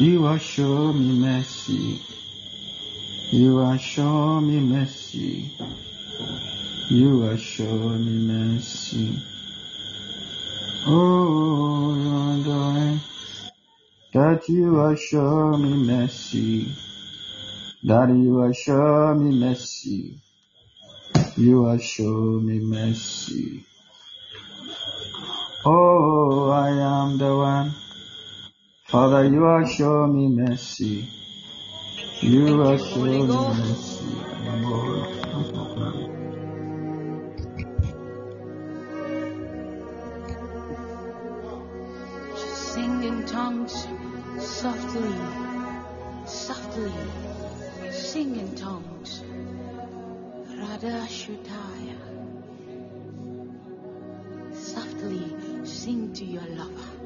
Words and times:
You 0.00 0.26
are 0.26 0.38
show 0.38 0.92
me 0.92 1.18
mercy. 1.18 2.00
You 3.32 3.58
are 3.58 3.76
show 3.76 4.40
me 4.40 4.60
mercy. 4.60 5.50
You 6.88 7.26
are 7.26 7.36
show 7.36 7.66
me 7.66 8.12
mercy. 8.22 9.20
Oh, 10.86 11.98
Lord, 11.98 12.46
I 12.46 13.00
that 14.14 14.48
you 14.48 14.78
are 14.78 14.94
show 14.96 15.56
me 15.58 15.74
mercy. 15.74 16.72
That 17.82 18.10
you 18.10 18.38
are 18.38 18.54
show 18.54 19.14
me 19.14 19.34
mercy. 19.34 20.20
You 21.36 21.66
are 21.66 21.80
show 21.80 22.38
me 22.38 22.60
mercy. 22.60 23.64
Oh, 25.66 26.50
I 26.50 26.70
am 26.70 27.18
the 27.18 27.34
one. 27.34 27.87
Father, 28.88 29.28
you 29.28 29.44
are 29.44 29.68
showing 29.68 30.14
me 30.16 30.28
mercy. 30.28 31.06
You 32.22 32.62
are 32.62 32.78
showing 32.78 33.28
me 33.28 33.36
mercy. 33.36 34.06
Sing 42.34 43.02
in 43.04 43.26
tongues 43.26 43.86
softly, 44.38 45.14
softly. 46.24 46.92
Sing 47.92 48.36
in 48.40 48.54
tongues. 48.54 49.22
Radha 50.56 51.06
Shutaya. 51.06 52.00
Softly 54.54 55.36
sing 55.66 56.14
to 56.14 56.24
your 56.24 56.46
lover. 56.56 56.97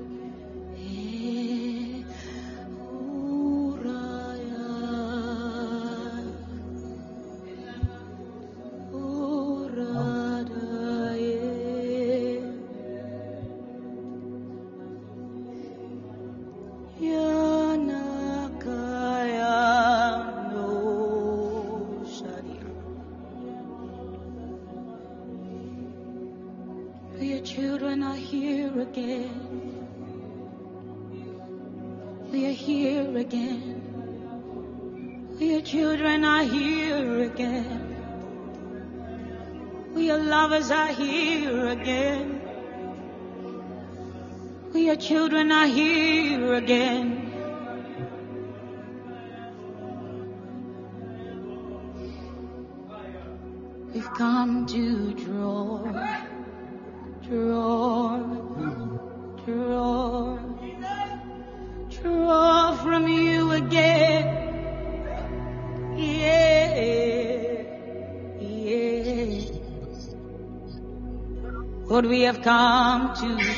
to 73.15 73.51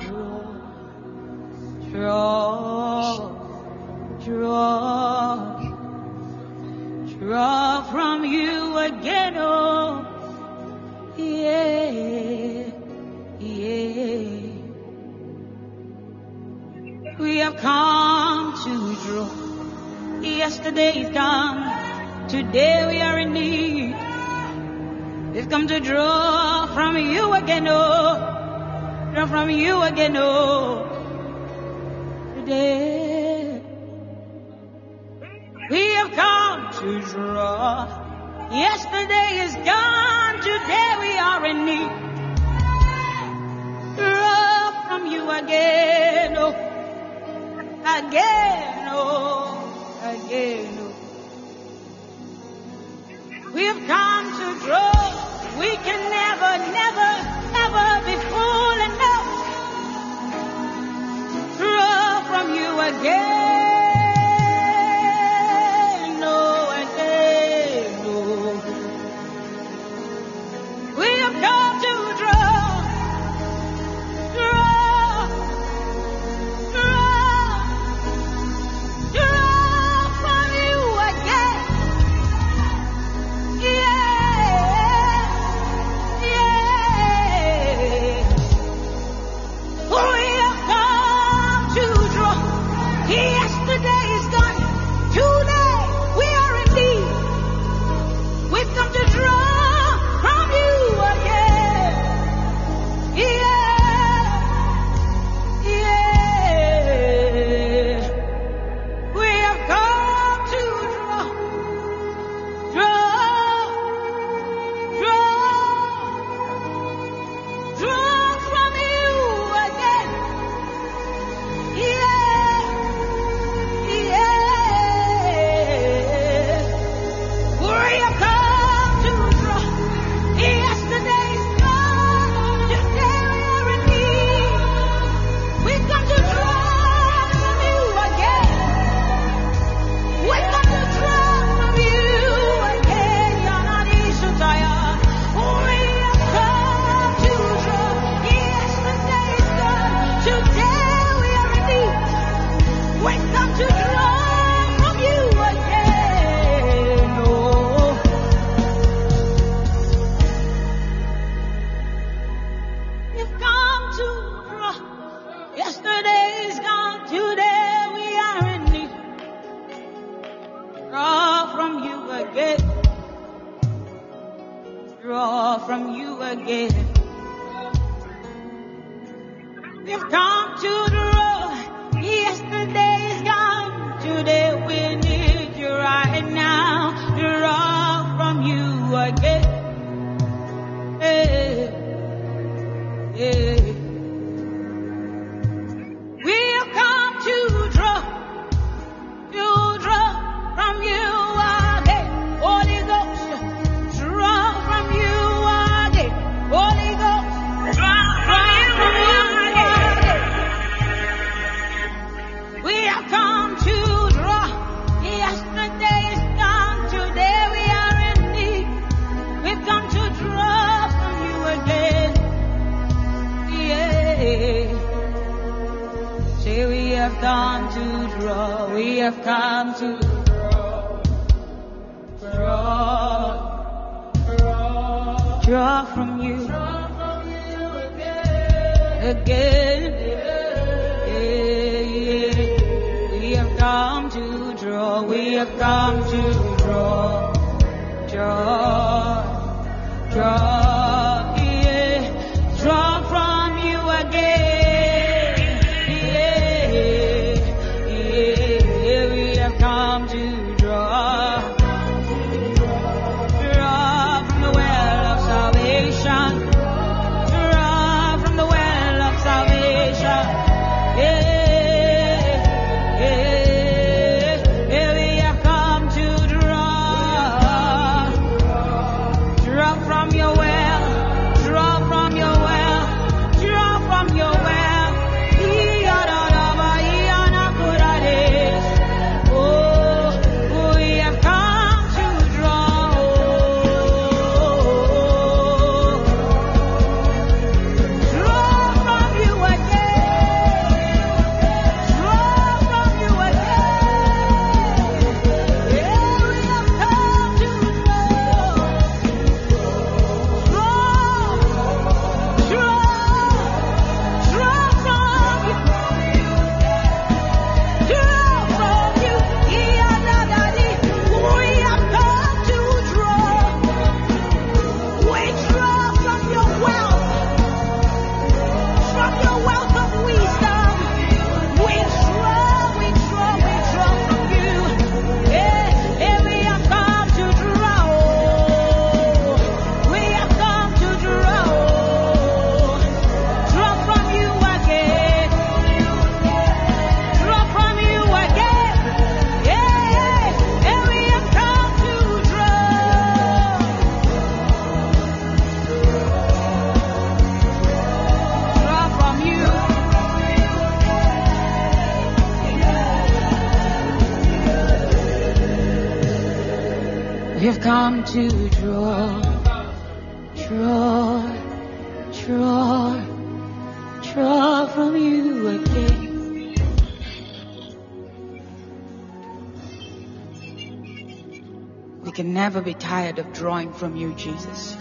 never 382.45 382.61
be 382.61 382.75
tired 382.75 383.19
of 383.19 383.33
drawing 383.33 383.73
from 383.73 383.97
you, 383.97 384.13
Jesus. 384.17 384.77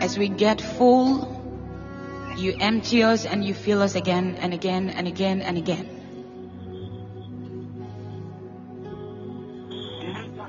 As 0.00 0.18
we 0.18 0.28
get 0.28 0.60
full, 0.60 1.06
you 2.36 2.56
empty 2.58 3.04
us 3.04 3.24
and 3.24 3.44
you 3.44 3.54
fill 3.54 3.82
us 3.82 3.94
again 3.94 4.34
and 4.40 4.52
again 4.52 4.90
and 4.90 5.06
again 5.06 5.42
and 5.42 5.56
again. 5.56 5.86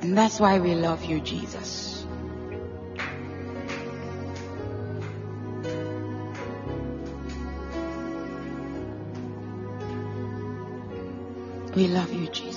And 0.01 0.17
that's 0.17 0.39
why 0.39 0.57
we 0.57 0.73
love 0.73 1.05
you, 1.05 1.19
Jesus. 1.21 2.03
We 11.75 11.87
love 11.87 12.11
you, 12.11 12.25
Jesus. 12.29 12.56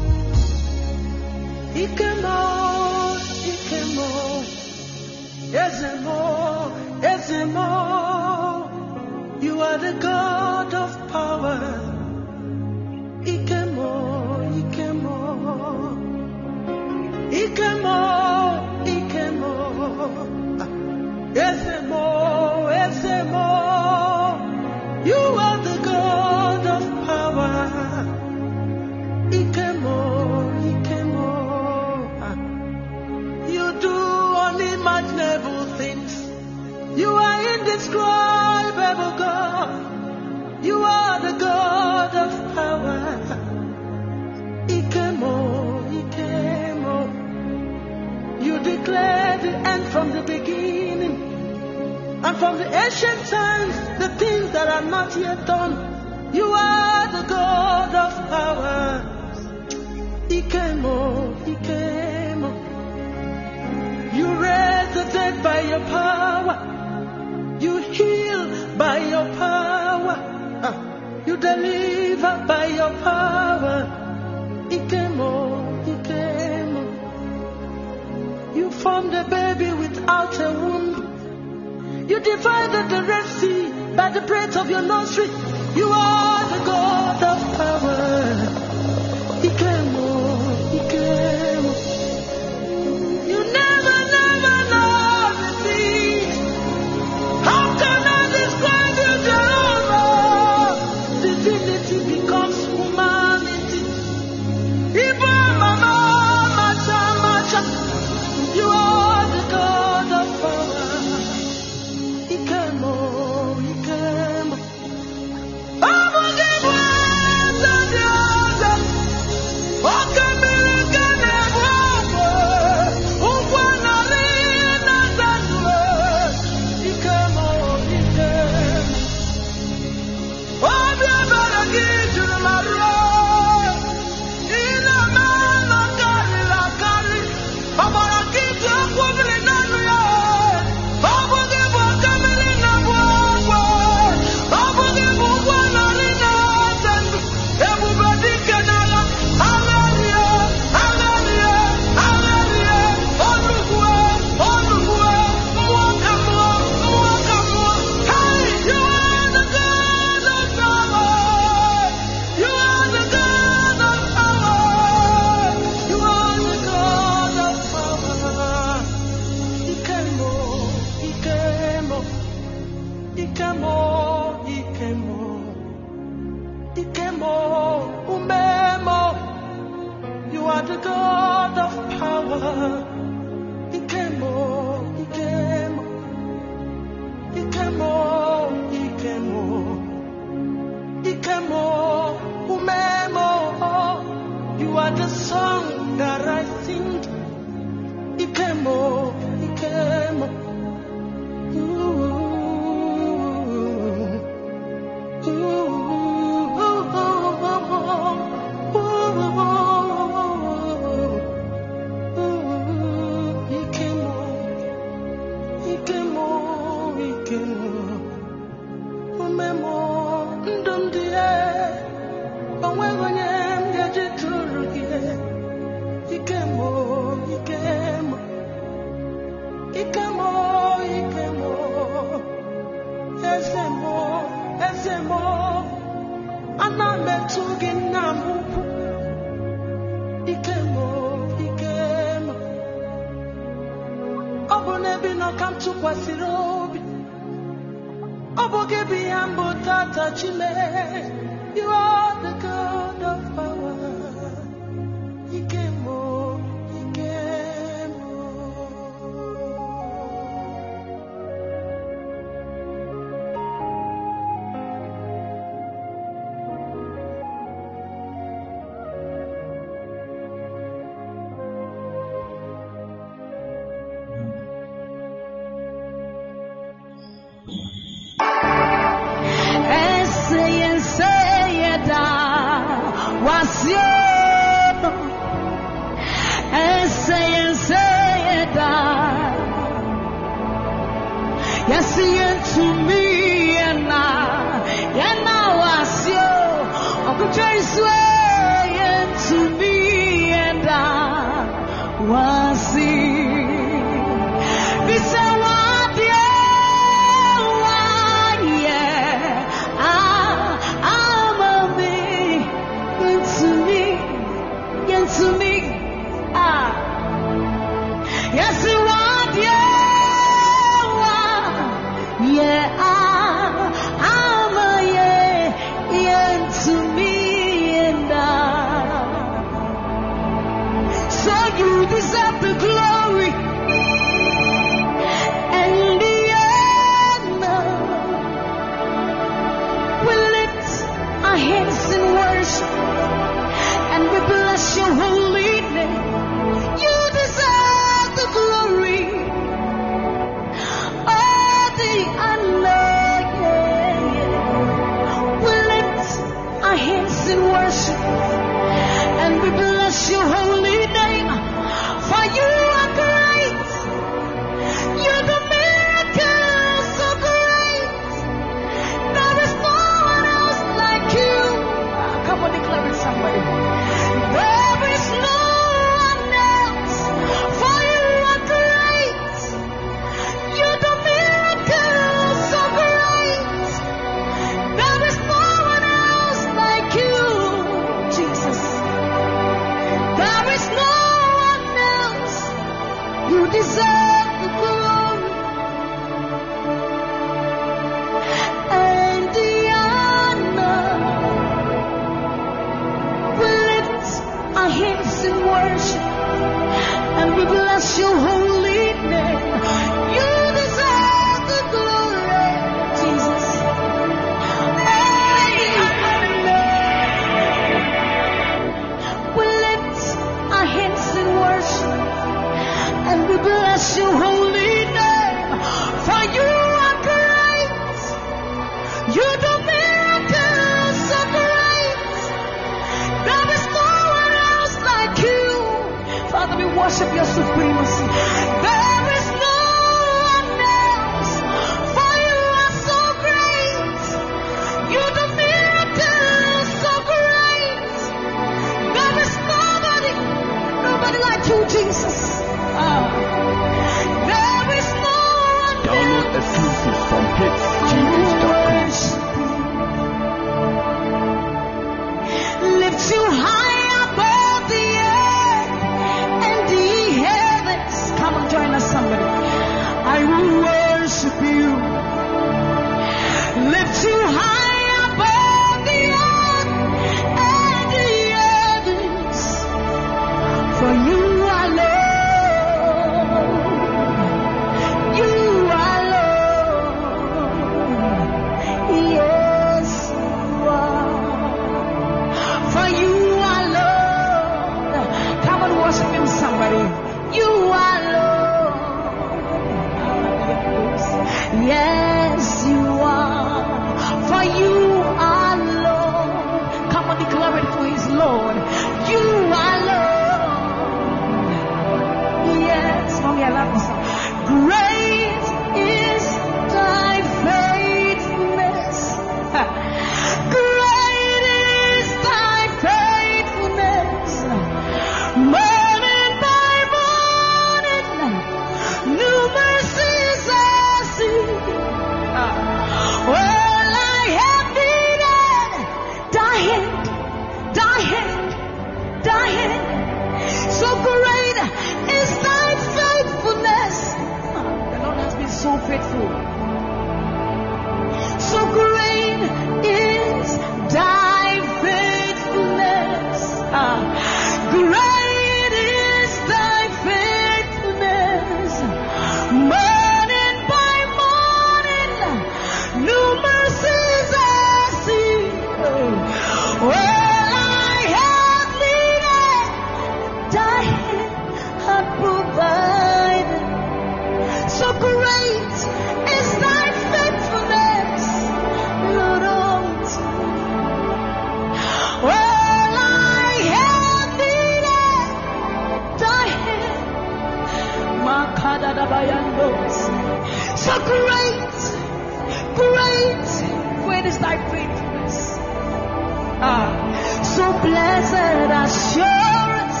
assurance. 599.14 600.00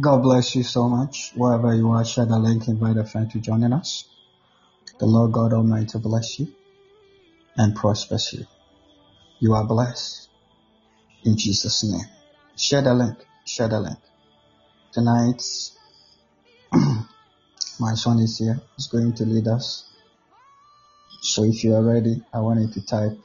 God 0.00 0.22
bless 0.22 0.54
you 0.54 0.62
so 0.62 0.88
much. 0.88 1.32
Wherever 1.34 1.74
you 1.74 1.90
are, 1.90 2.04
share 2.04 2.26
the 2.26 2.38
link, 2.38 2.68
invite 2.68 2.96
a 2.96 3.04
friend 3.04 3.30
to 3.32 3.40
join 3.40 3.70
us. 3.72 4.04
The 4.98 5.06
Lord 5.06 5.32
God 5.32 5.52
Almighty 5.52 5.98
bless 5.98 6.38
you 6.38 6.48
and 7.56 7.74
prosper 7.74 8.18
you. 8.32 8.46
You 9.40 9.54
are 9.54 9.64
blessed 9.64 10.29
in 11.24 11.36
Jesus' 11.36 11.84
name. 11.84 12.06
Share 12.56 12.82
the 12.82 12.94
link. 12.94 13.18
Share 13.44 13.68
the 13.68 13.80
link. 13.80 13.98
Tonight, 14.92 15.42
my 17.80 17.94
son 17.94 18.18
is 18.20 18.38
here. 18.38 18.60
He's 18.76 18.86
going 18.88 19.14
to 19.14 19.24
lead 19.24 19.46
us. 19.48 19.86
So 21.22 21.44
if 21.44 21.62
you 21.64 21.74
are 21.74 21.82
ready, 21.82 22.22
I 22.32 22.40
want 22.40 22.60
you 22.60 22.68
to 22.68 22.86
type, 22.86 23.18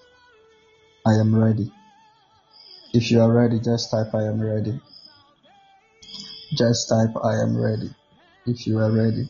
I 1.05 1.13
am 1.13 1.35
ready. 1.35 1.71
If 2.93 3.11
you 3.11 3.21
are 3.21 3.31
ready, 3.31 3.59
just 3.59 3.91
type, 3.91 4.13
I 4.13 4.23
am 4.23 4.41
ready. 4.41 4.79
Just 6.53 6.89
type, 6.89 7.15
I 7.23 7.35
am 7.41 7.57
ready. 7.57 7.89
If 8.45 8.67
you 8.67 8.79
are 8.79 8.91
ready, 8.91 9.29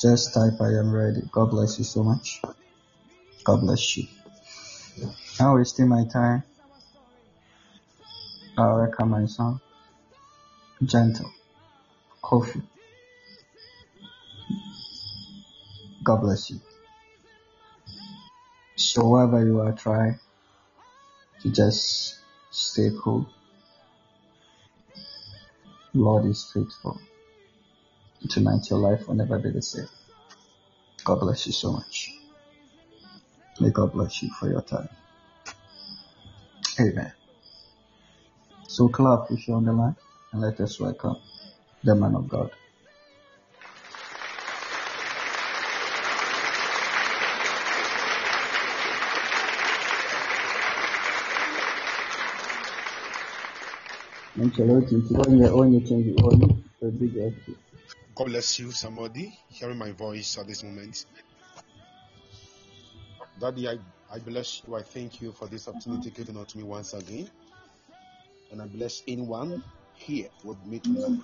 just 0.00 0.34
type, 0.34 0.60
I 0.60 0.68
am 0.78 0.92
ready. 0.92 1.22
God 1.30 1.50
bless 1.50 1.78
you 1.78 1.84
so 1.84 2.02
much. 2.02 2.42
God 3.44 3.60
bless 3.60 3.96
you. 3.96 4.06
I'm 5.40 5.54
wasting 5.54 5.88
my 5.88 6.04
time. 6.12 6.42
I 8.56 9.04
my 9.04 9.26
son, 9.26 9.60
Gentle, 10.84 11.32
Kofi. 12.22 12.62
God 16.04 16.20
bless 16.20 16.50
you. 16.50 16.60
So 18.76 19.08
wherever 19.08 19.44
you 19.44 19.60
are, 19.60 19.72
try 19.72 20.18
to 21.40 21.50
just 21.50 22.18
stay 22.50 22.90
cool. 23.02 23.28
Lord 25.94 26.26
is 26.26 26.50
faithful. 26.52 27.00
Tonight 28.30 28.70
your 28.70 28.78
life 28.78 29.08
will 29.08 29.14
never 29.14 29.38
be 29.38 29.50
the 29.50 29.62
same. 29.62 29.88
God 31.04 31.20
bless 31.20 31.46
you 31.46 31.52
so 31.52 31.72
much. 31.72 32.12
May 33.60 33.70
God 33.70 33.92
bless 33.92 34.22
you 34.22 34.30
for 34.38 34.48
your 34.48 34.62
time. 34.62 34.88
Amen. 36.80 37.12
So 38.72 38.88
clap 38.88 39.30
if 39.30 39.46
you're 39.46 39.58
on 39.58 39.66
the 39.66 39.72
line 39.74 39.94
and 40.32 40.40
let 40.40 40.58
us 40.60 40.80
welcome 40.80 41.16
the 41.84 41.94
man 41.94 42.14
of 42.14 42.26
God. 42.26 42.50
God 58.14 58.24
bless 58.24 58.58
you, 58.58 58.70
somebody 58.70 59.38
hearing 59.50 59.76
my 59.76 59.92
voice 59.92 60.38
at 60.38 60.46
this 60.46 60.62
moment. 60.62 61.04
Daddy, 63.38 63.68
I, 63.68 63.76
I 64.10 64.18
bless 64.18 64.62
you. 64.66 64.76
I 64.76 64.82
thank 64.82 65.20
you 65.20 65.32
for 65.32 65.46
this 65.46 65.68
opportunity 65.68 66.10
given 66.10 66.38
unto 66.38 66.56
me 66.56 66.64
once 66.64 66.94
again. 66.94 67.28
And 68.52 68.62
I 68.62 68.66
bless 68.66 69.02
anyone 69.08 69.64
here 69.94 70.28
with 70.44 70.64
me 70.66 70.78
tonight. 70.78 71.18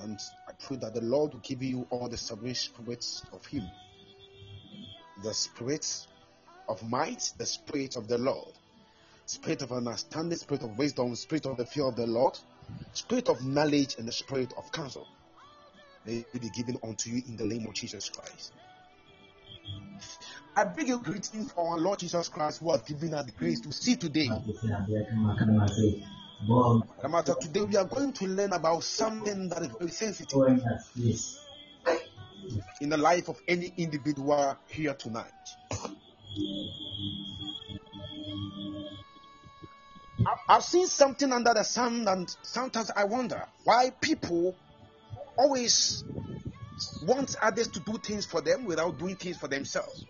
And 0.00 0.22
I 0.48 0.52
pray 0.58 0.76
that 0.78 0.94
the 0.94 1.00
Lord 1.00 1.32
will 1.32 1.40
give 1.40 1.62
you 1.62 1.86
all 1.90 2.08
the 2.08 2.16
seven 2.16 2.54
spirits 2.54 3.22
of 3.32 3.46
Him 3.46 3.70
the 5.22 5.32
spirit 5.32 6.06
of 6.68 6.82
might, 6.88 7.32
the 7.38 7.46
spirit 7.46 7.96
of 7.96 8.08
the 8.08 8.18
Lord, 8.18 8.52
spirit 9.26 9.62
of 9.62 9.72
understanding, 9.72 10.36
spirit 10.36 10.62
of 10.62 10.76
wisdom, 10.76 11.14
spirit 11.14 11.46
of 11.46 11.56
the 11.56 11.66
fear 11.66 11.86
of 11.86 11.96
the 11.96 12.06
Lord, 12.06 12.38
spirit 12.92 13.28
of 13.28 13.44
knowledge, 13.44 13.96
and 13.98 14.08
the 14.08 14.12
spirit 14.12 14.52
of 14.56 14.70
counsel. 14.72 15.06
May 16.04 16.26
be 16.38 16.50
given 16.50 16.78
unto 16.82 17.10
you 17.10 17.22
in 17.28 17.36
the 17.36 17.46
name 17.46 17.66
of 17.66 17.74
Jesus 17.74 18.08
Christ. 18.10 18.52
I 20.56 20.64
bring 20.64 20.86
you 20.86 21.00
greetings 21.00 21.50
for 21.52 21.68
our 21.68 21.78
Lord 21.78 21.98
Jesus 21.98 22.28
Christ 22.28 22.60
who 22.60 22.70
has 22.70 22.82
given 22.82 23.12
us 23.14 23.26
the 23.26 23.32
grace 23.32 23.60
to 23.60 23.72
see 23.72 23.96
today. 23.96 24.28
Matter 27.08 27.34
today, 27.40 27.62
we 27.62 27.76
are 27.76 27.84
going 27.84 28.12
to 28.14 28.26
learn 28.26 28.52
about 28.52 28.84
something 28.84 29.48
that 29.48 29.62
is 29.62 29.68
very 29.78 29.90
sensitive 29.90 30.62
in 32.80 32.88
the 32.88 32.96
life 32.96 33.28
of 33.28 33.36
any 33.48 33.72
individual 33.76 34.56
here 34.68 34.94
tonight. 34.94 35.26
I've 40.48 40.62
seen 40.62 40.86
something 40.86 41.32
under 41.32 41.52
the 41.54 41.64
sun, 41.64 42.06
and 42.06 42.34
sometimes 42.42 42.90
I 42.94 43.04
wonder 43.04 43.44
why 43.64 43.90
people 44.00 44.54
always 45.36 46.04
want 47.06 47.36
others 47.42 47.68
to 47.68 47.80
do 47.80 47.98
things 47.98 48.24
for 48.24 48.40
them 48.40 48.64
without 48.64 48.98
doing 48.98 49.16
things 49.16 49.36
for 49.36 49.48
themselves, 49.48 50.04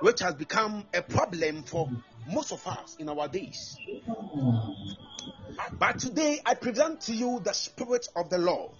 which 0.00 0.20
has 0.20 0.34
become 0.34 0.84
a 0.94 1.02
problem 1.02 1.62
for 1.62 1.90
most 2.26 2.52
of 2.52 2.66
us 2.66 2.96
in 2.98 3.08
our 3.08 3.28
days. 3.28 3.78
But 5.78 5.98
today, 5.98 6.40
I 6.44 6.54
present 6.54 7.02
to 7.02 7.14
you 7.14 7.40
the 7.42 7.52
Spirit 7.52 8.06
of 8.16 8.30
the 8.30 8.38
Lord, 8.38 8.72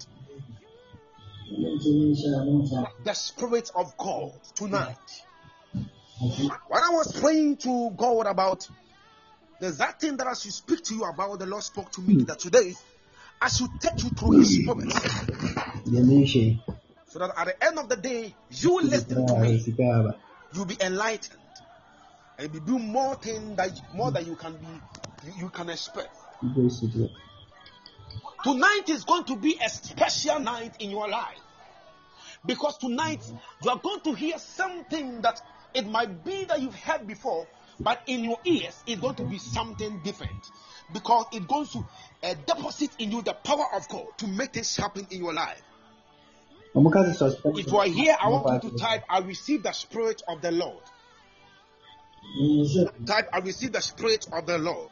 the 3.04 3.14
Spirit 3.14 3.70
of 3.74 3.96
God 3.96 4.32
tonight. 4.54 4.96
When 6.68 6.82
I 6.82 6.90
was 6.90 7.18
praying 7.20 7.58
to 7.58 7.90
God 7.96 8.26
about 8.26 8.68
there's 9.60 9.76
that 9.78 10.00
thing 10.00 10.16
that 10.16 10.26
I 10.26 10.32
should 10.34 10.52
speak 10.52 10.82
to 10.84 10.94
you 10.94 11.04
about, 11.04 11.38
the 11.38 11.46
Lord 11.46 11.62
spoke 11.62 11.92
to 11.92 12.00
me 12.00 12.24
that 12.24 12.38
today 12.38 12.74
I 13.42 13.48
should 13.48 13.68
take 13.80 14.02
you 14.02 14.10
through 14.10 14.32
His 14.38 14.62
Spirit 14.62 14.92
so 17.08 17.18
that 17.18 17.30
at 17.36 17.46
the 17.46 17.64
end 17.64 17.78
of 17.78 17.88
the 17.88 17.96
day, 17.96 18.34
you 18.50 18.80
listen 18.82 19.26
to 19.26 19.34
me, 19.40 19.62
you'll 20.52 20.64
be 20.66 20.76
enlightened 20.80 21.38
and 22.38 22.52
be 22.52 22.60
doing 22.60 22.90
more 22.90 23.14
things 23.16 23.56
that 23.56 23.70
more 23.94 24.10
than 24.10 24.26
you 24.26 24.34
can 24.34 24.56
be 24.56 24.66
you, 25.26 25.32
you 25.44 25.48
can 25.50 25.68
expect. 25.68 26.10
Tonight 28.42 28.88
is 28.88 29.04
going 29.04 29.24
to 29.24 29.36
be 29.36 29.58
a 29.62 29.68
special 29.68 30.40
night 30.40 30.74
in 30.78 30.90
your 30.90 31.08
life 31.08 31.38
because 32.46 32.78
tonight 32.78 33.22
you 33.62 33.70
are 33.70 33.78
going 33.78 34.00
to 34.00 34.14
hear 34.14 34.38
something 34.38 35.20
that 35.20 35.40
it 35.74 35.86
might 35.86 36.24
be 36.24 36.44
that 36.46 36.60
you've 36.60 36.74
heard 36.74 37.06
before, 37.06 37.46
but 37.78 38.00
in 38.06 38.24
your 38.24 38.38
ears 38.44 38.82
it's 38.86 39.00
going 39.00 39.16
to 39.16 39.24
be 39.24 39.38
something 39.38 40.00
different 40.02 40.50
because 40.92 41.26
it's 41.32 41.46
going 41.46 41.66
to 41.66 41.84
uh, 42.22 42.34
deposit 42.46 42.90
in 42.98 43.12
you 43.12 43.22
the 43.22 43.34
power 43.34 43.66
of 43.74 43.86
God 43.88 44.06
to 44.18 44.26
make 44.26 44.54
things 44.54 44.76
happen 44.76 45.06
in 45.10 45.20
your 45.22 45.34
life. 45.34 45.62
If 46.74 47.66
you 47.70 47.78
are 47.78 47.86
here, 47.86 48.16
I 48.20 48.28
want 48.28 48.64
you 48.64 48.70
to 48.70 48.76
type, 48.76 49.04
I 49.08 49.18
receive 49.18 49.62
the 49.62 49.72
Spirit 49.72 50.22
of 50.28 50.40
the 50.40 50.52
Lord. 50.52 50.82
Type, 53.06 53.28
I 53.32 53.38
receive 53.38 53.72
the 53.72 53.80
Spirit 53.80 54.28
of 54.32 54.46
the 54.46 54.58
Lord. 54.58 54.90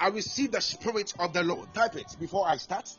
I 0.00 0.08
receive 0.08 0.52
the 0.52 0.60
Spirit 0.60 1.14
of 1.18 1.32
the 1.32 1.42
Lord. 1.42 1.72
Type 1.74 1.96
it 1.96 2.14
before 2.20 2.46
I 2.46 2.56
start. 2.56 2.90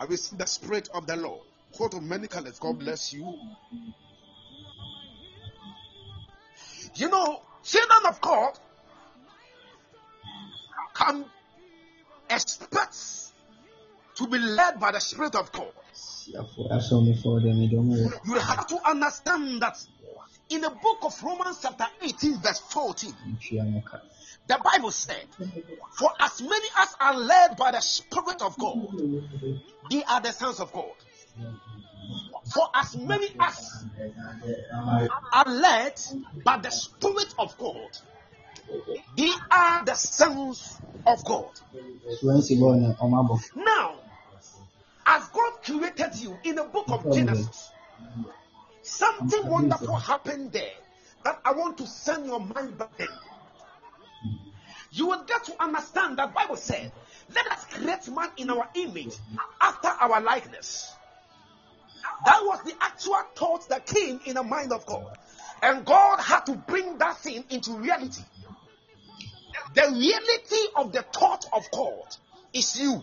I 0.00 0.04
receive 0.04 0.38
the 0.38 0.46
Spirit 0.46 0.88
of 0.92 1.06
the 1.06 1.16
Lord. 1.16 1.40
Quote 1.72 1.94
of 1.94 2.02
many 2.02 2.26
colors. 2.26 2.58
God 2.58 2.78
bless 2.78 3.12
you. 3.12 3.38
You 6.94 7.08
know, 7.08 7.42
children 7.62 8.06
of 8.08 8.20
God 8.20 8.58
can 10.94 11.24
expect 12.30 12.96
to 14.16 14.26
be 14.26 14.38
led 14.38 14.80
by 14.80 14.92
the 14.92 15.00
Spirit 15.00 15.34
of 15.34 15.52
God. 15.52 15.72
You 18.26 18.38
have 18.38 18.66
to 18.66 18.88
understand 18.88 19.62
that 19.62 19.76
in 20.50 20.60
the 20.60 20.70
book 20.70 20.98
of 21.02 21.22
Romans, 21.22 21.58
chapter 21.62 21.86
18, 22.02 22.40
verse 22.40 22.58
14, 22.58 23.14
the 24.46 24.58
Bible 24.64 24.90
said, 24.90 25.26
For 25.98 26.10
as 26.20 26.40
many 26.40 26.68
as 26.78 26.88
are 27.00 27.16
led 27.16 27.56
by 27.56 27.70
the 27.70 27.80
Spirit 27.80 28.42
of 28.42 28.56
God, 28.58 28.88
they 29.90 30.02
are 30.04 30.20
the 30.20 30.32
sons 30.32 30.60
of 30.60 30.72
God. 30.72 30.94
For 32.52 32.68
as 32.74 32.96
many 32.96 33.28
as 33.40 33.84
are 35.32 35.44
led 35.46 35.94
by 36.44 36.58
the 36.58 36.70
Spirit 36.70 37.34
of 37.38 37.56
God, 37.58 37.90
they 39.16 39.32
are 39.50 39.84
the 39.84 39.94
sons 39.94 40.80
of 41.06 41.24
God. 41.24 41.50
Now, 43.54 43.94
as 45.06 45.28
God 45.28 45.52
created 45.64 46.16
you 46.16 46.38
in 46.44 46.56
the 46.56 46.64
book 46.64 46.86
of 46.88 47.12
Genesis, 47.12 47.70
something 48.82 49.48
wonderful 49.48 49.96
happened 49.96 50.52
there 50.52 50.70
that 51.24 51.40
I 51.44 51.52
want 51.52 51.78
to 51.78 51.86
send 51.86 52.26
your 52.26 52.40
mind 52.40 52.78
back 52.78 52.96
there. 52.96 53.08
You 54.90 55.06
will 55.06 55.22
get 55.24 55.44
to 55.44 55.62
understand 55.62 56.18
that 56.18 56.34
Bible 56.34 56.56
said, 56.56 56.92
"Let 57.34 57.46
us 57.52 57.64
create 57.66 58.08
man 58.08 58.30
in 58.36 58.50
our 58.50 58.68
image, 58.74 59.14
after 59.60 59.88
our 59.88 60.20
likeness." 60.20 60.94
That 62.24 62.40
was 62.42 62.62
the 62.64 62.74
actual 62.80 63.22
thought 63.34 63.68
that 63.68 63.86
came 63.86 64.20
in 64.24 64.34
the 64.34 64.42
mind 64.42 64.72
of 64.72 64.86
God, 64.86 65.16
and 65.62 65.84
God 65.84 66.20
had 66.20 66.46
to 66.46 66.52
bring 66.54 66.98
that 66.98 67.18
thing 67.18 67.44
into 67.50 67.72
reality. 67.72 68.22
The 69.74 69.82
reality 69.82 70.68
of 70.76 70.92
the 70.92 71.02
thought 71.12 71.44
of 71.52 71.70
God 71.70 72.16
is 72.52 72.78
you. 72.80 73.02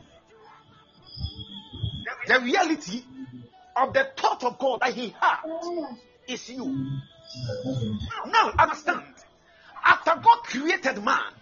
The 2.28 2.40
reality 2.42 3.04
of 3.76 3.94
the 3.94 4.08
thought 4.18 4.44
of 4.44 4.58
God 4.58 4.80
that 4.82 4.94
He 4.94 5.16
had 5.20 5.42
is 6.28 6.50
you. 6.50 6.66
Now 8.28 8.52
understand, 8.58 9.04
after 9.84 10.16
God 10.16 10.38
created 10.44 11.04
man, 11.04 11.34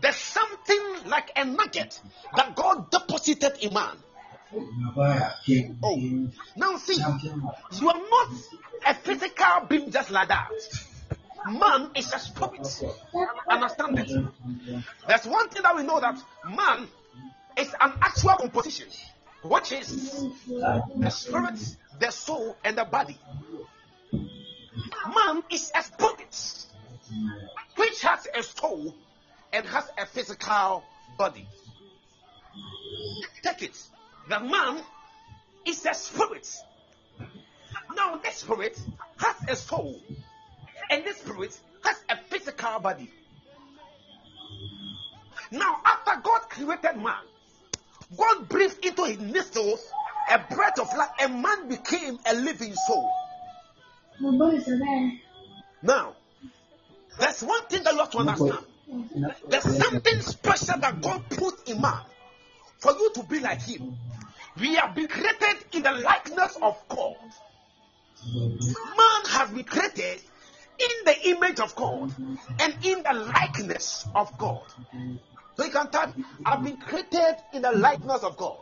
there's 0.00 0.16
something 0.16 0.80
like 1.06 1.30
a 1.36 1.44
nugget 1.44 2.00
that 2.36 2.54
God 2.54 2.90
deposited 2.90 3.58
in 3.60 3.74
man. 3.74 3.96
Oh, 5.82 6.28
now 6.56 6.76
see, 6.76 7.02
you 7.80 7.88
are 7.88 8.00
not 8.10 8.28
a 8.86 8.94
physical 8.94 9.66
being 9.68 9.90
just 9.90 10.10
like 10.10 10.28
that. 10.28 10.48
Man 11.46 11.90
is 11.94 12.12
a 12.12 12.18
spirit. 12.18 12.66
Understand 13.50 13.98
it? 13.98 14.10
There's 15.06 15.26
one 15.26 15.48
thing 15.48 15.62
that 15.62 15.76
we 15.76 15.82
know 15.82 16.00
that 16.00 16.18
man 16.44 16.88
is 17.56 17.74
an 17.80 17.92
actual 18.02 18.36
composition, 18.36 18.88
which 19.42 19.72
is 19.72 20.26
the 20.96 21.10
spirit, 21.10 21.76
the 22.00 22.10
soul, 22.10 22.56
and 22.64 22.76
the 22.76 22.84
body. 22.84 23.16
Man 25.14 25.42
is 25.50 25.70
a 25.74 25.82
spirit 25.82 26.66
which 27.76 28.02
has 28.02 28.26
a 28.34 28.42
soul 28.42 28.94
and 29.52 29.66
has 29.66 29.88
a 29.98 30.06
physical 30.06 30.84
body. 31.16 31.46
Take 33.42 33.62
it. 33.62 33.78
The 34.28 34.40
man 34.40 34.82
is 35.64 35.86
a 35.86 35.94
spirit. 35.94 36.48
Now, 37.94 38.16
this 38.16 38.36
spirit 38.36 38.78
has 39.18 39.36
a 39.48 39.56
soul, 39.56 40.00
and 40.90 41.04
this 41.04 41.18
spirit 41.18 41.58
has 41.84 42.04
a 42.08 42.16
physical 42.28 42.78
body. 42.80 43.10
Now, 45.50 45.80
after 45.84 46.20
God 46.22 46.40
created 46.48 46.96
man, 46.96 47.22
God 48.16 48.48
breathed 48.48 48.84
into 48.84 49.04
his 49.04 49.18
nostrils 49.18 49.90
a 50.30 50.38
breath 50.54 50.78
of 50.80 50.92
life, 50.96 51.10
and 51.20 51.42
man 51.42 51.68
became 51.68 52.18
a 52.26 52.34
living 52.34 52.74
soul. 52.74 53.10
Now, 55.82 56.14
there's 57.18 57.42
one 57.42 57.64
thing 57.66 57.82
that 57.84 57.92
you 57.92 57.98
have 58.00 58.10
to 58.10 58.18
understand. 58.18 58.64
There's 59.48 59.78
something 59.78 60.20
special 60.20 60.78
that 60.80 61.00
God 61.00 61.22
put 61.30 61.68
in 61.68 61.80
man 61.80 62.00
for 62.78 62.92
you 62.92 63.10
to 63.14 63.22
be 63.24 63.40
like 63.40 63.62
him. 63.62 63.96
We 64.58 64.74
have 64.74 64.94
been 64.94 65.08
created 65.08 65.64
in 65.72 65.82
the 65.82 65.92
likeness 65.92 66.56
of 66.62 66.76
God. 66.88 67.16
Man 68.16 69.24
has 69.28 69.50
been 69.50 69.64
created 69.64 70.22
in 70.78 71.04
the 71.04 71.28
image 71.30 71.60
of 71.60 71.74
God 71.74 72.12
and 72.60 72.74
in 72.84 73.02
the 73.02 73.12
likeness 73.34 74.06
of 74.14 74.36
God. 74.38 74.62
So 75.56 75.64
you 75.64 75.70
can 75.70 75.90
type, 75.90 76.14
I've 76.44 76.62
been 76.62 76.76
created 76.76 77.36
in 77.52 77.62
the 77.62 77.72
likeness 77.72 78.22
of 78.22 78.36
God. 78.36 78.58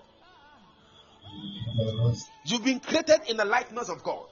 You've 2.45 2.65
been 2.65 2.81
created 2.81 3.21
in 3.29 3.37
the 3.37 3.45
likeness 3.45 3.89
of 3.89 4.03
God. 4.03 4.27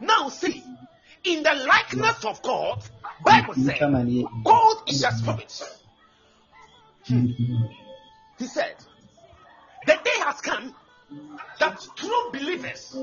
Now 0.00 0.28
see, 0.28 0.64
in 1.24 1.42
the 1.42 1.54
likeness 1.54 2.24
of 2.24 2.42
God, 2.42 2.82
Bible 3.24 3.54
says 3.54 3.78
God 4.44 4.76
is 4.88 5.04
a 5.04 5.12
spirit. 5.12 5.62
He 7.04 8.46
said, 8.46 8.74
the 9.86 9.98
day 10.04 10.18
has 10.24 10.40
come 10.40 10.74
that 11.58 11.86
true 11.96 12.30
believers 12.32 12.96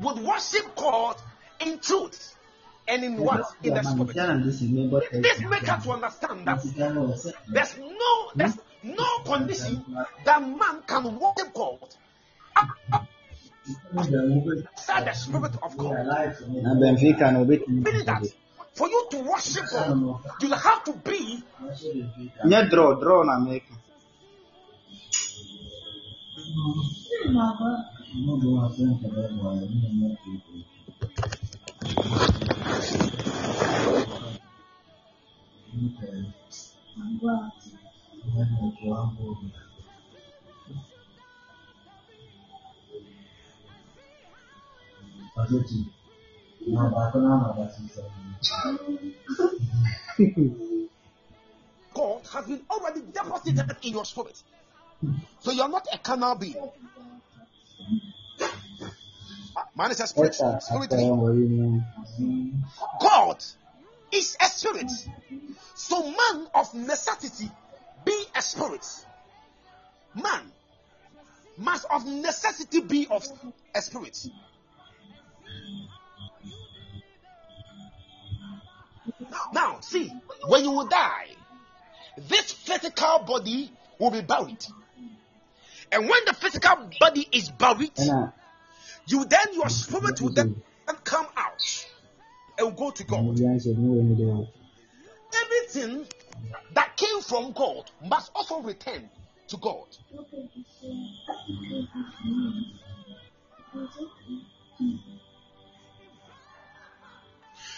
would 0.00 0.18
worship 0.18 0.74
God 0.76 1.16
in 1.60 1.78
truth 1.78 2.36
and 2.88 3.04
in 3.04 3.16
what? 3.16 3.44
In 3.62 3.74
the 3.74 3.82
spirit. 3.82 4.16
This 5.22 5.40
makes 5.40 5.68
us 5.68 5.86
understand 5.86 6.46
that 6.46 6.62
there's 7.48 7.78
no 7.78 8.30
there's 8.34 8.58
no 8.82 9.18
condition 9.24 9.84
that 10.24 10.42
man 10.42 10.82
can 10.86 11.18
worship 11.18 11.54
God 11.54 11.78
outside 13.96 15.06
the 15.06 15.12
spirit 15.12 15.52
of 15.62 15.76
God. 15.76 16.06
Meaning 17.68 18.06
that 18.06 18.22
for 18.74 18.88
you 18.88 19.06
to 19.10 19.18
worship 19.18 19.64
God, 19.70 20.20
you 20.40 20.50
have 20.50 20.84
to 20.84 20.92
be. 20.94 21.44
draw, 22.70 22.94
draw 23.00 23.22
na 23.24 23.38
make. 23.38 23.64
God 51.94 52.26
has 52.32 52.46
been 52.46 52.62
already 52.70 53.00
deposited 53.12 53.76
in 53.82 53.92
your 53.92 54.04
spirit. 54.04 54.42
So 55.40 55.52
you're 55.52 55.68
not 55.68 55.86
a 55.92 55.98
carnal 55.98 56.34
being. 56.34 56.56
Man 59.74 59.90
is 59.90 60.00
a 60.00 60.06
spirit. 60.06 60.34
spirit 60.34 60.90
being. 60.90 62.64
God 63.00 63.42
is 64.12 64.36
a 64.40 64.44
spirit. 64.44 64.90
So 65.74 66.02
man 66.02 66.46
of 66.54 66.74
necessity 66.74 67.50
be 68.04 68.24
a 68.36 68.42
spirit. 68.42 68.86
Man 70.14 70.52
must 71.56 71.86
of 71.90 72.06
necessity 72.06 72.80
be 72.80 73.06
of 73.10 73.26
a 73.74 73.82
spirit. 73.82 74.26
Now, 79.52 79.80
see, 79.80 80.12
when 80.46 80.64
you 80.64 80.70
will 80.70 80.86
die, 80.86 81.28
this 82.16 82.52
physical 82.52 83.20
body 83.20 83.70
will 83.98 84.10
be 84.10 84.20
buried. 84.20 84.64
And 85.90 86.08
when 86.08 86.24
the 86.26 86.34
physical 86.34 86.90
body 87.00 87.28
is 87.32 87.50
buried, 87.50 87.92
you 89.06 89.24
then 89.24 89.46
your 89.52 89.68
spirit 89.68 90.20
will 90.20 90.32
then 90.32 90.50
mm-hmm. 90.86 90.96
come 91.04 91.26
out 91.36 91.86
and 92.58 92.76
go 92.76 92.90
to 92.90 93.04
God. 93.04 93.38
Everything 95.34 96.06
that 96.74 96.96
came 96.96 97.20
from 97.22 97.52
God 97.52 97.90
must 98.00 98.30
also 98.34 98.60
return 98.60 99.08
to 99.48 99.56
God. 99.56 99.86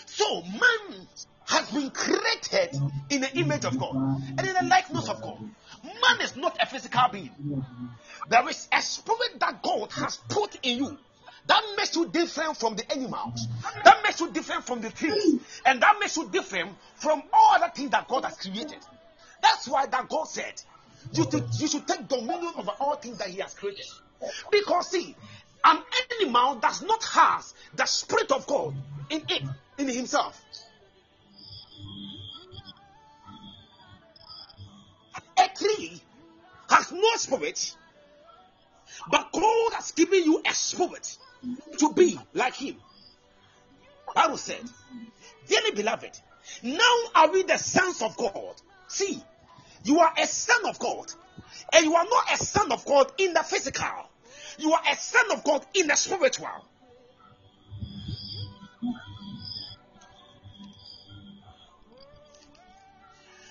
So 0.06 0.42
man 0.42 1.06
has 1.46 1.70
been 1.70 1.90
created 1.90 2.74
in 3.10 3.20
the 3.20 3.37
image 3.38 3.64
of 3.64 3.78
God 3.78 3.94
and 4.38 4.40
in 4.40 4.54
the 4.54 4.66
likeness 4.68 5.08
of 5.08 5.20
God. 5.22 5.38
Man 5.84 6.20
is 6.22 6.37
not 6.37 6.56
a 6.60 6.66
physical 6.66 7.02
being. 7.12 7.30
There 8.28 8.48
is 8.48 8.68
a 8.72 8.80
spirit 8.80 9.40
that 9.40 9.62
God 9.62 9.92
has 9.92 10.16
put 10.28 10.56
in 10.62 10.78
you 10.78 10.98
that 11.46 11.62
makes 11.76 11.94
you 11.94 12.09
different 12.09 12.57
from 12.57 12.76
the 12.76 12.90
animals, 12.92 13.46
that 13.85 13.98
makes 14.02 14.20
you 14.20 14.30
different 14.30 14.64
from 14.64 14.80
the 14.80 14.90
trees, 14.90 15.40
and 15.66 15.80
that 15.83 15.96
makes 16.00 16.16
you 16.16 16.28
different 16.28 16.70
from 16.96 17.22
all 17.33 17.54
other 17.54 17.70
things 17.74 17.90
that 17.90 18.09
God 18.09 18.24
has 18.24 18.37
created. 18.37 18.78
That's 19.42 19.68
why 19.68 19.87
that 19.87 20.09
God 20.09 20.24
said 20.24 20.54
you, 21.12 21.26
you 21.59 21.68
should 21.68 21.87
take 21.87 22.09
dominion 22.09 22.52
over 22.57 22.72
all 22.80 22.96
things 22.96 23.18
that 23.18 23.28
He 23.28 23.40
has 23.40 23.54
created. 23.54 23.87
Because 24.50 24.90
see, 24.90 25.14
an 25.64 25.78
animal 26.20 26.57
does 26.57 26.83
not 26.83 27.02
have 27.04 27.44
the 27.74 27.87
spirit 27.87 28.30
of 28.33 28.46
God 28.46 28.74
in 29.11 29.22
it, 29.28 29.42
in 29.78 29.88
himself. 29.88 30.40
A 35.38 35.48
tree 35.57 36.00
has 36.68 36.92
no 36.92 37.16
spirit, 37.16 37.76
but 39.11 39.30
God 39.33 39.72
has 39.74 39.92
given 39.92 40.24
you 40.24 40.42
a 40.46 40.54
spirit 40.54 41.18
to 41.78 41.92
be 41.92 42.18
like 42.33 42.54
Him. 42.54 42.76
Bible 44.14 44.37
said, 44.37 44.62
dearly 45.48 45.72
beloved, 45.72 46.18
now 46.62 46.96
are 47.14 47.33
we 47.33 47.42
the 47.42 47.57
sons 47.57 48.00
of 48.02 48.16
God. 48.16 48.54
See, 48.88 49.22
you 49.83 49.98
are 49.98 50.12
a 50.16 50.26
son 50.26 50.66
of 50.66 50.78
God, 50.78 51.12
and 51.72 51.85
you 51.85 51.94
are 51.94 52.04
not 52.04 52.33
a 52.33 52.37
son 52.37 52.70
of 52.70 52.85
God 52.85 53.11
in 53.18 53.35
the 53.35 53.42
physical. 53.42 54.09
You 54.59 54.72
are 54.72 54.83
a 54.90 54.96
son 54.96 55.33
of 55.33 55.42
God 55.42 55.66
in 55.74 55.88
the 55.88 55.96
spiritual. 55.96 56.48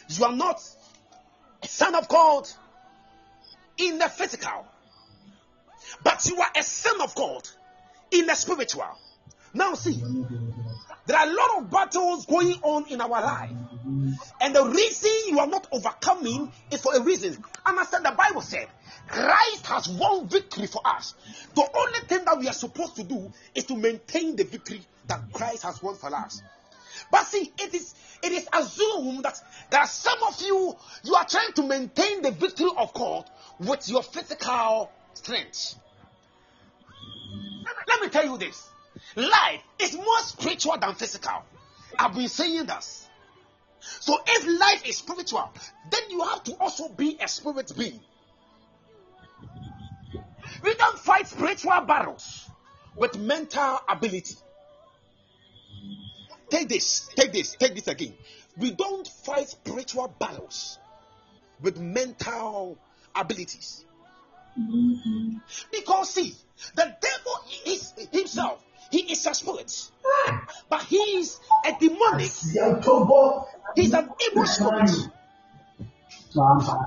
You 0.10 0.26
are 0.26 0.36
not 0.36 0.62
a 1.62 1.68
son 1.68 1.96
of 1.96 2.08
God 2.08 2.48
in 3.78 3.98
the 3.98 4.08
physical, 4.08 4.66
but 6.04 6.26
you 6.26 6.40
are 6.40 6.52
a 6.56 6.64
son 6.64 7.02
of 7.02 7.16
God 7.16 7.48
in 8.14 8.28
the 8.28 8.36
spiritual. 8.36 8.86
Now, 9.54 9.74
see, 9.74 10.02
there 11.06 11.18
are 11.18 11.28
a 11.28 11.34
lot 11.34 11.58
of 11.58 11.70
battles 11.70 12.26
going 12.26 12.56
on 12.64 12.88
in 12.90 13.02
our 13.02 13.10
life, 13.10 13.52
and 14.42 14.56
the 14.56 14.66
reason 14.66 15.12
you 15.28 15.40
are 15.40 15.48
not 15.48 15.68
overcoming 15.72 16.52
is 16.72 16.82
for 16.82 16.96
a 16.96 17.02
reason. 17.02 17.44
Understand 17.66 18.06
the 18.06 18.12
Bible 18.12 18.42
said 18.42 18.68
Christ 19.08 19.68
has 19.68 19.90
won 19.90 20.28
victory 20.28 20.68
for 20.68 20.82
us. 20.86 21.14
The 21.56 21.68
only 21.76 22.00
thing 22.08 22.26
that 22.26 22.40
we 22.40 22.48
are 22.48 22.54
supposed 22.54 22.96
to 22.96 23.04
do 23.04 23.32
is 23.54 23.66
to 23.66 23.76
maintain 23.76 24.36
the 24.36 24.44
victory 24.44 24.82
that 25.08 25.22
Christ 25.34 25.64
has 25.64 25.84
won 25.84 25.96
for 25.96 26.14
us. 26.16 26.42
But 27.12 27.26
see, 27.26 27.52
it 27.60 27.74
is 27.74 27.94
it 28.24 28.32
is 28.32 28.48
assumed 28.54 29.24
that 29.24 29.40
there 29.70 29.82
are 29.82 29.88
some 29.88 30.18
of 30.28 30.42
you 30.42 30.76
you 31.04 31.16
are 31.16 31.26
trying 31.26 31.54
to 31.54 31.64
maintain 31.64 32.22
the 32.22 32.32
victory 32.32 32.70
of 32.78 32.94
God 32.94 33.30
with 33.60 33.88
your 33.90 34.04
physical 34.04 34.90
strength. 35.14 35.76
Tell 38.14 38.26
you 38.26 38.38
this. 38.38 38.70
Life 39.16 39.62
is 39.80 39.96
more 39.96 40.20
spiritual 40.20 40.78
than 40.78 40.94
physical. 40.94 41.44
I've 41.98 42.14
been 42.14 42.28
saying 42.28 42.68
this. 42.68 43.10
So 43.80 44.16
if 44.28 44.60
life 44.60 44.88
is 44.88 44.98
spiritual, 44.98 45.52
then 45.90 46.02
you 46.12 46.22
have 46.24 46.44
to 46.44 46.54
also 46.58 46.90
be 46.90 47.18
a 47.20 47.28
spirit 47.28 47.72
being. 47.76 48.00
We 50.64 50.76
don't 50.76 51.00
fight 51.00 51.28
spiritual 51.28 51.82
battles 51.82 52.48
with 52.96 53.18
mental 53.18 53.80
ability. 53.90 54.36
take 56.52 56.70
this, 56.70 57.10
take 57.16 57.34
this, 57.34 57.56
take 57.56 57.74
this 57.74 57.88
again. 57.88 58.14
We 58.58 58.72
don't 58.72 59.08
fight 59.08 59.50
spiritual 59.50 60.14
battles 60.20 60.78
with 61.62 61.80
mental 61.80 62.78
abilities. 63.16 63.86
Because 65.72 66.10
see, 66.14 66.36
the 66.76 66.96
devil 67.02 67.34
is 67.66 67.94
himself, 68.12 68.64
he 68.92 69.12
is 69.12 69.26
a 69.26 69.34
spirit, 69.34 69.92
but 70.70 70.84
he 70.84 70.98
is 70.98 71.40
a 71.66 71.74
demonic, 71.80 72.32
he's 73.76 73.94
an 73.94 74.10
evil 74.32 74.46
spirit. 74.46 74.90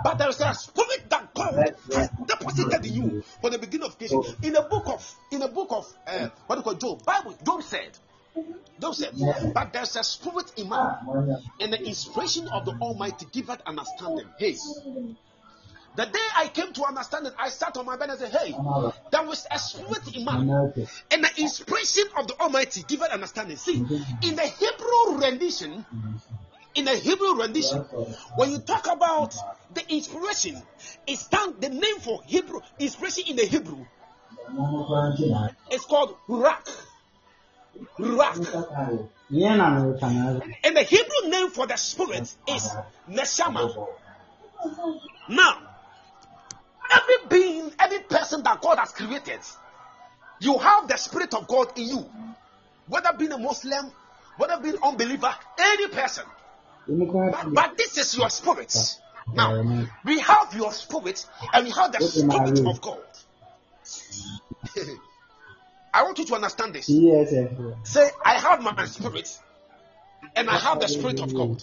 But 0.03 0.19
there's 0.19 0.41
a 0.41 0.55
spirit 0.55 1.09
that 1.11 1.35
God 1.35 1.55
has 1.93 2.11
deposited 2.27 2.85
in 2.85 2.95
you 2.95 3.23
from 3.41 3.53
the 3.53 3.59
beginning 3.59 3.87
of 3.87 3.97
creation. 3.99 4.21
In 4.43 4.53
the 4.53 4.63
book 4.63 4.89
of 4.89 5.15
in 5.31 5.41
the 5.41 5.49
book 5.49 5.69
of 5.71 5.87
uh, 6.07 6.29
what 6.47 6.57
do 6.57 6.61
you 6.61 6.63
call 6.65 6.75
Job, 6.75 7.05
Bible, 7.05 7.37
Job 7.45 7.63
said, 7.63 7.97
said, 8.93 9.13
but 9.55 9.73
there's 9.73 9.97
a 9.97 10.05
spirit 10.05 10.53
in 10.57 10.69
man, 10.69 10.95
and 11.61 11.73
the 11.73 11.87
inspiration 11.87 12.49
of 12.49 12.65
the 12.65 12.73
Almighty 12.73 13.27
giveth 13.33 13.61
understanding. 13.67 14.27
Hey, 14.39 14.57
the 15.97 16.05
day 16.05 16.27
I 16.37 16.49
came 16.49 16.73
to 16.75 16.85
understand 16.85 17.27
it, 17.27 17.35
I 17.39 17.49
sat 17.49 17.77
on 17.77 17.87
my 17.87 17.97
bed 17.97 18.11
and 18.11 18.19
said, 18.19 18.31
Hey, 18.33 18.53
there 19.11 19.23
was 19.25 19.47
a 19.51 19.59
spirit 19.59 20.15
in 20.15 20.25
man, 20.25 20.49
and 21.11 21.25
the 21.25 21.31
inspiration 21.39 22.05
of 22.19 22.29
the 22.29 22.39
Almighty 22.41 22.83
giveth 22.87 23.11
understanding. 23.11 23.57
See, 23.57 23.79
in 24.23 24.37
the 24.37 24.43
Hebrew 24.43 25.25
rendition, 25.27 25.87
in 26.75 26.85
the 26.85 26.95
Hebrew 26.95 27.35
rendition, 27.37 27.79
when 28.37 28.51
you 28.51 28.59
talk 28.59 28.87
about 28.87 29.35
the 29.73 29.83
inspiration, 29.93 30.63
it 31.07 31.19
stands 31.19 31.59
the 31.61 31.71
name 31.71 31.99
for 32.01 32.23
Hebrew 32.27 32.61
inspiration 32.79 33.25
in 33.29 33.37
the 33.37 33.47
Hebrew. 33.47 33.87
It's 35.71 35.85
called 35.87 36.17
Ruach. 36.29 36.69
Ruach. 37.99 38.65
And 40.63 40.77
the 40.77 40.83
Hebrew 40.83 41.31
name 41.31 41.51
for 41.51 41.67
the 41.67 41.77
spirit 41.77 42.35
is 42.49 42.77
Neshama. 43.09 43.87
Now, 45.29 45.66
every 46.91 47.29
being, 47.29 47.73
every 47.79 48.01
person 48.01 48.43
that 48.45 48.61
God 48.61 48.79
has 48.79 48.93
created, 48.93 49.41
you 50.41 50.59
have 50.59 50.89
the 50.89 50.97
spirit 50.97 51.35
of 51.35 51.47
God 51.49 51.77
in 51.79 51.89
you. 51.89 52.11
Whether 52.89 53.13
being 53.19 53.33
a 53.33 53.39
Muslim, 53.39 53.91
whether 54.37 54.59
being 54.63 54.77
unbeliever, 54.83 55.35
any 55.59 55.89
person. 55.89 56.25
But, 57.33 57.55
but 57.55 57.77
this 57.77 57.99
is 57.99 58.17
your 58.17 58.31
spirit. 58.31 58.73
Now, 59.35 59.53
we 60.05 60.21
have 60.21 60.55
your 60.55 60.73
spirit 60.73 61.25
and 61.53 61.65
we 61.67 61.73
have 61.73 61.93
the 61.93 62.01
spirit 62.01 62.61
of 62.67 62.81
God. 62.81 62.99
I 65.95 66.03
want 66.03 66.19
you 66.19 66.27
to 66.27 66.35
understand 66.35 66.75
this. 66.75 66.89
Say, 67.85 68.09
I 68.25 68.35
have 68.39 68.63
my 68.63 68.85
spirit 68.87 69.29
and 70.37 70.49
I 70.51 70.59
have 70.59 70.81
the 70.81 70.89
spirit 70.89 71.21
of 71.21 71.35
God. 71.35 71.63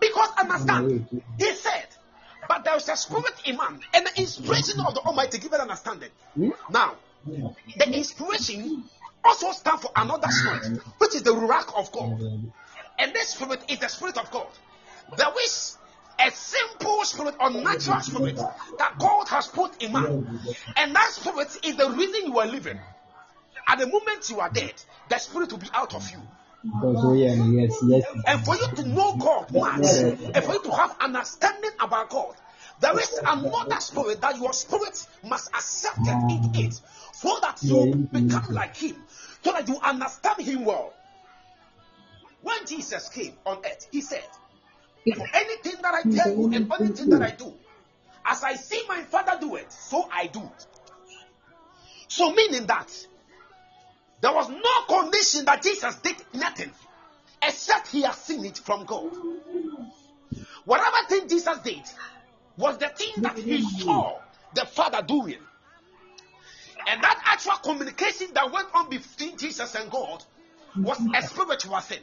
Because 0.00 0.28
understand, 0.38 1.06
he 1.38 1.52
said, 1.52 1.83
but 2.54 2.64
there 2.64 2.76
is 2.76 2.88
a 2.88 2.96
spirit 2.96 3.34
in 3.46 3.56
man 3.56 3.80
and 3.92 4.06
the 4.06 4.20
inspiration 4.20 4.78
of 4.86 4.94
the 4.94 5.00
Almighty 5.00 5.38
give 5.38 5.52
it 5.52 5.60
understanding. 5.60 6.10
Hmm? 6.34 6.50
Now, 6.70 6.94
the 7.26 7.90
inspiration 7.92 8.84
also 9.24 9.50
stands 9.50 9.82
for 9.82 9.90
another 9.96 10.28
spirit, 10.28 10.80
which 10.98 11.16
is 11.16 11.22
the 11.22 11.32
Ruach 11.32 11.76
of 11.76 11.90
God. 11.90 12.20
And 12.98 13.12
this 13.12 13.30
spirit 13.30 13.60
is 13.68 13.80
the 13.80 13.88
spirit 13.88 14.18
of 14.18 14.30
God. 14.30 14.46
There 15.16 15.32
is 15.42 15.78
a 16.20 16.30
simple 16.30 17.04
spirit 17.04 17.34
or 17.40 17.50
natural 17.50 18.00
spirit 18.00 18.36
that 18.78 18.98
God 19.00 19.26
has 19.28 19.48
put 19.48 19.82
in 19.82 19.90
man. 19.92 20.28
And 20.76 20.94
that 20.94 21.10
spirit 21.10 21.48
is 21.64 21.76
the 21.76 21.90
reason 21.90 22.30
you 22.30 22.38
are 22.38 22.46
living. 22.46 22.78
At 23.66 23.80
the 23.80 23.86
moment 23.86 24.30
you 24.30 24.38
are 24.38 24.50
dead, 24.50 24.74
the 25.08 25.18
spirit 25.18 25.50
will 25.50 25.58
be 25.58 25.70
out 25.74 25.94
of 25.94 26.08
you. 26.12 26.18
Oh, 26.82 27.12
yes, 27.14 27.36
yes. 27.86 28.04
And 28.26 28.44
for 28.44 28.56
you 28.56 28.66
to 28.76 28.88
know 28.88 29.16
God 29.16 29.52
much, 29.52 29.84
and 30.34 30.44
for 30.44 30.54
you 30.54 30.62
to 30.62 30.70
have 30.70 30.96
understanding 31.00 31.70
about 31.80 32.08
God, 32.08 32.34
there 32.80 32.98
is 32.98 33.20
another 33.24 33.80
spirit 33.80 34.20
that 34.20 34.36
your 34.36 34.52
spirit 34.52 35.06
must 35.22 35.48
accept 35.54 36.08
in 36.28 36.50
it 36.54 36.80
so 37.12 37.38
that 37.40 37.62
you 37.62 38.08
become 38.12 38.52
like 38.52 38.76
Him, 38.76 38.96
so 39.42 39.52
that 39.52 39.68
you 39.68 39.78
understand 39.82 40.40
Him 40.40 40.64
well. 40.64 40.92
When 42.42 42.66
Jesus 42.66 43.08
came 43.08 43.34
on 43.46 43.58
earth, 43.58 43.88
He 43.90 44.00
said, 44.00 44.26
For 45.16 45.26
anything 45.32 45.80
that 45.82 45.94
I 45.94 46.02
tell 46.02 46.30
you 46.30 46.50
and 46.52 46.72
anything 46.72 47.08
that 47.10 47.22
I 47.22 47.30
do, 47.30 47.52
as 48.26 48.42
I 48.42 48.54
see 48.54 48.82
my 48.88 49.02
Father 49.02 49.38
do 49.40 49.56
it, 49.56 49.70
so 49.72 50.08
I 50.12 50.26
do. 50.26 50.40
It." 50.40 50.66
So, 52.08 52.32
meaning 52.32 52.66
that 52.66 52.90
there 54.20 54.32
was 54.32 54.48
no 54.48 55.00
condition 55.00 55.44
that 55.44 55.62
Jesus 55.62 55.96
did 55.96 56.16
nothing 56.34 56.70
except 57.42 57.88
he 57.88 58.02
has 58.02 58.16
seen 58.16 58.44
it 58.44 58.58
from 58.58 58.84
God. 58.84 59.10
Whatever 60.64 60.96
thing 61.08 61.28
Jesus 61.28 61.58
did 61.58 61.82
was 62.56 62.78
the 62.78 62.88
thing 62.88 63.22
that 63.22 63.38
he 63.38 63.60
saw 63.60 64.20
the 64.54 64.64
Father 64.66 65.02
doing. 65.02 65.38
And 66.86 67.02
that 67.02 67.20
actual 67.24 67.56
communication 67.62 68.28
that 68.34 68.50
went 68.52 68.68
on 68.74 68.90
between 68.90 69.36
Jesus 69.36 69.74
and 69.74 69.90
God 69.90 70.22
was 70.76 70.98
a 71.14 71.22
spiritual 71.22 71.80
thing. 71.80 72.00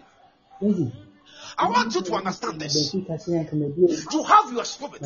I 1.57 1.69
want 1.69 1.93
you 1.95 2.01
to 2.01 2.13
understand 2.13 2.59
this. 2.59 2.93
You 2.93 4.23
have 4.23 4.51
your 4.51 4.65
spirit. 4.65 5.01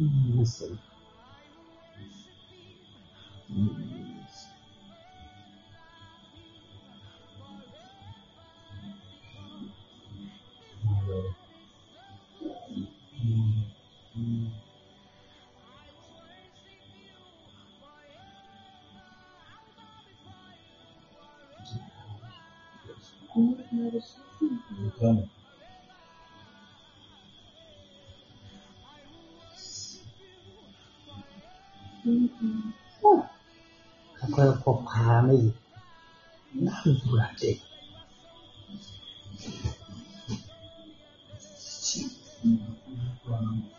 Listen. 0.00 0.78
Mm-hmm. 14.16 14.67
Então. 23.88 25.28
Uh, 32.04 33.20
aku 34.20 34.36
yang 34.40 34.60
kok 34.60 34.78
paham 34.84 35.24
ini. 35.32 35.50
Nanti 36.60 36.90
berarti. 37.08 37.52
Thank 42.38 43.72
you. 43.72 43.77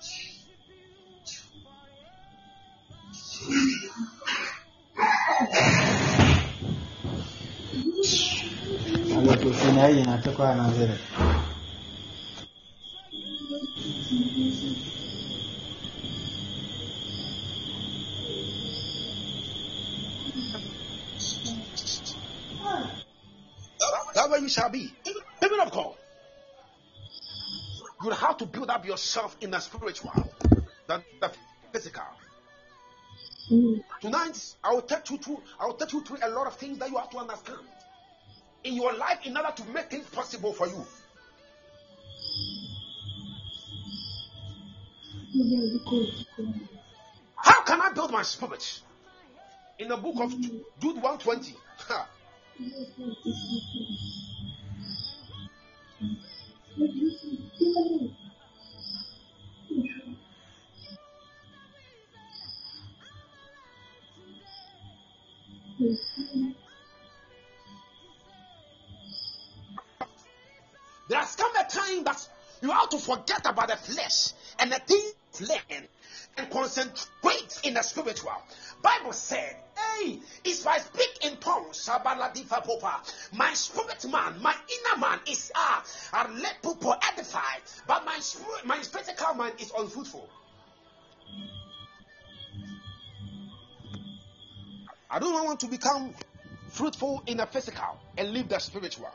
Na 9.50 10.22
ta 10.22 10.32
kwana 10.32 10.72
zira 10.74 10.98
That 24.14 24.30
way 24.32 24.40
you 24.40 24.50
shall 24.50 24.70
be. 24.70 24.94
People 25.40 25.62
of 25.62 25.72
God. 25.72 25.96
You 28.04 28.10
have 28.12 28.38
to 28.38 28.46
build 28.46 28.70
up 28.70 28.86
yourself 28.86 29.38
in 29.42 29.52
the 29.52 29.60
spiritual, 29.60 30.12
the, 30.88 31.04
the 31.22 31.32
physical. 31.72 32.04
Mm. 33.52 33.84
Tonight, 34.02 34.56
I 34.64 34.74
will 34.74 34.82
take 34.82 35.10
you 35.10 35.18
through. 35.18 35.42
I 35.60 35.66
will 35.66 35.74
take 35.74 35.94
you 35.94 36.04
through 36.04 36.18
a 36.22 36.30
lot 36.30 36.48
of 36.48 36.56
things 36.56 36.78
that 36.80 36.90
you 36.90 36.98
have 36.98 37.10
to 37.12 37.18
understand 37.18 37.60
in 38.64 38.76
your 38.76 38.94
life 38.94 39.20
in 39.26 39.36
order 39.38 39.52
to 39.56 39.64
make 39.66 39.90
things 39.90 40.06
possible 40.08 40.54
for 40.54 40.68
you. 40.68 40.86
How 47.36 47.64
can 47.64 47.82
I 47.82 47.92
build 47.94 48.12
my 48.12 48.24
spirit? 48.24 48.82
In 49.78 49.88
the 49.88 49.98
book 49.98 50.16
of 50.20 50.32
Jude 50.40 51.02
120. 51.02 51.56
ha, 71.12 72.16
You 72.62 72.72
have 72.72 72.90
to 72.90 72.98
forget 72.98 73.46
about 73.46 73.70
the 73.70 73.78
flesh 73.78 74.34
and 74.60 74.72
the 74.72 74.80
things 74.80 75.50
learn 75.50 75.88
and 76.38 76.50
concentrate 76.50 77.60
in 77.64 77.74
the 77.74 77.82
spiritual. 77.82 78.32
Bible 78.82 79.14
said, 79.14 79.56
Hey, 79.78 80.20
if 80.44 80.66
I 80.68 80.78
speak 80.80 81.26
in 81.26 81.38
tongues, 81.38 81.90
my 83.34 83.54
spirit 83.54 84.06
man, 84.12 84.42
my 84.42 84.54
inner 84.54 85.00
man 85.00 85.20
is 85.28 85.52
ah, 85.56 85.84
uh, 86.14 86.28
let 86.42 86.62
people 86.62 86.96
edify, 87.12 87.60
but 87.88 88.06
my 88.06 88.20
spirit, 88.20 88.66
my 88.66 88.78
physical 88.78 89.34
man 89.36 89.52
is 89.60 89.72
unfruitful. 89.78 90.30
I 95.12 95.20
don't 95.20 95.46
want 95.46 95.60
to 95.62 95.68
become 95.68 96.14
fruitful 96.70 97.24
in 97.26 97.38
the 97.38 97.46
physical 97.48 97.98
and 98.18 98.32
leave 98.32 98.48
the 98.48 98.60
spiritual. 98.60 99.12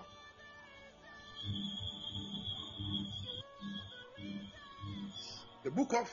The 5.64 5.70
book 5.70 5.94
of 5.94 6.10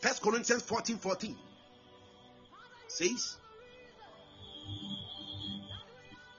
First 0.00 0.22
Corinthians 0.22 0.62
14 0.62 0.98
14 0.98 1.36
says, 2.86 3.38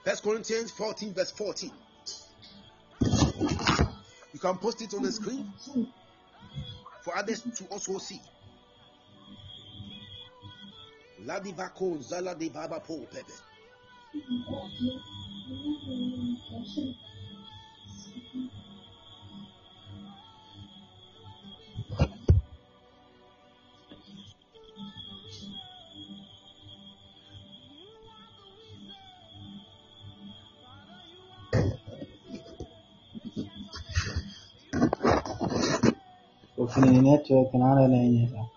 First 0.05 0.21
Corinthians 0.23 0.69
14, 0.69 1.13
verse 1.15 1.31
14. 1.31 1.71
You 4.33 4.39
can 4.39 4.57
post 4.57 4.83
it 4.83 4.93
on 4.93 5.01
the 5.01 5.11
screen 5.11 5.51
for 7.01 7.17
others 7.17 7.41
to 7.41 7.65
also 7.65 7.97
see. 7.97 8.21
Ladivako 11.25 12.03
Zala 12.03 12.35
de 12.35 12.49
Baba 12.49 12.81
Po 12.81 12.99
Pepe. 13.11 13.33
Clean 36.73 37.07
it 37.07 37.25
to 37.27 37.35
a 37.39 37.51
banana 37.51 37.87
leaning. 37.87 38.49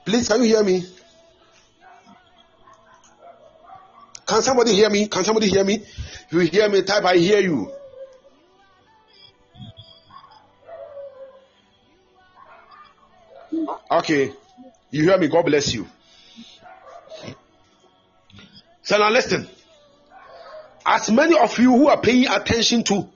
Please, 0.04 0.28
can 0.28 0.40
you 0.42 0.48
hear 0.48 0.64
me? 0.64 0.84
Can 4.42 4.48
somebody 4.48 4.74
hear 4.74 4.90
me? 4.90 5.06
Can 5.06 5.22
somebody 5.22 5.48
hear 5.48 5.62
me? 5.62 5.84
You 6.30 6.40
hear 6.40 6.68
me, 6.68 6.82
type 6.82 7.04
I 7.04 7.16
hear 7.16 7.38
you. 7.38 7.72
Okay. 13.88 14.32
You 14.90 15.04
hear 15.04 15.16
me? 15.16 15.28
God 15.28 15.44
bless 15.46 15.72
you. 15.72 15.86
So 18.82 18.98
now 18.98 19.10
listen. 19.10 19.48
As 20.84 21.08
many 21.08 21.38
of 21.38 21.56
you 21.60 21.70
who 21.70 21.86
are 21.86 22.00
paying 22.00 22.26
attention 22.26 22.82
to 22.82 23.08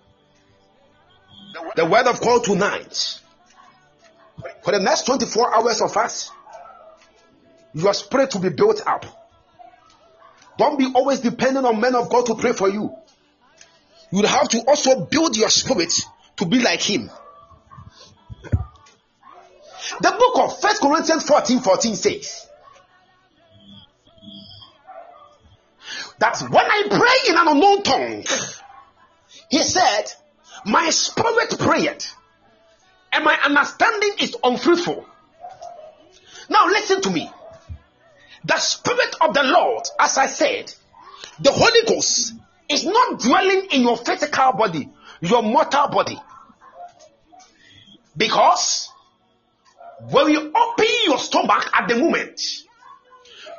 the 1.74 1.87
word 1.87 2.07
of 2.07 2.20
God 2.20 2.45
tonight, 2.45 3.20
for 4.62 4.70
the 4.70 4.79
next 4.79 5.07
24 5.07 5.57
hours 5.57 5.81
of 5.81 5.97
us, 5.97 6.31
your 7.74 7.95
spirit 7.95 8.31
to 8.31 8.39
be 8.39 8.51
built 8.51 8.87
up. 8.87 9.26
Don't 10.59 10.79
be 10.79 10.91
always 10.95 11.21
dependent 11.21 11.67
on 11.67 11.81
men 11.81 11.95
of 11.95 12.09
God 12.09 12.27
to 12.27 12.35
pray 12.35 12.53
for 12.53 12.69
you. 12.69 12.95
You 14.11 14.23
have 14.25 14.49
to 14.51 14.61
also 14.67 15.05
build 15.05 15.37
your 15.37 15.51
spirit 15.51 15.93
to 16.37 16.47
be 16.47 16.61
like 16.61 16.81
Him. 16.81 17.11
The 20.01 20.11
book 20.11 20.39
of 20.39 20.61
First 20.61 20.81
Corinthians 20.81 21.25
14 21.25 21.61
14 21.61 21.95
says 21.95 22.47
that 26.19 26.41
when 26.41 26.65
I 26.65 26.83
pray 26.89 27.31
in 27.31 27.39
an 27.39 27.49
unknown 27.49 27.83
tongue, 27.83 28.25
he 29.51 29.63
said, 29.63 30.05
My 30.65 30.91
spirit 30.91 31.59
prayed, 31.59 32.05
and 33.13 33.25
my 33.25 33.39
understanding 33.45 34.13
is 34.21 34.37
unfruitful. 34.43 35.07
Now 36.49 36.67
listen 36.67 37.03
to 37.03 37.11
me. 37.11 37.31
The 38.47 38.59
Spirit 38.59 39.17
of 39.21 39.35
the 39.35 39.43
Lord, 39.43 39.89
as 39.99 40.17
I 40.19 40.27
said, 40.27 40.73
the 41.41 41.51
Holy 41.51 41.83
Ghost 41.87 42.33
is 42.69 42.85
not 42.85 43.19
dwelling 43.19 43.67
in 43.73 43.83
your 43.83 43.97
physical 43.97 44.53
body, 44.53 44.89
your 45.21 45.43
mortal 45.43 45.89
body. 45.89 46.17
Because 48.17 48.89
when 50.11 50.31
you 50.31 50.53
open 50.55 50.87
your 51.07 51.19
stomach 51.19 51.71
at 51.75 51.89
the 51.89 51.97
moment, 51.97 52.41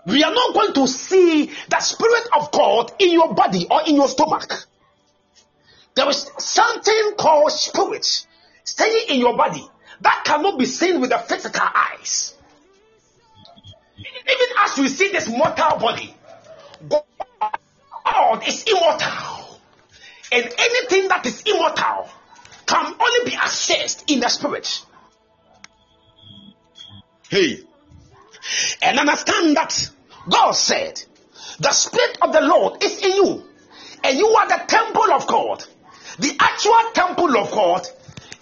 we 0.06 0.24
are 0.24 0.34
not 0.34 0.54
going 0.54 0.74
to 0.76 0.88
see 0.88 1.52
the 1.68 1.80
Spirit 1.82 2.30
of 2.38 2.52
God 2.52 2.94
in 3.00 3.12
your 3.12 3.34
body 3.34 3.68
or 3.70 3.82
in 3.86 3.96
your 3.96 4.08
stomach. 4.08 4.68
There 5.96 6.08
is 6.08 6.32
something 6.38 7.16
called 7.18 7.52
spirit 7.52 8.26
staying 8.64 9.10
in 9.10 9.20
your 9.20 9.36
body 9.36 9.68
that 10.00 10.24
cannot 10.24 10.58
be 10.58 10.66
seen 10.66 11.02
with 11.02 11.10
the 11.10 11.18
physical 11.18 11.68
eyes. 11.76 12.37
Even 13.98 14.48
as 14.60 14.78
we 14.78 14.88
see 14.88 15.10
this 15.12 15.28
mortal 15.28 15.78
body, 15.80 16.14
God 16.90 18.48
is 18.48 18.64
immortal. 18.64 19.60
And 20.32 20.46
anything 20.58 21.08
that 21.08 21.26
is 21.26 21.42
immortal 21.46 22.10
can 22.66 22.86
only 23.00 23.32
be 23.32 23.36
accessed 23.36 24.12
in 24.12 24.20
the 24.20 24.30
spirit. 24.30 24.86
Hey. 27.30 27.60
And 28.82 29.00
understand 29.00 29.56
that 29.58 29.90
God 30.30 30.52
said, 30.52 31.02
the 31.60 31.72
spirit 31.72 32.18
of 32.22 32.34
the 32.34 32.42
Lord 32.42 32.84
is 32.84 33.04
in 33.04 33.12
you. 33.12 33.44
And 34.04 34.18
you 34.18 34.28
are 34.28 34.48
the 34.48 34.64
temple 34.68 35.12
of 35.12 35.26
God. 35.28 35.64
The 36.20 36.36
actual 36.40 36.92
temple 36.94 37.38
of 37.38 37.52
God 37.52 37.88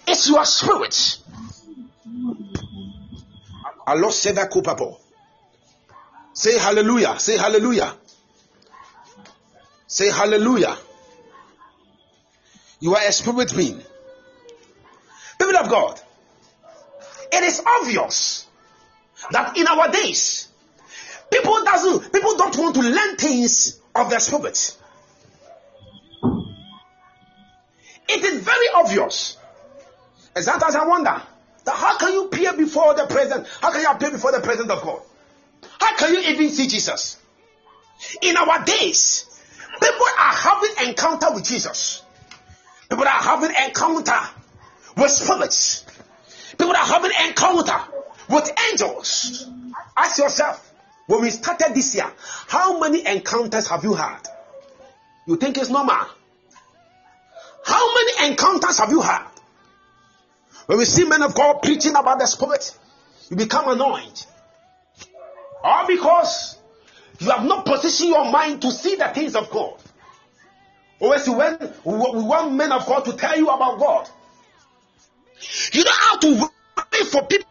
is 0.08 0.28
your 0.28 0.44
spirit. 0.44 1.18
Allah 3.86 4.12
said 4.12 4.36
that. 4.36 4.50
Say 6.36 6.58
hallelujah. 6.58 7.18
Say 7.18 7.38
hallelujah. 7.38 7.94
Say 9.86 10.10
hallelujah. 10.10 10.76
You 12.78 12.94
are 12.94 13.02
a 13.02 13.10
spirit 13.10 13.56
being. 13.56 13.80
People 15.38 15.56
of 15.56 15.70
God, 15.70 15.98
it 17.32 17.42
is 17.42 17.62
obvious 17.66 18.46
that 19.30 19.56
in 19.56 19.66
our 19.66 19.90
days, 19.90 20.48
people 21.32 21.64
doesn't 21.64 22.12
people 22.12 22.36
don't 22.36 22.56
want 22.58 22.74
to 22.74 22.82
learn 22.82 23.16
things 23.16 23.80
of 23.94 24.10
the 24.10 24.18
spirit. 24.18 24.76
It 28.10 28.24
is 28.24 28.42
very 28.42 28.66
obvious. 28.74 29.38
And 30.34 30.44
sometimes 30.44 30.74
I 30.74 30.86
wonder 30.86 31.22
that 31.64 31.74
how 31.74 31.96
can 31.96 32.12
you 32.12 32.26
appear 32.26 32.52
before 32.52 32.92
the 32.92 33.06
presence? 33.06 33.48
How 33.62 33.72
can 33.72 33.80
you 33.80 33.90
appear 33.90 34.10
before 34.10 34.32
the 34.32 34.40
presence 34.40 34.70
of 34.70 34.82
God? 34.82 35.00
How 35.86 35.94
can 35.94 36.14
you 36.14 36.20
even 36.30 36.50
see 36.50 36.66
Jesus? 36.66 37.16
In 38.20 38.36
our 38.36 38.64
days, 38.64 39.24
people 39.80 40.06
are 40.18 40.34
having 40.34 40.88
encounter 40.88 41.32
with 41.32 41.44
Jesus. 41.44 42.02
People 42.90 43.04
are 43.04 43.22
having 43.22 43.50
encounter 43.64 44.18
with 44.96 45.12
spirits. 45.12 45.86
People 46.58 46.74
are 46.74 46.84
having 46.84 47.12
encounter 47.28 47.78
with 48.28 48.50
angels. 48.68 49.48
Ask 49.96 50.18
yourself, 50.18 50.72
when 51.06 51.22
we 51.22 51.30
started 51.30 51.72
this 51.72 51.94
year, 51.94 52.12
how 52.48 52.80
many 52.80 53.06
encounters 53.06 53.68
have 53.68 53.84
you 53.84 53.94
had? 53.94 54.26
You 55.28 55.36
think 55.36 55.56
it's 55.56 55.70
normal? 55.70 56.04
How 57.64 57.94
many 57.94 58.32
encounters 58.32 58.78
have 58.78 58.90
you 58.90 59.02
had? 59.02 59.28
When 60.66 60.78
we 60.78 60.84
see 60.84 61.04
men 61.04 61.22
of 61.22 61.32
God 61.36 61.62
preaching 61.62 61.94
about 61.94 62.18
the 62.18 62.26
spirit, 62.26 62.76
you 63.30 63.36
become 63.36 63.68
annoyed. 63.68 64.20
All 65.62 65.86
because 65.86 66.58
you 67.18 67.30
have 67.30 67.44
not 67.44 67.64
positioned 67.64 68.10
your 68.10 68.30
mind 68.30 68.62
to 68.62 68.70
see 68.70 68.96
the 68.96 69.08
things 69.08 69.34
of 69.34 69.50
God. 69.50 69.74
Always 71.00 71.28
when 71.28 71.58
we 71.84 71.92
want 72.22 72.54
men 72.54 72.72
of 72.72 72.86
God 72.86 73.04
to 73.04 73.12
tell 73.16 73.36
you 73.36 73.48
about 73.48 73.78
God. 73.78 74.08
You 75.72 75.84
don't 75.84 75.98
have 76.10 76.20
to 76.20 76.50
wait 76.92 77.06
for 77.08 77.26
people 77.26 77.48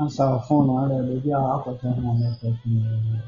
ansa 0.00 0.24
phone 0.46 0.68
wale 0.76 0.96
baabi 1.06 1.30
a 1.32 1.38
akɔtɔ 1.54 1.86
ho 1.94 2.00
na 2.04 2.12
network 2.20 2.58
no 2.68 2.76
yɛ 2.86 2.94
yie. 3.06 3.20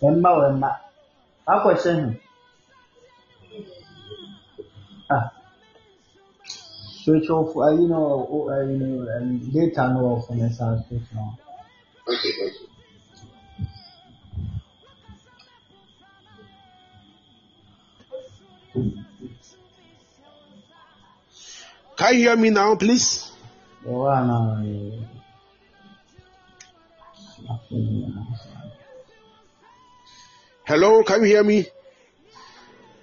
Wemma 0.00 0.30
wemma 0.40 0.70
akɔhyɛ 1.52 1.92
ho 2.00 2.08
ah 5.16 5.24
switch 7.00 7.28
off 7.36 7.52
ayi 7.66 7.82
no 7.90 7.98
ayi 8.54 8.72
no 8.80 8.88
data 9.52 9.82
no 9.92 9.98
wɔ 10.06 10.12
phone 10.24 10.48
sa 10.56 10.64
switch 10.84 11.08
no. 11.14 11.22
Can 22.00 22.14
you 22.14 22.20
hear 22.20 22.36
me 22.36 22.48
now, 22.48 22.76
please? 22.76 23.30
Yɛwɔ 23.84 24.16
ana 24.16 24.34
ɛɛ 24.56 25.06
Hello, 30.64 31.02
can 31.02 31.20
you 31.20 31.26
hear 31.26 31.44
me? 31.44 31.66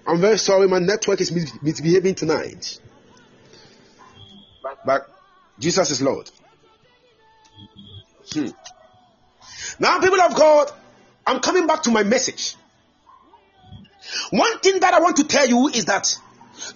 I'm 0.07 0.19
very 0.19 0.39
sorry, 0.39 0.67
my 0.67 0.79
network 0.79 1.21
is 1.21 1.31
misbehaving 1.61 2.15
tonight. 2.15 2.79
But 4.83 5.07
Jesus 5.59 5.91
is 5.91 6.01
Lord. 6.01 6.31
Hmm. 8.33 8.47
Now, 9.77 9.99
people 9.99 10.21
of 10.21 10.33
God, 10.33 10.71
I'm 11.27 11.39
coming 11.39 11.67
back 11.67 11.83
to 11.83 11.91
my 11.91 12.01
message. 12.01 12.55
One 14.31 14.57
thing 14.57 14.79
that 14.79 14.95
I 14.95 15.01
want 15.01 15.17
to 15.17 15.23
tell 15.25 15.47
you 15.47 15.67
is 15.67 15.85
that 15.85 16.17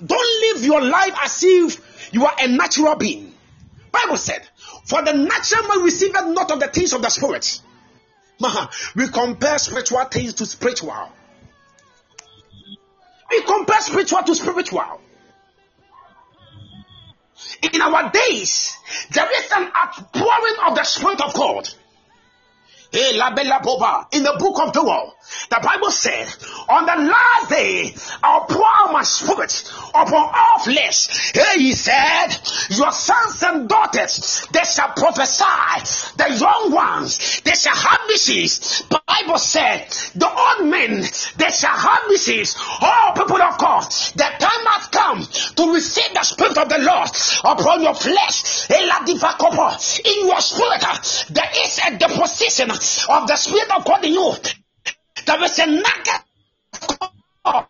don't 0.05 0.53
live 0.53 0.63
your 0.63 0.83
life 0.83 1.15
as 1.23 1.43
if 1.43 1.90
you 2.11 2.25
are 2.25 2.35
a 2.39 2.47
natural 2.47 2.95
being. 2.95 3.33
Bible 3.91 4.17
said, 4.17 4.47
"For 4.85 5.01
the 5.03 5.13
natural 5.13 5.67
man 5.67 5.83
receiveth 5.83 6.27
not 6.27 6.51
of 6.51 6.59
the 6.59 6.67
things 6.67 6.93
of 6.93 7.01
the 7.01 7.09
spirit." 7.09 7.61
We 8.95 9.07
compare 9.09 9.59
spiritual 9.59 10.03
things 10.05 10.33
to 10.35 10.45
spiritual. 10.45 11.11
We 13.29 13.43
compare 13.43 13.81
spiritual 13.81 14.23
to 14.23 14.35
spiritual. 14.35 15.01
In 17.61 17.81
our 17.81 18.11
days, 18.11 18.75
there 19.11 19.29
is 19.39 19.51
an 19.51 19.71
outpouring 19.75 20.55
of 20.65 20.75
the 20.75 20.83
Spirit 20.83 21.21
of 21.21 21.33
God. 21.33 21.69
Eh, 22.93 23.11
In 24.11 24.23
the 24.23 24.35
book 24.37 24.59
of 24.59 24.73
Joel, 24.73 25.15
the 25.49 25.59
Bible 25.63 25.91
said, 25.91 26.27
On 26.67 26.85
the 26.85 27.09
last 27.09 27.49
day, 27.49 27.95
I'll 28.21 28.45
pour 28.45 28.65
out 28.65 28.91
my 28.91 29.03
spirit 29.03 29.71
upon 29.89 30.29
all 30.33 30.59
flesh. 30.59 31.31
Here 31.31 31.57
he 31.57 31.71
said, 31.71 32.27
Your 32.69 32.91
sons 32.91 33.41
and 33.43 33.69
daughters, 33.69 34.45
they 34.51 34.63
shall 34.63 34.89
prophesy. 34.89 36.13
The 36.17 36.37
young 36.37 36.71
ones, 36.73 37.41
they 37.41 37.53
shall 37.53 37.75
have 37.75 38.01
visions. 38.07 38.83
Bible 39.11 39.37
said, 39.37 39.87
The 40.15 40.29
old 40.29 40.69
men, 40.69 41.01
they 41.37 41.51
shall 41.51 41.75
have 41.75 42.03
visions. 42.09 42.55
All 42.81 43.13
people 43.13 43.41
of 43.41 43.57
God, 43.57 43.83
the 44.15 44.29
time 44.39 44.65
has 44.71 44.87
come 44.87 45.21
to 45.55 45.73
receive 45.73 46.13
the 46.13 46.23
spirit 46.23 46.57
of 46.57 46.69
the 46.69 46.79
Lord 46.79 47.09
upon 47.43 47.81
your 47.83 47.95
flesh. 47.95 48.69
In 48.69 50.27
your 50.27 50.41
spirit, 50.41 51.25
there 51.29 51.51
is 51.65 51.79
a 51.85 51.97
deposition 51.97 52.71
of 52.71 53.27
the 53.27 53.35
spirit 53.35 53.71
of 53.75 53.85
God 53.85 54.05
in 54.05 54.13
you. 54.13 54.33
There 55.25 55.43
is 55.43 55.59
a 55.59 55.65
nugget 55.67 56.23
of 57.45 57.67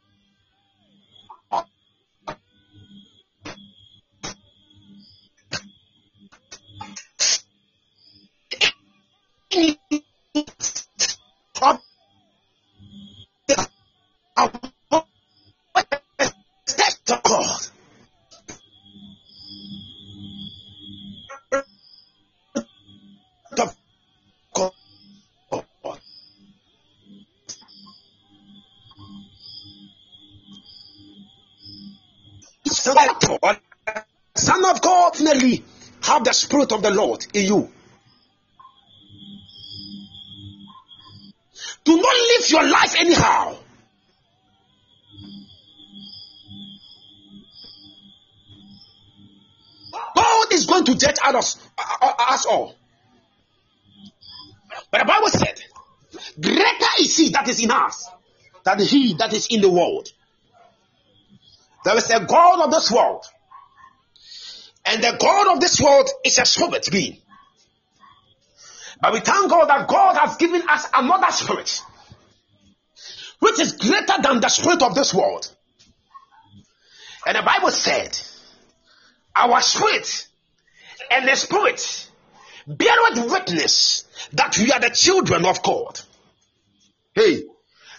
of 11.61 11.79
the 13.47 13.69
of 14.41 14.51
God. 14.51 14.71
Son 34.35 34.65
of 34.65 34.81
God, 34.81 35.11
definitely 35.21 35.63
have 36.03 36.23
the 36.23 36.33
Spirit 36.33 36.71
of 36.71 36.81
the 36.81 36.91
Lord 36.91 37.25
in 37.33 37.45
you. 37.45 37.71
Us, 51.35 51.57
uh, 51.77 51.83
uh, 52.01 52.13
us 52.29 52.45
all. 52.45 52.75
But 54.91 54.99
the 54.99 55.05
Bible 55.05 55.27
said, 55.27 55.61
Greater 56.39 56.91
is 56.99 57.17
he 57.17 57.29
that 57.29 57.47
is 57.47 57.63
in 57.63 57.71
us 57.71 58.09
than 58.63 58.79
he 58.79 59.13
that 59.15 59.33
is 59.33 59.47
in 59.47 59.61
the 59.61 59.69
world. 59.69 60.09
There 61.83 61.97
is 61.97 62.09
a 62.09 62.25
God 62.25 62.65
of 62.65 62.71
this 62.71 62.91
world. 62.91 63.25
And 64.85 65.03
the 65.03 65.17
God 65.19 65.53
of 65.53 65.59
this 65.59 65.79
world 65.79 66.09
is 66.25 66.37
a 66.39 66.45
spirit 66.45 66.87
being. 66.91 67.17
But 69.01 69.13
we 69.13 69.19
thank 69.19 69.49
God 69.49 69.67
that 69.67 69.87
God 69.87 70.15
has 70.17 70.37
given 70.37 70.61
us 70.67 70.85
another 70.93 71.31
spirit, 71.31 71.81
which 73.39 73.59
is 73.59 73.73
greater 73.73 74.21
than 74.21 74.41
the 74.41 74.49
spirit 74.49 74.83
of 74.83 74.93
this 74.93 75.13
world. 75.13 75.51
And 77.25 77.35
the 77.35 77.41
Bible 77.41 77.71
said, 77.71 78.17
Our 79.35 79.61
spirit 79.61 80.27
and 81.11 81.27
the 81.27 81.35
spirit 81.35 82.09
beareth 82.67 83.31
witness 83.31 84.05
that 84.33 84.57
we 84.57 84.71
are 84.71 84.79
the 84.79 84.89
children 84.89 85.45
of 85.45 85.61
God. 85.61 85.99
Hey, 87.13 87.43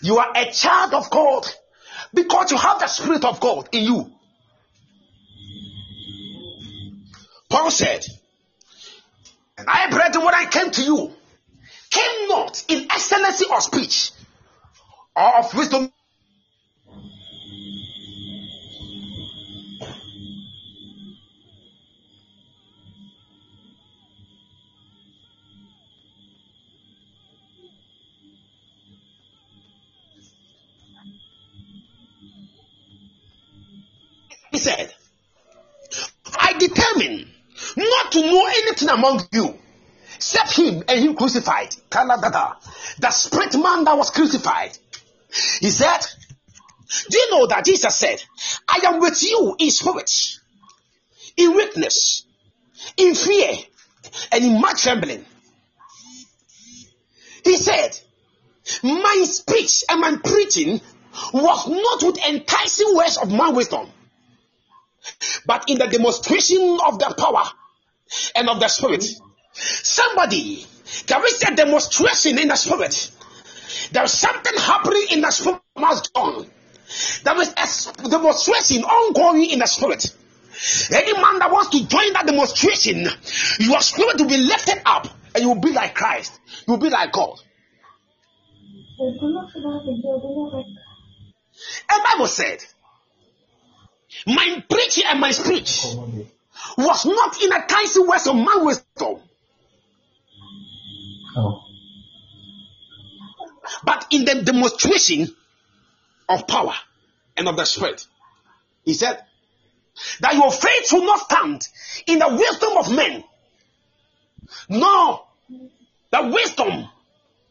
you 0.00 0.18
are 0.18 0.32
a 0.34 0.50
child 0.50 0.94
of 0.94 1.10
God 1.10 1.46
because 2.14 2.50
you 2.50 2.56
have 2.56 2.80
the 2.80 2.86
Spirit 2.86 3.24
of 3.24 3.40
God 3.40 3.68
in 3.72 3.84
you. 3.84 4.10
Paul 7.50 7.70
said, 7.70 8.04
And 9.58 9.68
I, 9.68 9.90
brethren, 9.90 10.24
when 10.24 10.34
I 10.34 10.46
came 10.46 10.70
to 10.70 10.82
you, 10.82 11.12
came 11.90 12.28
not 12.28 12.64
in 12.68 12.90
excellency 12.90 13.44
of 13.54 13.62
speech 13.62 14.12
or 15.14 15.38
of 15.38 15.54
wisdom 15.54 15.91
among 38.93 39.26
you 39.32 39.59
except 40.16 40.57
him 40.57 40.82
and 40.86 41.01
him 41.01 41.16
crucified. 41.16 41.74
The 41.90 43.11
spirit 43.11 43.55
man 43.55 43.84
that 43.84 43.97
was 43.97 44.11
crucified. 44.11 44.76
He 45.61 45.70
said, 45.70 45.99
Do 47.11 47.18
you 47.18 47.30
know 47.30 47.47
that 47.49 47.64
Jesus 47.64 47.97
said, 47.97 48.22
I 48.68 48.80
am 48.86 49.01
with 49.01 49.22
you 49.22 49.57
in 49.59 49.70
spirit, 49.70 50.38
in 51.36 51.55
weakness, 51.55 52.24
in 52.97 53.14
fear, 53.14 53.57
and 54.30 54.45
in 54.45 54.61
much 54.61 54.82
trembling? 54.82 55.24
He 57.45 57.57
said, 57.57 57.99
My 58.82 59.24
speech 59.26 59.84
and 59.88 60.01
my 60.01 60.16
preaching 60.22 60.80
was 61.32 61.68
not 61.68 62.03
with 62.03 62.24
enticing 62.26 62.95
words 62.95 63.16
of 63.16 63.32
my 63.32 63.51
wisdom 63.51 63.88
but 65.47 65.68
in 65.68 65.78
the 65.78 65.86
demonstration 65.86 66.78
of 66.86 66.99
the 66.99 67.14
power 67.18 67.45
and 68.34 68.48
of 68.48 68.60
the 68.60 68.68
spirit. 68.68 69.04
Somebody, 69.52 70.66
there 71.06 71.24
is 71.26 71.42
a 71.42 71.54
demonstration 71.54 72.38
in 72.38 72.48
the 72.48 72.56
spirit. 72.56 73.10
There 73.92 74.04
is 74.04 74.12
something 74.12 74.52
happening 74.58 75.06
in 75.12 75.20
the 75.20 75.30
spirit 75.30 75.60
must 75.76 76.12
go 76.12 76.44
There 77.24 77.40
is 77.40 77.88
a 77.96 78.08
demonstration 78.08 78.84
ongoing 78.84 79.50
in 79.50 79.58
the 79.58 79.66
spirit. 79.66 80.14
Any 80.92 81.12
man 81.14 81.38
that 81.38 81.50
wants 81.50 81.70
to 81.70 81.86
join 81.86 82.12
that 82.12 82.26
demonstration, 82.26 83.06
your 83.58 83.80
spirit 83.80 84.20
will 84.20 84.28
be 84.28 84.36
lifted 84.36 84.82
up 84.84 85.08
and 85.34 85.42
you 85.42 85.48
will 85.48 85.60
be 85.60 85.72
like 85.72 85.94
Christ. 85.94 86.38
You 86.66 86.74
will 86.74 86.80
be 86.80 86.90
like 86.90 87.12
God. 87.12 87.38
And 91.90 92.04
Bible 92.04 92.26
said, 92.26 92.64
my 94.26 94.64
preaching 94.68 95.04
and 95.06 95.20
my 95.20 95.30
speech 95.30 95.84
was 96.76 97.04
not 97.04 97.42
in 97.42 97.52
a 97.52 97.62
kind 97.62 97.88
words 98.08 98.26
of 98.26 98.36
man 98.36 98.64
wisdom. 98.64 99.20
Oh. 101.36 101.64
But 103.84 104.06
in 104.10 104.24
the 104.24 104.42
demonstration 104.42 105.34
of 106.28 106.46
power 106.46 106.74
and 107.36 107.48
of 107.48 107.56
the 107.56 107.64
spirit. 107.64 108.06
He 108.84 108.94
said 108.94 109.22
that 110.20 110.34
your 110.34 110.50
faith 110.50 110.92
will 110.92 111.04
not 111.04 111.20
stand 111.20 111.68
in 112.06 112.18
the 112.18 112.28
wisdom 112.28 112.76
of 112.78 112.94
men, 112.94 113.24
nor 114.68 115.26
the 116.10 116.30
wisdom 116.32 116.88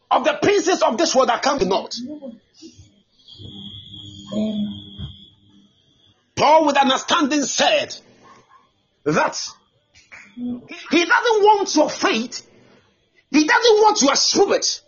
of 0.10 0.24
the 0.26 0.38
princes 0.42 0.82
of 0.82 0.98
this 0.98 1.16
world 1.16 1.30
that 1.30 1.42
come 1.42 1.60
not. 1.68 1.96
Paul, 6.36 6.66
with 6.66 6.78
understanding, 6.78 7.44
said 7.44 7.96
that 9.06 9.38
he 10.38 11.06
doesn't 11.06 11.44
want 11.44 11.76
your 11.76 11.90
faith, 11.90 12.48
he 13.32 13.46
doesn't 13.46 13.78
want 13.78 14.02
your 14.02 14.16
spirit, 14.16 14.82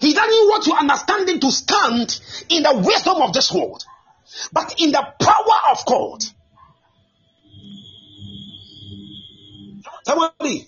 he 0.00 0.14
doesn't 0.14 0.48
want 0.48 0.66
your 0.66 0.76
understanding 0.78 1.40
to 1.40 1.50
stand 1.50 2.20
in 2.48 2.62
the 2.62 2.82
wisdom 2.84 3.22
of 3.22 3.32
this 3.32 3.52
world, 3.52 3.84
but 4.52 4.74
in 4.80 4.92
the 4.92 5.06
power 5.20 5.72
of 5.72 5.84
God. 5.86 6.24
Somebody, 10.04 10.66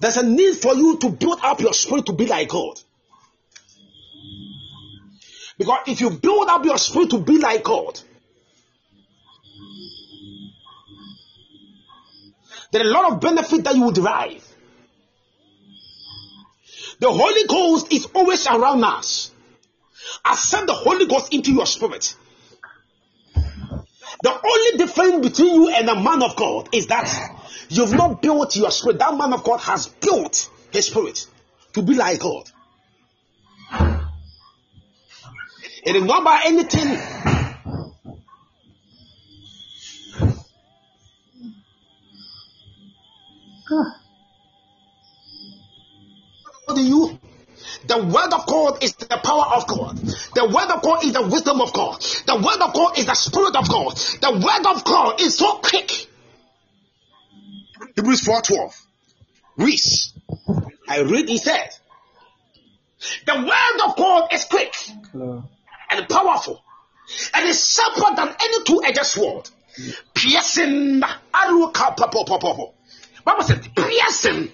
there's 0.00 0.16
a 0.16 0.26
need 0.26 0.56
for 0.56 0.74
you 0.74 0.98
to 0.98 1.10
build 1.10 1.38
up 1.42 1.60
your 1.60 1.72
spirit 1.72 2.06
to 2.06 2.12
be 2.12 2.26
like 2.26 2.48
God. 2.48 2.80
Because 5.56 5.80
if 5.88 6.00
you 6.00 6.10
build 6.10 6.48
up 6.48 6.64
your 6.64 6.78
spirit 6.78 7.10
to 7.10 7.18
be 7.18 7.38
like 7.38 7.64
God, 7.64 8.00
There 12.70 12.82
are 12.82 12.88
a 12.88 12.90
lot 12.90 13.12
of 13.12 13.20
benefit 13.20 13.64
that 13.64 13.74
you 13.74 13.82
will 13.82 13.92
derive. 13.92 14.44
The 17.00 17.10
Holy 17.10 17.46
Ghost 17.46 17.92
is 17.92 18.06
always 18.14 18.46
around 18.46 18.84
us. 18.84 19.30
Accept 20.24 20.66
the 20.66 20.74
Holy 20.74 21.06
Ghost 21.06 21.32
into 21.32 21.52
your 21.52 21.66
spirit. 21.66 22.14
The 24.22 24.30
only 24.32 24.78
difference 24.78 25.28
between 25.28 25.54
you 25.54 25.68
and 25.68 25.88
a 25.88 25.94
man 25.94 26.22
of 26.22 26.34
God 26.34 26.68
is 26.74 26.88
that 26.88 27.08
you've 27.68 27.92
not 27.92 28.20
built 28.20 28.56
your 28.56 28.70
spirit. 28.70 28.98
That 28.98 29.16
man 29.16 29.32
of 29.32 29.44
God 29.44 29.60
has 29.60 29.86
built 29.86 30.50
his 30.72 30.86
spirit 30.86 31.26
to 31.74 31.82
be 31.82 31.94
like 31.94 32.18
God. 32.18 32.50
It 35.84 35.96
is 35.96 36.02
not 36.02 36.24
by 36.24 36.42
anything 36.46 36.98
do 46.74 46.82
you? 46.82 47.18
The 47.86 47.98
word 47.98 48.32
of 48.32 48.46
God 48.46 48.82
is 48.82 48.94
the 48.94 49.20
power 49.22 49.46
of 49.56 49.66
God. 49.66 49.96
The 49.98 50.44
word 50.46 50.70
of 50.70 50.82
God 50.82 51.04
is 51.04 51.12
the 51.12 51.22
wisdom 51.22 51.60
of 51.60 51.72
God. 51.72 52.00
The 52.00 52.36
word 52.36 52.60
of 52.60 52.72
God 52.74 52.98
is 52.98 53.06
the 53.06 53.14
spirit 53.14 53.56
of 53.56 53.68
God. 53.68 53.96
The 53.96 54.32
word 54.32 54.66
of 54.66 54.84
God 54.84 55.20
is 55.20 55.36
so 55.36 55.58
quick. 55.58 55.90
Hebrews 57.96 58.22
4:12. 58.22 58.74
Reese. 59.56 60.12
I 60.88 61.00
read 61.00 61.28
he 61.28 61.38
said. 61.38 61.70
The 63.26 63.34
word 63.34 63.88
of 63.88 63.96
God 63.96 64.32
is 64.32 64.44
quick 64.44 64.74
Hello. 65.12 65.44
and 65.90 66.08
powerful 66.08 66.62
and 67.34 67.48
is 67.48 67.70
sharper 67.70 68.14
than 68.16 68.28
any 68.28 68.64
two-edged 68.64 69.04
sword. 69.04 69.48
Piercing 70.14 71.02
Bible 73.28 73.44
says 73.44 73.68
piercing 73.76 74.50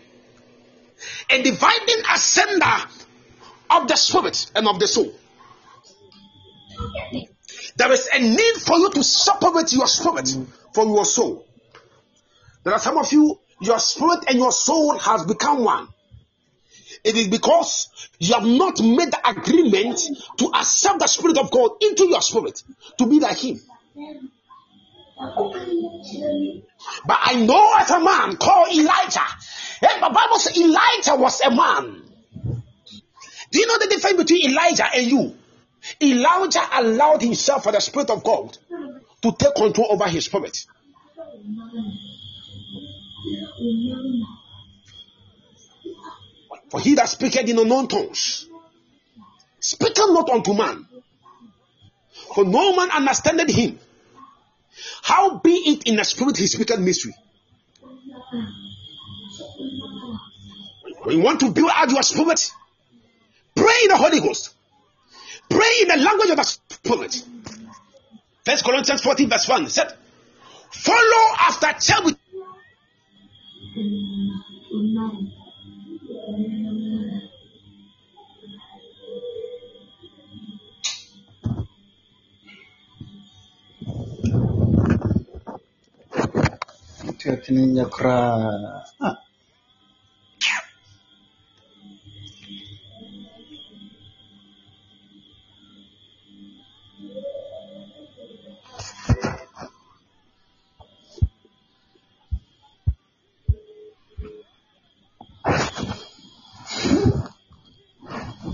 and 1.31 1.45
dividing 1.45 2.03
asunder 2.13 2.77
of 3.71 3.87
the 3.87 3.95
spirit 3.95 4.51
and 4.57 4.67
of 4.67 4.81
the 4.81 4.89
soul. 4.89 5.15
There 7.77 7.93
is 7.93 8.09
a 8.13 8.19
need 8.19 8.55
for 8.57 8.77
you 8.79 8.91
to 8.91 9.05
separate 9.05 9.73
your 9.73 9.87
spirit 9.87 10.29
from 10.73 10.89
your 10.89 11.05
soul. 11.05 11.47
There 12.65 12.73
are 12.73 12.81
some 12.81 12.99
of 12.99 13.13
you, 13.13 13.39
your 13.61 13.79
spirit 13.79 14.25
and 14.29 14.39
your 14.39 14.51
soul 14.51 14.99
has 14.99 15.25
become 15.25 15.63
one. 15.63 15.89
It 17.05 17.17
is 17.17 17.29
because 17.29 18.11
you 18.19 18.35
have 18.35 18.45
not 18.45 18.81
made 18.81 19.13
the 19.13 19.21
agreement 19.29 20.01
to 20.39 20.51
accept 20.53 20.99
the 20.99 21.07
spirit 21.07 21.39
of 21.39 21.51
God 21.51 21.73
into 21.81 22.09
your 22.09 22.23
spirit 22.23 22.61
to 22.99 23.07
be 23.07 23.21
like 23.21 23.39
Him. 23.39 23.61
But 25.17 27.19
I 27.23 27.35
know 27.45 27.73
of 27.81 27.91
a 27.91 28.01
man 28.01 28.37
called 28.37 28.73
Elijah. 28.73 29.21
Eh, 29.83 29.89
and 29.91 30.03
the 30.03 30.11
Bible 30.13 30.39
says 30.39 30.59
Elijah 30.59 31.17
was 31.17 31.41
a 31.41 31.51
man. 31.51 32.03
Do 33.51 33.61
you 33.61 33.67
know 33.67 33.79
the 33.79 33.89
difference 33.89 34.17
between 34.17 34.51
Elijah 34.51 34.87
and 34.95 35.07
you? 35.07 35.37
Elijah 36.03 36.67
allowed 36.73 37.23
himself 37.23 37.65
for 37.65 37.73
the 37.73 37.81
Spirit 37.81 38.11
of 38.11 38.25
God 38.25 38.57
to 39.23 39.33
take 39.39 39.55
control 39.55 39.89
over 39.91 40.09
his 40.09 40.25
spirit. 40.25 40.67
For 46.71 46.81
he 46.81 46.95
that 46.95 47.09
speaketh 47.09 47.49
in 47.49 47.59
unknown 47.59 47.89
tongues 47.89 48.49
speaketh 49.61 49.97
not 49.97 50.29
unto 50.29 50.55
man, 50.55 50.87
for 52.35 52.45
no 52.45 52.75
man 52.75 52.91
understandeth 52.91 53.55
him. 53.55 53.79
How 55.03 55.39
be 55.39 55.51
it 55.51 55.85
in 55.85 55.97
the 55.97 56.05
spirit 56.05 56.37
he 56.37 56.47
speaketh 56.47 56.81
mystery? 56.81 57.15
When 61.03 61.19
you 61.19 61.23
want 61.23 61.41
to 61.41 61.51
build 61.51 61.71
out 61.73 61.91
your 61.91 62.03
spirit, 62.03 62.51
pray 63.55 63.75
in 63.83 63.89
the 63.89 63.97
Holy 63.97 64.21
Ghost. 64.21 64.55
Pray 65.49 65.71
in 65.83 65.89
the 65.89 65.97
language 65.97 66.31
of 66.31 66.37
the 66.37 66.43
spirit. 66.43 67.23
First 68.45 68.65
Corinthians 68.65 69.01
14 69.03 69.29
verse 69.29 69.49
1 69.49 69.69
said, 69.69 69.95
Follow 70.71 71.35
after 71.39 71.73
charity. 71.81 72.19
Tiyotini 87.25 87.67
nyakra. 87.67 88.17
Ah, 89.01 89.17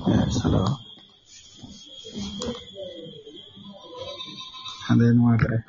Yes, 0.09 0.43
hello. 0.43 0.64
And 4.91 5.01
then 5.01 5.23
what? 5.23 5.41
eh? 5.43 5.62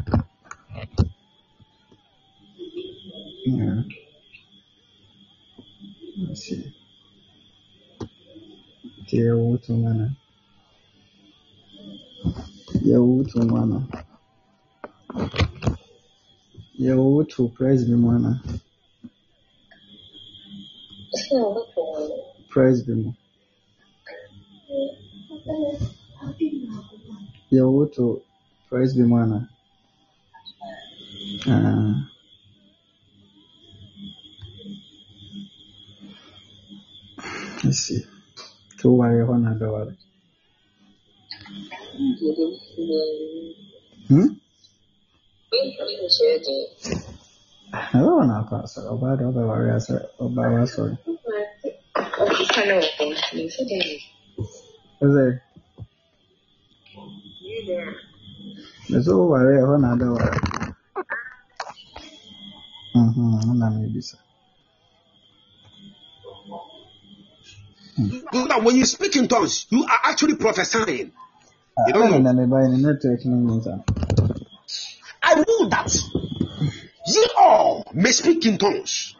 Yeah. 3.45 3.81
Let's 6.17 6.41
see. 6.45 6.73
Dear 9.09 9.35
Wutu 9.35 9.73
mana. 9.81 10.15
Mana. 13.39 13.87
Ya 16.77 16.95
Wutu 16.95 17.53
praise 17.53 17.85
be 17.85 17.95
mana. 17.95 18.43
Praise 22.49 22.83
be 22.83 22.93
mo. 22.93 23.15
Ya 27.51 27.63
Wutu 27.63 28.21
praise 28.69 28.93
be 28.93 29.03
mana. 29.03 29.49
Ah. 31.47 32.07
Let's 37.63 37.77
see. 37.79 38.01
To 38.79 38.97
na 38.97 39.53
bɛware. 39.53 39.95
Hmm? 44.07 44.29
Ɛbɛwɔ 47.93 48.23
na 48.27 48.35
akɔ 48.41 48.55
asɔre. 48.63 48.87
Ɔbaa 48.93 49.17
de 49.17 49.23
ɔbɛware 49.29 49.69
asɔre. 49.77 50.05
Ɔbaa 50.23 50.47
wa 50.53 50.59
asɔre. 50.65 50.93
Ɔsɛ, 55.01 55.23
ɛsɛ 58.95 59.11
woware 59.17 59.53
ɛhɔ 59.61 59.75
na 59.81 59.89
bɛware. 59.99 60.35
Mhm, 62.95 63.27
ɛna 63.49 63.67
mebisa. 63.75 64.17
You 68.33 68.47
know, 68.47 68.59
when 68.59 68.75
you 68.77 68.85
speak 68.85 69.15
in 69.15 69.27
tongues, 69.27 69.65
you 69.69 69.83
are 69.83 69.99
actually 70.03 70.35
prophesying. 70.35 71.11
You 71.77 71.93
don't 71.93 72.11
know. 72.11 72.19
na 72.19 72.33
mebae 72.33 72.69
ne 72.69 72.77
network 72.77 73.25
no 73.25 73.35
nyɛ 73.37 73.63
saa. 73.63 73.79
I 75.23 75.35
will 75.35 75.69
that 75.69 75.95
ye 77.07 77.27
all 77.39 77.85
may 77.93 78.11
speak 78.11 78.45
in 78.45 78.57
tongues. 78.57 79.15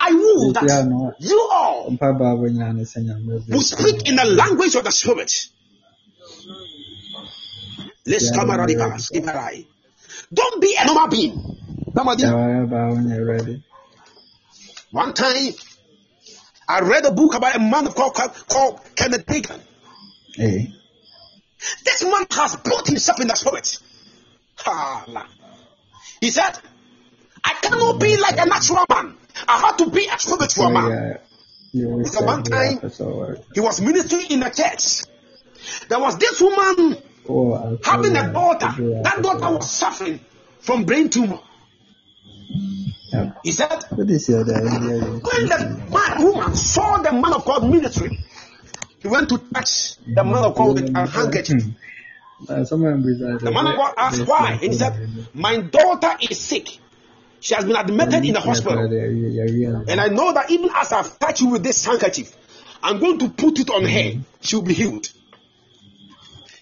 I 0.00 0.12
will 0.12 0.52
that 0.52 1.14
you 1.20 1.48
all 1.52 1.90
mpaebaa 1.90 2.34
bɔ 2.38 2.50
nyinaa 2.50 2.74
ne 2.74 2.82
sɛ 2.82 2.98
Nyame 3.04 3.48
will 3.52 3.60
speak 3.60 4.08
in 4.08 4.16
the 4.16 4.24
language 4.24 4.74
of 4.74 4.84
the 4.84 4.92
spirit. 4.92 5.48
Let's 8.06 8.30
come 8.30 8.50
around 8.50 8.68
the 8.68 8.76
past. 8.76 9.12
Give 9.12 9.26
her 9.26 9.36
eye. 9.36 9.66
Don't 10.32 10.60
be 10.62 10.74
a 10.80 10.86
normal 10.86 11.08
being. 11.08 11.36
Somebody, 11.94 12.22
Yɛware 12.22 12.70
baa 12.70 12.90
wonyɛ 12.92 13.26
ready. 13.26 13.62
one 14.90 15.12
time, 15.12 15.52
I 16.68 16.80
read 16.80 17.04
a 17.04 17.10
book 17.12 17.34
about 17.34 17.56
a 17.56 17.58
man 17.58 17.92
called, 17.92 18.14
called 18.14 18.80
Kenneth 18.96 19.26
Bacon. 19.26 19.60
Ee. 20.38 20.72
This 21.84 22.04
man 22.04 22.26
has 22.30 22.56
built 22.56 22.86
himself 22.86 23.20
in 23.20 23.26
the 23.28 23.34
spirit. 23.34 23.78
He 26.20 26.30
said, 26.30 26.58
I 27.44 27.54
cannot 27.62 28.00
be 28.00 28.16
like 28.16 28.38
a 28.38 28.46
natural 28.46 28.84
man. 28.88 29.16
I 29.46 29.58
have 29.60 29.76
to 29.78 29.90
be 29.90 30.06
a 30.06 30.18
spiritual 30.18 30.70
man. 30.70 31.18
Yɛwɔ 31.74 32.04
Because 32.04 32.22
one 32.24 32.42
time- 32.44 32.78
apɛ 32.78 32.90
sɛ 32.90 33.04
ɔware. 33.04 33.44
He 33.54 33.60
was 33.60 33.80
ministering 33.80 34.26
in 34.30 34.42
a 34.42 34.50
church. 34.50 35.04
There 35.88 35.98
was 35.98 36.16
this 36.18 36.40
woman 36.40 36.96
Wɔ 37.26 37.84
having 37.84 38.16
a 38.16 38.32
daughter. 38.32 39.02
That 39.02 39.22
daughter 39.22 39.50
was 39.54 39.70
suffering 39.70 40.20
from 40.60 40.84
brain 40.84 41.10
tumor. 41.10 41.40
Yeah. 43.12 43.32
He 43.44 43.52
said, 43.52 43.84
What 43.90 44.08
is 44.10 44.28
your 44.28 44.42
idea? 44.42 44.60
when 44.60 45.48
the 45.48 45.82
man, 45.92 46.22
woman 46.22 46.54
saw 46.54 46.98
the 46.98 47.12
man 47.12 47.32
of 47.32 47.44
God 47.44 47.68
ministry, 47.68 48.18
he 49.08 49.12
went 49.12 49.28
to 49.30 49.38
touch 49.38 49.96
the 50.06 50.22
man 50.22 50.44
of 50.44 50.54
God 50.54 50.74
with 50.74 50.94
a 50.94 51.06
handkerchief. 51.06 51.64
Uh, 52.48 52.64
someone 52.64 53.02
beside 53.02 53.40
The 53.40 53.50
man 53.50 53.66
of 53.66 53.76
God 53.76 53.94
asked 53.96 54.26
why. 54.26 54.52
And 54.52 54.60
he 54.60 54.72
said, 54.74 55.08
My 55.34 55.58
daughter 55.60 56.16
is 56.30 56.38
sick. 56.38 56.78
She 57.40 57.54
has 57.54 57.64
been 57.64 57.76
admitted 57.76 58.24
in 58.24 58.34
the 58.34 58.40
hospital. 58.40 58.78
And 58.78 60.00
I 60.00 60.08
know 60.08 60.32
that 60.34 60.50
even 60.50 60.68
as 60.74 60.92
I've 60.92 61.18
touched 61.18 61.40
you 61.40 61.48
with 61.48 61.62
this 61.62 61.84
handkerchief, 61.84 62.36
I'm 62.82 63.00
going 63.00 63.18
to 63.20 63.30
put 63.30 63.58
it 63.58 63.70
on 63.70 63.84
her. 63.84 64.20
She 64.40 64.56
will 64.56 64.62
be 64.62 64.74
healed. 64.74 65.08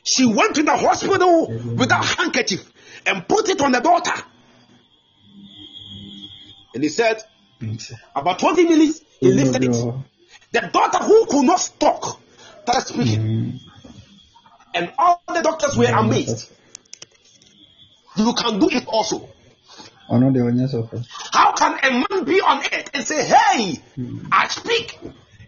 She 0.05 0.25
went 0.25 0.55
to 0.55 0.63
the 0.63 0.77
hospital 0.77 1.49
with 1.49 1.89
that 1.89 2.05
handkerchief 2.05 2.73
and 3.05 3.27
put 3.27 3.49
it 3.49 3.61
on 3.61 3.73
the 3.73 3.81
daughter. 3.81 4.13
And 6.75 6.83
he 6.83 6.91
said, 6.91 7.23
about 8.15 8.39
20 8.39 8.65
minutes, 8.65 9.01
he 9.19 9.33
lifted 9.33 9.65
it. 9.65 9.95
The 10.53 10.71
daughter 10.73 10.99
who 10.99 11.27
could 11.27 11.45
not 11.45 11.71
talk 11.81 12.21
speaking. 12.75 13.61
And 14.75 14.93
all 14.99 15.23
the 15.29 15.43
doctors 15.43 15.77
were 15.77 15.87
amazed. 15.87 16.51
You 18.17 18.33
can 18.35 18.59
do 18.59 18.69
it 18.71 18.87
also. 18.87 19.29
Ɔno 20.11 20.31
deɛ 20.33 20.43
ɔnyɛ 20.51 20.67
sɔfo. 20.73 21.07
How 21.33 21.53
can 21.53 21.79
a 21.83 21.91
man 21.91 22.25
be 22.25 22.41
on 22.41 22.59
earth 22.59 22.91
and 22.95 23.05
say, 23.05 23.25
Hey, 23.27 23.81
I 24.31 24.49
speak? 24.49 24.99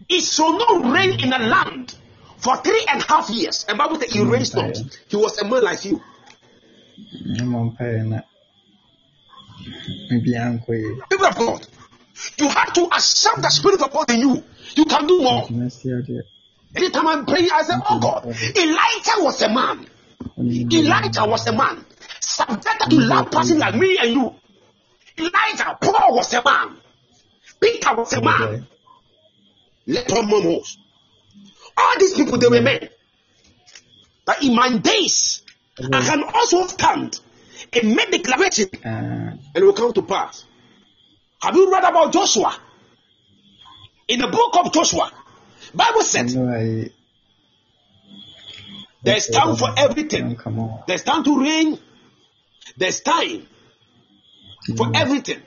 It 0.09 0.21
shall 0.21 0.57
not 0.57 0.93
rain 0.93 1.19
in 1.19 1.29
the 1.29 1.39
land 1.39 1.95
for 2.37 2.57
three 2.57 2.85
and 2.89 3.01
a 3.01 3.05
half 3.05 3.29
years. 3.29 3.65
And 3.69 3.77
Bible 3.77 3.99
says 3.99 4.11
he 4.11 4.23
raised 4.23 4.55
not. 4.55 4.77
He 5.07 5.15
was 5.15 5.37
a 5.39 5.45
man 5.47 5.63
like 5.63 5.85
you. 5.85 6.01
Mmɔ 7.39 7.77
mpaeɛ 7.77 8.07
na 8.07 8.21
biribiara 10.09 10.59
nkɔ 10.59 10.69
yie. 10.69 11.01
People 11.09 11.25
of 11.27 11.37
God, 11.37 11.67
you 12.37 12.49
have 12.49 12.73
to 12.73 12.85
accept 12.85 13.41
the 13.41 13.49
spirit 13.49 13.81
of 13.81 13.91
God 13.91 14.09
in 14.11 14.19
you. 14.19 14.43
You 14.75 14.85
can 14.85 15.07
do 15.07 15.21
more. 15.21 15.47
Adeɛ. 16.73 16.77
Anytime 16.77 17.07
I'm 17.07 17.25
praying, 17.25 17.49
I 17.51 17.61
say, 17.63 17.73
Oh 17.89 17.99
God, 17.99 18.25
Elijah 18.25 19.23
was 19.23 19.41
a 19.41 19.49
man. 19.49 19.87
Elijah 20.37 21.25
was 21.25 21.47
a 21.47 21.51
man. 21.51 21.85
Subjected 22.19 22.89
to 22.89 22.95
love 22.99 23.31
person 23.31 23.59
like 23.59 23.75
me 23.75 23.97
and 23.97 24.11
you. 24.13 24.35
Elijah, 25.17 25.77
Paul 25.81 26.15
was 26.15 26.33
a 26.33 26.41
man. 26.43 26.77
Peter 27.59 27.95
was 27.95 28.13
a 28.13 28.21
man. 28.21 28.67
Let 29.87 30.11
all 30.11 30.23
murmurs. 30.23 30.77
All 31.77 31.99
these 31.99 32.13
people, 32.13 32.37
they 32.37 32.47
were 32.47 32.61
men. 32.61 32.89
But 34.25 34.43
in 34.43 34.55
my 34.55 34.77
days, 34.77 35.41
I 35.91 36.01
can 36.05 36.23
also 36.23 36.67
stand 36.67 37.19
and 37.73 37.95
make 37.95 38.11
declaration 38.11 38.67
Ah, 38.85 38.87
and 38.89 39.39
it 39.55 39.63
will 39.63 39.73
come 39.73 39.93
to 39.93 40.01
pass. 40.01 40.45
Have 41.41 41.55
you 41.55 41.71
read 41.71 41.83
about 41.83 42.13
Joshua? 42.13 42.55
In 44.07 44.19
the 44.19 44.27
book 44.27 44.57
of 44.57 44.73
Joshua, 44.73 45.11
Bible 45.73 46.01
said 46.01 46.29
there's 49.03 49.27
time 49.27 49.55
for 49.55 49.69
everything. 49.77 50.37
There's 50.87 51.03
time 51.03 51.23
to 51.23 51.41
rain. 51.41 51.79
There's 52.77 53.01
time 53.01 53.47
for 54.77 54.87
Mm. 54.87 54.95
everything. 55.01 55.41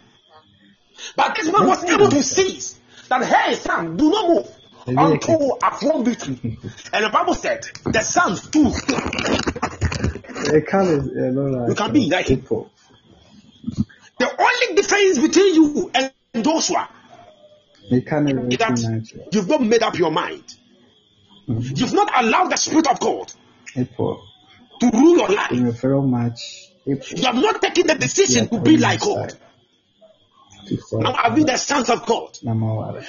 But 1.17 1.35
this 1.37 1.47
man 1.53 1.67
was 1.67 1.85
able 1.85 2.09
to 2.11 2.23
seize 2.23 2.79
that, 3.09 3.25
hey, 3.25 3.55
sun, 3.57 3.97
do 3.97 4.11
not 4.11 4.29
move 4.29 4.49
until 4.87 5.59
I've 5.63 5.83
won 5.83 6.05
victory. 6.05 6.39
And 6.93 7.05
the 7.05 7.11
Bible 7.13 7.35
said, 7.35 7.65
the 7.85 8.01
sun 8.01 8.37
stood. 8.37 8.75
It 10.55 10.67
can 10.67 10.87
is 10.87 11.07
a 11.07 11.31
lot 11.33 11.61
like 11.61 11.69
You 11.69 11.75
can 11.75 11.93
be 11.93 12.11
like 12.11 12.27
him. 12.29 12.41
people. 12.41 12.71
The 14.19 14.29
only 14.39 14.77
difference 14.77 15.19
between 15.19 15.55
you 15.55 15.91
and 15.95 16.13
Joshua 16.45 16.89
It 17.91 18.07
can 18.07 18.29
is 18.29 18.53
is 18.53 18.59
that 18.59 19.29
you've 19.33 19.49
not 19.49 19.63
made 19.63 19.83
up 19.83 19.99
your 19.99 20.11
mind. 20.11 20.45
Mhm. 21.49 21.79
You've 21.79 21.93
not 21.93 22.11
allowed 22.15 22.51
the 22.53 22.57
Spirit 22.57 22.87
of 22.87 23.01
God 23.01 23.33
People. 23.75 24.23
to 24.81 24.91
rule 24.91 25.19
your 25.19 25.29
life. 25.29 25.51
In 25.51 25.73
very 25.73 26.03
much. 26.03 26.69
You 26.87 26.97
have 27.25 27.35
not 27.37 27.61
taken 27.61 27.87
the 27.87 27.95
decision 27.95 28.49
to 28.49 28.61
be 28.61 28.77
like 28.77 29.01
God. 29.01 29.35
Now 30.93 31.13
are 31.13 31.35
we 31.35 31.45
the 31.45 31.57
sons 31.57 31.91
of 31.91 32.07
God? 32.07 32.39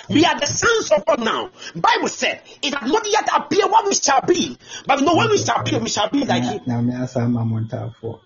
We 0.10 0.26
are 0.26 0.40
the 0.40 0.46
sons 0.48 0.92
of 0.92 1.06
God 1.06 1.20
now. 1.20 1.52
Bible 1.76 2.08
said 2.08 2.42
it 2.62 2.74
has 2.74 2.92
not 2.92 3.06
yet 3.10 3.30
appeared 3.36 3.70
what 3.70 3.86
we 3.86 3.94
shall 3.94 4.22
be, 4.22 4.58
but 4.86 5.00
we 5.00 5.06
know 5.06 5.16
when 5.16 5.30
we 5.30 5.38
shall 5.38 5.62
appear, 5.62 5.80
we 5.80 5.90
shall 5.90 6.10
be 6.10 6.26
like 6.26 6.44
Him. 6.44 6.62
Now, 6.66 6.82
me 6.82 6.94
as 6.96 7.16
I'm 7.16 7.38
a 7.38 7.44
montafo. 7.44 8.20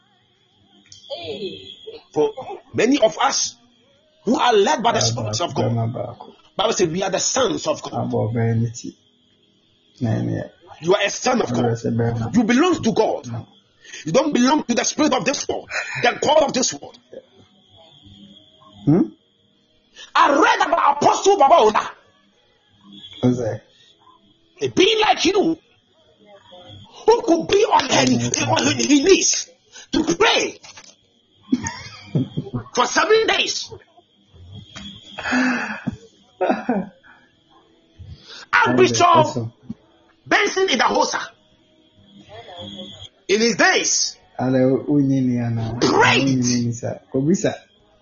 For 2.13 2.33
many 2.73 2.99
of 2.99 3.17
us 3.19 3.55
who 4.27 4.37
are 4.37 4.53
led 4.53 4.83
by 4.83 4.91
the 4.91 4.99
Spirit 4.99 5.39
of 5.39 5.55
God. 5.55 6.27
Bible 6.57 6.73
said 6.73 6.91
we 6.91 7.01
are 7.01 7.09
the 7.09 7.19
sons 7.19 7.65
of 7.65 7.81
God. 7.81 7.93
Abɔ 7.93 8.33
ɔbɛn 8.33 8.61
ne 8.61 8.69
ti. 8.71 8.97
Na 10.01 10.09
ɛneɛ. 10.09 10.49
You 10.81 10.95
are 10.95 11.01
a 11.01 11.09
son 11.09 11.41
of 11.41 11.53
God. 11.53 12.35
You 12.35 12.43
belong 12.43 12.83
to 12.83 12.91
God. 12.91 13.25
You 14.05 14.11
don't 14.11 14.33
belong 14.33 14.63
to 14.65 14.75
the 14.75 14.83
spirit 14.83 15.13
of 15.13 15.23
this 15.23 15.47
world, 15.47 15.69
the 16.03 16.19
God 16.21 16.43
of 16.43 16.53
this 16.53 16.73
world. 16.73 16.99
Hmm? 18.83 19.03
I 20.13 20.39
read 20.41 20.67
about 20.67 20.97
Apostle 20.97 21.37
Baba 21.37 21.55
Oda, 21.59 21.91
a 24.61 24.67
being 24.67 24.99
like 24.99 25.23
you, 25.23 25.57
who 27.05 27.21
could 27.21 27.47
be 27.47 27.63
on 27.63 27.89
her, 27.89 28.51
on 28.51 28.75
his 28.75 28.87
knees 28.89 29.49
to 29.93 30.03
pray 30.03 30.59
for 32.75 32.85
seven 32.87 33.25
days. 33.27 33.71
Archbishop 38.53 39.51
Benson 40.25 40.67
Idahosa, 40.67 41.21
in 43.27 43.39
his 43.41 43.55
days, 43.55 44.17
Ada 44.39 44.59
wonyi 44.87 45.21
ni 45.25 45.39
ana. 45.39 45.73
Great! 45.79 46.23
Wonyi 46.23 46.65
ni 46.65 46.71
sa. 46.71 46.99
Kobisa. 47.11 47.53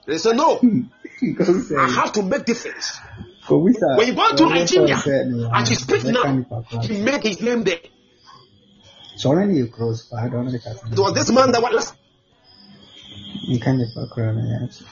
they 0.05 0.17
said, 0.17 0.35
No, 0.35 0.59
I 1.79 1.89
have 1.95 2.11
to 2.13 2.23
make 2.23 2.45
difference. 2.45 2.99
When 3.47 3.73
you 4.07 4.13
go 4.15 4.35
to 4.35 4.49
Nigeria, 4.49 5.01
ne 5.05 5.49
as 5.53 5.79
speak 5.79 6.03
now, 6.05 6.43
he 6.81 7.01
made 7.01 7.23
his 7.23 7.41
name 7.41 7.63
there. 7.63 7.79
Ne 9.23 9.61
yɛ 9.61 9.71
close 9.71 10.09
paa 10.09 10.27
dɔn 10.27 10.51
ne 10.51 10.59
kasa. 10.59 10.87
It 10.91 10.99
was 10.99 11.13
this 11.13 11.31
man 11.31 11.51
that 11.51 11.61
was 11.61 11.93
Nka 13.47 13.77
nipa 13.77 14.07
kora 14.11 14.33
no 14.33 14.41
yɛ 14.41 14.63
akyi. 14.65 14.83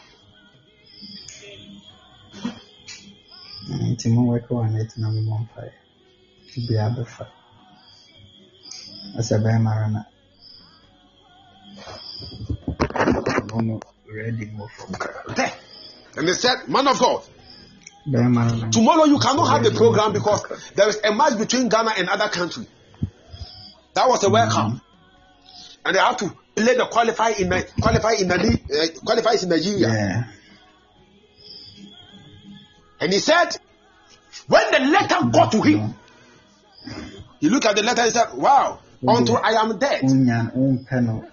Nti 3.69 4.09
mo 4.09 4.21
wɔkɛ 4.31 4.49
wɔ 4.49 4.71
ne 4.71 4.85
tena 4.85 5.07
mo 5.09 5.21
mɔ 5.21 5.35
mpaeɛ. 5.43 5.71
Bi 6.67 6.73
abɛfa. 6.75 7.25
Ɔsɛ 9.17 9.35
bɛrima 9.43 9.71
no 9.79 9.87
na. 9.95 10.01
Mo 13.63 13.79
ready 14.13 14.45
mo 14.45 14.67
fam 14.67 14.93
kra. 14.93 15.35
there. 15.35 15.53
And 16.17 16.27
they 16.27 16.33
said, 16.33 16.67
Man 16.67 16.87
of 16.87 16.99
God, 16.99 17.23
na. 18.05 18.69
tomorrow 18.69 19.05
you 19.05 19.17
cannot 19.19 19.45
have 19.45 19.63
the 19.63 19.71
program 19.71 20.13
because 20.13 20.43
there 20.75 20.89
is 20.89 20.99
a 21.03 21.13
match 21.13 21.37
between 21.37 21.69
Ghana 21.69 21.93
and 21.97 22.09
other 22.09 22.29
country. 22.29 22.67
That 23.93 24.07
was 24.09 24.23
a 24.23 24.29
welcome. 24.29 24.81
And 25.85 25.95
they 25.95 25.99
have 25.99 26.17
to 26.17 26.35
play 26.55 26.75
the 26.75 26.85
qualify 26.85 27.29
in 27.29 27.49
qualify 27.81 28.13
in 28.13 28.31
uh, 28.31 28.39
qualifies 29.05 29.43
in 29.43 29.49
Nigeria. 29.49 29.87
Yeah. 29.89 30.23
And 33.03 33.11
he 33.11 33.19
said, 33.19 33.57
when 34.47 34.71
the 34.71 34.79
letter 34.79 35.25
got 35.29 35.51
to 35.51 35.61
him, 35.61 35.93
he 37.41 37.49
looked 37.49 37.65
at 37.65 37.75
the 37.75 37.83
letter 37.83 38.01
and 38.01 38.13
said, 38.13 38.33
Wow, 38.35 38.79
until 39.05 39.37
I 39.43 39.51
am 39.61 39.77
dead, 39.77 40.03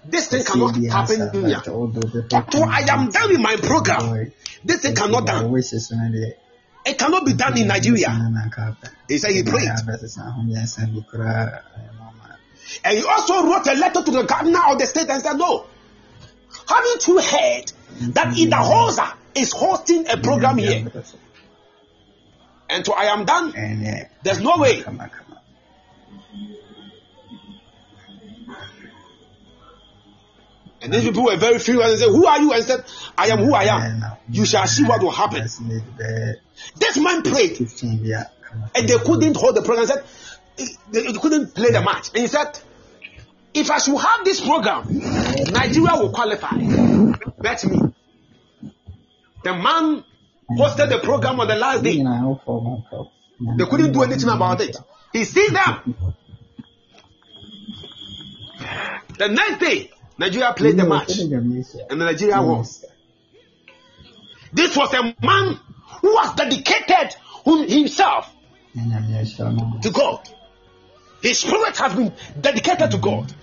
this 0.03 0.27
thing 0.27 0.43
cannot 0.43 0.75
happen 0.75 1.21
Until 2.33 2.63
I 2.65 2.81
am 2.89 3.09
done 3.09 3.29
with 3.29 3.39
my 3.39 3.55
program, 3.55 4.33
this 4.65 4.81
thing 4.81 4.95
cannot 4.95 5.25
done. 5.25 5.55
It 6.83 6.97
cannot 6.97 7.25
be 7.25 7.31
done 7.33 7.57
in 7.57 7.67
Nigeria. 7.67 8.09
He 9.07 9.17
said 9.17 9.31
he 9.31 9.43
prayed. 9.43 9.69
And 12.83 12.97
he 12.97 13.03
also 13.05 13.43
wrote 13.47 13.67
a 13.67 13.75
letter 13.75 14.03
to 14.03 14.11
the 14.11 14.23
governor 14.23 14.59
of 14.67 14.77
the 14.77 14.85
state 14.87 15.09
and 15.09 15.23
said, 15.23 15.35
No, 15.37 15.67
haven't 16.67 17.07
you 17.07 17.17
heard 17.21 17.71
that 18.13 18.33
Idahosa 18.35 19.13
is 19.35 19.53
hosting 19.53 20.09
a 20.09 20.17
program 20.17 20.57
here? 20.57 20.91
And 22.71 22.85
so 22.85 22.93
I 22.93 23.05
am 23.05 23.25
done. 23.25 23.51
Ɛneɛ, 23.51 24.07
There's 24.23 24.39
no 24.39 24.57
way. 24.57 24.81
And 30.83 30.91
these 30.91 31.03
people 31.03 31.25
were 31.25 31.35
very 31.35 31.59
furious 31.59 31.91
and 31.91 31.99
said, 31.99 32.07
Who 32.09 32.25
are 32.25 32.39
you? 32.39 32.53
And 32.53 32.63
said, 32.63 32.85
I 33.17 33.27
am 33.27 33.39
who 33.39 33.53
I 33.53 33.65
am. 33.65 34.03
You 34.29 34.45
shall 34.45 34.65
see 34.67 34.85
what 34.85 35.03
will 35.03 35.11
happen. 35.11 35.41
Ɛsɛ 35.41 35.61
maybe 35.61 35.83
bɛyɛ 35.99 36.35
This 36.77 36.97
man 36.97 37.21
prayed 37.23 37.57
15 37.57 38.03
bi 38.03 38.09
a, 38.09 38.25
kama 38.49 38.71
and 38.73 38.87
they 38.87 38.97
couldn't 38.97 39.35
hold 39.35 39.55
the 39.55 39.61
program. 39.61 39.85
Said 39.85 40.03
they 40.91 41.11
they 41.11 41.19
couldn't 41.19 41.53
play 41.53 41.71
the 41.71 41.81
match. 41.81 42.09
And 42.13 42.19
he 42.19 42.27
said, 42.27 42.57
If 43.53 43.69
I 43.69 43.79
should 43.79 43.99
have 43.99 44.23
this 44.23 44.39
program, 44.39 44.87
Nigeria 45.51 45.97
will 45.97 46.11
qualify. 46.11 46.55
Bet 47.37 47.65
me. 47.65 47.79
The 49.43 49.53
man 49.53 50.05
hosted 50.57 50.89
the 50.89 50.99
program 50.99 51.39
on 51.39 51.47
the 51.47 51.55
last 51.55 51.83
day. 51.83 51.97
nyinaa 51.97 52.23
wofɔ 52.23 52.63
mo 52.63 52.83
nka 52.83 52.97
wo. 52.97 53.11
They 53.57 53.65
couldn't 53.65 53.91
do 53.91 54.03
anything 54.03 54.29
about 54.29 54.61
it. 54.61 54.77
He 55.13 55.23
sees 55.25 55.51
them. 55.51 55.95
The 59.17 59.27
next 59.29 59.59
day, 59.59 59.91
Nigeria 60.17 60.53
played 60.53 60.77
the 60.77 60.85
match 60.85 61.17
and 61.17 61.99
Nigeria 61.99 62.41
won. 62.41 62.65
This 64.53 64.75
was 64.77 64.93
a 64.93 65.03
man 65.03 65.59
who 66.01 66.13
was 66.13 66.35
dedicated 66.35 67.15
himself 67.67 68.31
to 69.81 69.89
God. 69.91 70.29
His 71.21 71.39
spirit 71.39 71.77
has 71.77 71.93
been 71.95 72.13
dedicated 72.39 72.91
to 72.91 72.97
God. 72.97 73.33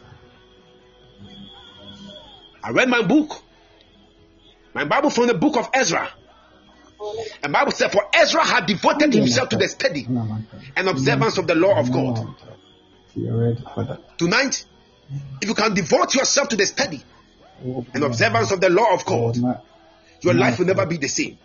I 2.62 2.70
read 2.70 2.88
my 2.88 3.02
book, 3.02 3.40
my 4.74 4.84
Bible 4.84 5.10
from 5.10 5.26
the 5.26 5.34
book 5.34 5.56
of 5.56 5.70
Ezra. 5.72 6.10
And 7.42 7.52
Bible 7.52 7.72
said, 7.72 7.92
For 7.92 8.02
Ezra 8.12 8.44
had 8.44 8.66
devoted 8.66 9.14
himself 9.14 9.50
to 9.50 9.56
the 9.56 9.68
study 9.68 10.06
and 10.76 10.88
observance 10.88 11.38
of 11.38 11.46
the 11.46 11.54
law 11.54 11.78
of 11.78 11.92
God. 11.92 12.34
Tonight, 14.16 14.64
if 15.40 15.48
you 15.48 15.54
can 15.54 15.74
devote 15.74 16.14
yourself 16.14 16.48
to 16.48 16.56
the 16.56 16.66
study 16.66 17.02
and 17.62 18.04
observance 18.04 18.50
of 18.50 18.60
the 18.60 18.70
law 18.70 18.94
of 18.94 19.04
God, 19.04 19.36
your 20.20 20.34
life 20.34 20.58
will 20.58 20.66
never 20.66 20.86
be 20.86 20.96
the 20.96 21.08
same. 21.08 21.38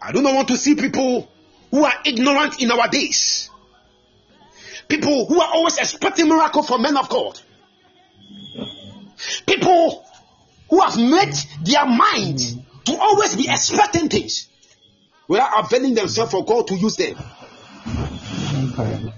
I 0.00 0.12
do 0.12 0.22
not 0.22 0.34
want 0.34 0.48
to 0.48 0.56
see 0.56 0.74
people 0.74 1.28
who 1.70 1.84
are 1.84 1.94
ignorant 2.04 2.62
in 2.62 2.70
our 2.70 2.88
days. 2.88 3.50
People 4.88 5.26
who 5.26 5.40
are 5.40 5.50
always 5.52 5.78
expecting 5.78 6.28
miracle 6.28 6.62
from 6.62 6.82
men 6.82 6.96
of 6.96 7.08
God. 7.08 7.40
People 9.46 10.06
who 10.68 10.80
have 10.80 10.96
made 10.96 11.34
their 11.64 11.86
mind 11.86 12.40
to 12.84 12.96
always 12.96 13.36
be 13.36 13.48
expecting 13.48 14.08
things 14.08 14.48
without 15.28 15.64
availing 15.64 15.94
themselves 15.94 16.30
for 16.30 16.44
God 16.44 16.68
to 16.68 16.76
use 16.76 16.96
them. 16.96 17.16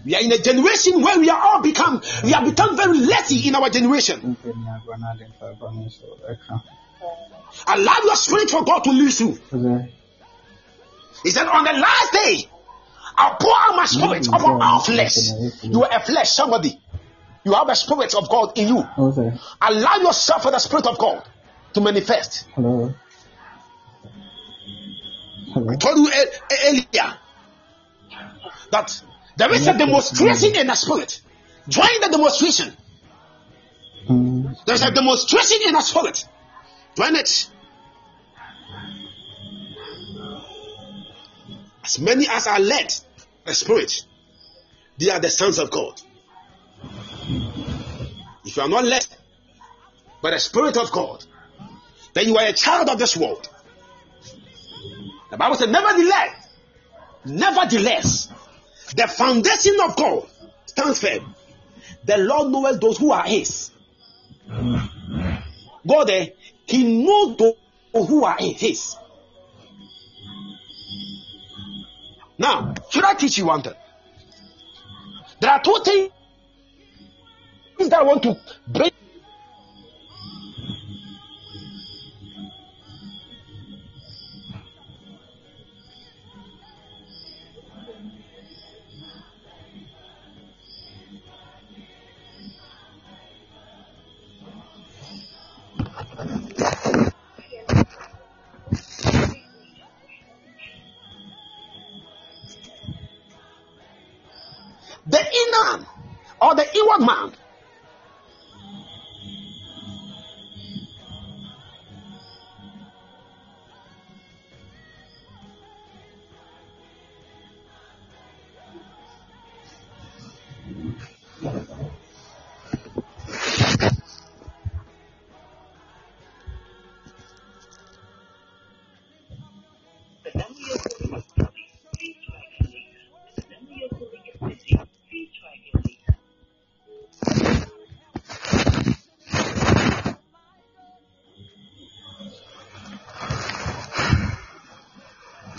We 0.05 0.15
are 0.15 0.23
in 0.23 0.33
a 0.33 0.39
generation 0.39 1.03
where 1.03 1.19
we 1.19 1.29
are 1.31 1.41
all 1.41 1.63
become 1.63 2.03
we 2.23 2.31
have 2.33 2.45
become 2.45 2.77
very 2.77 2.99
lazy 2.99 3.49
in 3.49 3.55
our 3.55 3.69
generation. 3.71 4.37
Allow 7.67 7.97
your 8.05 8.17
spirit 8.17 8.51
for 8.51 8.65
God 8.65 8.85
to 8.85 8.91
lead 8.91 9.19
you. 9.19 9.39
He 11.23 11.31
said, 11.31 11.47
On 11.47 11.65
the 11.65 11.73
last 11.73 12.13
day, 12.13 12.49
I'll 13.17 13.35
pour 13.37 13.53
out 13.53 13.77
my 13.77 13.87
spirit 13.87 14.23
mm-hmm. 14.23 14.35
upon 14.35 14.63
all 14.63 14.81
flesh. 14.81 15.17
Mm-hmm. 15.17 15.47
Mm-hmm. 15.47 15.73
You 15.73 15.85
are 15.85 15.97
a 15.97 16.01
flesh, 16.01 16.31
somebody. 16.31 16.81
You 17.45 17.55
have 17.55 17.69
a 17.69 17.75
spirit 17.75 18.15
of 18.15 18.29
God 18.29 18.57
in 18.57 18.69
you. 18.69 18.85
Allow 19.61 19.97
yourself 19.97 20.43
for 20.43 20.51
the 20.51 20.59
spirit 20.59 20.87
of 20.87 20.99
God 20.99 21.25
to 21.75 21.81
manifest. 21.81 22.47
Hello. 22.55 22.95
Hello. 25.53 25.71
I 25.71 25.77
told 25.77 25.99
you 25.99 26.11
earlier 26.67 27.17
that 28.71 29.03
there 29.37 29.53
is 29.55 29.67
a 29.67 29.77
demonstration 29.77 30.57
in 30.57 30.67
the 30.67 30.75
spirit. 30.75 31.21
Join 31.69 32.01
the 32.01 32.09
demonstration. 32.09 32.77
Mm. 34.09 34.57
There's 34.65 34.83
a 34.83 34.91
demonstration 34.91 35.59
in 35.67 35.75
the 35.75 35.81
spirit. 35.81 36.27
Join 36.97 37.15
it. 37.17 37.49
As 41.85 41.99
many 41.99 42.29
as 42.29 42.47
are 42.47 42.61
led 42.61 42.93
the 43.47 43.55
Spirit, 43.55 44.05
they 44.99 45.11
are 45.11 45.21
the 45.21 45.31
sons 45.31 45.59
of 45.59 45.71
God. 45.71 46.01
If 48.45 48.57
you 48.57 48.63
are 48.63 48.69
not 48.69 48.85
led 48.85 49.07
by 50.21 50.33
the 50.33 50.39
Spirit 50.39 50.77
of 50.77 50.93
God, 50.93 51.25
then 52.15 52.27
you 52.27 52.37
are 52.37 52.47
a 52.47 52.53
child 52.53 52.89
of 52.89 52.99
this 52.99 53.17
world. 53.17 53.49
The 55.31 55.37
Bible 55.37 55.57
says, 55.57 55.69
nevertheless, 55.69 56.49
nevertheless, 57.25 58.29
the 58.97 59.07
foundation 59.07 59.77
of 59.85 59.97
God 59.97 60.27
stands 60.67 61.01
firm. 61.01 61.35
The 62.05 62.17
Lord 62.19 62.51
knows 62.51 62.79
those 62.79 62.99
who 62.99 63.13
are 63.13 63.25
His. 63.25 63.71
God, 64.49 66.11
eh, 66.11 66.29
He 66.67 67.05
knows 67.05 67.37
those 67.37 68.09
who 68.09 68.25
are 68.25 68.37
His. 68.39 68.97
Now, 72.39 72.75
should 72.89 73.05
I 73.05 73.15
teach 73.15 73.37
you 73.39 73.47
one 73.47 73.63
thing? 73.63 73.75
There 75.41 75.51
are 75.51 75.63
two 75.63 75.79
things 75.85 76.11
that 77.79 78.01
I 78.01 78.03
want 78.03 78.23
to 78.23 78.37
break 78.67 78.95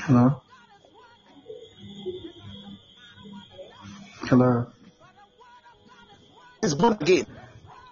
Hello? 0.09 0.41
Hello? 4.25 4.65
Is 6.63 6.73
born 6.73 6.97
again. 6.99 7.27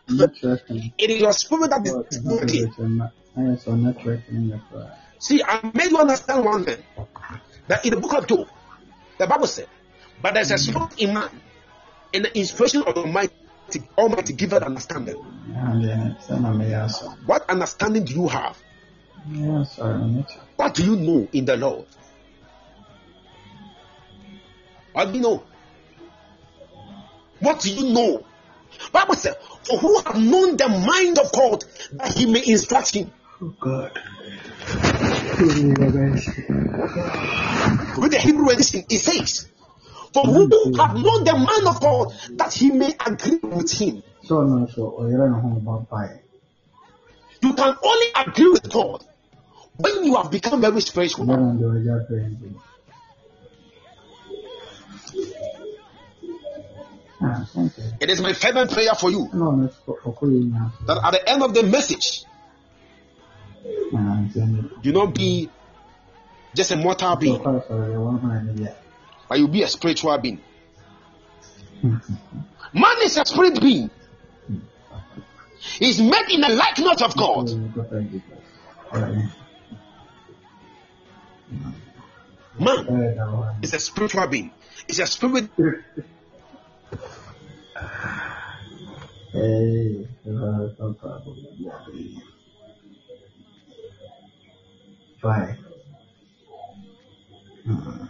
It 0.10 1.10
is 1.12 1.22
your 1.22 1.32
spirit 1.34 1.70
that 1.70 1.82
What? 1.86 2.08
is 2.10 2.18
born 2.18 2.42
again. 2.42 2.74
I 3.38 3.56
saw 3.58 3.74
networking 3.78 4.30
in 4.30 4.50
the. 4.50 4.60
See, 5.20 5.44
I 5.44 5.62
made 5.76 5.92
you 5.92 5.98
understand 6.00 6.44
one 6.44 6.66
thing. 6.66 6.82
That 7.68 7.86
in 7.86 7.94
the 7.94 8.02
book 8.02 8.14
of 8.14 8.26
Job, 8.26 8.48
the 9.20 9.28
Bible 9.28 9.46
said, 9.46 9.68
but 10.20 10.34
there's 10.34 10.50
a 10.50 10.58
spirit 10.58 11.00
in 11.00 11.14
man, 11.14 11.30
and 12.16 12.26
the 12.26 12.36
inspiration 12.36 12.82
of 12.82 12.96
the 12.96 13.02
Almighty, 13.02 13.32
Almighty 13.96 14.34
giveth 14.34 14.64
understanding. 14.64 15.24
And 15.54 15.84
then 15.86 16.18
it's 16.18 16.30
an 16.30 16.46
amazing. 16.46 17.10
What 17.28 17.48
understanding 17.48 18.06
do 18.06 18.14
you 18.16 18.28
have? 18.28 18.58
Yeah, 19.30 19.62
sorry, 19.66 20.04
network. 20.04 20.48
What 20.56 20.74
do 20.74 20.84
you 20.84 20.96
know 20.96 21.28
in 21.32 21.46
the 21.46 21.58
Lord? 21.58 21.86
What 24.98 25.12
do 25.12 25.20
you 25.20 25.22
know? 25.22 25.44
What 27.40 27.60
do 27.60 27.72
you 27.72 27.94
know? 27.94 28.26
Bible 28.92 29.14
said, 29.14 29.38
For 29.62 29.78
who 29.78 30.02
have 30.02 30.20
known 30.20 30.58
the 30.58 30.68
mind 30.70 31.20
of 31.20 31.32
God 31.32 31.64
that 31.92 32.18
he 32.18 32.26
may 32.26 32.44
instruct 32.44 32.96
him? 32.96 33.12
Oh, 33.40 33.54
God. 33.60 33.92
With 38.00 38.12
the 38.12 38.20
Hebrew 38.20 38.50
edition, 38.50 38.86
it 38.90 38.98
says, 38.98 39.48
For 40.16 40.26
who 40.26 40.50
have 40.78 40.96
known 40.96 41.24
the 41.24 41.34
mind 41.34 41.68
of 41.68 41.80
God 41.80 42.14
that 42.40 42.54
he 42.56 42.72
may 42.72 42.96
agree 43.06 43.38
with 43.44 43.72
him? 43.72 44.02
So, 44.24 44.42
no, 44.42 44.66
so, 44.66 44.96
oh, 44.98 45.08
you're 45.08 45.30
not 45.30 45.42
home 45.42 45.58
about 45.58 45.88
fire. 45.90 46.24
You 47.44 47.54
can 47.54 47.78
only 47.84 48.08
agree 48.16 48.50
with 48.50 48.72
God 48.72 49.06
when 49.76 50.06
you 50.06 50.16
have 50.16 50.32
become 50.32 50.60
very 50.60 50.82
spiritual. 50.82 51.28
It 58.00 58.10
is 58.10 58.22
my 58.22 58.34
fervent 58.34 58.72
prayer 58.72 58.94
for 58.94 59.10
you 59.12 59.30
No, 59.34 59.52
no, 59.52 59.66
it's 59.66 59.76
for, 59.78 60.00
for 60.02 60.14
calling 60.14 60.52
now. 60.52 60.72
that 60.86 61.04
at 61.04 61.12
the 61.12 61.30
end 61.30 61.44
of 61.44 61.54
the 61.54 61.64
message, 61.64 62.24
do 64.82 64.92
not 64.92 65.14
be 65.14 65.50
just 66.56 66.72
a 66.72 66.76
mortal 66.76 67.16
being, 67.16 67.42
far, 67.44 67.64
sorry, 67.68 67.94
I 67.94 67.98
want 67.98 68.22
to 68.22 68.28
know, 68.28 68.64
yeah. 68.64 68.74
but 69.28 69.40
you 69.40 69.48
be 69.48 69.64
a 69.64 69.68
spiritual 69.68 70.18
being. 70.18 70.40
Man 72.74 72.96
is 73.04 73.18
a 73.18 73.26
spirit 73.26 73.62
being. 73.62 73.90
He's 75.60 76.00
made 76.00 76.30
in 76.30 76.42
the 76.42 76.50
likeness 76.50 77.02
of 77.02 77.16
God. 77.16 77.50
Man 82.60 83.20
uh, 83.20 83.54
is 83.62 83.74
a 83.74 83.80
spiritual 83.80 84.28
being. 84.28 84.52
he's 84.88 85.00
a 85.00 85.06
spirit. 85.06 85.50
Hey, 89.32 90.08
uh, 90.26 90.70
no 90.80 90.94
problem. 91.00 91.38
Yeah. 91.58 91.80
Five. 95.22 95.58
Hmm. 97.66 98.06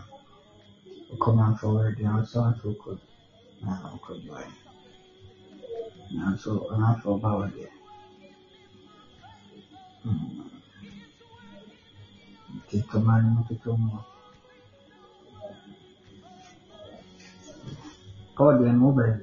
Come 1.22 1.40
on 1.40 1.58
forward, 1.58 1.98
you 1.98 2.06
know, 2.06 2.24
so 2.24 2.44
and 2.44 2.56
so 2.62 2.76
could. 2.84 3.00
Now, 3.64 4.00
could 4.04 4.24
you? 4.24 4.38
Now, 6.12 6.36
so, 6.36 6.70
and 6.72 6.86
I 6.86 6.96
feel 7.00 7.16
about 7.16 7.52
it. 7.56 7.72
Hmm. 10.04 10.42
Take 12.70 12.94
a 12.94 13.00
man, 13.00 13.44
take 13.50 13.66
a 13.66 13.70
more. 13.70 14.06
God, 18.38 18.62
you're 18.62 18.74
mobile. 18.74 19.20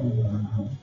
Mhm. 0.00 0.78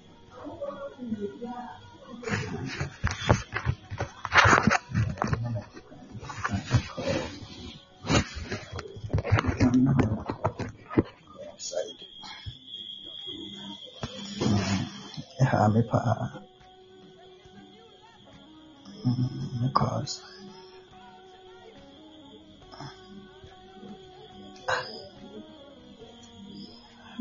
Yeah, 15.39 15.67
me 15.69 15.81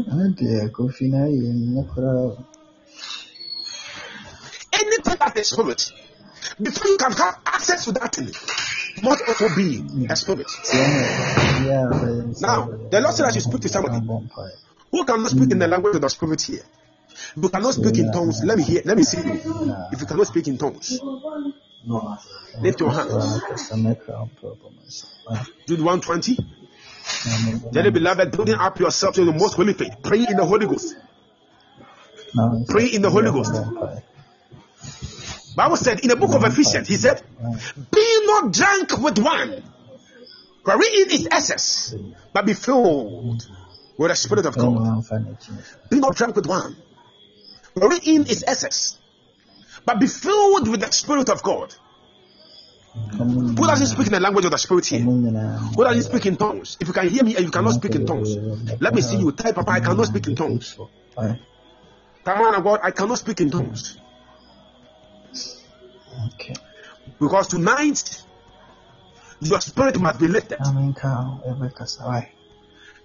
Deɛ 0.09 0.70
kofi 0.72 1.09
na 1.11 1.26
yɛ 1.26 1.48
nyɛ 1.53 1.82
koraa 1.92 2.36
Anything 4.72 5.16
that 5.18 5.36
is 5.36 5.48
spirit, 5.48 5.92
before 6.62 6.88
you 6.88 6.96
can 6.96 7.12
have 7.12 7.38
access 7.44 7.84
to 7.84 7.92
that 7.92 8.14
thing, 8.14 8.32
must 9.03 9.22
also 9.28 9.48
be 9.55 9.84
a 10.09 10.16
spirit. 10.16 10.46
tiɛ 10.46 10.84
na 10.88 11.01
yɛ 11.66 11.76
a 11.84 11.94
bɛyɛ 12.01 12.22
nsa 12.30 12.40
Now, 12.40 12.70
the 12.90 13.01
Lord 13.01 13.14
said 13.14 13.26
I 13.26 13.30
should 13.32 13.42
speak 13.42 13.61
to 13.62 13.68
somebody. 13.68 14.01
Who 14.90 15.05
cannot 15.05 15.30
speak 15.30 15.51
in 15.51 15.59
the 15.59 15.68
language 15.68 15.96
of 15.96 16.01
the 16.03 16.09
spirit 16.09 16.40
here? 16.42 16.64
If 17.36 17.42
you 17.42 17.48
cannot 17.48 17.74
speak 17.74 17.98
in 17.98 18.11
tongues, 18.11 18.42
let 18.44 18.57
me 18.57 18.64
hear, 18.64 18.82
let 18.84 18.96
me 18.96 19.03
see 19.05 19.18
you. 19.18 19.34
If 19.92 20.01
you 20.01 20.07
cannot 20.07 20.26
speak 20.26 20.48
in 20.48 20.57
tongues, 20.59 21.01
lift 22.62 22.80
your 22.80 22.92
hands. 22.92 23.42
kasa 23.48 23.74
mɛka 23.74 24.12
mpɛ 24.30 24.48
bɔ 24.61 24.70
me 24.72 24.82
nsa 24.88 25.07
Jude 25.66 25.80
120. 25.80 26.60
Dearly 27.72 27.90
beloved, 27.90 28.32
building 28.32 28.55
up 28.55 28.78
yourself 28.80 29.14
to 29.14 29.24
the 29.24 29.32
most 29.32 29.55
holy 29.55 29.74
faith. 29.74 29.96
Pray 30.03 30.26
in 30.26 30.36
the 30.36 30.44
Holy 30.44 30.66
Ghost. 30.66 30.96
Pray 32.68 32.86
in 32.86 33.03
the 33.03 33.11
Holy 33.11 33.30
Ghost. 33.30 33.53
Bible 35.57 35.76
said 35.76 36.01
in 36.01 36.09
the 36.09 36.16
book 36.16 36.34
of 36.34 36.44
Ephesians, 36.44 36.88
he 36.88 36.96
said, 36.96 37.22
Be 37.90 38.20
not 38.24 38.53
drunk 38.53 38.98
with 38.98 39.18
wine, 39.18 39.62
wherein 40.62 41.11
is 41.11 41.26
excess, 41.30 41.94
but 42.32 42.46
be 42.46 42.55
filled 42.55 43.42
with 43.98 44.11
the 44.11 44.14
Spirit 44.14 44.46
of 44.46 44.57
God. 44.57 45.05
Be 45.90 45.98
not 45.98 46.16
drunk 46.16 46.36
with 46.36 46.46
wine, 46.46 46.76
wherein 47.74 48.26
is 48.26 48.44
excess, 48.46 48.96
but 49.84 50.01
be 50.01 50.07
filled 50.07 50.68
with 50.68 50.80
the 50.80 50.90
Spirit 50.92 51.28
of 51.28 51.42
God. 51.42 51.74
Who 52.93 53.66
doesn't 53.66 53.86
speak 53.86 54.07
in 54.07 54.12
the 54.12 54.20
language 54.20 54.45
of 54.45 54.51
the 54.51 54.59
Spirit 54.59 54.86
here? 54.86 55.01
Who 55.01 55.84
doesn't 55.84 56.03
speak 56.03 56.26
in 56.26 56.36
tongues? 56.36 56.76
If 56.80 56.88
you 56.88 56.95
can 56.95 57.09
hear 57.09 57.22
me 57.22 57.36
and 57.36 57.45
you 57.45 57.51
cannot 57.51 57.74
speak 57.74 57.95
in 57.95 58.05
tongues, 58.05 58.36
let 58.80 58.95
me 58.95 59.01
see 59.01 59.16
you. 59.16 59.30
Type, 59.32 59.55
Papa, 59.55 59.70
I 59.70 59.80
cannot 59.80 60.07
speak 60.07 60.26
in 60.26 60.34
tongues. 60.34 60.76
Come 62.24 62.41
on, 62.43 62.62
God, 62.62 62.80
I 62.82 62.91
cannot 62.91 63.18
speak 63.18 63.41
in 63.41 63.51
tongues. 63.51 63.97
Okay. 66.34 66.55
Because 67.20 67.49
tonight, 67.49 68.24
your 69.41 69.61
spirit 69.61 69.99
must 70.01 70.18
be 70.18 70.26
lifted. 70.28 70.59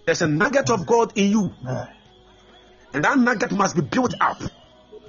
There's 0.06 0.22
a 0.22 0.28
nugget 0.28 0.70
of 0.70 0.86
God 0.86 1.14
in 1.16 1.32
you, 1.32 1.54
and 2.94 3.04
that 3.04 3.18
nugget 3.18 3.52
must 3.52 3.76
be 3.76 3.82
built 3.82 4.16
up 4.20 4.42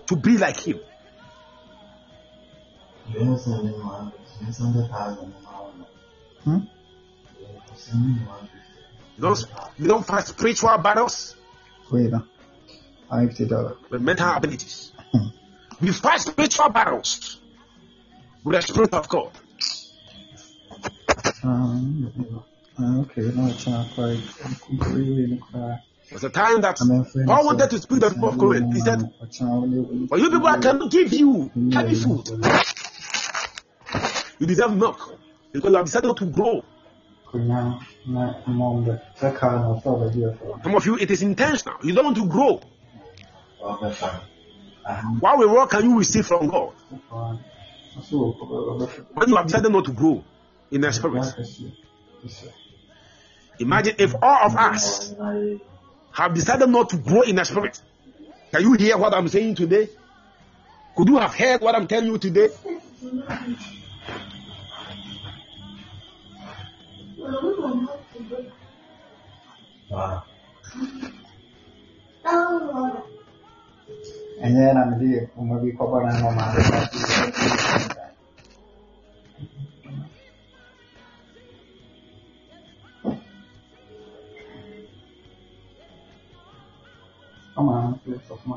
to 0.07 0.17
be 0.17 0.37
like 0.39 0.59
Him. 0.59 0.81
Hmm? 6.45 6.59
Those 9.19 9.47
you 9.79 9.89
don't 9.89 10.07
fight 10.07 10.27
spiritual 10.27 10.77
battles 10.79 11.37
Wait, 11.91 12.13
uh, 12.13 12.21
fifty 13.21 13.47
dollars. 13.47 13.77
with 13.91 14.03
mental 14.03 14.35
abilities. 14.35 14.93
We 15.81 15.93
fight 15.93 16.21
spiritual 16.21 16.71
battles 16.71 17.39
with 18.45 18.57
the 18.57 18.63
Spirit 18.63 18.95
of 18.95 19.09
God. 19.09 19.31
Um, 21.43 22.45
uh, 22.79 23.01
okay, 23.01 23.23
no, 23.35 23.47
it's 23.49 23.67
not 23.67 23.87
quite. 23.95 24.21
I'm 24.45 24.55
completely 24.55 25.41
cry. 25.51 25.79
There's 26.11 26.25
a 26.25 26.31
time 26.31 26.61
that 26.61 26.81
I'm. 26.81 27.05
Paul 27.27 27.47
wanted 27.47 27.71
to 27.71 27.79
speak 27.79 28.01
the 28.01 28.11
book 28.11 28.35
of 28.35 28.39
Corinth. 28.39 28.75
He 28.75 28.81
said, 28.81 29.13
For 30.09 30.19
you 30.19 30.31
people, 30.31 30.47
I 30.47 30.59
cannot 30.59 30.91
give 30.91 31.13
you 31.13 31.51
heavy 31.73 31.95
food. 31.95 32.29
You 34.39 34.47
deserve 34.47 34.77
milk 34.77 35.19
because 35.53 35.71
you 35.71 35.77
have 35.77 35.87
decided 35.87 36.09
not 36.09 36.17
to 36.19 36.27
grow. 36.27 36.63
Some 40.63 40.75
of 40.75 40.87
you, 40.87 40.97
it 40.99 41.11
is 41.11 41.23
intentional. 41.23 41.77
You 41.83 41.95
don't 41.95 42.05
want 42.05 42.17
to 42.17 42.27
grow. 42.27 42.61
What 45.21 45.39
reward 45.39 45.71
can 45.71 45.85
you 45.85 45.99
receive 45.99 46.27
from 46.27 46.49
God 46.49 46.73
when 49.15 49.29
you 49.29 49.37
have 49.37 49.47
decided 49.47 49.73
not 49.73 49.85
to 49.87 49.93
grow 49.93 50.23
in 50.71 50.81
the 50.83 50.93
spirit? 50.93 51.25
Imagine 53.59 53.95
if 53.99 54.15
all 54.23 54.47
of 54.47 54.57
us 54.57 55.15
have 56.13 56.35
decided 56.35 56.69
not 56.69 56.91
to 56.91 56.97
grow 56.99 57.23
in 57.23 57.37
the 57.37 57.45
spirit. 57.45 57.81
Can 58.53 58.63
you 58.63 58.75
hear 58.75 58.97
what 58.97 59.15
I'm 59.15 59.29
saying 59.29 59.55
today? 59.57 59.89
Could 60.97 61.09
you 61.09 61.19
have 61.19 61.35
heard 61.35 61.61
what 61.61 61.75
I'm 61.75 61.87
telling 61.87 62.07
you 62.07 62.19
today? 62.19 62.49
Ɛnyɛ 74.45 74.67
na 74.75 74.83
mede 74.91 75.09
ɔma 75.39 75.55
bi 75.63 75.69
kɔbɔ 75.77 75.97
na 76.05 76.11
ma 76.23 76.31
maade 76.37 76.61
ɔma 87.59 87.75
no 88.07 88.15
sɔfo 88.27 88.45
ma 88.51 88.57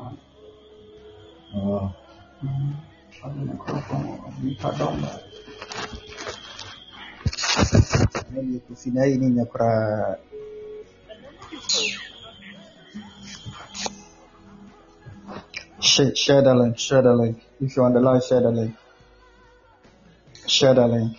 ɔde 3.24 3.40
ne 3.46 3.52
nkurɔfoɔ 3.54 3.98
nipa 4.42 4.68
dɔm 4.78 4.94
na 5.02 5.10
deɛ 5.10 5.18
kofi 5.30 5.42
na 5.46 5.49
ayi 9.02 9.16
ne 9.18 9.28
nyɛ 9.36 9.44
koraa 9.50 10.16
Share, 15.80 16.14
share 16.14 16.42
the 16.42 16.54
link, 16.54 16.78
share 16.78 17.02
the 17.02 17.12
link. 17.14 17.42
If 17.58 17.74
you're 17.74 17.86
on 17.86 17.94
the 17.94 18.00
live, 18.00 18.22
share 18.22 18.42
the 18.42 18.50
link. 18.50 18.76
Share 20.46 20.74
the 20.74 20.86
link. 20.86 21.16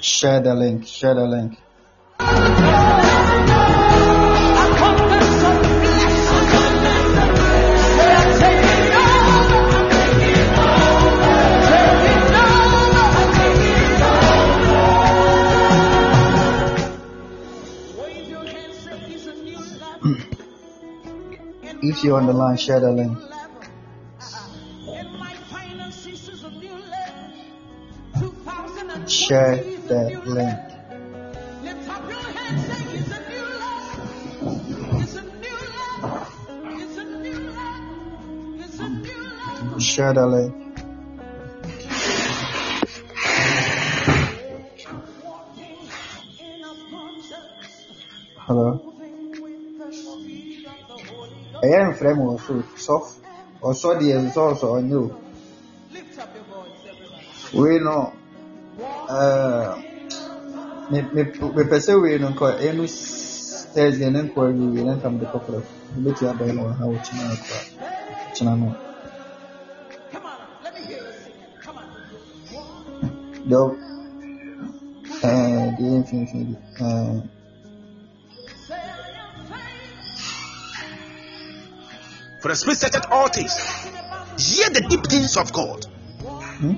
Share 0.00 0.40
the 0.40 0.54
link, 0.54 0.86
share 0.86 1.14
the 1.14 1.26
link. 1.26 3.05
If 21.88 22.02
you're 22.02 22.18
on 22.18 22.26
the 22.26 22.32
line, 22.32 22.56
share 22.56 22.80
the 22.80 22.90
link. 22.90 23.16
Share 29.08 29.56
the 29.86 30.20
link. 30.26 30.58
Share 39.80 40.12
the 40.12 40.26
link. 40.26 40.54
Hello. 48.38 48.95
Ɛyɛ 51.66 51.80
mfrɛ 51.90 52.10
mu 52.18 52.24
wɔ 52.30 52.36
so 52.46 52.52
sɔfo 52.86 53.10
ɔsɔ 53.68 53.90
deɛ 54.00 54.16
nsɔɔsɔ 54.26 54.66
ɔnyɛ 54.78 54.96
o. 55.04 55.08
Wei 57.58 57.78
no 57.86 57.96
ɛɛ 59.08 59.84
me- 60.90 61.10
me- 61.14 61.32
mepɛ 61.56 61.76
sɛ 61.86 61.92
wei 62.02 62.18
no 62.18 62.28
nkɔ 62.30 62.46
ɛnu 62.66 62.84
thursday 63.74 64.10
ne 64.10 64.20
nkɔ 64.26 64.40
awie 64.48 64.84
ne 64.86 64.92
nka 64.96 65.08
mede 65.12 65.26
kɔkɔrɔ 65.32 65.60
mebɛtumi 65.94 66.30
abɛyɛ 66.32 66.52
no 66.56 66.62
wɔ 66.66 66.72
ha 66.78 66.84
wɔkyena 66.92 67.24
akora 67.34 67.60
kyena 68.34 68.52
no 68.60 68.68
deɛ 73.48 73.58
ɔ- 73.64 73.78
ɛɛ 75.22 75.76
deɛ 75.76 75.88
yɛ 75.92 75.98
mfimfini 76.02 76.44
bi 76.48 76.56
ɛɛ 76.84 77.35
For 82.46 82.52
the 82.52 82.56
spirit 82.56 82.78
searcheth 82.78 83.06
all 83.10 83.26
things. 83.26 83.52
Hear 84.38 84.70
the 84.70 84.86
deep 84.88 85.02
things 85.06 85.36
of 85.36 85.52
God. 85.52 85.84
hmm? 86.62 86.74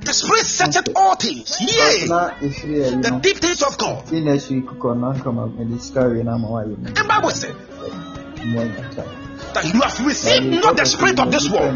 The 0.00 0.12
spirit 0.14 0.46
searcheth 0.46 0.96
all 0.96 1.16
things. 1.16 1.58
Yea, 1.60 2.06
na 2.08 2.30
ɛfiri 2.40 2.84
ayi 2.84 3.02
the 3.02 3.10
deep 3.20 3.36
things 3.36 3.62
of 3.62 3.76
God. 3.76 4.08
fi 4.08 4.20
next 4.20 4.48
week 4.48 4.64
kɔ 4.64 4.96
no 4.96 5.12
anka 5.12 5.30
ma 5.30 5.44
mede 5.44 5.78
sika 5.82 6.00
awie 6.08 6.24
no 6.24 6.32
ama 6.32 6.48
woayɛ 6.48 6.78
no 6.78 6.90
The 6.90 7.04
Bible 7.04 7.30
said 7.36 7.54
that 9.52 9.64
you 9.74 9.82
have 9.82 10.00
received 10.06 10.46
not 10.64 10.78
the 10.78 10.86
spirit 10.86 11.20
of 11.20 11.30
this 11.30 11.50
world, 11.50 11.74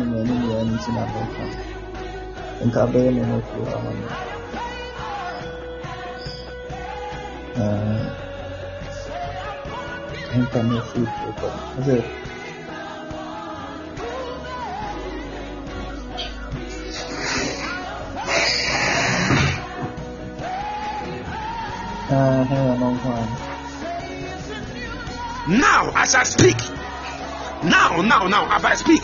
nka 2.64 2.86
bɛyɛ 10.34 10.62
ne 10.62 10.74
no 10.74 10.80
kuro 10.80 10.80
ama 10.80 10.80
no 10.80 10.80
nka 10.80 10.80
ne 10.80 10.80
firi 10.80 11.06
kuro 11.16 11.32
kɔ 11.40 11.48
sɛ 11.84 11.96
hɛn 22.50 22.80
no 22.80 22.86
nko 22.94 23.08
a 23.10 23.44
now 25.46 25.92
as 25.94 26.14
I 26.14 26.22
speak, 26.22 26.56
now, 27.62 28.00
now, 28.00 28.26
now, 28.28 28.48
as 28.56 28.64
I 28.64 28.74
speak, 28.76 29.02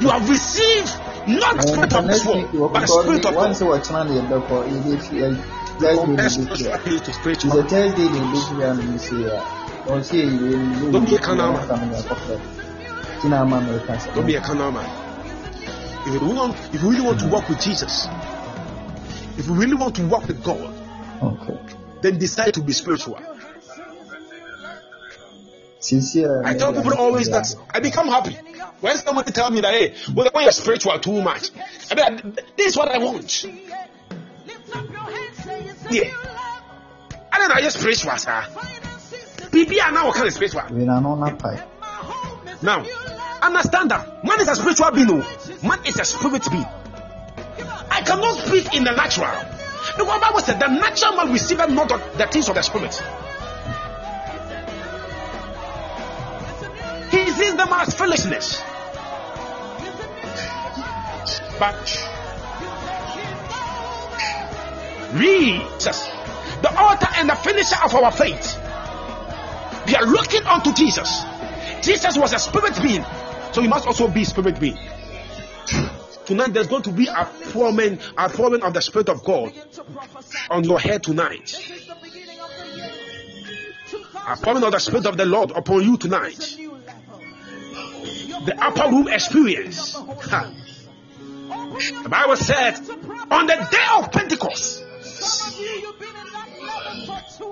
you 0.00 0.08
have 0.08 0.26
received 0.28 0.88
Not 1.26 1.56
the 1.56 1.62
spirit 1.62 1.94
of 1.94 2.06
this 2.06 2.24
world, 2.24 2.72
but 2.72 2.80
the 2.80 2.86
spirit 2.86 3.24
of 3.26 3.34
God. 3.34 3.60
what's 3.62 3.90
man 3.90 4.08
in 4.08 4.28
the 4.28 4.40
call, 4.42 4.62
it 4.62 4.72
is 4.86 5.08
just 5.08 6.00
From 6.00 6.16
the 6.16 6.28
spiritual 6.28 6.72
It's 6.72 6.82
place 6.82 7.00
to 7.02 7.12
spiritual. 7.12 7.62
Bishop 7.62 8.58
and 8.58 8.92
you 8.92 8.98
see 8.98 9.24
ya. 9.24 9.63
Don't 9.86 10.04
see 10.04 10.24
you. 10.24 10.90
Don't 10.90 11.04
be 11.04 11.16
a 11.16 11.18
carnal 11.18 11.52
man. 11.52 11.68
coming 11.68 11.94
up. 11.94 13.20
Tina 13.20 13.44
man 13.44 13.66
will 13.68 13.80
pass. 13.86 14.06
Don't 14.06 14.26
be 14.26 14.34
a 14.34 14.40
carnal 14.40 14.72
man. 14.72 14.88
If 16.06 16.20
you 16.20 16.28
want, 16.28 16.56
if 16.74 16.82
you 16.82 16.90
really 16.90 17.02
want 17.04 17.20
to 17.20 17.28
walk 17.28 17.48
with 17.48 17.60
Jesus, 17.60 18.06
if 19.38 19.46
you 19.46 19.54
really 19.54 19.74
want 19.74 19.96
to 19.96 20.06
walk 20.06 20.26
with 20.26 20.42
God, 20.44 20.72
Okay. 21.22 21.58
then 22.02 22.18
decide 22.18 22.54
to 22.54 22.60
be 22.62 22.72
spiritual. 22.72 23.18
Sincere. 25.80 26.42
I 26.44 26.54
tell 26.54 26.72
people 26.72 26.94
always 26.94 27.28
that 27.30 27.54
I 27.70 27.80
become 27.80 28.08
happy 28.08 28.36
when 28.80 28.96
somebody 28.96 29.32
tell 29.32 29.50
me 29.50 29.60
that 29.60 29.74
hey, 29.74 29.94
well, 30.14 30.28
when 30.32 30.44
you're 30.44 30.52
spiritual 30.52 30.98
too 30.98 31.22
much, 31.22 31.50
I 31.90 31.94
mean, 31.94 32.36
this 32.56 32.68
is 32.68 32.76
what 32.76 32.88
I 32.88 32.98
want. 32.98 33.44
Yeah. 35.90 36.10
I 37.32 37.38
don't 37.38 37.48
know, 37.48 37.58
you're 37.60 37.70
spiritual, 37.70 38.16
sir. 38.16 38.44
People 39.54 39.80
are 39.82 39.92
now 39.92 40.10
kind 40.10 40.26
of 40.26 40.34
spiritual. 40.34 40.62
We 40.72 40.82
are 40.88 41.00
not 41.00 41.38
pie. 41.38 41.64
Now, 42.60 42.84
understand 43.40 43.88
that 43.92 44.24
man 44.24 44.40
is 44.40 44.48
a 44.48 44.56
spiritual 44.56 44.90
being. 44.90 45.06
oh. 45.10 45.58
Man 45.62 45.78
is 45.86 46.00
a 46.00 46.04
spirit 46.04 46.42
being. 46.50 46.66
I 47.88 48.02
cannot 48.04 48.36
speak 48.38 48.74
in 48.74 48.82
the 48.82 48.90
natural. 48.90 49.30
Because 49.96 50.20
Bible 50.20 50.40
said 50.40 50.58
the 50.58 50.66
natural 50.66 51.12
man 51.14 51.32
receiveth 51.32 51.70
not 51.70 51.88
the 51.88 52.26
things 52.32 52.48
of 52.48 52.56
the 52.56 52.62
spirit. 52.62 52.94
He 57.12 57.30
sees 57.30 57.54
them 57.54 57.68
as 57.70 57.94
foolishness. 57.94 58.60
But 61.60 61.86
Jesus, 65.16 66.08
the 66.60 66.74
author 66.76 67.08
and 67.20 67.30
the 67.30 67.36
finisher 67.36 67.76
of 67.84 67.94
our 67.94 68.10
faith. 68.10 68.63
We 69.86 69.94
are 69.96 70.06
looking 70.06 70.42
unto 70.44 70.72
Jesus. 70.72 71.24
Jesus 71.82 72.16
was 72.16 72.32
a 72.32 72.38
spirit 72.38 72.80
being, 72.82 73.04
so 73.52 73.60
you 73.60 73.68
must 73.68 73.86
also 73.86 74.08
be 74.08 74.24
spirit 74.24 74.58
being. 74.58 74.78
Tonight 76.24 76.54
there's 76.54 76.68
going 76.68 76.84
to 76.84 76.92
be 76.92 77.06
a 77.06 77.26
pouring, 77.52 77.98
a 78.16 78.30
pouring 78.30 78.62
of 78.62 78.72
the 78.72 78.80
Spirit 78.80 79.10
of 79.10 79.22
God 79.24 79.52
on 80.50 80.64
your 80.64 80.80
head 80.80 81.02
tonight. 81.02 81.54
A 84.26 84.36
pouring 84.36 84.64
of 84.64 84.72
the 84.72 84.78
Spirit 84.78 85.04
of 85.04 85.18
the 85.18 85.26
Lord 85.26 85.50
upon 85.50 85.82
you 85.82 85.98
tonight. 85.98 86.38
The 88.46 88.56
upper 88.58 88.88
room 88.90 89.08
experience. 89.08 89.92
The 89.92 90.54
Bible 92.08 92.36
said, 92.36 92.78
on 93.30 93.46
the 93.46 93.68
day 93.70 93.86
of 93.96 94.10
Pentecost, 94.10 94.82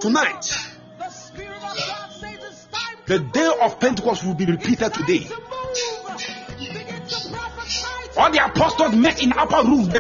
tonight, 0.00 0.46
the 3.06 3.18
day 3.18 3.52
of 3.62 3.78
Pentecost 3.80 4.24
will 4.24 4.34
be 4.34 4.46
repeated 4.46 4.92
today. 4.94 5.26
All 8.16 8.30
the 8.30 8.44
apostles 8.44 8.94
met 8.94 9.22
in 9.22 9.32
upper 9.32 9.66
room. 9.66 9.92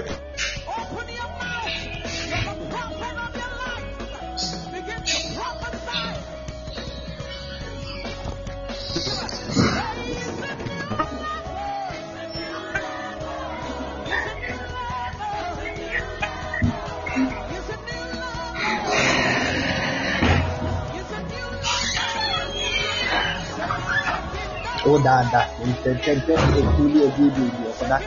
Oh, 24.84 24.98
that, 24.98 25.30
that. 25.30 25.48
It's 25.60 25.86
a 25.86 25.94
10 25.94 26.22
10 26.22 26.36
fully 26.76 27.06
agree 27.06 27.30
with 27.30 27.78
for 27.78 27.86
that. 27.86 28.02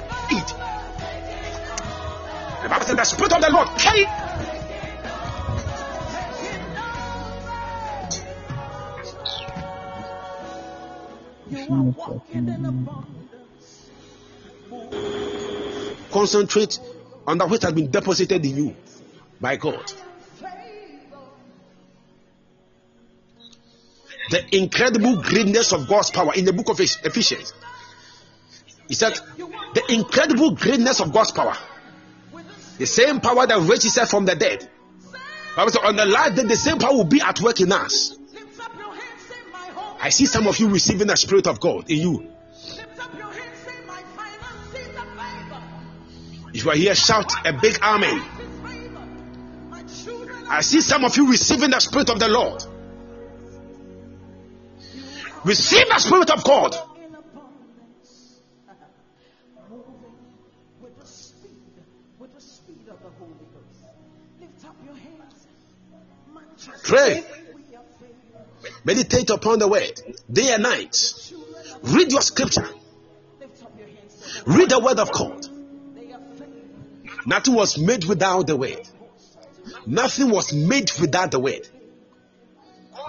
The 2.64 2.70
Bible 2.70 2.86
said 2.86 2.98
the 2.98 3.04
Spirit 3.06 3.34
of 3.34 3.42
the 3.42 3.50
Lord 3.52 3.70
came. 3.78 4.08
Concentrate 16.12 16.80
on 17.28 17.38
that 17.38 17.50
which 17.50 17.62
has 17.62 17.72
been 17.74 17.90
deposited 17.90 18.46
in 18.46 18.58
you 18.58 18.76
by 19.40 19.56
God. 19.56 19.84
The 24.30 24.56
incredible 24.56 25.22
greatness 25.22 25.72
of 25.72 25.88
God's 25.88 26.12
power 26.12 26.34
in 26.34 26.46
the 26.46 26.54
book 26.54 26.70
of 26.70 26.80
Ephesians. 26.80 27.54
He 28.88 28.94
said, 28.94 29.14
The 29.74 29.84
incredible 29.90 30.52
greatness 30.52 31.00
of 31.00 31.14
God's 31.14 31.32
power. 31.32 31.58
The 32.78 32.86
same 32.86 33.22
power 33.22 33.48
that 33.48 33.60
raised 33.60 33.84
himself 33.84 34.10
from 34.10 34.26
the 34.26 34.36
dead. 34.36 34.70
Bible 35.56 35.72
on 35.84 35.96
the 35.96 36.06
last 36.06 36.36
day, 36.36 36.44
the 36.44 36.58
same 36.58 36.78
power 36.78 36.94
will 36.94 37.06
be 37.06 37.22
at 37.22 37.40
work 37.40 37.62
in 37.62 37.72
us. 37.72 38.18
I 40.02 40.10
see 40.10 40.26
some 40.26 40.48
of 40.48 40.60
you 40.60 40.70
receiving 40.70 41.08
the 41.08 41.16
Spirit 41.16 41.48
of 41.48 41.60
God 41.60 41.90
in 41.90 42.00
you. 42.00 42.32
If 46.54 46.64
you 46.64 46.72
are 46.72 46.76
here, 46.76 46.96
shout 46.96 47.32
a 47.46 47.54
big 47.54 47.78
amen. 47.82 48.22
I 50.48 50.62
see 50.62 50.82
some 50.82 51.06
of 51.06 51.16
you 51.18 51.30
receiving 51.30 51.72
the 51.72 51.80
Spirit 51.80 52.10
of 52.10 52.20
the 52.20 52.28
Lord. 52.28 52.64
Receive 55.46 55.88
the 55.88 56.00
Spirit 56.00 56.32
of 56.32 56.44
God. 56.44 56.76
Pray. 66.84 67.24
Meditate 68.84 69.30
upon 69.30 69.60
the 69.60 69.68
word 69.68 70.02
day 70.32 70.52
and 70.54 70.64
night. 70.64 71.14
Read 71.84 72.12
your 72.12 72.22
scripture. 72.22 72.68
Read 74.48 74.70
the 74.70 74.80
word 74.80 75.00
of 75.00 75.12
God. 75.12 75.48
Nothing 77.28 77.54
was 77.54 77.78
made 77.78 78.06
without 78.06 78.48
the 78.48 78.56
word. 78.56 78.88
Nothing 79.86 80.32
was 80.32 80.54
made 80.54 80.92
without 81.00 81.32
the 81.32 81.40
word. 81.40 81.68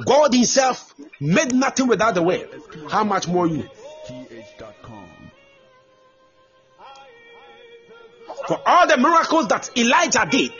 God 0.05 0.35
Himself 0.35 0.95
made 1.21 1.55
nothing 1.55 1.87
without 1.87 2.15
the 2.15 2.23
word. 2.23 2.49
How 2.91 3.05
much 3.05 3.29
more 3.29 3.47
you? 3.47 3.69
For 8.47 8.61
all 8.65 8.87
the 8.87 8.97
miracles 8.97 9.49
that 9.49 9.71
Elijah 9.77 10.27
did, 10.31 10.53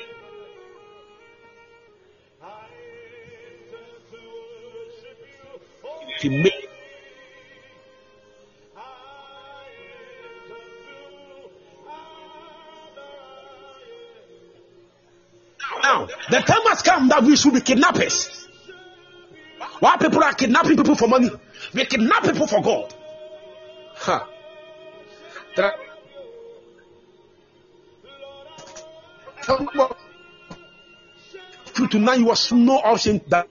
he 6.21 6.29
made. 6.29 6.53
Now, 15.83 16.09
the 16.31 16.41
time 16.41 16.63
has 16.69 16.83
come 16.83 17.09
that 17.09 17.23
we 17.23 17.37
should 17.37 17.55
be 17.55 17.61
kidnappers. 17.61 18.46
Why 19.81 19.97
people 19.97 20.23
are 20.23 20.33
kidnapping 20.33 20.77
people 20.77 20.95
for 20.95 21.09
money? 21.09 21.31
We 21.75 21.85
kidnap 21.85 22.23
people 22.23 22.47
for 22.47 22.63
God. 22.63 22.95
Huh. 23.95 24.25
There 25.55 25.73
Till 31.75 31.89
tonight, 31.89 32.21
was 32.21 32.51
no 32.53 32.79
option 32.79 33.21
that 33.29 33.49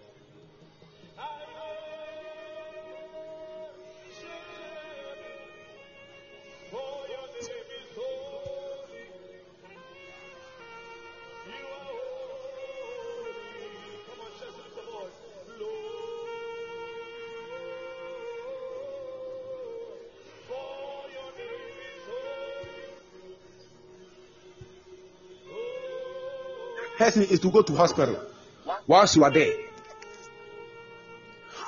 person 27.06 27.23
is 27.23 27.40
to 27.40 27.52
go 27.52 27.61
to 27.61 27.73
hospital 27.76 28.19
whilst 28.88 29.15
you 29.15 29.23
are 29.23 29.32
there. 29.32 29.53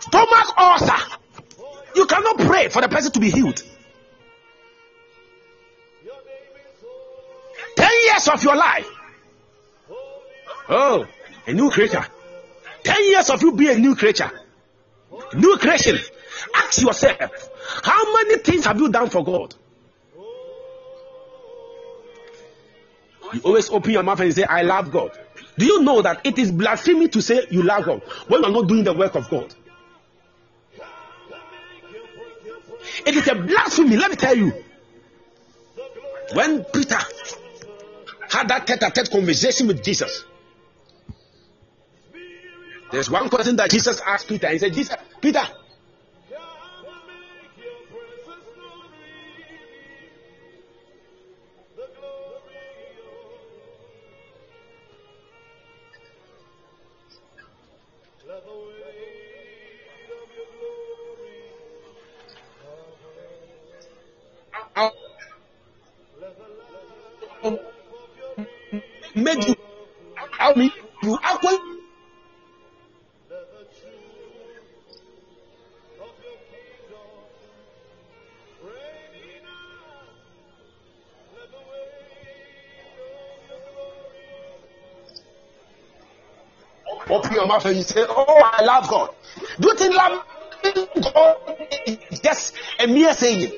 Stomach 0.02 0.58
ulcer. 0.58 1.18
You 1.96 2.06
cannot 2.06 2.38
pray 2.38 2.70
for 2.70 2.82
the 2.82 2.88
person 2.88 3.12
to 3.12 3.20
be 3.20 3.30
healed. 3.30 3.62
of 8.28 8.44
your 8.44 8.56
life. 8.56 8.90
Oh, 10.70 11.08
a 11.46 11.54
new 11.54 11.70
creature. 11.70 12.06
Ten 12.84 13.04
years 13.10 13.30
of 13.30 13.42
you 13.42 13.54
be 13.54 13.70
a 13.70 13.78
new 13.78 13.96
creature. 13.96 14.32
New 15.34 15.58
creation. 15.58 15.98
Ask 16.56 16.82
yourself, 16.82 17.50
how 17.84 18.14
many 18.14 18.38
things 18.38 18.66
have 18.66 18.80
you 18.80 18.90
done 18.90 19.10
for 19.10 19.24
God? 19.24 19.56
You 23.34 23.42
always 23.44 23.70
open 23.70 23.92
your 23.92 24.04
mouth 24.04 24.20
and 24.20 24.34
say, 24.34 24.44
I 24.44 24.62
love 24.62 24.92
God. 24.92 25.12
Do 25.58 25.66
you 25.66 25.82
know 25.82 26.02
that 26.02 26.26
it 26.26 26.38
is 26.38 26.52
blasphemy 26.52 27.08
to 27.10 27.22
say 27.22 27.48
you 27.50 27.64
love 27.64 27.86
God 27.86 28.04
when 28.28 28.42
you 28.42 28.48
are 28.48 28.52
not 28.52 28.68
doing 28.68 28.84
the 28.84 28.94
work 28.94 29.16
of 29.16 29.30
God? 29.30 29.54
It 33.06 33.16
is 33.16 33.28
a 33.28 33.36
blasphemy, 33.36 33.98
let 33.98 34.12
me 34.12 34.18
tell 34.18 34.36
you. 34.36 34.54
When 36.34 36.64
Peter 36.66 36.98
had 38.30 38.50
that 38.50 38.68
tete 38.68 38.84
a 38.84 38.92
tete 38.92 39.10
conversation 39.10 39.68
with 39.68 39.84
Jesus, 39.84 40.26
there's 42.92 43.10
one 43.10 43.30
question 43.30 43.56
that 43.58 43.70
Jesus 43.70 44.00
asked 44.06 44.28
Peter. 44.28 44.50
He 44.50 44.60
said, 44.60 44.74
Jesus, 44.74 44.96
Peter, 45.22 45.44
mouth 87.48 87.66
and 87.66 87.78
you 87.78 87.84
say, 87.84 88.06
Oh, 88.08 88.52
I 88.54 88.64
love 88.64 88.88
God. 88.90 89.10
Do 89.60 89.70
you 89.70 89.76
think 89.76 89.96
love 89.96 90.24
God 91.14 91.38
is 91.86 92.20
just 92.20 92.56
a 92.80 92.88
mere 92.88 93.14
saying? 93.14 93.52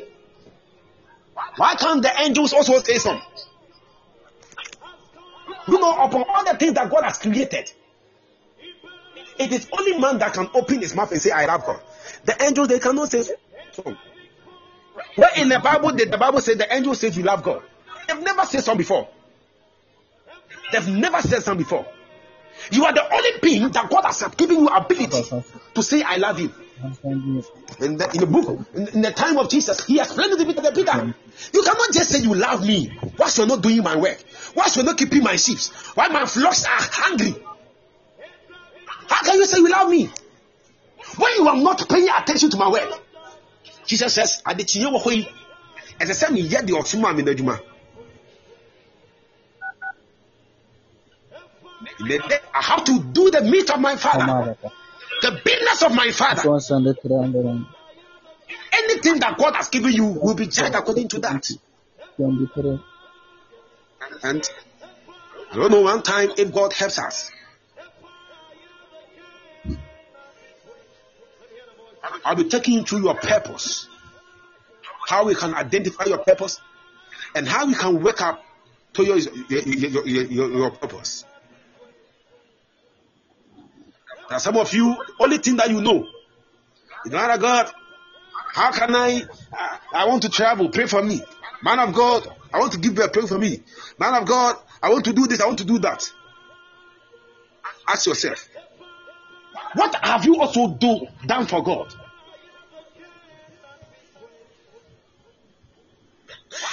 Why 1.57 1.76
can't 1.76 2.02
the 2.02 2.11
angels 2.22 2.53
also 2.53 2.80
say 2.80 2.98
something? 2.98 3.26
You 5.68 5.80
know, 5.80 5.91
upon 5.91 6.24
all 6.28 6.45
the 6.45 6.57
things 6.57 6.74
that 6.74 6.90
God 6.90 7.03
has 7.03 7.18
created, 7.18 7.72
it 9.38 9.52
is 9.52 9.68
only 9.78 9.98
man 9.98 10.18
that 10.20 10.34
can 10.34 10.49
open 10.53 10.82
his 10.82 10.95
mouth 10.95 11.11
and 11.11 11.22
say, 11.22 11.32
I 11.32 11.45
love 11.45 11.66
God. 11.66 11.82
The 12.26 12.44
angels, 12.44 12.68
they 12.68 12.80
cannot 12.80 13.10
say 13.11 13.24
so. 13.72 13.95
Where 15.16 15.30
in 15.38 15.49
the 15.49 15.60
Bible 15.60 15.91
did 15.91 16.11
the 16.11 16.18
Bible 16.18 16.41
say 16.41 16.56
the 16.56 16.74
angel 16.74 16.95
says 16.95 17.18
you 17.18 17.24
love 17.24 17.44
God? 17.44 17.61
They've 18.07 18.22
never 18.22 18.45
said 18.45 18.64
so 18.64 18.76
before. 18.76 19.07
They've 20.72 20.88
never 20.88 21.22
said 21.22 21.44
so 21.44 21.56
before. 21.56 21.86
You 22.72 22.86
are 22.86 22.94
the 22.94 23.14
only 23.14 23.40
being 23.41 23.69
that 23.69 23.90
God 23.90 24.06
has 24.06 24.23
given 24.36 24.60
you 24.60 24.68
ability 24.68 25.23
to 25.73 25.84
say, 25.84 26.03
I 26.03 26.18
love 26.18 26.40
you. 26.40 26.52
In 27.80 27.98
the, 27.98 28.10
in 28.14 28.19
the 28.22 28.26
book, 28.26 28.68
in, 28.73 28.88
in, 28.88 29.02
the 29.02 29.11
time 29.11 29.38
of 29.38 29.49
Jesus, 29.49 29.86
he 29.86 29.99
explained 29.99 30.38
to 30.40 30.45
Peter, 30.45 30.72
Peter, 30.72 31.14
you 31.53 31.61
cannot 31.64 31.91
just 31.91 32.10
say 32.10 32.19
you 32.19 32.34
love 32.34 32.65
me 32.65 32.98
whilst 33.18 33.38
you're 33.38 33.48
not 33.48 33.61
doing 33.61 33.84
my 33.84 33.98
work, 33.98 34.23
whilst 34.56 34.77
you're 34.77 34.86
not 34.86 34.98
keeping 34.98 35.22
my 35.22 35.36
sheep, 35.36 35.60
while 35.95 36.10
my 36.10 36.26
flocks 36.26 36.64
are 36.64 36.69
hungry. 36.80 37.36
How 39.10 39.23
can 39.23 39.36
you 39.36 39.45
say 39.45 39.57
you 39.57 39.69
love 39.69 39.90
me 39.90 40.10
when 41.18 41.34
you 41.36 41.48
are 41.49 41.57
not 41.57 41.90
paying 41.90 42.07
attention 42.07 42.49
to 42.52 42.57
my 42.57 42.69
work? 42.69 43.02
Jesus 43.86 44.14
says, 44.14 44.41
I 44.45 44.53
did 44.53 44.73
you 44.73 44.90
know 44.90 44.99
as 45.99 46.10
I 46.10 46.14
said, 46.14 46.31
me 46.31 46.41
yet 46.41 46.65
the 46.65 46.73
oxuma 46.73 47.14
the 51.80 52.42
I 52.54 52.62
have 52.62 52.84
to 52.86 53.00
do 53.00 53.32
the 53.32 53.42
meat 53.42 53.70
of 53.70 53.80
my 53.80 53.96
father, 53.96 54.58
the 55.22 55.42
business 55.44 55.82
of 55.84 55.96
my 55.96 56.12
father. 56.12 56.42
Anything 58.72 59.20
that 59.20 59.38
God 59.38 59.56
has 59.56 59.70
given 59.70 59.92
you 59.92 60.06
will 60.06 60.36
be 60.36 60.48
judged 60.48 60.76
according 60.76 61.08
to 61.10 61.20
that. 61.20 61.50
And 64.24 64.50
I 65.52 65.56
don't 65.56 65.72
know 65.72 65.82
one 65.82 66.02
time 66.04 66.32
if 66.38 66.54
God 66.54 66.74
helps 66.74 67.00
us. 67.00 67.32
I'll 72.26 72.36
be 72.36 72.46
taking 72.46 72.76
you 72.76 72.84
through 72.84 73.04
your 73.04 73.16
purpose, 73.16 73.88
how 75.08 75.26
we 75.26 75.36
can 75.36 75.54
identify 75.54 76.06
your 76.06 76.20
purpose, 76.20 76.60
and 77.36 77.48
how 77.48 77.66
we 77.66 77.74
can 77.74 78.02
wake 78.04 78.22
up 78.22 78.44
to 78.94 79.04
your, 79.04 79.18
your, 79.18 79.62
your, 79.62 80.06
your, 80.06 80.52
your 80.52 80.72
purpose. 80.72 81.26
Are 84.30 84.40
some 84.40 84.58
of 84.58 84.74
you, 84.74 84.96
only 85.20 85.38
thing 85.40 85.56
that 85.58 85.70
you 85.70 85.82
know, 85.82 86.08
you 87.06 87.12
know, 87.12 87.38
God, 87.38 87.72
how 88.54 88.72
can 88.72 88.96
I, 88.96 89.24
I 89.94 90.06
want 90.06 90.24
to 90.24 90.30
travel, 90.30 90.70
pray 90.70 90.86
for 90.86 91.02
me. 91.02 91.22
Man 91.62 91.80
of 91.80 91.94
God, 91.94 92.28
I 92.54 92.60
want 92.60 92.74
to 92.74 92.80
give 92.80 92.96
birth, 92.96 93.14
pray 93.14 93.26
for 93.26 93.38
me. 93.38 93.64
Man 93.98 94.14
of 94.14 94.28
God, 94.28 94.56
I 94.82 94.90
want 94.90 95.06
to 95.06 95.14
do 95.14 95.28
this, 95.28 95.42
I 95.42 95.46
want 95.48 95.60
to 95.60 95.66
do 95.66 95.80
that. 95.80 96.12
Ask 97.88 98.06
yourself, 98.06 98.48
what 99.74 99.96
have 100.04 100.26
you 100.26 100.40
also 100.40 100.68
do, 100.68 101.08
done 101.26 101.48
for 101.48 101.64
God? 101.64 101.94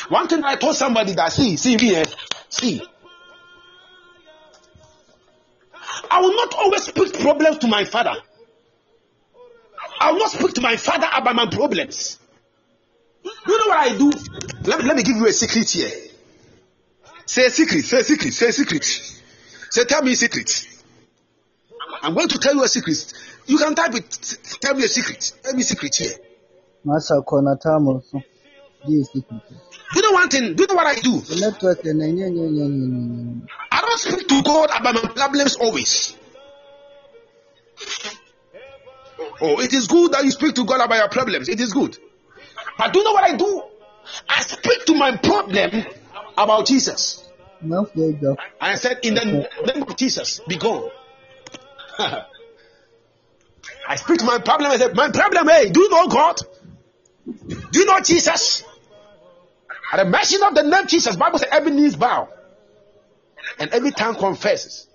One 0.08 0.28
thing 0.28 0.44
I 0.44 0.56
told 0.56 0.76
somebody 0.76 1.14
that 1.14 1.32
see, 1.32 1.56
see 1.56 1.76
me, 1.76 1.96
eh? 1.96 2.04
see. 2.48 2.82
To 7.66 7.70
my 7.70 7.84
father. 7.84 8.14
I 10.00 10.12
will 10.12 10.18
not 10.18 10.30
speak 10.30 10.54
to 10.54 10.60
my 10.60 10.76
father 10.76 11.08
about 11.14 11.34
my 11.34 11.46
problems. 11.46 12.18
You 13.24 13.58
know 13.58 13.66
what 13.66 13.78
I 13.78 13.96
do? 13.96 14.10
Let 14.64 14.78
me, 14.80 14.84
let 14.86 14.96
me 14.96 15.02
give 15.02 15.16
you 15.16 15.26
a 15.26 15.32
secret 15.32 15.68
here. 15.70 15.90
Say 17.26 17.46
a 17.46 17.50
secret, 17.50 17.84
say 17.84 17.98
a 17.98 18.04
secret, 18.04 18.32
say 18.32 18.48
a 18.48 18.52
secret. 18.52 18.84
Say, 18.84 19.84
tell 19.84 20.02
me 20.02 20.12
a 20.12 20.16
secret. 20.16 20.68
I'm 22.02 22.14
going 22.14 22.28
to 22.28 22.38
tell 22.38 22.54
you 22.54 22.62
a 22.62 22.68
secret. 22.68 23.12
You 23.46 23.58
can 23.58 23.74
type 23.74 23.94
it. 23.94 24.38
Tell 24.60 24.74
me 24.74 24.84
a 24.84 24.88
secret. 24.88 25.32
Tell 25.42 25.54
me 25.54 25.62
a 25.62 25.64
secret 25.64 25.94
here. 25.96 26.14
Masa 26.86 27.24
kona 27.26 27.56
tamu 27.56 28.00
so. 28.02 28.22
Di 28.86 29.02
secret. 29.02 29.42
Do 29.48 30.00
you 30.00 30.02
know 30.02 30.12
one 30.12 30.28
thing? 30.28 30.54
Do 30.54 30.62
you 30.62 30.66
know 30.68 30.74
what 30.74 30.86
I 30.86 31.00
do? 31.00 31.20
The 31.20 31.40
network 31.40 31.84
na 31.84 32.06
nye 32.06 32.30
nye 32.30 32.48
nye 32.50 32.68
nye 32.68 32.68
nye. 32.68 33.46
I 33.72 33.80
don't 33.80 33.98
speak 33.98 34.28
to 34.28 34.42
God 34.42 34.70
about 34.78 34.94
my 34.94 35.10
problems 35.12 35.56
always. 35.56 36.16
Oh, 39.40 39.60
it 39.60 39.72
is 39.72 39.86
good 39.86 40.12
that 40.12 40.24
you 40.24 40.30
speak 40.30 40.54
to 40.54 40.64
God 40.64 40.80
about 40.80 40.96
your 40.96 41.08
problems. 41.08 41.48
It 41.48 41.60
is 41.60 41.72
good. 41.72 41.98
But 42.78 42.92
do 42.92 43.00
you 43.00 43.04
know 43.04 43.12
what 43.12 43.24
I 43.24 43.36
do? 43.36 43.62
I 44.28 44.42
speak 44.42 44.84
to 44.86 44.94
my 44.94 45.16
problem 45.16 45.84
about 46.36 46.66
Jesus. 46.66 47.22
Jo. 47.68 48.36
I 48.60 48.74
said, 48.76 49.00
in 49.02 49.14
the 49.14 49.24
name 49.24 49.82
of 49.82 49.96
Jesus, 49.96 50.40
be 50.46 50.56
gone. 50.56 50.90
I 51.98 53.96
speak 53.96 54.18
to 54.18 54.24
my 54.24 54.38
problem. 54.38 54.70
I 54.70 54.76
said, 54.76 54.94
my 54.94 55.10
problem, 55.10 55.48
hey, 55.48 55.70
do 55.70 55.80
you 55.80 55.90
know 55.90 56.08
God? 56.08 56.36
Do 57.46 57.78
you 57.78 57.86
know 57.86 58.00
Jesus? 58.00 58.64
At 59.92 59.98
the 59.98 60.04
mention 60.04 60.42
of 60.42 60.54
the 60.54 60.62
name 60.62 60.86
Jesus, 60.86 61.16
Bible 61.16 61.38
says 61.38 61.48
every 61.50 61.72
knees 61.72 61.96
bow 61.96 62.28
and 63.58 63.70
every 63.70 63.92
tongue 63.92 64.16
confesses. 64.16 64.86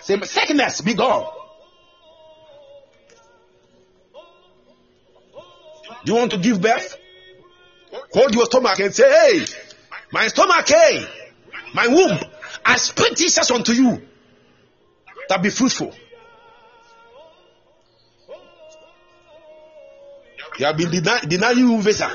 Say, 0.00 0.20
sickness, 0.22 0.80
be 0.82 0.94
gone. 0.94 1.26
Do 6.06 6.12
you 6.12 6.18
want 6.20 6.30
to 6.30 6.38
give 6.38 6.60
birth? 6.60 6.96
Hold 8.12 8.32
your 8.32 8.44
stomach 8.44 8.78
and 8.78 8.94
say, 8.94 9.10
Hey, 9.10 9.44
my 10.12 10.28
stomach, 10.28 10.68
hey, 10.68 11.04
my 11.74 11.88
womb, 11.88 12.16
I 12.64 12.76
speak 12.76 13.16
Jesus 13.16 13.50
unto 13.50 13.72
you. 13.72 14.06
That 15.28 15.42
be 15.42 15.50
fruitful. 15.50 15.92
You 20.58 20.66
have 20.66 20.76
been 20.76 20.90
deni- 20.92 21.28
denying 21.28 21.58
you 21.58 21.82
visa. 21.82 22.08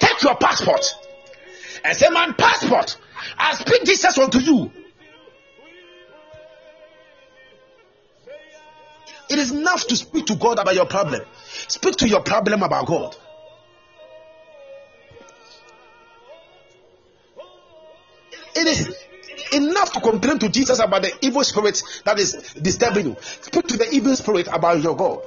Take 0.00 0.22
your 0.22 0.36
passport 0.36 0.84
and 1.84 1.96
say, 1.96 2.10
My 2.10 2.30
passport, 2.36 2.98
I 3.38 3.54
speak 3.54 3.84
Jesus 3.84 4.18
unto 4.18 4.38
you. 4.38 4.70
It 9.28 9.38
is 9.38 9.50
enough 9.50 9.86
to 9.86 9.96
speak 9.96 10.26
to 10.26 10.36
God 10.36 10.58
about 10.58 10.74
your 10.74 10.86
problem. 10.86 11.20
Speak 11.68 11.96
to 11.96 12.08
your 12.08 12.22
problem 12.22 12.62
about 12.62 12.86
God. 12.86 13.16
It 18.54 18.66
is 18.66 18.96
enough 19.52 19.92
to 19.92 20.00
complain 20.00 20.38
to 20.40 20.48
Jesus 20.48 20.78
about 20.78 21.02
the 21.02 21.12
evil 21.20 21.44
spirit 21.44 21.82
that 22.04 22.18
is 22.18 22.32
disturbing 22.60 23.06
you. 23.06 23.16
Speak 23.20 23.66
to 23.68 23.76
the 23.76 23.88
evil 23.90 24.16
spirit 24.16 24.48
about 24.50 24.82
your 24.82 24.96
God. 24.96 25.22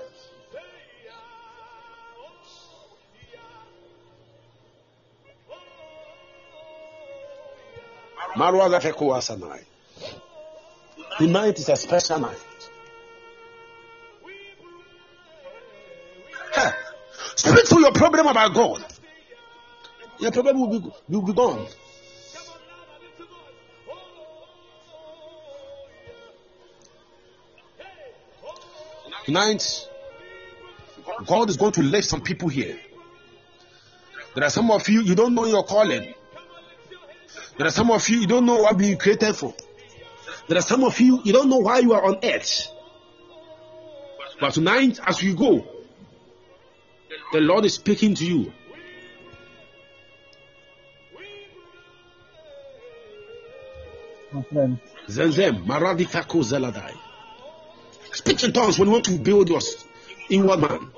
Tonight 11.18 11.60
is 11.60 11.70
a 11.70 11.76
special 11.76 12.20
night. 12.20 12.38
Speak 17.42 17.66
to 17.70 17.80
your 17.80 17.92
problem 17.92 18.28
about 18.28 18.54
God. 18.54 18.86
Your 20.20 20.32
problem 20.32 20.60
will 20.60 20.80
be, 20.80 20.92
will 21.10 21.22
be 21.24 21.34
gone. 21.34 21.66
Tonight, 29.26 29.90
God 31.26 31.50
is 31.50 31.58
going 31.58 31.72
to 31.72 31.82
lift 31.82 32.08
some 32.08 32.22
people 32.22 32.48
here. 32.48 32.80
There 34.36 34.44
are 34.44 34.52
some 34.52 34.70
of 34.70 34.88
you, 34.88 35.02
you 35.02 35.16
don't 35.16 35.34
know 35.34 35.46
your 35.46 35.64
calling. 35.64 36.14
There 37.58 37.66
are 37.66 37.72
some 37.72 37.90
of 37.90 38.08
you, 38.08 38.20
you 38.20 38.28
don't 38.28 38.46
know 38.46 38.58
what 38.58 38.78
being 38.78 39.00
created 39.00 39.36
for. 39.36 39.56
There 40.48 40.60
are 40.60 40.62
some 40.62 40.84
of 40.84 41.00
you, 41.00 41.22
you 41.24 41.34
don't 41.34 41.50
know 41.50 41.58
why 41.58 41.80
you 41.80 41.94
are 41.94 42.06
on 42.06 42.20
earth. 42.22 42.68
But 44.40 44.54
tonight, 44.54 45.00
as 45.08 45.24
we 45.24 45.34
go, 45.34 45.81
the 47.32 47.42
Lord 47.42 47.66
is 47.66 47.76
speaking 47.76 48.16
to 48.16 48.26
you. 48.26 48.54
Zenzem, 55.08 55.66
Zeladai. 55.66 56.96
Speak 58.14 58.44
in 58.44 58.54
tongues 58.54 58.80
when 58.80 58.88
you 58.88 58.94
want 58.94 59.06
to 59.06 59.18
build 59.18 59.50
your 59.50 59.60
inward 60.30 60.60
man. 60.60 60.92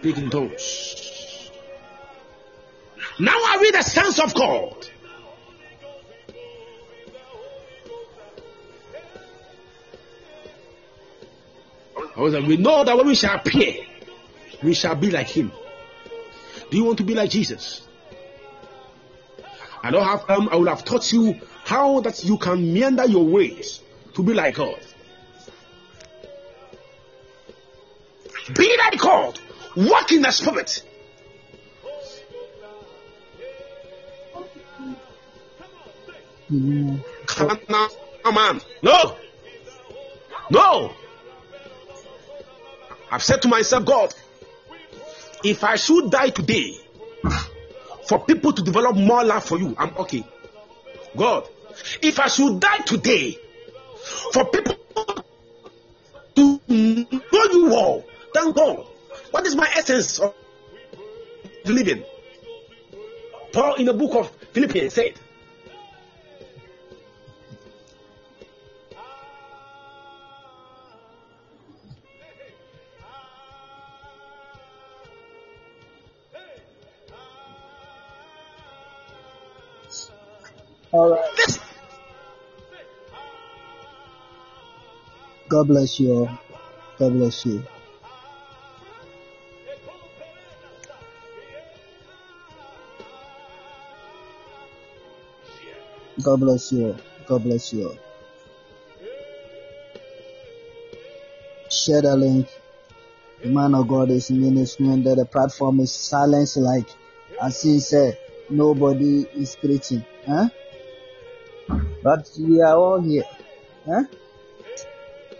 Speak 0.00 0.18
in 0.18 0.30
tongues. 0.30 1.50
Now 3.18 3.36
I 3.36 3.58
read 3.60 3.74
the 3.74 3.82
sense 3.82 4.18
of 4.18 4.34
God. 4.34 4.88
We 12.16 12.56
know 12.56 12.84
that 12.84 12.96
when 12.96 13.06
we 13.06 13.14
shall 13.14 13.36
appear, 13.36 13.74
we 14.62 14.74
shall 14.74 14.94
be 14.94 15.10
like 15.10 15.28
Him. 15.28 15.50
Do 16.70 16.76
you 16.76 16.84
want 16.84 16.98
to 16.98 17.04
be 17.04 17.14
like 17.14 17.30
Jesus? 17.30 17.86
I 19.82 19.90
don't 19.90 20.04
have 20.04 20.26
time. 20.26 20.48
I 20.48 20.56
will 20.56 20.68
have 20.68 20.84
taught 20.84 21.12
you 21.12 21.40
how 21.64 22.00
that 22.00 22.24
you 22.24 22.38
can 22.38 22.72
meander 22.72 23.04
your 23.04 23.24
ways 23.24 23.82
to 24.14 24.22
be 24.22 24.32
like 24.32 24.54
God. 24.54 24.80
Be 28.56 28.76
like 28.78 28.98
God. 28.98 29.38
Walk 29.76 30.12
in 30.12 30.22
the 30.22 30.30
Spirit. 30.30 30.82
Mm. 36.50 37.02
Come 37.26 38.38
on. 38.38 38.60
No. 38.82 39.16
No. 40.50 40.94
I've 43.14 43.22
said 43.22 43.42
to 43.42 43.48
myself, 43.48 43.84
God, 43.84 44.12
if 45.44 45.62
I 45.62 45.76
should 45.76 46.10
die 46.10 46.30
today 46.30 46.76
for 48.08 48.24
people 48.24 48.52
to 48.52 48.60
develop 48.60 48.96
more 48.96 49.22
love 49.22 49.44
for 49.44 49.56
you, 49.56 49.72
I'm 49.78 49.96
okay. 49.98 50.24
God, 51.16 51.46
if 52.02 52.18
I 52.18 52.26
should 52.26 52.58
die 52.58 52.78
today 52.78 53.38
for 54.32 54.46
people 54.46 54.74
to 56.34 56.60
know 56.68 57.44
you 57.52 57.72
all, 57.72 58.04
then 58.32 58.50
God, 58.50 58.84
what 59.30 59.46
is 59.46 59.54
my 59.54 59.72
essence 59.76 60.18
of 60.18 60.34
living? 61.66 62.02
Paul 63.52 63.76
in 63.76 63.86
the 63.86 63.94
book 63.94 64.16
of 64.16 64.30
Philippians 64.52 64.92
said, 64.92 65.12
All 80.94 81.10
right. 81.10 81.58
God 85.48 85.66
bless 85.66 85.98
you 85.98 86.12
all. 86.12 86.38
God 87.00 87.12
bless 87.14 87.44
you. 87.44 87.64
God 96.22 96.36
bless 96.38 96.70
you 96.70 96.86
all. 96.86 96.96
God 97.26 97.42
bless 97.42 97.72
you 97.72 97.88
all. 97.88 97.98
Share 101.68 102.02
the 102.02 102.14
link. 102.14 102.46
The 103.42 103.48
man 103.48 103.74
of 103.74 103.88
God 103.88 104.12
is 104.12 104.30
ministering 104.30 105.02
that 105.02 105.16
the 105.16 105.24
platform 105.24 105.80
is 105.80 105.92
silence 105.92 106.56
like 106.56 106.86
as 107.42 107.62
he 107.62 107.80
said 107.80 108.16
nobody 108.48 109.26
is 109.34 109.56
preaching. 109.56 110.04
Huh? 110.24 110.50
But 112.04 112.28
we 112.38 112.60
are 112.60 112.76
all 112.76 113.00
here. 113.00 113.24
Huh? 113.86 114.02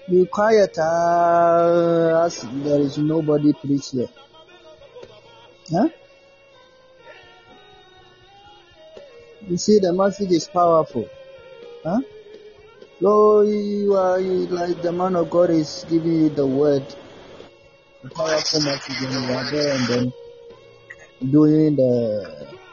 Be 0.08 0.24
quiet 0.24 0.78
uh, 0.78 2.22
as 2.24 2.40
there 2.64 2.80
is 2.80 2.96
nobody 2.96 3.52
preach 3.52 3.90
here. 3.90 4.08
Huh? 5.70 5.88
You 9.46 9.58
see, 9.58 9.78
the 9.78 9.92
message 9.92 10.30
is 10.30 10.48
powerful. 10.48 11.06
Huh? 11.84 12.00
So 12.98 13.42
you 13.42 13.94
are 13.94 14.18
like 14.18 14.80
the 14.80 14.90
man 14.90 15.16
of 15.16 15.28
God 15.28 15.50
is 15.50 15.84
giving 15.90 16.14
you 16.14 16.28
the 16.30 16.46
word, 16.46 16.86
the 18.02 18.08
powerful 18.08 18.62
message, 18.62 19.02
and 19.04 19.12
you 19.12 19.34
are 19.34 19.50
there 19.50 19.74
and 19.76 19.86
then 19.86 20.12
doing 21.30 21.76
the. 21.76 22.63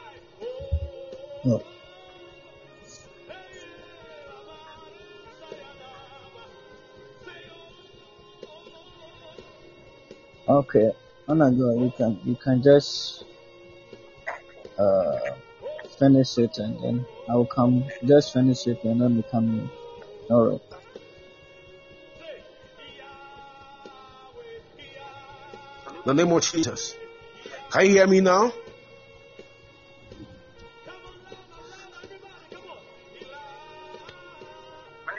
Okay, 10.52 10.92
oh 11.28 11.34
my 11.34 11.50
God, 11.50 11.80
you 11.80 11.92
can 11.96 12.20
you 12.24 12.36
can 12.36 12.62
just 12.62 13.24
uh 14.78 15.18
finish 15.98 16.36
it 16.36 16.58
and 16.58 16.78
then 16.82 17.06
I'll 17.26 17.46
come. 17.46 17.84
Just 18.04 18.34
finish 18.34 18.66
it 18.66 18.84
and 18.84 19.00
then 19.00 19.16
we 19.16 19.22
come. 19.30 19.70
All 20.28 20.50
right. 20.50 20.60
the 26.04 26.12
name 26.12 26.32
of 26.32 26.42
Jesus. 26.42 26.96
Can 27.70 27.86
you 27.86 27.92
hear 27.92 28.06
me 28.06 28.20
now? 28.20 28.52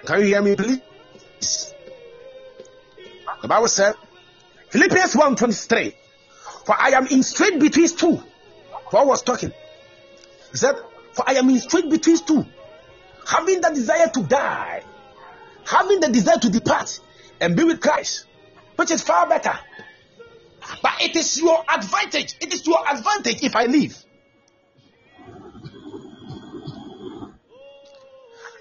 Can 0.05 0.19
you 0.19 0.25
hear 0.27 0.41
me, 0.41 0.55
please? 0.55 1.73
The 3.41 3.47
Bible 3.47 3.67
said, 3.67 3.95
Philippians 4.73 5.15
1 5.15 5.35
23, 5.35 5.95
For 6.65 6.75
I 6.75 6.89
am 6.97 7.05
in 7.05 7.21
strait 7.21 7.59
between 7.59 7.87
two. 7.89 8.19
Paul 8.85 9.07
was 9.07 9.21
talking. 9.21 9.51
He 10.49 10.57
said, 10.57 10.73
For 11.11 11.29
I 11.29 11.33
am 11.33 11.47
in 11.51 11.59
strait 11.59 11.87
between 11.91 12.17
two, 12.17 12.43
having 13.23 13.61
the 13.61 13.69
desire 13.69 14.07
to 14.07 14.23
die, 14.23 14.81
having 15.63 15.99
the 15.99 16.07
desire 16.07 16.39
to 16.39 16.49
depart 16.49 16.99
and 17.39 17.55
be 17.55 17.63
with 17.63 17.81
Christ, 17.81 18.25
which 18.75 18.89
is 18.89 19.03
far 19.03 19.29
better. 19.29 19.53
But 20.81 21.03
it 21.03 21.15
is 21.17 21.39
your 21.39 21.63
advantage. 21.71 22.35
It 22.41 22.51
is 22.51 22.65
your 22.65 22.79
advantage 22.89 23.43
if 23.43 23.55
I 23.55 23.65
leave. 23.65 23.95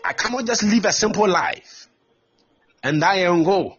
I 0.04 0.12
cannot 0.12 0.44
just 0.44 0.62
live 0.62 0.84
a 0.84 0.92
simple 0.92 1.26
life 1.26 1.88
and 2.82 3.00
die 3.00 3.20
and 3.20 3.46
go. 3.46 3.78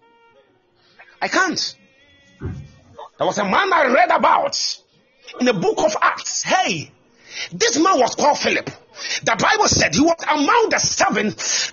I 1.22 1.28
can't. 1.28 1.78
There 3.24 3.28
was 3.30 3.38
a 3.38 3.46
man 3.46 3.72
I 3.72 3.86
read 3.86 4.12
about 4.12 4.82
in 5.40 5.46
the 5.46 5.54
book 5.54 5.78
of 5.80 5.96
Acts. 6.02 6.44
Hey, 6.44 6.92
this 7.54 7.80
man 7.80 7.98
was 7.98 8.16
called 8.16 8.38
Philip. 8.38 8.70
The 9.24 9.38
Bible 9.40 9.70
said 9.70 9.96
he 9.96 10.02
was 10.02 10.22
among 10.30 10.68
the 10.70 10.78
seven 10.78 11.30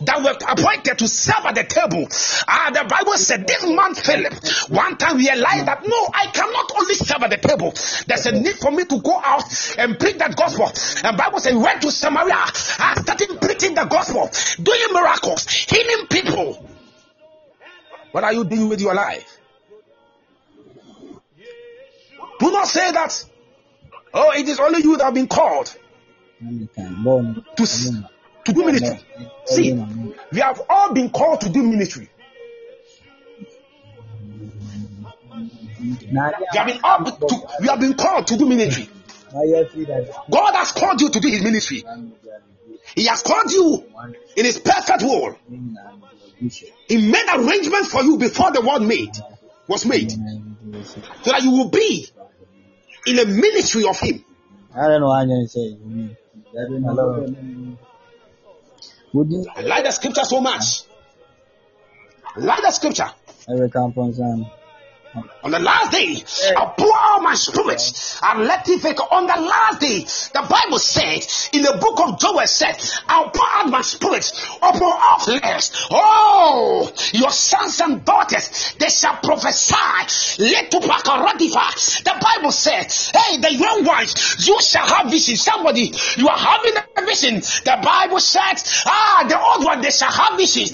that 0.06 0.22
were 0.22 0.38
appointed 0.46 1.00
to 1.00 1.08
serve 1.08 1.44
at 1.46 1.56
the 1.56 1.64
table. 1.64 2.06
Ah, 2.46 2.70
the 2.72 2.84
Bible 2.88 3.18
said 3.18 3.48
this 3.48 3.66
man 3.66 3.96
Philip 3.96 4.32
one 4.70 4.96
time 4.96 5.16
realized 5.16 5.66
that 5.66 5.82
no, 5.84 6.08
I 6.14 6.26
cannot 6.26 6.70
only 6.78 6.94
serve 6.94 7.24
at 7.24 7.30
the 7.30 7.38
table. 7.38 7.74
There's 8.06 8.26
a 8.26 8.40
need 8.40 8.54
for 8.54 8.70
me 8.70 8.84
to 8.84 9.00
go 9.00 9.18
out 9.20 9.42
and 9.76 9.98
preach 9.98 10.18
that 10.18 10.36
gospel. 10.36 10.70
And 11.02 11.16
Bible 11.16 11.40
said 11.40 11.54
he 11.54 11.58
went 11.58 11.82
to 11.82 11.90
Samaria 11.90 12.46
and 12.78 13.00
started 13.00 13.40
preaching 13.42 13.74
the 13.74 13.86
gospel, 13.86 14.30
doing 14.62 14.92
miracles, 14.92 15.48
healing 15.48 16.06
people. 16.06 16.64
What 18.12 18.22
are 18.22 18.32
you 18.32 18.44
doing 18.44 18.68
with 18.68 18.80
your 18.80 18.94
life? 18.94 19.39
Do 22.40 22.50
not 22.50 22.66
say 22.66 22.90
that. 22.90 23.24
Oh, 24.14 24.32
it 24.32 24.48
is 24.48 24.58
only 24.58 24.82
you 24.82 24.96
that 24.96 25.04
have 25.04 25.14
been 25.14 25.28
called 25.28 25.66
to, 27.56 27.66
to 28.44 28.52
do 28.52 28.64
ministry. 28.64 28.98
See, 29.44 29.72
we 30.32 30.40
have 30.40 30.60
all 30.68 30.92
been 30.94 31.10
called 31.10 31.42
to 31.42 31.50
do 31.50 31.62
ministry. 31.62 32.08
We 35.80 36.18
have 36.54 36.66
been 36.66 36.80
all 36.82 37.04
to, 37.04 37.48
we 37.60 37.68
have 37.68 37.80
been 37.80 37.94
called 37.94 38.26
to 38.28 38.36
do 38.38 38.46
ministry. 38.46 38.88
God 40.30 40.54
has 40.54 40.72
called 40.72 41.00
you 41.00 41.10
to 41.10 41.20
do 41.20 41.28
His 41.28 41.42
ministry. 41.42 41.84
He 42.96 43.06
has 43.06 43.22
called 43.22 43.52
you 43.52 43.84
in 44.36 44.44
His 44.46 44.58
perfect 44.58 45.02
will. 45.02 45.36
He 46.88 46.96
made 46.96 47.26
arrangements 47.34 47.92
for 47.92 48.02
you 48.02 48.16
before 48.16 48.50
the 48.50 48.62
world 48.62 48.82
made 48.82 49.14
was 49.68 49.86
made, 49.86 50.10
so 50.10 51.30
that 51.30 51.42
you 51.42 51.52
will 51.52 51.68
be 51.68 52.08
in 53.06 53.18
a 53.18 53.24
ministry 53.24 53.86
of 53.86 53.98
Him. 53.98 54.24
I 54.74 54.88
don't 54.88 55.00
know 55.00 55.12
how 55.12 55.24
you 55.24 55.46
say. 55.48 55.76
I 59.56 59.62
like 59.62 59.84
the 59.84 59.90
scripture 59.90 60.24
so 60.24 60.40
much. 60.40 60.82
I 62.36 62.40
like 62.40 62.62
the 62.62 62.70
scripture. 62.70 63.10
Every 63.48 63.70
compound 63.70 64.14
on 65.42 65.50
the 65.50 65.58
last 65.58 65.90
day, 65.90 66.22
I'll 66.56 66.74
pour 66.78 66.94
out 66.94 67.22
my 67.22 67.34
spirit 67.34 67.82
and 68.22 68.44
let 68.44 68.68
it 68.68 68.80
take. 68.80 69.00
On 69.12 69.26
the 69.26 69.40
last 69.40 69.80
day, 69.80 70.00
the 70.00 70.46
Bible 70.48 70.78
said 70.78 71.26
in 71.52 71.62
the 71.62 71.78
book 71.80 71.98
of 72.00 72.20
Joel 72.20 72.46
said, 72.46 72.76
I'll 73.08 73.30
pour 73.30 73.46
out 73.48 73.70
my 73.70 73.80
spirit 73.80 74.30
upon 74.58 74.82
all 74.82 75.18
flesh. 75.18 75.70
Oh, 75.90 76.92
your 77.12 77.30
sons 77.30 77.80
and 77.80 78.04
daughters, 78.04 78.74
they 78.78 78.88
shall 78.88 79.16
prophesy. 79.16 79.74
Let 80.42 80.70
to 80.70 80.78
The 80.80 82.18
Bible 82.20 82.52
said, 82.52 82.92
Hey, 82.92 83.38
the 83.38 83.54
young 83.54 83.84
ones, 83.84 84.46
you 84.46 84.60
shall 84.62 84.86
have 84.86 85.10
vision. 85.10 85.36
Somebody, 85.36 85.92
you 86.16 86.28
are 86.28 86.38
having 86.38 86.74
a 86.96 87.06
vision. 87.06 87.34
The 87.40 87.80
Bible 87.82 88.20
said, 88.20 88.62
Ah, 88.86 89.24
the 89.28 89.40
old 89.40 89.64
one, 89.64 89.80
they 89.80 89.90
shall 89.90 90.12
have 90.12 90.36
vision. 90.36 90.66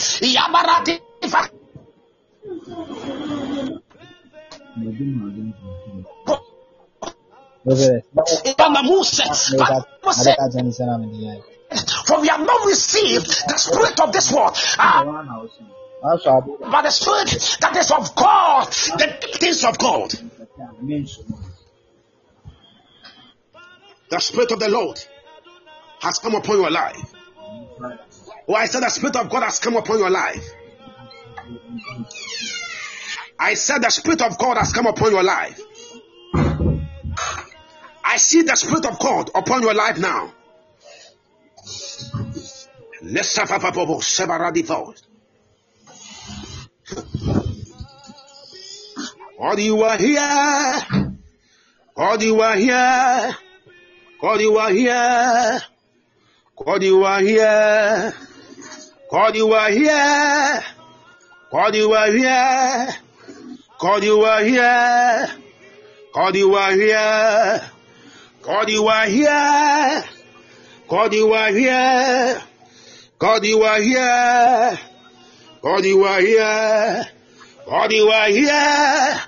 For 12.07 12.21
we 12.21 12.29
have 12.29 12.41
not 12.41 12.67
received 12.67 13.27
the 13.49 13.57
spirit 13.57 13.99
of 14.01 14.13
this 14.13 14.31
world, 14.33 14.57
uh, 14.79 15.05
but 16.71 16.83
the 16.83 16.91
spirit 16.91 17.59
that 17.61 17.77
is 17.77 17.91
of 17.91 18.15
God, 18.15 18.67
the 18.69 19.39
things 19.39 19.65
of 19.65 19.79
God. 19.79 20.13
The 24.11 24.21
spirit 24.21 24.53
of 24.53 24.61
the 24.61 24.69
Lord 24.69 25.01
has 26.01 26.19
come 26.19 26.35
upon 26.35 26.59
your 26.59 26.71
life. 26.71 27.13
Oh, 28.49 28.55
I 28.55 28.67
said 28.67 28.83
the 28.83 28.91
spirit 28.91 29.17
of 29.17 29.29
God 29.29 29.43
has 29.43 29.59
come 29.59 29.77
upon 29.77 29.99
your 29.99 30.11
life. 30.11 30.45
I 33.39 33.55
said 33.55 33.83
the 33.83 33.91
Spirit 33.91 34.23
of 34.23 34.39
God 34.39 34.57
has 34.57 34.73
come 34.73 34.87
upon 34.87 35.13
your 35.13 35.23
life. 35.23 35.61
I 38.05 38.17
see 38.17 38.43
the 38.43 38.57
Spirit 38.57 38.87
of 38.87 38.99
God 38.99 39.31
upon 39.35 39.63
your 39.63 39.75
life 39.75 39.99
now. 39.99 40.33
God, 49.39 49.59
you 49.61 49.83
are 49.83 49.99
here. 49.99 50.85
God, 51.95 52.23
you 52.23 52.41
are 52.41 52.57
here. 52.57 53.37
God, 54.21 54.41
you 54.41 54.57
are 54.57 54.71
here. 54.71 55.63
God, 56.57 56.83
you 56.83 57.05
are 57.05 57.21
here. 57.21 58.15
God, 59.11 59.37
you 59.37 59.53
are 59.53 59.71
here. 59.71 60.65
God, 61.51 61.75
you 61.75 61.93
are 61.93 62.11
here. 62.11 63.06
God, 63.79 64.05
you 64.05 64.21
are 64.21 64.43
here. 64.43 65.29
God, 66.15 66.35
you 66.35 66.55
are 66.55 66.73
here. 66.73 67.61
God, 68.43 68.71
you 68.71 68.87
are 68.89 69.07
here. 69.07 70.05
God, 70.89 71.13
you 71.13 71.33
are 71.33 71.51
here. 71.51 72.43
God, 73.19 73.45
you 73.45 73.63
are 73.63 73.81
here. 73.81 74.79
God, 75.63 75.85
you 75.85 76.05
are 76.05 76.21
here. 76.21 77.05
God, 77.67 77.93
you 77.93 78.09
are 78.09 78.29
here. 78.31 79.21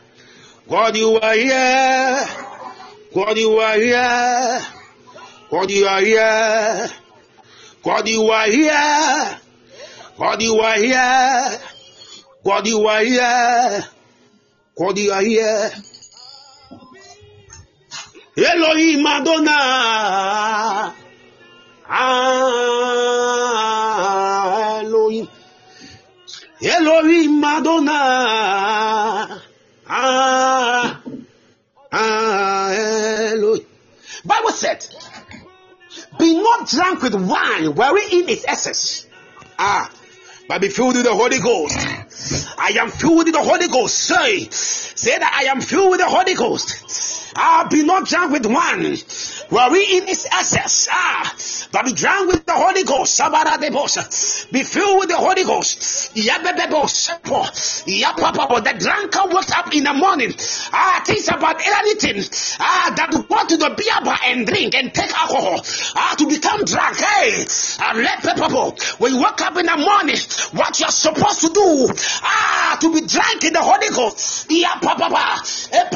God, 0.69 0.97
you 0.97 1.19
are 1.21 1.35
here. 1.35 2.29
God, 3.13 3.37
you 3.37 3.59
are 3.59 3.77
here. 3.77 4.61
God, 5.51 5.69
you 5.71 5.85
are 5.85 6.01
here. 6.01 6.91
God, 7.83 8.09
you 8.09 8.23
are 8.31 8.47
here. 8.47 9.39
God, 10.19 10.43
you 10.43 10.61
are 10.61 10.79
here. 10.79 11.61
God, 12.45 12.67
you 12.67 12.87
are 12.87 13.05
here. 13.05 13.98
God, 14.79 14.97
you 14.97 15.11
are 15.11 15.23
Madonna. 19.03 20.95
Ah, 21.91 22.15
Elohim. 24.79 25.27
Elohim 26.63 27.41
Madonna. 27.41 29.43
Ah, 29.89 31.03
ah, 31.91 32.71
Elohim. 33.33 33.67
Bible 34.25 34.53
said, 34.53 34.87
be 36.21 36.41
not 36.41 36.69
drunk 36.69 37.03
with 37.03 37.17
wine 37.17 37.75
wherein 37.75 38.29
is 38.29 38.45
excess. 38.45 39.09
Ah, 39.59 39.91
but 40.49 40.63
be 40.63 40.69
filled 40.71 40.97
with 40.97 41.05
the 41.05 41.15
Holy 41.15 41.39
Ghost. 41.39 41.77
I 42.59 42.71
am 42.81 42.91
filled 42.91 43.27
with 43.27 43.35
the 43.35 43.43
Holy 43.43 43.69
Ghost. 43.69 43.97
Say, 43.97 44.49
say 44.51 45.19
that 45.19 45.41
I 45.41 45.51
am 45.51 45.61
filled 45.61 45.91
with 45.91 46.01
the 46.01 46.09
Holy 46.09 46.35
Ghost. 46.35 47.35
I'll 47.37 47.69
be 47.69 47.85
not 47.85 48.09
drunk 48.09 48.33
with 48.33 48.47
wine 48.47 48.83
where 49.49 49.71
we 49.71 49.99
in 49.99 50.09
its 50.09 50.27
essence. 50.31 50.89
Ah, 50.91 51.35
but 51.73 51.87
be 51.87 51.93
drunk 51.93 52.33
with 52.33 52.45
the 52.45 52.53
Holy 52.53 52.85
Ghost. 52.85 53.17
Be 54.53 54.63
filled 54.63 55.01
with 55.01 55.09
the 55.09 55.17
Holy 55.17 55.45
Ghost. 55.45 56.13
The 56.15 56.23
drunkard 58.79 59.33
wakes 59.33 59.53
up 59.53 59.75
in 59.75 59.85
the 59.85 59.95
morning. 59.95 60.33
Ah, 60.73 61.03
thinks 61.05 61.29
about 61.29 61.61
anything. 61.65 62.23
Ah, 62.61 62.93
that 62.97 63.13
want 63.29 63.49
to 63.51 63.57
the 63.57 63.71
beer 63.71 64.01
bar 64.05 64.19
and 64.27 64.47
drink 64.47 64.75
and 64.75 64.93
take 64.93 65.13
alcohol. 65.13 65.61
Ah, 65.97 66.15
to 66.19 66.27
become 66.27 66.65
drunk. 66.65 66.97
Hey, 66.99 67.45
and 67.81 67.99
let 67.99 68.23
people 68.23 68.77
when 68.99 69.15
you 69.15 69.23
wake 69.23 69.41
up 69.41 69.57
in 69.57 69.67
the 69.67 69.77
morning, 69.77 70.17
what 70.53 70.79
you're 70.81 70.91
supposed 70.91 71.41
to 71.41 71.49
do. 71.49 71.89
Ah, 72.23 72.77
to 72.81 72.93
be 72.93 73.01
drunk 73.07 73.45
in 73.45 73.53
the 73.53 73.63
Holy 73.63 73.89
Ghost. 73.95 74.47
Yeah, 74.51 74.75
papa, 74.81 75.41
sing 75.43 75.87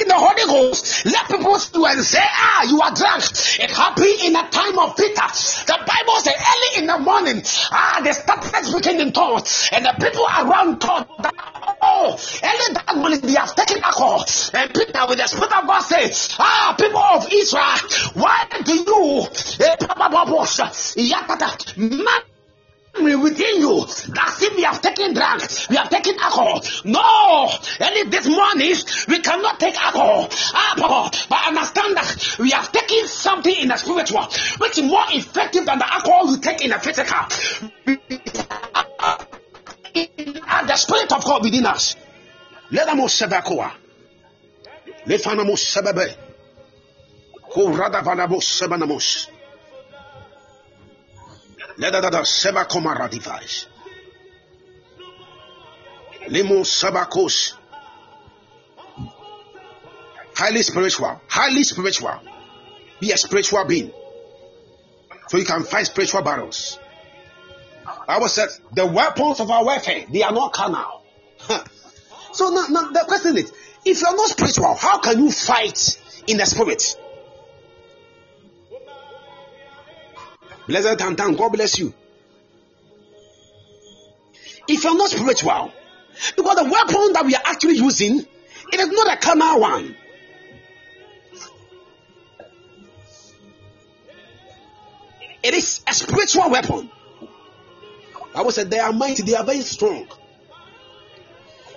in 0.00 0.08
the 0.08 0.14
Holy 0.14 0.44
Ghost. 0.46 1.04
Let 1.06 1.28
people 1.28 1.58
to 1.70 1.84
and 1.86 2.00
say, 2.00 2.22
Ah, 2.22 2.64
you 2.68 2.80
are 2.80 2.94
drunk. 2.94 3.24
It 3.58 3.70
happened 3.70 4.20
in 4.24 4.36
a 4.36 4.48
time 4.48 4.78
of 4.78 4.96
Peter. 4.96 5.28
The 5.66 5.78
Bible 5.86 6.18
says 6.20 6.34
early 6.34 6.82
in 6.82 6.86
the 6.86 6.98
morning, 6.98 7.42
ah, 7.70 8.00
they 8.02 8.12
started 8.12 8.64
speaking 8.64 9.00
in 9.00 9.12
tongues, 9.12 9.68
and 9.72 9.84
the 9.84 9.94
people 10.00 10.24
around 10.24 10.80
thought 10.80 11.08
that 11.22 11.34
oh, 11.82 12.18
early 12.42 12.74
that 12.74 12.96
morning 12.96 13.20
they 13.20 13.32
have 13.32 13.54
taken 13.54 13.82
alcohol. 13.82 14.24
And 14.54 14.72
Peter, 14.74 15.06
with 15.08 15.18
the 15.18 15.26
Spirit 15.26 15.52
of 15.52 15.66
God, 15.66 15.80
says, 15.80 16.34
Ah, 16.38 16.74
people 16.78 17.00
of 17.00 17.26
Israel, 17.32 17.78
why 18.14 18.46
do 18.64 18.74
you, 18.74 19.26
eh, 19.60 19.76
within 22.94 23.60
you 23.60 23.86
that 24.14 24.38
if 24.40 24.56
we 24.56 24.62
have 24.62 24.80
taken 24.82 25.14
drugs, 25.14 25.66
we 25.68 25.76
have 25.76 25.88
taken 25.88 26.18
alcohol. 26.18 26.62
No, 26.84 27.50
and 27.80 28.12
this 28.12 28.26
morning 28.26 28.74
we 29.08 29.20
cannot 29.20 29.58
take 29.58 29.80
alcohol. 29.80 30.28
Alcohol, 30.54 31.10
but 31.28 31.48
understand 31.48 31.96
that 31.96 32.36
we 32.38 32.50
have 32.50 32.70
taken 32.70 33.06
something 33.06 33.54
in 33.54 33.68
the 33.68 33.76
spiritual 33.76 34.24
which 34.58 34.78
is 34.78 34.84
more 34.84 35.04
effective 35.08 35.64
than 35.64 35.78
the 35.78 35.92
alcohol 35.92 36.30
you 36.30 36.38
take 36.38 36.62
in 36.62 36.70
the 36.70 36.78
physical. 36.78 37.26
And 39.94 40.68
the 40.68 40.76
spirit 40.76 41.12
of 41.12 41.24
God 41.24 41.42
within 41.42 41.66
us. 41.66 41.96
Let 42.70 42.86
them 42.86 43.00
all 43.00 43.08
sebakoa. 43.08 43.72
Let 45.06 45.22
them 45.22 45.40
all 45.40 45.56
sebabe. 45.56 46.14
Kurada 47.50 48.02
vanamos 48.02 48.44
sebanamos. 48.44 49.28
Seba 51.82 52.64
komara 52.64 53.10
device. 53.10 53.66
Limo 56.28 56.62
sabakos. 56.62 57.54
Highly 60.34 60.62
spiritual. 60.62 61.20
Highly 61.28 61.62
spiritual. 61.64 62.20
Be 63.00 63.10
a 63.10 63.16
spiritual 63.16 63.64
being. 63.64 63.92
So 65.28 65.38
you 65.38 65.44
can 65.44 65.64
fight 65.64 65.86
spiritual 65.86 66.22
battles. 66.22 66.78
I 68.06 68.18
was 68.18 68.34
said 68.34 68.48
the 68.72 68.86
weapons 68.86 69.40
of 69.40 69.50
our 69.50 69.64
warfare, 69.64 70.04
they 70.10 70.22
are 70.22 70.32
not 70.32 70.52
carnal. 70.52 71.02
so 72.32 72.50
now, 72.50 72.66
now 72.68 72.90
the 72.90 73.04
question 73.08 73.36
is, 73.38 73.52
if 73.84 74.00
you 74.00 74.06
are 74.06 74.14
not 74.14 74.28
spiritual, 74.28 74.74
how 74.74 74.98
can 74.98 75.18
you 75.18 75.32
fight 75.32 75.98
in 76.26 76.36
the 76.36 76.46
spirit? 76.46 76.96
Blessed 80.66 80.98
Tantan, 80.98 81.36
God 81.36 81.52
bless 81.52 81.78
you. 81.78 81.92
If 84.68 84.84
you're 84.84 84.96
not 84.96 85.10
spiritual, 85.10 85.72
because 86.36 86.56
the 86.56 86.64
weapon 86.64 87.12
that 87.14 87.24
we 87.24 87.34
are 87.34 87.42
actually 87.44 87.76
using, 87.76 88.20
it 88.72 88.80
is 88.80 88.88
not 88.88 89.12
a 89.12 89.16
carnal 89.16 89.60
one. 89.60 89.96
It 95.42 95.54
is 95.54 95.80
a 95.88 95.92
spiritual 95.92 96.50
weapon. 96.50 96.90
I 98.34 98.42
would 98.42 98.54
say 98.54 98.64
they 98.64 98.78
are 98.78 98.92
mighty, 98.92 99.24
they 99.24 99.34
are 99.34 99.44
very 99.44 99.62
strong. 99.62 100.06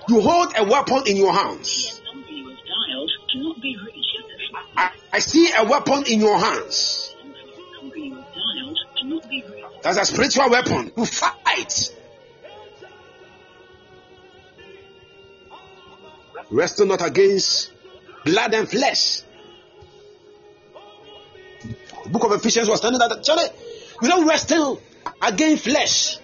You 0.07 0.21
hold 0.21 0.53
a 0.55 0.63
weapon 0.63 1.03
in 1.07 1.17
your 1.17 1.33
hands. 1.33 2.01
I, 4.77 4.91
I 5.11 5.19
see 5.19 5.49
a 5.57 5.65
weapon 5.65 6.03
in 6.07 6.19
your 6.19 6.37
hands. 6.37 7.04
That's 9.81 9.97
a 9.97 10.05
spiritual 10.05 10.49
weapon. 10.49 10.91
You 10.95 11.05
fight. 11.05 11.95
Wrestle 16.51 16.85
not 16.87 17.05
against 17.05 17.71
blood 18.23 18.53
and 18.53 18.69
flesh. 18.69 19.21
The 22.03 22.09
book 22.09 22.23
of 22.25 22.31
Ephesians 22.33 22.69
was 22.69 22.81
telling 22.81 22.99
that 22.99 23.23
Charlie, 23.23 23.49
we 24.01 24.07
don't 24.07 24.27
wrestle 24.27 24.81
against 25.21 25.63
flesh 25.63 26.17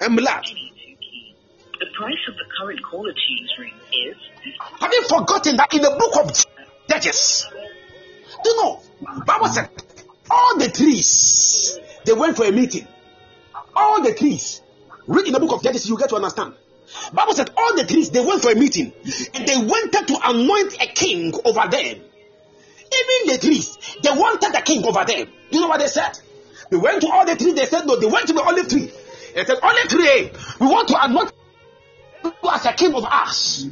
and 0.00 0.16
blood. 0.16 0.44
The 0.44 1.86
price 1.96 2.18
of 2.28 2.34
the 2.34 2.44
current 2.58 2.80
caller 2.84 3.14
ring 3.58 3.74
is. 3.92 4.16
Have 4.80 4.92
you 4.92 5.08
forgotten 5.08 5.56
that 5.56 5.72
in 5.72 5.82
the 5.82 5.90
book 5.90 6.24
of 6.24 6.46
Judges? 6.88 7.46
Do 8.44 8.50
you 8.50 8.56
know? 8.56 8.82
Bible 9.24 9.48
said 9.48 9.70
all 10.30 10.58
the 10.58 10.70
trees 10.70 11.78
they 12.04 12.12
went 12.12 12.36
for 12.36 12.44
a 12.44 12.52
meeting. 12.52 12.86
All 13.74 14.02
the 14.02 14.14
trees. 14.14 14.62
Read 15.06 15.26
in 15.26 15.32
the 15.32 15.40
book 15.40 15.52
of 15.52 15.62
Judges, 15.62 15.88
you 15.88 15.98
get 15.98 16.08
to 16.10 16.16
understand. 16.16 16.54
Bible 17.12 17.34
said 17.34 17.50
all 17.56 17.76
the 17.76 17.84
trees 17.84 18.10
they 18.10 18.24
went 18.24 18.42
for 18.42 18.50
a 18.50 18.54
meeting 18.54 18.92
and 19.34 19.46
they 19.46 19.56
wanted 19.56 20.08
to 20.08 20.18
anoint 20.24 20.74
a 20.82 20.86
king 20.86 21.32
over 21.44 21.68
them. 21.68 22.00
Even 22.92 23.32
the 23.32 23.38
trees, 23.40 23.76
they 24.02 24.10
wanted 24.10 24.54
a 24.54 24.62
king 24.62 24.84
over 24.84 25.04
them. 25.04 25.28
Do 25.50 25.56
you 25.56 25.60
know 25.60 25.68
what 25.68 25.80
they 25.80 25.86
said? 25.86 26.18
They 26.70 26.76
went 26.76 27.00
to 27.02 27.08
all 27.08 27.24
the 27.26 27.36
trees, 27.36 27.54
they 27.54 27.66
said 27.66 27.86
no, 27.86 27.96
they 27.96 28.06
went 28.06 28.26
to 28.28 28.32
the 28.32 28.42
olive 28.42 28.68
tree. 28.68 28.90
They 29.34 29.44
said, 29.44 29.58
Olive 29.62 29.88
tree, 29.88 30.30
we 30.60 30.66
want 30.66 30.88
to 30.88 31.04
anoint 31.04 31.32
you 32.24 32.32
as 32.50 32.66
a 32.66 32.72
king 32.72 32.94
of 32.94 33.04
us. 33.04 33.66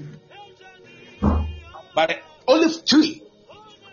But 1.95 2.09
the 2.09 2.19
olive 2.47 2.85
tree 2.85 3.23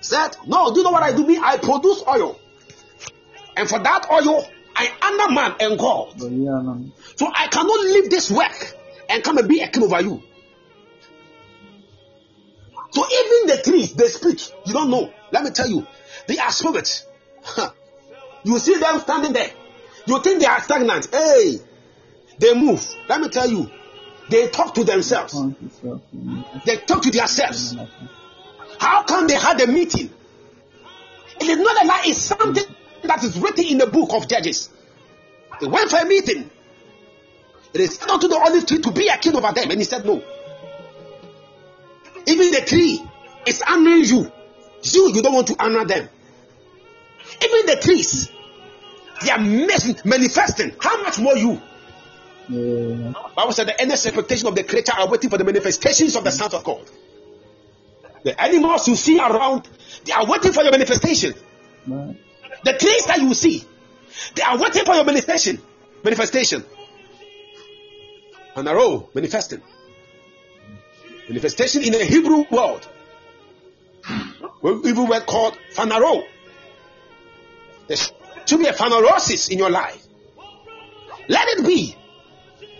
said, 0.02 0.38
No, 0.46 0.72
do 0.72 0.80
you 0.80 0.84
know 0.84 0.92
what 0.92 1.04
I 1.04 1.16
do? 1.16 1.26
Me, 1.26 1.40
I 1.42 1.58
produce 1.58 2.04
oil. 2.08 2.40
And 3.56 3.70
for 3.70 3.80
that 3.80 4.08
oil, 4.12 4.48
I 4.76 4.92
am 5.02 5.20
a 5.20 5.34
man 5.34 5.56
and 5.60 5.80
God. 5.80 6.20
So 7.16 7.32
I 7.34 7.48
cannot 7.48 7.80
leave 7.86 8.10
this 8.10 8.30
work 8.30 8.76
and 9.10 9.24
come 9.24 9.38
and 9.38 9.48
be 9.48 9.62
a 9.62 9.68
king 9.70 9.84
over 9.84 10.02
you. 10.02 10.22
So 12.92 13.06
even 13.06 13.48
the 13.48 13.62
trees, 13.64 13.94
they 13.94 14.08
speak. 14.08 14.40
You 14.66 14.74
don't 14.74 14.90
know. 14.90 15.14
Let 15.32 15.44
me 15.44 15.52
tell 15.52 15.70
you, 15.70 15.86
they 16.28 16.38
are 16.38 16.52
spirits. 16.52 17.06
you 18.44 18.58
see 18.60 18.78
them 18.78 19.00
standing 19.00 19.34
there. 19.34 19.52
You 20.06 20.22
think 20.22 20.42
they 20.42 20.46
are 20.46 20.62
stagnant. 20.62 21.10
Hey, 21.12 21.60
they 22.38 22.54
move. 22.54 22.86
Let 23.08 23.22
me 23.22 23.30
tell 23.30 23.50
you, 23.50 23.70
they 24.30 24.50
talk 24.50 24.74
to 24.76 24.84
themselves. 24.84 25.34
They 26.66 26.78
talk 26.78 27.02
to 27.04 27.12
themselves. 27.12 27.76
How 28.80 29.04
come 29.04 29.28
they 29.28 29.36
had 29.36 29.60
a 29.62 29.68
meeting? 29.68 30.10
It 31.40 31.50
is 31.50 31.58
not 31.58 31.84
a 31.84 31.88
lie, 31.88 32.04
it's 32.06 32.22
something 32.22 32.64
that 33.08 33.24
is 33.24 33.38
written 33.40 33.66
in 33.66 33.78
the 33.78 33.88
book 33.88 34.10
of 34.14 34.28
Judges. 34.28 34.70
They 35.60 35.68
went 35.68 35.90
for 35.90 35.98
a 35.98 36.06
meeting. 36.06 36.50
It 37.74 37.82
is 37.82 38.06
not 38.06 38.22
to 38.22 38.28
the 38.28 38.38
olive 38.38 38.66
tree 38.66 38.80
to 38.80 38.92
be 38.92 39.08
a 39.08 39.18
king 39.18 39.36
over 39.36 39.52
them. 39.52 39.70
And 39.70 39.80
he 39.80 39.84
said, 39.84 40.06
No. 40.06 40.24
Even 42.28 42.52
the 42.52 42.62
tree 42.66 43.04
is 43.46 43.62
honoring 43.62 44.06
you. 44.06 44.32
You, 44.84 45.14
you 45.14 45.22
don't 45.22 45.34
want 45.34 45.48
to 45.48 45.56
honor 45.60 45.86
them. 45.86 46.08
Even 47.44 47.66
the 47.66 47.78
trees, 47.82 48.32
they 49.24 49.32
are 49.32 49.40
manifesting. 49.40 50.74
How 50.80 51.02
much 51.02 51.20
more 51.20 51.36
you? 51.36 51.62
Yeah. 52.48 53.14
Bible 53.36 53.52
said 53.52 53.68
the 53.68 53.82
endless 53.82 54.06
expectation 54.06 54.48
of 54.48 54.56
the 54.56 54.64
creature 54.64 54.94
are 54.98 55.10
waiting 55.10 55.30
for 55.30 55.38
the 55.38 55.44
manifestations 55.44 56.16
of 56.16 56.24
the 56.24 56.32
sons 56.32 56.54
of 56.54 56.64
God. 56.64 56.86
The 58.24 58.40
animals 58.42 58.88
you 58.88 58.96
see 58.96 59.20
around, 59.20 59.68
they 60.04 60.14
are 60.14 60.26
waiting 60.26 60.54
for 60.54 60.64
your 60.64 60.72
manifestation. 60.72 61.34
Right. 61.88 62.18
The 62.66 62.74
trees 62.74 63.06
that 63.06 63.22
you 63.22 63.34
see, 63.34 63.64
they 64.36 64.42
are 64.42 64.58
waiting 64.58 64.84
for 64.86 64.96
your 64.96 65.06
manifestation. 65.06 65.62
Manifestation. 66.04 66.66
And 68.56 68.68
a 68.68 68.74
row 68.74 69.10
manifesting. 69.14 69.62
Manifestation 71.30 71.84
in 71.84 71.92
the 71.94 72.04
Hebrew 72.04 72.46
world. 72.50 72.88
Even 74.64 75.08
were 75.08 75.20
called 75.22 75.58
phanaro. 75.74 76.24
There 77.88 77.98
should 78.46 78.60
be 78.60 78.66
a 78.68 78.74
phanerosis 78.74 79.52
in 79.52 79.60
your 79.60 79.70
life. 79.70 80.04
Let 81.28 81.48
it 81.50 81.66
be. 81.66 81.96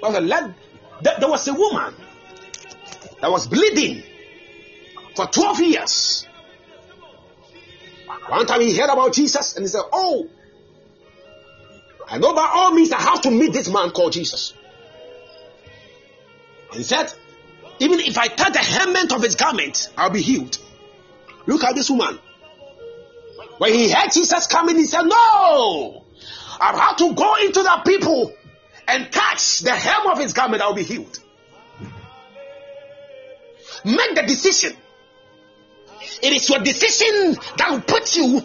There 0.02 1.30
was 1.30 1.48
a 1.48 1.54
woman 1.54 1.94
that 3.22 3.30
was 3.32 3.48
bleeding 3.48 4.04
for 5.16 5.28
12 5.28 5.60
years. 5.62 6.28
One 8.28 8.46
time 8.46 8.62
he 8.62 8.76
heard 8.78 8.90
about 8.90 9.14
Jesus 9.14 9.56
and 9.56 9.64
he 9.64 9.68
said, 9.68 9.84
Oh, 9.92 10.28
I 12.08 12.18
know 12.18 12.34
by 12.34 12.50
all 12.54 12.72
means 12.72 12.92
I 12.92 13.02
have 13.02 13.22
to 13.22 13.32
meet 13.32 13.54
this 13.54 13.70
man 13.70 13.92
called 13.92 14.14
Jesus. 14.14 14.54
And 16.70 16.78
he 16.78 16.84
said, 16.84 17.14
Even 17.80 18.00
if 18.00 18.18
I 18.18 18.28
touch 18.28 18.54
the 18.54 18.60
hem 18.60 18.96
of 19.12 19.22
his 19.22 19.36
garment, 19.36 19.90
I'll 19.98 20.10
be 20.10 20.22
healed. 20.22 20.58
Look 21.46 21.64
at 21.64 21.76
this 21.76 21.90
woman. 21.90 22.20
When 23.58 23.74
he 23.74 23.92
heard 23.92 24.12
Jesus 24.12 24.48
coming, 24.48 24.76
he 24.76 24.86
said, 24.86 25.04
No, 25.04 26.06
I 26.60 26.78
have 26.78 26.98
to 26.98 27.14
go 27.14 27.36
into 27.36 27.64
the 27.64 27.82
people 27.86 28.34
and 28.88 29.12
touch 29.12 29.60
the 29.60 29.72
hem 29.72 30.08
of 30.12 30.20
his 30.20 30.34
garment, 30.34 30.62
I'll 30.62 30.74
be 30.74 30.84
healed. 30.84 31.20
Make 33.84 34.16
the 34.16 34.24
decision. 34.24 34.76
It 36.22 36.34
is 36.34 36.50
your 36.50 36.60
decision 36.60 37.38
that 37.58 37.72
will 37.72 37.82
put 37.82 38.16
you 38.16 38.42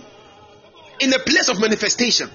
in 1.00 1.12
a 1.12 1.18
place 1.18 1.48
of 1.48 1.60
manifestation. 1.60 2.30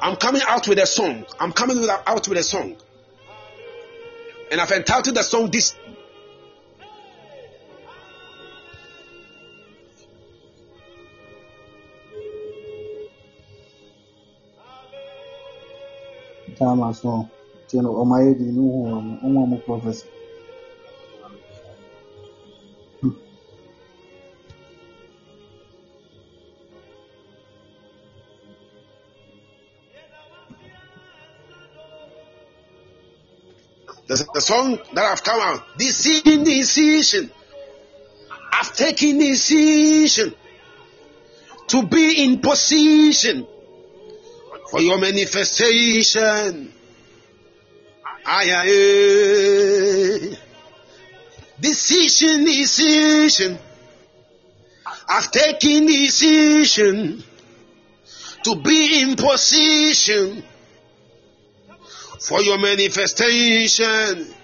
I'm 0.00 0.16
coming 0.16 0.42
out 0.46 0.66
with 0.68 0.78
a 0.78 0.86
song. 0.86 1.26
I'm 1.40 1.52
coming 1.52 1.86
out 1.88 2.28
with 2.28 2.38
a 2.38 2.42
song. 2.42 2.76
And 4.50 4.60
I've 4.60 4.70
entitled 4.70 5.16
the 5.16 5.22
song 5.22 5.50
this 5.50 5.74
Tama 16.58 16.92
so 16.92 17.28
tino 17.68 17.90
o 17.92 18.04
mai 18.04 18.34
di 18.34 18.50
nu 18.50 18.64
ho 18.72 18.98
o 19.22 19.46
mo 19.46 19.56
professor 19.66 20.08
The, 34.08 34.26
the 34.32 34.40
song 34.40 34.78
that 34.94 35.04
I've 35.04 35.22
come 35.22 35.38
out. 35.38 35.76
Decision, 35.76 36.42
decision. 36.42 37.30
I've 38.50 38.72
taken 38.74 39.18
decision 39.18 40.34
to 41.66 41.86
be 41.86 42.24
in 42.24 42.40
position 42.40 43.46
for 44.70 44.80
your 44.80 44.96
manifestation. 44.96 46.72
Aye, 48.30 48.52
aye. 48.52 50.36
Decision, 51.58 52.44
decision. 52.44 53.58
I've 55.08 55.30
taken 55.30 55.86
decision 55.86 57.24
to 58.44 58.56
be 58.56 59.00
in 59.00 59.16
position 59.16 60.44
for 62.20 62.42
your 62.42 62.58
manifestation. 62.58 64.34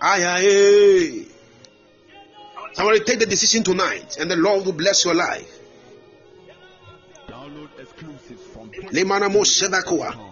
Aye, 0.00 0.24
aye. 0.24 1.26
Somebody 2.74 3.00
take 3.00 3.18
the 3.18 3.26
decision 3.26 3.64
tonight, 3.64 4.16
and 4.20 4.30
the 4.30 4.36
Lord 4.36 4.64
will 4.64 4.72
bless 4.72 5.04
your 5.04 5.14
life. 5.14 5.58
Download 7.28 7.68
exclusives 7.78 8.42
from 8.54 8.70
Lemanamo 8.70 9.42
Shevakua. 9.44 10.14
Hey, 10.14 10.31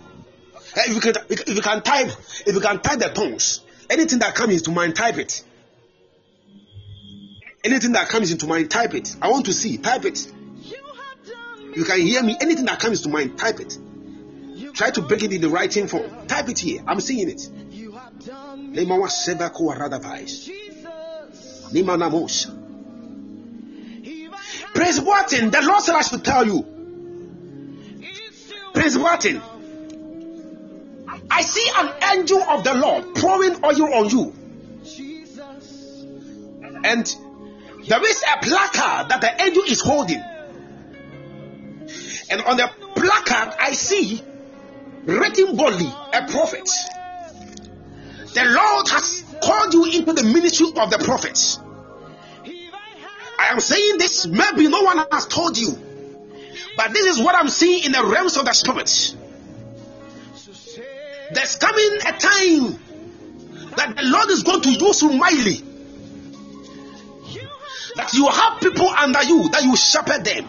If 0.76 0.94
you 0.94 1.00
can, 1.00 1.14
if 1.28 1.48
you 1.48 1.62
can 1.62 1.82
type, 1.82 2.08
if 2.46 2.54
you 2.54 2.60
can 2.60 2.80
type 2.80 2.98
the 2.98 3.08
tongues, 3.08 3.60
anything 3.88 4.20
that 4.20 4.34
comes 4.34 4.54
into 4.54 4.70
mind, 4.70 4.96
type 4.96 5.18
it. 5.18 5.42
Anything 7.62 7.92
that 7.92 8.08
comes 8.08 8.32
into 8.32 8.46
mind, 8.46 8.70
type 8.70 8.94
it. 8.94 9.16
I 9.20 9.30
want 9.30 9.46
to 9.46 9.52
see. 9.52 9.76
Type 9.76 10.04
it. 10.04 10.32
You 11.74 11.84
can 11.84 12.00
hear 12.00 12.22
me. 12.22 12.36
Anything 12.40 12.64
that 12.66 12.80
comes 12.80 13.02
to 13.02 13.08
mind, 13.08 13.38
type 13.38 13.60
it. 13.60 13.76
Try 14.74 14.90
to 14.90 15.02
bring 15.02 15.22
it 15.22 15.32
in 15.32 15.40
the 15.40 15.48
writing 15.48 15.86
form. 15.88 16.26
Type 16.26 16.48
it 16.48 16.58
here. 16.58 16.82
I'm 16.86 17.00
seeing 17.00 17.28
it. 17.28 17.40
Radavais. 19.76 20.48
Limanamos. 21.72 22.56
Prince 24.74 25.00
Watson, 25.00 25.50
the 25.50 25.62
Lord 25.62 25.82
said 25.82 25.94
I 25.96 26.02
should 26.02 26.24
tell 26.24 26.46
you. 26.46 26.64
Prince 28.72 28.96
Watson, 28.96 29.42
I 31.30 31.42
see 31.42 31.70
an 31.76 32.18
angel 32.18 32.42
of 32.42 32.64
the 32.64 32.74
Lord 32.74 33.14
pouring 33.14 33.56
oil 33.64 33.94
on 33.94 34.10
you. 34.10 34.34
And 36.84 37.16
there 37.86 38.04
is 38.04 38.22
a 38.22 38.44
placard 38.44 39.08
that 39.10 39.20
the 39.20 39.42
angel 39.42 39.62
is 39.64 39.80
holding. 39.80 40.22
And 42.30 42.42
on 42.42 42.56
the 42.56 42.70
placard, 42.94 43.54
I 43.58 43.72
see 43.72 44.22
written 45.04 45.56
boldly 45.56 45.92
a 46.12 46.26
prophet. 46.28 46.68
The 48.34 48.44
Lord 48.44 48.88
has 48.88 49.24
called 49.42 49.74
you 49.74 49.84
into 49.86 50.12
the 50.12 50.22
ministry 50.22 50.68
of 50.76 50.90
the 50.90 50.98
prophets. 50.98 51.58
I 53.38 53.46
am 53.52 53.60
saying 53.60 53.98
this, 53.98 54.26
maybe 54.26 54.68
no 54.68 54.82
one 54.82 54.98
has 55.10 55.26
told 55.26 55.56
you, 55.56 55.76
but 56.76 56.92
this 56.92 57.06
is 57.06 57.18
what 57.18 57.34
I'm 57.34 57.48
seeing 57.48 57.84
in 57.84 57.92
the 57.92 58.04
realms 58.04 58.36
of 58.36 58.44
the 58.44 58.52
spirit. 58.52 59.16
There's 61.32 61.56
coming 61.56 61.98
a 62.06 62.12
time 62.12 62.78
that 63.76 63.96
the 63.96 64.02
Lord 64.04 64.30
is 64.30 64.42
going 64.42 64.62
to 64.62 64.70
use 64.70 65.02
you 65.02 65.12
mightily 65.12 65.62
that 67.96 68.14
you 68.14 68.26
have 68.26 68.60
people 68.60 68.88
under 68.88 69.22
you 69.22 69.48
that 69.50 69.62
you 69.64 69.76
shepherd 69.76 70.24
them. 70.24 70.48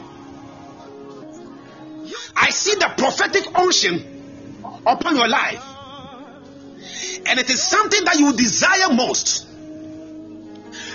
I 2.35 2.49
see 2.49 2.75
the 2.75 2.91
prophetic 2.97 3.57
unction 3.57 4.59
upon 4.85 5.15
your 5.15 5.27
life, 5.27 5.63
and 7.25 7.39
it 7.39 7.49
is 7.49 7.61
something 7.61 8.03
that 8.05 8.19
you 8.19 8.33
desire 8.33 8.93
most. 8.93 9.47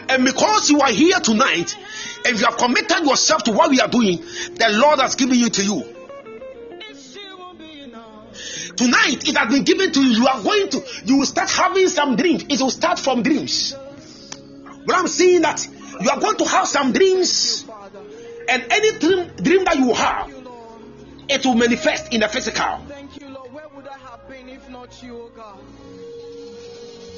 And 0.09 0.25
because 0.25 0.71
you 0.71 0.81
are 0.81 0.91
here 0.91 1.19
tonight, 1.21 1.77
and 2.25 2.39
you 2.39 2.45
have 2.45 2.57
committed 2.57 3.05
yourself 3.05 3.45
to 3.45 3.53
what 3.53 3.71
we 3.71 3.81
are 3.81 3.89
doing, 3.89 4.19
the 4.19 4.69
Lord 4.81 5.01
has 5.01 5.15
given 5.15 5.39
you 5.39 5.51
to 5.51 5.65
you. 5.65 5.96
Tonight, 8.77 9.27
it 9.29 9.37
has 9.37 9.53
been 9.53 9.65
given 9.65 9.91
to 9.93 10.01
you. 10.03 10.21
You 10.23 10.27
are 10.27 10.43
going 10.43 10.69
to, 10.71 10.85
you 11.05 11.19
will 11.19 11.27
start 11.27 11.51
having 11.51 11.89
some 11.89 12.17
dreams. 12.17 12.45
It 12.49 12.61
will 12.61 12.71
start 12.71 12.99
from 12.99 13.23
dreams. 13.23 13.75
But 14.87 14.97
I'm 14.97 15.09
saying 15.09 15.43
that 15.43 15.67
you 16.01 16.11
are 16.11 16.21
going 16.21 16.37
to 16.37 16.45
have 16.45 16.69
some 16.69 16.93
dreams, 16.93 17.65
and 18.49 18.67
any 18.71 18.99
dream, 18.99 19.31
dream 19.37 19.65
that 19.65 19.77
you 19.79 19.95
have, 19.95 20.31
it 21.29 21.45
will 21.45 21.55
manifest 21.55 22.13
in 22.13 22.21
the 22.21 22.29
physical. 22.29 22.81
Thank 22.87 23.21
you, 23.21 23.29
Lord. 23.31 23.53
Where 23.53 23.69
would 23.75 23.89
I 23.89 23.99
have 23.99 24.29
been 24.29 24.49
if 24.49 24.69
not 24.69 25.03
you, 25.03 25.17
oh 25.17 25.31
God? 25.35 25.59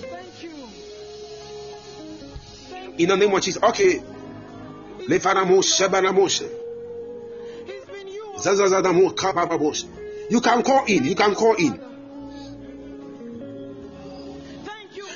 Thank 0.01 0.43
you. 0.43 0.51
Thank 2.70 3.01
In 3.01 3.09
the 3.09 3.16
name 3.16 3.35
of 3.35 3.43
Jesus. 3.43 3.62
Okay. 3.62 4.02
Zazazadamo 8.39 9.10
kabababos. 9.14 9.85
You 10.28 10.40
can 10.40 10.62
call 10.62 10.84
in. 10.86 11.05
You 11.05 11.14
can 11.14 11.34
call 11.34 11.55
in. 11.55 11.80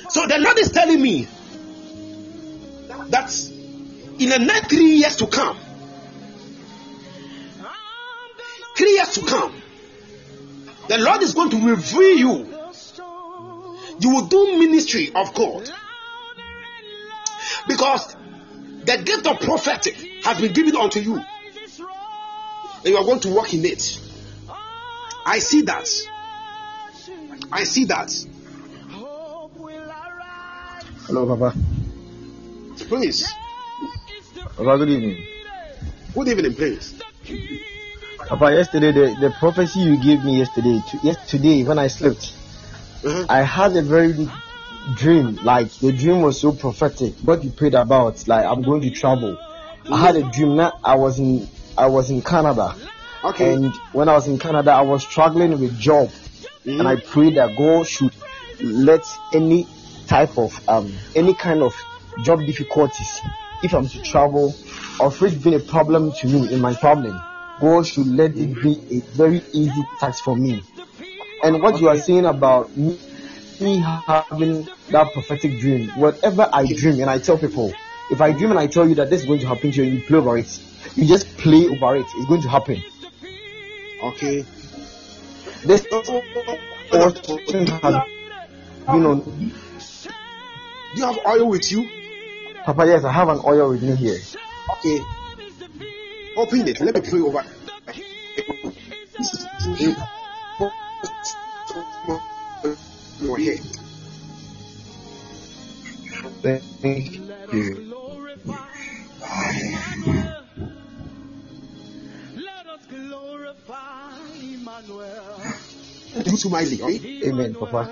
So 0.09 0.27
the 0.27 0.37
Lord 0.37 0.59
is 0.59 0.71
telling 0.71 1.01
me 1.01 1.27
that 3.09 3.49
in 4.19 4.29
the 4.29 4.39
next 4.39 4.69
three 4.69 4.91
years 4.97 5.15
to 5.17 5.27
come, 5.27 5.57
three 8.75 8.91
years 8.91 9.13
to 9.15 9.25
come, 9.25 9.55
the 10.87 10.97
Lord 10.97 11.21
is 11.21 11.33
going 11.33 11.49
to 11.51 11.67
reveal 11.67 12.17
you. 12.17 12.53
You 13.99 14.09
will 14.09 14.27
do 14.27 14.57
ministry 14.59 15.11
of 15.15 15.33
God 15.33 15.69
because 17.67 18.15
the 18.83 19.01
gift 19.03 19.25
of 19.27 19.39
prophetic 19.39 19.95
has 20.23 20.41
been 20.41 20.53
given 20.53 20.75
unto 20.75 20.99
you, 20.99 21.15
and 21.15 22.85
you 22.85 22.97
are 22.97 23.05
going 23.05 23.19
to 23.21 23.29
walk 23.29 23.53
in 23.53 23.63
it. 23.65 24.02
I 25.25 25.39
see 25.39 25.61
that. 25.61 25.87
I 27.51 27.63
see 27.63 27.85
that. 27.85 28.11
Hope 28.91 29.55
will 29.57 29.89
arise. 29.89 30.83
Hello, 31.07 31.25
Papa. 31.35 31.57
Please, 32.87 33.25
Papa, 34.57 34.77
good 34.77 34.89
evening. 34.89 35.23
good 36.13 36.27
evening, 36.27 36.53
please. 36.55 37.01
Papa, 38.27 38.53
yesterday, 38.53 38.91
the, 38.91 39.15
the 39.19 39.31
prophecy 39.39 39.79
you 39.81 39.97
gave 40.01 40.23
me 40.23 40.37
yesterday, 40.39 40.81
to, 40.89 40.99
yes, 41.03 41.29
today, 41.29 41.63
when 41.63 41.79
I 41.79 41.87
slept, 41.87 42.33
Uh-huh. 43.05 43.25
I 43.29 43.41
had 43.43 43.75
a 43.75 43.81
very 43.81 44.13
dream. 44.95 45.35
Like, 45.43 45.69
the 45.79 45.91
dream 45.91 46.21
was 46.21 46.39
so 46.39 46.51
prophetic. 46.53 47.15
What 47.23 47.43
you 47.43 47.51
prayed 47.51 47.73
about, 47.75 48.27
like, 48.27 48.45
I'm 48.45 48.61
going 48.61 48.81
to 48.81 48.89
travel. 48.91 49.37
I 49.91 49.97
had 49.99 50.15
a 50.15 50.23
dream 50.31 50.55
that 50.57 50.73
I 50.83 50.95
was 50.95 51.19
in, 51.19 51.47
I 51.77 51.87
was 51.87 52.09
in 52.09 52.21
Canada. 52.21 52.75
Okay. 53.23 53.53
And 53.53 53.73
when 53.93 54.09
I 54.09 54.13
was 54.13 54.27
in 54.27 54.37
Canada, 54.37 54.71
I 54.71 54.81
was 54.81 55.03
struggling 55.03 55.59
with 55.59 55.79
job. 55.79 56.09
And 56.65 56.87
I 56.87 56.95
prayed 56.95 57.35
that 57.35 57.57
God 57.57 57.87
should 57.87 58.13
let 58.61 59.05
any 59.33 59.67
type 60.07 60.37
of, 60.37 60.69
um, 60.69 60.93
any 61.15 61.33
kind 61.33 61.61
of 61.61 61.73
job 62.23 62.39
difficulties, 62.45 63.19
if 63.63 63.73
I'm 63.73 63.87
to 63.87 64.01
travel, 64.01 64.53
or 64.99 65.07
if 65.07 65.21
it's 65.21 65.35
been 65.35 65.53
a 65.53 65.59
problem 65.59 66.11
to 66.11 66.27
me 66.27 66.53
in 66.53 66.61
my 66.61 66.73
problem, 66.73 67.19
God 67.59 67.85
should 67.87 68.07
let 68.07 68.35
it 68.35 68.61
be 68.61 68.79
a 68.91 68.99
very 69.15 69.41
easy 69.53 69.83
task 69.99 70.23
for 70.23 70.35
me. 70.35 70.63
And 71.43 71.61
what 71.61 71.79
you 71.81 71.89
are 71.89 71.97
saying 71.97 72.25
about 72.25 72.75
me, 72.77 72.97
having 73.79 74.67
that 74.89 75.11
prophetic 75.13 75.59
dream, 75.59 75.89
whatever 75.91 76.49
I 76.51 76.65
dream, 76.65 77.01
and 77.01 77.09
I 77.09 77.19
tell 77.19 77.37
people, 77.37 77.73
if 78.11 78.21
I 78.21 78.31
dream 78.31 78.51
and 78.51 78.59
I 78.59 78.67
tell 78.67 78.87
you 78.87 78.95
that 78.95 79.09
this 79.09 79.21
is 79.21 79.27
going 79.27 79.39
to 79.39 79.47
happen 79.47 79.71
to 79.71 79.83
you, 79.83 79.91
you 79.97 80.01
play 80.03 80.17
over 80.17 80.37
it. 80.37 80.59
You 80.95 81.07
just 81.07 81.27
play 81.37 81.67
over 81.67 81.95
it. 81.95 82.05
It's 82.15 82.25
going 82.27 82.41
to 82.41 82.49
happen. 82.49 82.83
Okay. 84.03 84.45
This 85.65 85.87
portion 85.87 87.67
has 87.67 88.03
been 88.91 89.05
on. 89.05 89.21
Do 89.21 90.99
you 90.99 91.05
have 91.05 91.19
oil 91.25 91.47
with 91.47 91.71
you? 91.71 91.87
Papa, 92.65 92.85
yes, 92.85 93.03
I 93.05 93.11
have 93.13 93.29
an 93.29 93.39
oil 93.45 93.69
with 93.69 93.81
me 93.81 93.95
here. 93.95 94.19
Okay. 94.77 94.99
Open 96.35 96.67
it. 96.67 96.81
Let 96.81 96.95
me 96.95 97.01
pray 97.01 97.21
over. 97.21 97.43
Your 103.21 103.37
head. 103.37 103.59
Thank 106.81 107.53
you. 107.53 107.93
Glorify 113.73 114.29
Emmanuel. 114.39 115.53
Do 116.23 116.37
to 116.37 116.49
my 116.49 116.61
okay? 116.63 117.01
Amen, 117.25 117.55
Papa. 117.55 117.89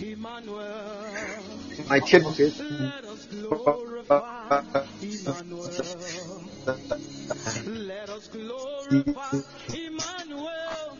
Emmanuel. 0.00 1.34
My 1.88 2.00
kid. 2.00 2.22
Let 2.24 3.04
us 3.04 3.26
glorify 3.30 4.62
Emmanuel. 5.00 6.40
Let 7.66 8.10
us 8.10 8.28
glorify 8.28 9.40
Emmanuel. 9.72 10.98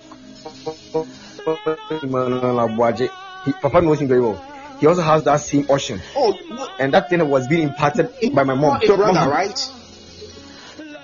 Emmanuel 2.02 2.56
Abuaje. 2.64 3.09
He, 3.44 3.52
Papa 3.52 3.80
knows 3.82 4.01
him 4.01 4.09
very 4.09 4.20
well. 4.20 4.42
He 4.80 4.86
also 4.86 5.02
has 5.02 5.24
that 5.24 5.36
same 5.40 5.66
unction, 5.70 6.01
Oh, 6.16 6.38
no, 6.48 6.66
and 6.78 6.94
that 6.94 7.10
thing 7.10 7.28
was 7.28 7.47
being 7.48 7.64
imparted 7.68 8.09
by 8.32 8.44
my 8.44 8.55
mom. 8.55 8.80
your 8.80 8.97
brother, 8.97 9.20
Mom- 9.20 9.28
right? 9.28 9.70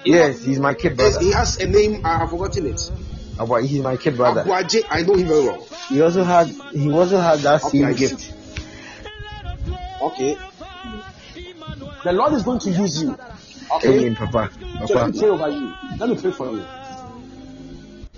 Yes, 0.06 0.42
he's 0.44 0.60
my 0.60 0.74
kid 0.74 0.96
brother. 0.96 1.18
he 1.20 1.32
has 1.32 1.58
a 1.58 1.66
name. 1.66 2.00
I 2.04 2.18
have 2.18 2.30
forgotten 2.30 2.66
it. 2.66 2.80
Oh, 3.38 3.44
Abua- 3.44 3.66
he's 3.66 3.82
my 3.82 3.96
kid 3.96 4.16
brother. 4.16 4.44
Abuaje, 4.44 4.82
I 4.88 5.02
know 5.02 5.14
him 5.14 5.26
very 5.26 5.44
well. 5.44 5.66
He 5.88 6.00
also 6.00 6.22
had 6.24 6.46
he 6.72 6.90
also 6.90 7.18
had 7.18 7.40
that 7.40 7.64
Okay, 7.64 7.78
same 7.78 7.94
gift. 7.94 8.32
Okay. 10.00 10.36
The 12.04 12.12
Lord 12.12 12.34
is 12.34 12.42
going 12.44 12.60
to 12.60 12.70
use 12.70 13.02
you. 13.02 13.16
Okay. 13.72 13.98
Amen, 13.98 14.14
Papa. 14.14 14.50
So 14.86 14.94
let 14.94 15.12
me 15.12 15.18
pray 15.18 15.28
over 15.28 15.48
you. 15.50 15.74
Let 15.98 16.08
me 16.08 16.16
pray 16.20 16.30
for 16.30 16.50
you. 16.52 16.64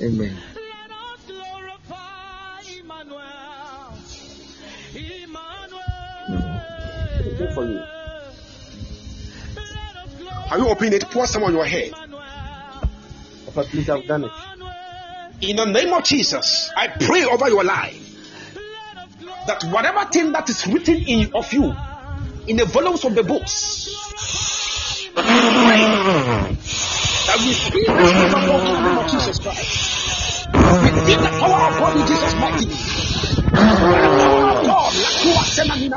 Amen. 0.01 0.39
Let 6.29 7.27
me 7.27 7.35
pray 7.37 7.55
for 7.55 7.65
you. 7.65 7.98
Are 10.51 10.59
you 10.59 10.69
opening 10.69 10.95
it? 10.95 11.05
Pour 11.11 11.27
some 11.27 11.43
on 11.45 11.53
your 11.53 11.65
head. 11.67 11.93
Papa, 13.47 13.65
please, 13.69 13.91
I've 13.91 14.07
done 14.07 14.25
it. 14.25 14.33
In 15.41 15.57
the 15.57 15.67
name 15.67 15.93
of 15.93 16.05
Jesus, 16.05 16.71
I 16.77 16.89
pray 16.89 17.25
over 17.25 17.49
your 17.49 17.65
life 17.65 18.05
that 19.47 19.63
whatever 19.65 20.05
thing 20.11 20.33
that 20.33 20.49
is 20.49 20.67
written 20.67 20.97
in 20.97 21.31
of 21.35 21.53
you 21.53 21.75
in 22.47 22.57
the 22.57 22.65
volumes 22.65 23.05
of 23.05 23.15
the 23.15 23.23
books, 23.23 23.87
that 27.27 27.39
we 27.41 27.53
speak 27.53 27.87
the 27.87 28.07
spirit 28.07 28.35
of 28.35 28.45
God 28.47 28.67
in 28.67 28.73
the 28.73 28.81
name 28.89 28.99
of 28.99 29.11
Jesus 29.11 29.39
Christ. 29.39 30.49
We 30.53 30.89
speak 31.03 31.19
the 31.19 31.31
power 31.41 31.71
of 31.71 31.79
God 31.79 31.97
in 32.01 32.07
Jesus' 32.07 32.35
mighty 32.35 32.67
name. 32.67 34.28
The 34.89 34.95
power 34.95 34.95
of 34.95 34.95
God, 34.95 34.97
like 34.97 35.25
you 35.25 35.33
are 35.33 35.45
saying, 35.45 35.93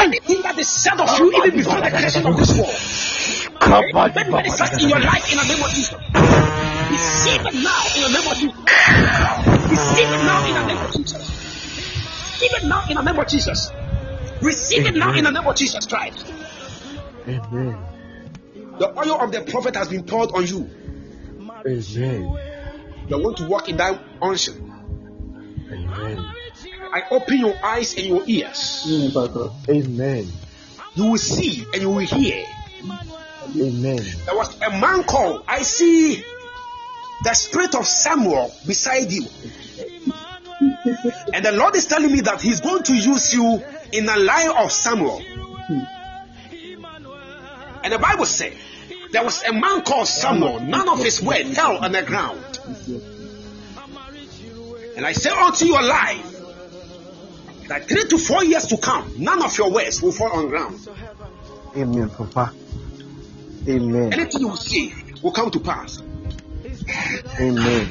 anything 0.00 0.42
that 0.42 0.58
is 0.58 0.68
said 0.68 1.00
of 1.00 1.18
you 1.18 1.32
even 1.32 1.50
before 1.56 1.80
the 1.80 1.90
creation 1.90 2.26
of 2.26 2.36
this 2.36 2.52
world. 2.54 2.70
That 3.60 4.46
is 4.46 4.54
said 4.56 4.80
in 4.80 4.88
your 4.88 5.00
life 5.00 5.32
in 5.32 5.38
the 5.38 5.44
name 5.44 5.62
of 5.62 5.70
Jesus. 5.70 5.98
Receive 6.90 7.46
it 7.46 7.54
now 7.54 7.84
in 7.96 8.02
the 8.02 8.08
name 8.14 8.28
of 8.28 8.36
Jesus. 8.38 8.54
Receive 9.70 10.08
it 10.08 10.22
now 10.24 10.46
in 10.46 10.54
the 10.54 10.62
name 10.66 10.78
of 10.78 10.92
Jesus. 10.94 11.22
Receive 12.40 12.54
it 12.54 12.64
now 12.64 12.82
in 12.88 12.94
the 12.94 13.02
name 13.02 13.18
of 13.18 13.28
Jesus. 13.28 13.70
Receive 14.40 14.86
it 14.86 14.94
now 14.94 15.12
in 15.14 15.24
the 15.24 15.30
name 15.30 15.46
of 15.46 15.56
Jesus 15.56 15.86
Christ. 15.86 16.32
Amen. 17.26 17.78
The 18.78 18.88
oil 18.96 19.20
of 19.20 19.32
the 19.32 19.42
prophet 19.42 19.74
has 19.76 19.88
been 19.88 20.04
poured 20.04 20.30
on 20.32 20.46
you. 20.46 20.70
Amen. 21.66 22.38
You 23.08 23.18
want 23.18 23.36
to 23.38 23.48
walk 23.48 23.68
in 23.68 23.76
that 23.78 24.00
unction. 24.22 24.72
Amen. 25.70 26.24
I 26.92 27.04
open 27.10 27.38
your 27.38 27.54
eyes 27.64 27.94
and 27.96 28.06
your 28.06 28.22
ears. 28.26 28.84
Amen. 29.68 30.28
You 30.94 31.10
will 31.10 31.18
see 31.18 31.64
and 31.72 31.82
you 31.82 31.90
will 31.90 31.98
hear. 31.98 32.44
Amen. 33.56 34.00
There 34.26 34.36
was 34.36 34.60
a 34.60 34.70
man 34.70 35.04
called. 35.04 35.44
I 35.48 35.62
see 35.62 36.22
the 37.24 37.34
spirit 37.34 37.74
of 37.74 37.86
Samuel 37.86 38.52
beside 38.66 39.10
you. 39.10 39.26
And 41.32 41.44
the 41.44 41.52
Lord 41.52 41.76
is 41.76 41.86
telling 41.86 42.12
me 42.12 42.20
that 42.22 42.40
He's 42.40 42.60
going 42.60 42.82
to 42.84 42.94
use 42.94 43.32
you 43.32 43.62
in 43.92 44.06
the 44.06 44.16
line 44.16 44.50
of 44.50 44.72
Samuel. 44.72 45.22
And 47.84 47.92
the 47.92 47.98
Bible 47.98 48.26
said 48.26 48.54
there 49.12 49.24
was 49.24 49.42
a 49.44 49.52
man 49.52 49.82
called 49.82 50.08
Samuel, 50.08 50.60
none 50.60 50.88
of 50.88 51.02
his 51.02 51.22
word 51.22 51.46
fell 51.46 51.78
on 51.78 51.92
the 51.92 52.02
ground. 52.02 52.40
And 54.96 55.06
I 55.06 55.12
say 55.12 55.30
unto 55.30 55.64
your 55.64 55.82
life 55.82 56.37
that 57.68 57.88
three 57.88 58.04
to 58.04 58.18
four 58.18 58.44
years 58.44 58.66
to 58.66 58.76
come, 58.78 59.12
none 59.18 59.42
of 59.42 59.56
your 59.56 59.70
words 59.70 60.02
will 60.02 60.12
fall 60.12 60.32
on 60.32 60.48
ground. 60.48 60.88
Amen, 61.76 62.10
Papa. 62.10 62.52
Amen. 63.68 64.12
Anything 64.12 64.40
you 64.40 64.56
say 64.56 64.92
will 65.22 65.32
come 65.32 65.50
to 65.50 65.60
pass. 65.60 66.02
Amen. 67.40 67.88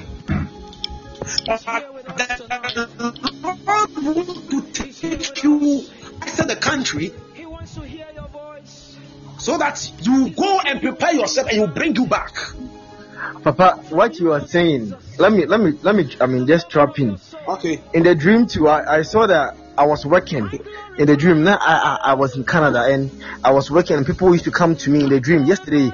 The 1.37 1.61
Lord 4.01 4.27
wants 4.27 4.47
to 4.47 4.61
take 4.73 5.43
you 5.43 5.83
outside 6.21 6.49
the 6.49 6.55
country 6.55 7.13
so 9.37 9.57
that 9.57 9.91
you 10.01 10.29
go 10.31 10.59
and 10.65 10.81
prepare 10.81 11.13
yourself 11.13 11.47
and 11.49 11.57
you 11.57 11.67
bring 11.67 11.95
you 11.95 12.07
back. 12.07 12.35
Papa, 13.43 13.83
what 13.89 14.19
you 14.19 14.33
are 14.33 14.45
saying, 14.45 14.95
let 15.19 15.31
me, 15.31 15.45
let 15.45 15.59
me, 15.59 15.73
let 15.81 15.95
me, 15.95 16.15
I 16.19 16.25
mean, 16.25 16.47
just 16.47 16.69
drop 16.69 16.99
in. 16.99 17.19
Okay. 17.47 17.81
In 17.93 18.03
the 18.03 18.15
dream 18.15 18.47
too, 18.47 18.67
I, 18.67 18.97
I 18.97 19.01
saw 19.03 19.27
that 19.27 19.55
I 19.77 19.85
was 19.85 20.05
working. 20.05 20.49
In 20.97 21.05
the 21.05 21.15
dream, 21.15 21.43
now 21.43 21.57
I, 21.61 21.73
I, 22.03 22.11
I 22.11 22.13
was 22.15 22.35
in 22.35 22.43
Canada 22.43 22.83
and 22.85 23.11
I 23.43 23.51
was 23.51 23.69
working 23.69 23.97
and 23.97 24.05
people 24.05 24.31
used 24.31 24.45
to 24.45 24.51
come 24.51 24.75
to 24.77 24.89
me 24.89 25.03
in 25.03 25.09
the 25.09 25.19
dream. 25.19 25.45
Yesterday, 25.45 25.91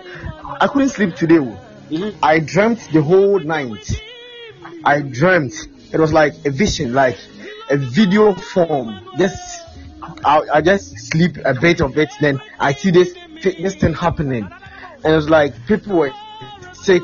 I 0.61 0.68
couldn't 0.68 0.89
sleep 0.89 1.15
today. 1.15 1.35
Mhm. 1.35 2.15
I 2.23 2.39
dreamt 2.39 2.80
the 2.93 3.01
whole 3.01 3.39
night. 3.39 4.01
I 4.85 5.01
dreamt. 5.01 5.53
It 5.91 5.99
was 5.99 6.14
like 6.14 6.34
a 6.45 6.49
vision, 6.49 6.93
like 6.93 7.18
a 7.69 7.77
video 7.77 8.34
form. 8.34 8.99
Just, 9.18 9.38
I, 10.23 10.41
I 10.53 10.61
just 10.61 10.97
sleep 11.11 11.38
a 11.43 11.53
bit 11.53 11.81
of 11.81 11.97
it, 11.97 12.10
then 12.22 12.41
I 12.60 12.73
see 12.73 12.91
this, 12.91 13.14
this 13.43 13.76
thing 13.76 13.93
happening. 13.93 14.47
And 15.03 15.14
it 15.14 15.15
was 15.15 15.30
like 15.30 15.53
people 15.68 15.97
were 15.97 16.11
sick. 16.73 17.03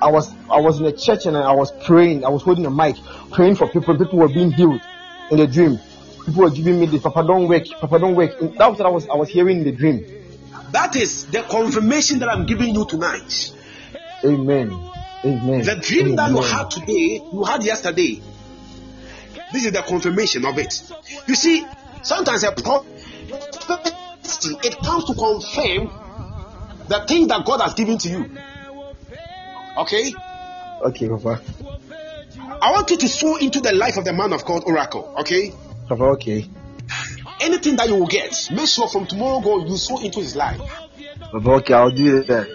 I 0.00 0.10
was, 0.10 0.32
I 0.48 0.60
was 0.60 0.80
in 0.80 0.86
a 0.86 0.92
church 0.92 1.26
and 1.26 1.36
I 1.36 1.52
was 1.52 1.72
praying. 1.84 2.24
I 2.24 2.28
was 2.28 2.42
holding 2.42 2.64
a 2.66 2.70
mic, 2.70 2.96
praying 3.32 3.56
for 3.56 3.66
people. 3.68 3.98
People 3.98 4.20
were 4.20 4.28
being 4.28 4.52
healed 4.52 4.80
in 5.30 5.36
the 5.38 5.46
dream. 5.46 5.78
People 6.30 6.44
were 6.44 6.50
giving 6.50 6.78
me 6.78 6.86
the 6.86 7.00
Papa 7.00 7.24
don't 7.26 7.48
wake, 7.48 7.72
Papa 7.80 7.98
don't 7.98 8.14
wake. 8.14 8.40
And 8.40 8.56
that 8.56 8.70
was 8.70 8.78
what 8.78 8.86
I 8.86 8.90
was, 8.90 9.08
I 9.08 9.14
was 9.16 9.28
hearing 9.28 9.58
in 9.58 9.64
the 9.64 9.72
dream. 9.72 10.06
That 10.70 10.94
is 10.94 11.24
the 11.24 11.42
confirmation 11.42 12.20
that 12.20 12.28
I'm 12.28 12.46
giving 12.46 12.72
you 12.72 12.84
tonight. 12.84 13.52
Amen. 14.24 14.70
Amen. 15.24 15.62
The 15.64 15.74
dream 15.82 16.14
that 16.14 16.30
you 16.30 16.40
had 16.40 16.70
today, 16.70 17.20
you 17.32 17.42
had 17.42 17.64
yesterday. 17.64 18.22
This 19.52 19.64
is 19.64 19.72
the 19.72 19.82
confirmation 19.82 20.44
of 20.44 20.56
it. 20.56 20.80
You 21.26 21.34
see, 21.34 21.66
sometimes 22.02 22.44
a 22.44 22.52
prophecy 22.52 22.94
it 24.62 24.78
comes 24.78 25.06
to 25.06 25.14
confirm 25.14 25.90
the 26.86 27.04
thing 27.08 27.26
that 27.26 27.44
God 27.44 27.60
has 27.60 27.74
given 27.74 27.98
to 27.98 28.08
you. 28.08 28.30
Okay? 29.78 30.14
Okay, 30.82 31.08
Papa. 31.08 31.42
I 32.62 32.70
want 32.70 32.88
you 32.92 32.98
to 32.98 33.08
sow 33.08 33.36
into 33.36 33.60
the 33.60 33.72
life 33.72 33.96
of 33.96 34.04
the 34.04 34.12
man 34.12 34.32
of 34.32 34.44
God 34.44 34.62
oracle. 34.64 35.12
Okay? 35.18 35.52
Papa, 35.90 36.04
okay. 36.04 36.48
Anything 37.40 37.74
that 37.74 37.88
you 37.88 37.96
will 37.96 38.06
get, 38.06 38.32
make 38.52 38.68
sure 38.68 38.86
from 38.86 39.06
tomorrow 39.06 39.40
go 39.40 39.66
you 39.66 39.76
sow 39.76 40.00
into 40.00 40.20
his 40.20 40.36
life. 40.36 40.60
Papa, 41.32 41.50
okay, 41.50 41.74
I'll 41.74 41.90
do 41.90 42.22
that. 42.22 42.48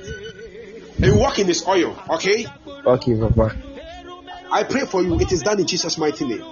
And 0.96 1.06
you 1.06 1.18
walk 1.18 1.38
in 1.38 1.48
this 1.48 1.68
oil. 1.68 2.02
Okay? 2.12 2.46
Okay, 2.86 3.20
Papa. 3.20 3.54
I 4.50 4.64
pray 4.64 4.86
for 4.86 5.04
you. 5.04 5.20
It 5.20 5.34
is 5.34 5.42
done 5.42 5.60
in 5.60 5.68
Jesus' 5.68 5.98
mighty 5.98 6.26
name. 6.26 6.44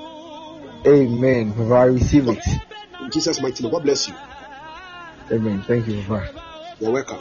Amen. 0.86 1.54
Papa, 1.54 1.74
I 1.74 1.86
receive 1.86 2.28
it. 2.28 2.46
In 3.02 3.10
Jesus' 3.12 3.40
mighty 3.40 3.64
name. 3.64 3.72
God 3.72 3.84
bless 3.84 4.10
you. 4.10 4.16
Amen. 5.32 5.64
Thank 5.66 5.88
you, 5.88 6.04
Papa. 6.04 6.76
You're 6.82 6.92
welcome. 6.92 7.20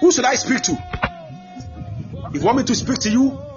Who 0.00 0.12
should 0.12 0.26
I 0.26 0.34
speak 0.34 0.60
to? 0.64 0.72
If 2.34 2.40
you 2.40 2.46
want 2.46 2.58
me 2.58 2.64
to 2.64 2.74
speak 2.74 2.98
to 2.98 3.10
you, 3.10 3.51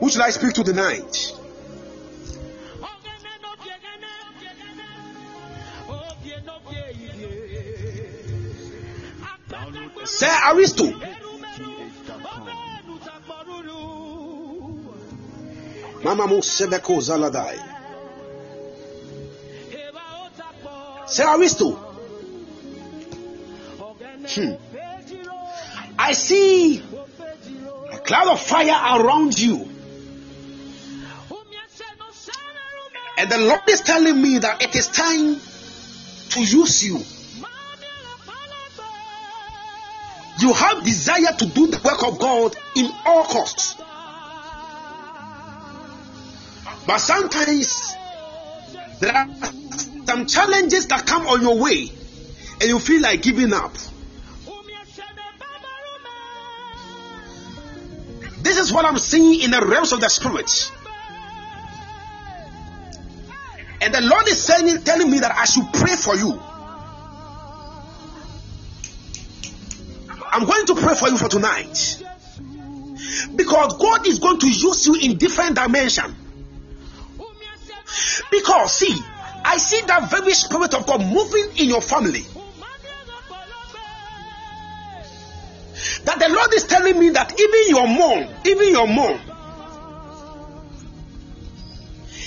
who 0.00 0.10
should 0.10 0.22
I 0.22 0.30
speak 0.30 0.52
to 0.54 0.64
tonight? 0.64 1.32
Sir 10.04 10.30
Aristo. 10.50 10.92
Mama 16.04 16.26
Mo 16.26 16.38
Seveko 16.40 17.00
Zaladai. 17.00 17.58
Sir 21.06 21.24
Aristo. 21.26 21.72
Hmm. 24.26 24.52
I 25.98 26.12
see 26.12 26.82
a 27.92 27.98
cloud 27.98 28.28
of 28.28 28.40
fire 28.40 29.00
around 29.00 29.38
you. 29.38 29.73
And 33.16 33.30
the 33.30 33.38
Lord 33.38 33.60
is 33.68 33.80
telling 33.80 34.20
me 34.20 34.38
that 34.38 34.62
it 34.62 34.74
is 34.74 34.88
time 34.88 35.40
to 36.30 36.40
use 36.40 36.82
you. 36.84 37.02
You 40.40 40.52
have 40.52 40.84
desire 40.84 41.32
to 41.38 41.46
do 41.46 41.68
the 41.68 41.80
work 41.84 42.02
of 42.02 42.18
God 42.18 42.56
in 42.74 42.90
all 43.06 43.24
costs. 43.24 43.76
But 46.86 46.98
sometimes 46.98 47.94
there 49.00 49.14
are 49.14 49.28
some 50.06 50.26
challenges 50.26 50.88
that 50.88 51.06
come 51.06 51.26
on 51.28 51.40
your 51.40 51.58
way 51.58 51.90
and 52.60 52.68
you 52.68 52.78
feel 52.78 53.00
like 53.00 53.22
giving 53.22 53.52
up. 53.52 53.72
This 58.42 58.58
is 58.58 58.72
what 58.72 58.84
I'm 58.84 58.98
seeing 58.98 59.40
in 59.40 59.52
the 59.52 59.64
realms 59.64 59.92
of 59.92 60.00
the 60.00 60.08
spirit. 60.08 60.70
And 63.80 63.94
the 63.94 64.00
Lord 64.00 64.28
is 64.28 64.42
saying, 64.42 64.82
telling 64.82 65.10
me 65.10 65.20
that 65.20 65.32
I 65.32 65.44
should 65.44 65.72
pray 65.72 65.96
for 65.96 66.16
you. 66.16 66.40
I'm 70.32 70.46
going 70.46 70.66
to 70.66 70.74
pray 70.74 70.94
for 70.94 71.08
you 71.08 71.16
for 71.16 71.28
tonight. 71.28 72.02
Because 73.36 73.76
God 73.78 74.06
is 74.06 74.18
going 74.18 74.38
to 74.40 74.48
use 74.48 74.86
you 74.86 74.96
in 74.96 75.18
different 75.18 75.54
dimension. 75.54 76.14
Because, 78.30 78.72
see, 78.72 78.96
I 79.44 79.56
see 79.58 79.80
that 79.86 80.10
very 80.10 80.32
spirit 80.32 80.74
of 80.74 80.86
God 80.86 81.00
moving 81.00 81.56
in 81.56 81.68
your 81.68 81.80
family. 81.80 82.24
That 86.04 86.18
the 86.18 86.28
Lord 86.28 86.52
is 86.54 86.64
telling 86.64 86.98
me 86.98 87.10
that 87.10 87.32
even 87.38 87.68
your 87.68 87.86
mom, 87.86 88.34
even 88.44 88.70
your 88.70 88.86
mom, 88.88 89.20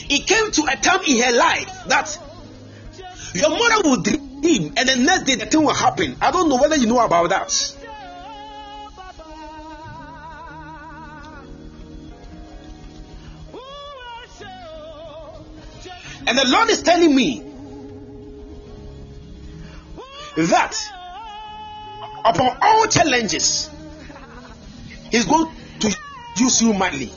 it 0.10 0.28
came 0.28 0.52
to 0.52 0.64
a 0.64 0.76
time 0.76 1.02
in 1.08 1.22
her 1.22 1.38
life 1.38 1.86
that 1.88 2.20
your 3.34 3.50
mother 3.50 3.90
would 3.90 4.04
dream 4.04 4.74
and 4.78 4.90
the 4.90 4.96
next 4.98 5.24
day 5.24 5.36
the 5.36 5.46
thing 5.46 5.64
will 5.64 5.74
happen. 5.74 6.16
I 6.22 6.32
don't 6.32 6.50
know 6.50 6.58
whether 6.58 6.76
you 6.76 6.88
know 6.88 7.00
about 7.00 7.30
that. 7.30 7.74
And 16.28 16.38
the 16.38 16.46
Lord 16.46 16.70
is 16.70 16.84
telling 16.84 17.16
me 17.16 17.42
that 20.36 20.78
upon 22.26 22.58
all 22.62 22.86
challenges, 22.88 23.70
He's 25.10 25.26
going 25.26 25.50
to 25.80 25.98
use 26.36 26.62
you 26.62 26.74
mightily. 26.74 27.12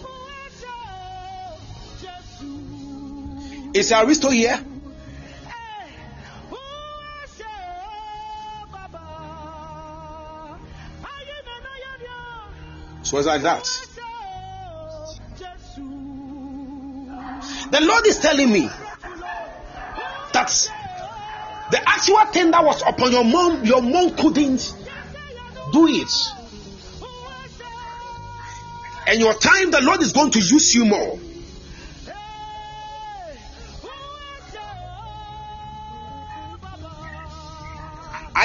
Is 3.72 3.92
Aristo 3.92 4.30
here? 4.30 4.58
So 13.02 13.18
it's 13.18 13.26
like 13.26 13.42
that. 13.42 13.64
The 17.70 17.80
Lord 17.80 18.06
is 18.06 18.18
telling 18.18 18.52
me 18.52 18.68
that 20.32 20.70
the 21.70 21.88
actual 21.88 22.24
thing 22.26 22.50
that 22.50 22.64
was 22.64 22.82
upon 22.82 23.12
your 23.12 23.24
mom, 23.24 23.64
your 23.64 23.82
mom 23.82 24.16
couldn't 24.16 24.74
do 25.72 25.86
it. 25.86 26.12
And 29.06 29.20
your 29.20 29.34
time, 29.34 29.70
the 29.70 29.80
Lord 29.80 30.02
is 30.02 30.12
going 30.12 30.30
to 30.32 30.38
use 30.38 30.74
you 30.74 30.84
more. 30.84 31.18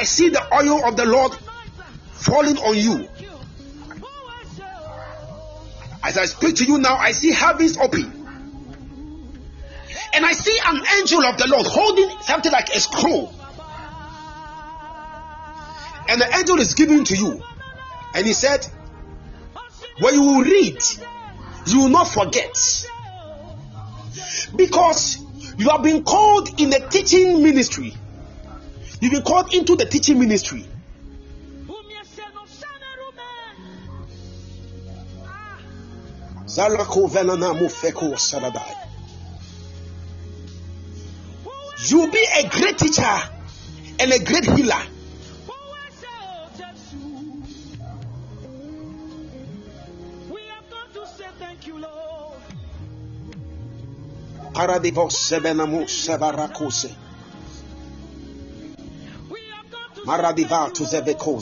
See 0.06 0.30
the 0.30 0.42
oil 0.54 0.86
of 0.88 0.96
the 0.96 1.06
Lord 1.06 1.34
falling 2.14 2.58
on 2.58 2.78
you. 2.78 3.10
As 6.04 6.18
I 6.18 6.26
speak 6.26 6.58
to 6.58 6.66
you 6.66 6.78
now, 6.78 6.96
I 6.96 7.12
see 7.12 7.32
heavens 7.32 7.78
open. 7.78 8.26
And 10.14 10.26
I 10.26 10.32
see 10.32 10.58
an 10.66 10.82
angel 11.00 11.26
of 11.26 11.38
the 11.38 11.48
Lord 11.48 11.66
holding 11.68 12.10
something 12.22 12.52
like 12.52 12.70
a 12.70 12.80
scroll. 12.80 13.34
And 16.08 16.22
the 16.22 16.38
angel 16.38 16.60
is 16.60 16.74
giving 16.76 17.04
to 17.06 17.16
you. 17.16 17.44
And 18.14 18.26
he 18.26 18.34
said, 18.34 18.66
When 20.00 20.14
you 20.14 20.22
will 20.22 20.44
read, 20.44 20.82
you 21.66 21.80
will 21.82 21.90
not 21.90 22.08
forget. 22.08 22.56
Because 24.56 25.18
you 25.58 25.70
have 25.70 25.84
been 25.84 26.04
called 26.04 26.62
in 26.62 26.70
the 26.70 26.80
teaching 26.90 27.42
ministry. 27.42 27.96
You've 29.06 29.14
been 29.14 29.22
called 29.22 29.54
into 29.54 29.76
the 29.76 29.86
teaching 29.86 30.18
ministry. 30.18 30.66
You'll 41.88 42.10
be 42.10 42.26
a 42.40 42.50
great 42.50 42.80
teacher 42.80 43.20
and 44.00 44.12
a 44.12 44.24
great 44.24 44.46
healer. 44.46 44.82
Paradivos 54.52 55.16
sebenamo 55.30 55.88
sebarakose. 55.88 57.05
To 60.06 60.84
zebeko. 60.84 61.42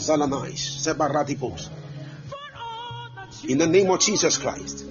In 3.46 3.58
the 3.58 3.66
name 3.66 3.90
of 3.90 4.00
Jesus 4.00 4.38
Christ. 4.38 4.86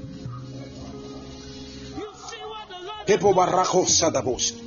People 3.07 3.33
barako 3.33 3.85
sadabos. 3.87 4.59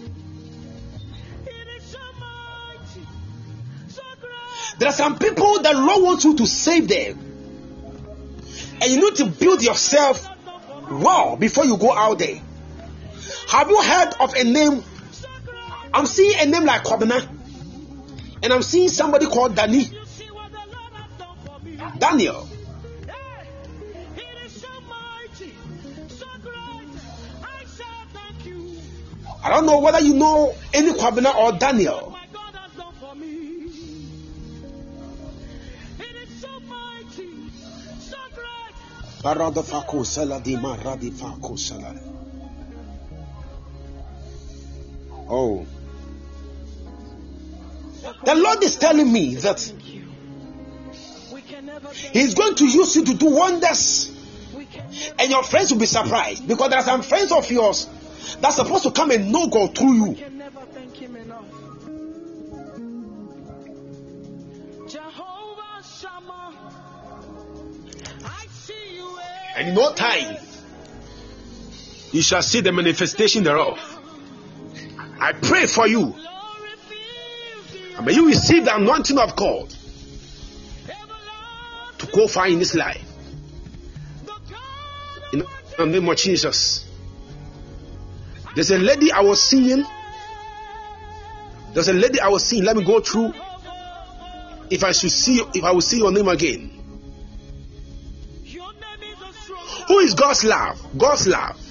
There 4.78 4.88
are 4.88 4.92
some 4.92 5.18
people 5.18 5.62
that 5.62 5.74
Lord 5.76 6.02
wants 6.02 6.24
you 6.24 6.34
to 6.36 6.46
save 6.46 6.88
them. 6.88 7.18
And 8.82 8.92
you 8.92 9.00
need 9.00 9.16
to 9.16 9.26
build 9.26 9.62
yourself 9.62 10.28
well 10.90 11.36
before 11.36 11.64
you 11.64 11.76
go 11.76 11.92
out 11.94 12.18
there. 12.18 12.40
Have 13.48 13.70
you 13.70 13.80
heard 13.80 14.14
of 14.18 14.34
a 14.34 14.44
name? 14.44 14.82
I'm 15.94 16.06
seeing 16.06 16.40
a 16.40 16.46
name 16.46 16.64
like 16.64 16.82
Kobina. 16.82 17.35
And 18.42 18.52
I'm 18.52 18.62
seeing 18.62 18.88
somebody 18.88 19.26
called 19.26 19.54
Danny. 19.54 19.90
Daniel. 21.98 22.48
I 29.42 29.50
don't 29.50 29.66
know 29.66 29.78
whether 29.80 30.00
you 30.00 30.14
know 30.14 30.54
any 30.74 30.92
Kwabena 30.92 31.34
or 31.34 31.52
Daniel. 31.52 32.16
Oh. 45.28 45.66
The 48.24 48.34
Lord 48.34 48.62
is 48.62 48.76
telling 48.76 49.12
me 49.12 49.34
that 49.36 49.60
He's 52.12 52.34
going 52.34 52.55
to 52.56 52.66
use 52.66 52.97
you 52.97 53.05
to 53.05 53.14
do 53.14 53.30
wonders. 53.30 54.12
And 55.18 55.30
your 55.30 55.43
friends 55.43 55.72
will 55.72 55.80
be 55.80 55.86
surprised 55.86 56.47
because 56.47 56.70
there 56.70 56.78
are 56.78 56.84
some 56.84 57.02
friends 57.02 57.32
of 57.32 57.51
yours 57.51 57.88
that's 58.40 58.56
supposed 58.56 58.84
to 58.84 58.90
come 58.90 59.10
and 59.10 59.30
know 59.30 59.47
God 59.48 59.76
through 59.76 59.94
you. 59.94 60.16
And 69.56 69.68
in 69.68 69.74
no 69.74 69.93
time, 69.94 70.36
you 72.12 72.22
shall 72.22 72.43
see 72.43 72.60
the 72.60 72.72
manifestation 72.72 73.43
thereof. 73.43 73.78
I 75.18 75.32
pray 75.32 75.66
for 75.66 75.86
you. 75.86 76.14
May 78.02 78.12
you 78.12 78.28
receive 78.28 78.64
the 78.64 78.77
anointing 78.77 79.18
of 79.18 79.35
God 79.36 79.74
to 81.98 82.06
go 82.12 82.28
far 82.28 82.47
in 82.48 82.59
this 82.59 82.74
life. 82.74 83.02
In 85.32 85.44
the 85.78 85.86
name 85.86 86.09
of 86.09 86.16
Jesus. 86.16 86.86
There's 88.55 88.70
a 88.70 88.78
lady 88.78 89.12
I 89.12 89.20
was 89.20 89.43
seeing. 89.43 89.85
There's 91.73 91.89
a 91.89 91.93
lady 91.93 92.20
I 92.20 92.28
was 92.28 92.44
seeing. 92.44 92.64
Let 92.64 92.77
me 92.77 92.85
go 92.85 93.01
through. 93.01 93.35
If 94.70 94.82
I 94.82 94.93
should 94.93 95.12
see, 95.12 95.43
if 95.55 95.64
I 95.64 95.73
will 95.73 95.81
see 95.81 95.98
your 95.98 96.12
name 96.12 96.28
again. 96.28 96.73
Who 99.89 99.98
is 99.98 100.14
God's 100.14 100.44
love? 100.44 100.98
God's 100.98 101.27
love. 101.27 101.65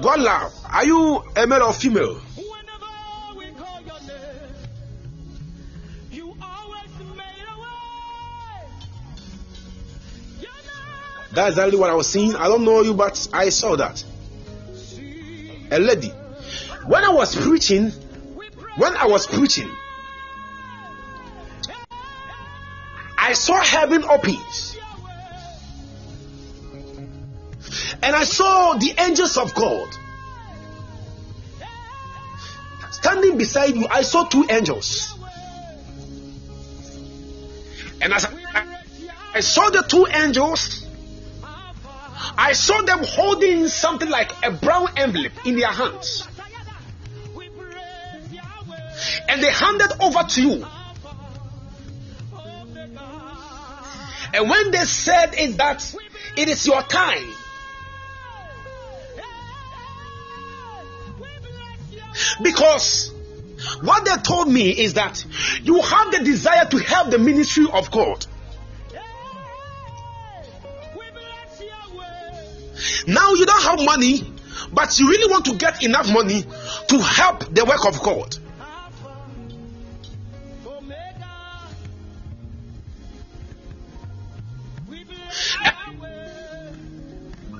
God 0.00 0.20
love. 0.20 0.54
Are 0.70 0.84
you 0.84 1.24
a 1.36 1.46
male 1.46 1.62
or 1.62 1.72
female? 1.72 2.20
That's 11.32 11.50
exactly 11.50 11.78
what 11.78 11.90
I 11.90 11.94
was 11.94 12.08
seeing. 12.08 12.34
I 12.34 12.48
don't 12.48 12.64
know 12.64 12.80
you, 12.80 12.94
but 12.94 13.28
I 13.32 13.50
saw 13.50 13.76
that. 13.76 14.02
A 15.70 15.78
lady. 15.78 16.08
When 16.86 17.04
I 17.04 17.10
was 17.10 17.36
preaching, 17.36 17.90
when 18.76 18.96
I 18.96 19.06
was 19.06 19.26
preaching, 19.26 19.70
I 23.18 23.34
saw 23.34 23.60
heaven 23.60 24.04
opens. 24.04 24.77
And 28.02 28.14
I 28.14 28.24
saw 28.24 28.74
the 28.74 28.94
angels 28.98 29.36
of 29.36 29.54
God 29.54 29.88
standing 32.90 33.38
beside 33.38 33.74
you. 33.74 33.86
I 33.90 34.02
saw 34.02 34.24
two 34.24 34.46
angels. 34.48 35.14
And 38.00 38.12
as 38.12 38.24
I, 38.24 38.66
I 39.34 39.40
saw 39.40 39.70
the 39.70 39.82
two 39.82 40.06
angels, 40.12 40.86
I 42.36 42.52
saw 42.52 42.82
them 42.82 43.00
holding 43.02 43.66
something 43.68 44.08
like 44.08 44.32
a 44.44 44.52
brown 44.52 44.88
envelope 44.96 45.32
in 45.44 45.56
their 45.56 45.72
hands. 45.72 46.26
And 49.28 49.42
they 49.42 49.50
handed 49.50 49.90
over 50.00 50.22
to 50.22 50.42
you. 50.42 50.66
And 54.34 54.48
when 54.48 54.70
they 54.70 54.84
said 54.84 55.34
it 55.34 55.56
that 55.56 55.94
it 56.36 56.48
is 56.48 56.66
your 56.66 56.82
time, 56.82 57.26
because 62.42 63.12
what 63.82 64.04
they 64.04 64.16
told 64.22 64.48
me 64.48 64.70
is 64.70 64.94
that 64.94 65.24
you 65.62 65.80
have 65.80 66.12
the 66.12 66.20
desire 66.24 66.64
to 66.66 66.78
help 66.78 67.10
the 67.10 67.18
ministry 67.18 67.66
of 67.72 67.90
God. 67.90 68.24
Now 73.06 73.32
you 73.32 73.46
don't 73.46 73.62
have 73.62 73.84
money, 73.84 74.32
but 74.72 74.98
you 74.98 75.08
really 75.08 75.30
want 75.30 75.46
to 75.46 75.54
get 75.56 75.82
enough 75.82 76.12
money 76.12 76.42
to 76.88 76.98
help 76.98 77.54
the 77.54 77.64
work 77.64 77.86
of 77.86 78.02
God. 78.02 78.36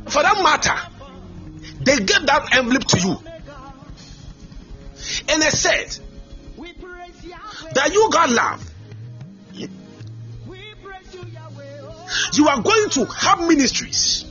For 0.08 0.22
that 0.22 0.42
matter, 0.42 0.74
they 1.80 1.96
gave 1.98 2.26
that 2.26 2.56
envelope 2.56 2.86
to 2.86 3.00
you. 3.00 3.27
And 5.28 5.42
they 5.42 5.50
said 5.50 5.98
that 7.74 7.90
you 7.92 8.10
got 8.10 8.30
love. 8.30 8.64
You 12.34 12.48
are 12.48 12.60
going 12.60 12.90
to 12.90 13.04
have 13.04 13.40
ministries. 13.40 14.24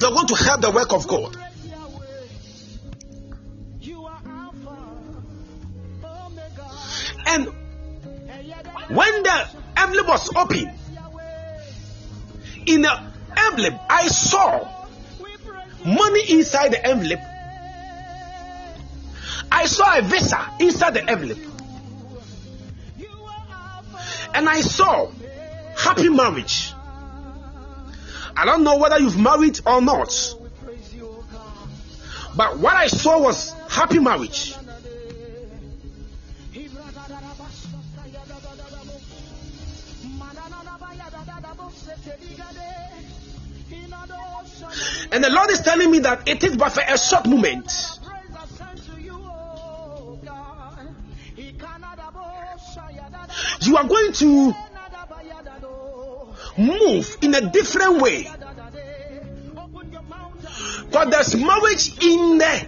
You 0.00 0.06
are 0.06 0.12
going 0.12 0.26
to 0.28 0.34
help 0.34 0.60
the 0.60 0.70
work 0.70 0.92
of 0.92 1.06
God. 1.06 1.36
And 7.26 7.46
when 8.88 9.22
the 9.22 9.48
envelope 9.76 10.08
was 10.08 10.30
open, 10.36 10.70
in 12.66 12.82
the 12.82 13.02
envelope, 13.36 13.80
I 13.90 14.06
saw 14.08 14.86
money 15.84 16.32
inside 16.32 16.72
the 16.72 16.86
envelope. 16.86 17.20
I 19.50 19.66
saw 19.66 19.98
a 19.98 20.02
visa 20.02 20.50
inside 20.60 20.94
the 20.94 21.08
envelope. 21.08 21.38
And 24.34 24.48
I 24.48 24.60
saw 24.62 25.10
happy 25.76 26.08
marriage. 26.08 26.72
I 28.36 28.44
don't 28.44 28.64
know 28.64 28.78
whether 28.78 28.98
you've 28.98 29.18
married 29.18 29.60
or 29.64 29.80
not. 29.80 30.12
But 32.36 32.58
what 32.58 32.74
I 32.74 32.88
saw 32.88 33.20
was 33.20 33.52
happy 33.70 34.00
marriage. 34.00 34.54
And 45.12 45.22
the 45.22 45.30
Lord 45.30 45.50
is 45.50 45.60
telling 45.60 45.90
me 45.92 46.00
that 46.00 46.26
it 46.28 46.42
is 46.42 46.56
but 46.56 46.70
for 46.70 46.82
a 46.86 46.98
short 46.98 47.26
moment. 47.26 48.00
You 53.64 53.76
are 53.78 53.84
going 53.84 54.12
to 54.12 54.54
move 56.58 57.16
in 57.22 57.34
a 57.34 57.50
different 57.50 58.02
way. 58.02 58.30
But 60.92 61.10
there's 61.10 61.34
marriage 61.34 61.88
in 62.02 62.38
the 62.38 62.66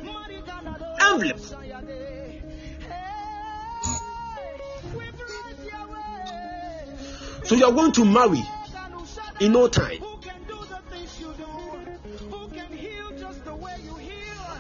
envelope. 1.01 1.39
So 7.45 7.55
you're 7.55 7.73
going 7.73 7.93
to 7.93 8.05
marry 8.05 8.43
in 9.41 9.53
no 9.53 9.69
time. 9.69 10.03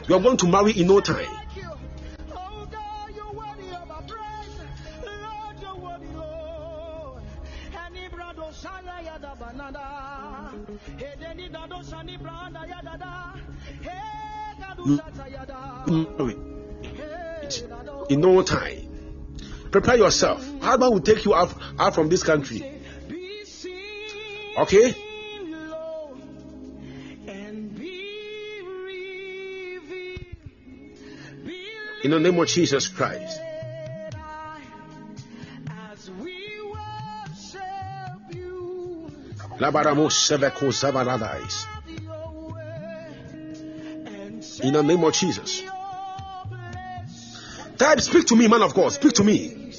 You're 0.08 0.20
going 0.20 0.36
to 0.36 0.46
marry 0.46 0.72
in 0.72 0.86
no 0.86 1.00
time. 1.00 1.45
In 18.08 18.20
no 18.20 18.42
time. 18.42 18.82
Prepare 19.70 19.96
yourself. 19.96 20.44
Husband 20.60 20.92
will 20.92 21.00
take 21.00 21.24
you 21.24 21.34
out, 21.34 21.54
out 21.78 21.94
from 21.94 22.08
this 22.08 22.22
country. 22.22 22.72
Okay? 24.58 24.94
In 32.04 32.10
the 32.10 32.20
name 32.20 32.38
of 32.38 32.46
Jesus 32.46 32.88
Christ. 32.88 33.40
In 44.66 44.72
the 44.72 44.82
name 44.82 45.04
of 45.04 45.14
Jesus. 45.14 45.62
Type, 47.78 48.00
speak 48.00 48.26
to 48.26 48.34
me, 48.34 48.48
man 48.48 48.62
of 48.62 48.74
God. 48.74 48.90
Speak 48.90 49.12
to 49.12 49.22
me. 49.22 49.70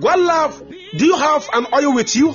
What 0.00 0.18
love 0.18 0.62
do 0.96 1.04
you 1.04 1.14
have 1.14 1.46
an 1.52 1.66
oil 1.74 1.94
with 1.94 2.16
you? 2.16 2.34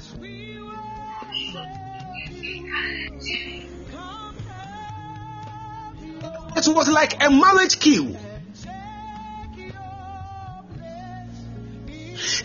like 7.01 7.23
a 7.23 7.31
marriage 7.31 7.79
queue. 7.79 8.15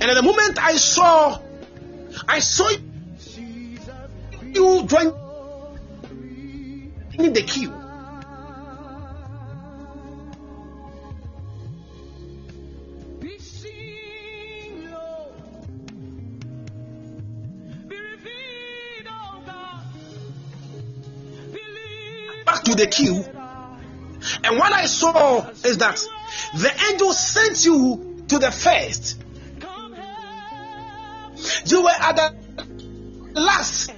And 0.01 0.11
at 0.11 0.15
the 0.15 0.23
moment 0.23 0.59
I 0.59 0.77
saw, 0.77 1.39
I 2.27 2.39
saw 2.39 2.71
you 4.55 4.87
join 4.87 5.13
in 7.19 7.35
the 7.35 7.43
queue. 7.43 7.71
Back 22.47 22.63
to 22.65 22.75
the 22.75 22.87
queue. 22.87 23.36
And 24.47 24.59
what 24.59 24.73
I 24.73 24.87
saw 24.87 25.51
is 25.65 25.79
that 25.79 25.97
the 26.55 26.73
angel 26.93 27.13
sent 27.13 27.65
you 27.65 28.25
to 28.29 28.39
the 28.39 28.53
first. 28.53 29.19
You 31.67 31.83
were 31.83 31.91
at 31.91 32.15
the 32.15 33.41
last 33.41 33.91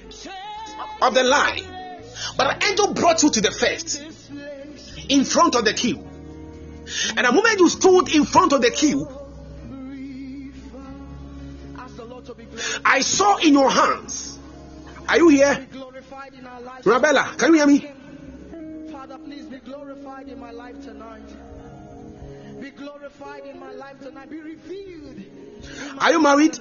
of 1.03 1.13
the 1.13 1.23
line, 1.23 1.65
but 2.35 2.59
the 2.59 2.65
angel 2.67 2.93
brought 2.93 3.21
you 3.21 3.29
to 3.29 3.41
the 3.41 3.51
first 3.51 4.01
in 5.07 5.23
front 5.23 5.53
of 5.53 5.65
the 5.65 5.73
queue. 5.73 6.03
And 7.15 7.27
the 7.27 7.31
moment 7.31 7.59
you 7.59 7.69
stood 7.69 8.15
in 8.15 8.25
front 8.25 8.51
of 8.51 8.63
the 8.63 8.71
queue, 8.71 9.07
I 12.83 13.01
saw 13.01 13.37
in 13.37 13.53
your 13.53 13.69
hands. 13.69 14.39
Are 15.07 15.17
you 15.17 15.29
here? 15.29 15.67
Rabella, 16.83 17.37
can 17.37 17.53
you 17.53 17.57
hear 17.59 17.67
me? 17.67 17.88
Father, 20.19 20.35
please 20.35 20.35
be 20.35 20.35
glorified 20.35 20.35
in 20.35 20.39
my 20.39 20.51
life 20.51 20.81
tonight. 20.83 22.61
Be 22.61 22.69
glorified 22.71 23.45
in 23.45 23.59
my 23.59 23.71
life 23.71 23.99
tonight. 24.01 24.29
Be 24.29 24.41
revealed. 24.41 25.23
Are 25.99 26.11
you 26.11 26.21
married? 26.21 26.59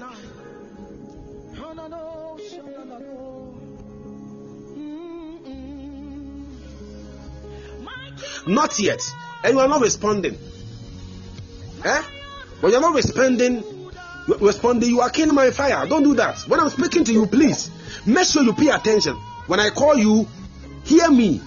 Not 8.46 8.78
yet. 8.78 9.14
And 9.44 9.54
you 9.54 9.60
are 9.60 9.68
not 9.68 9.80
responding. 9.80 10.38
Eh? 11.84 12.02
When 12.60 12.72
you're 12.72 12.80
not 12.80 12.94
responding, 12.94 13.62
responding, 14.40 14.90
you 14.90 15.00
are 15.00 15.10
killing 15.10 15.34
my 15.34 15.50
fire. 15.50 15.86
Don't 15.86 16.02
do 16.02 16.14
that. 16.14 16.38
When 16.48 16.60
I'm 16.60 16.70
speaking 16.70 17.04
to 17.04 17.12
you, 17.12 17.26
please 17.26 17.70
make 18.06 18.26
sure 18.26 18.42
you 18.42 18.52
pay 18.52 18.68
attention. 18.68 19.14
When 19.46 19.60
I 19.60 19.70
call 19.70 19.96
you, 19.96 20.28
hear 20.84 21.10
me. 21.10 21.40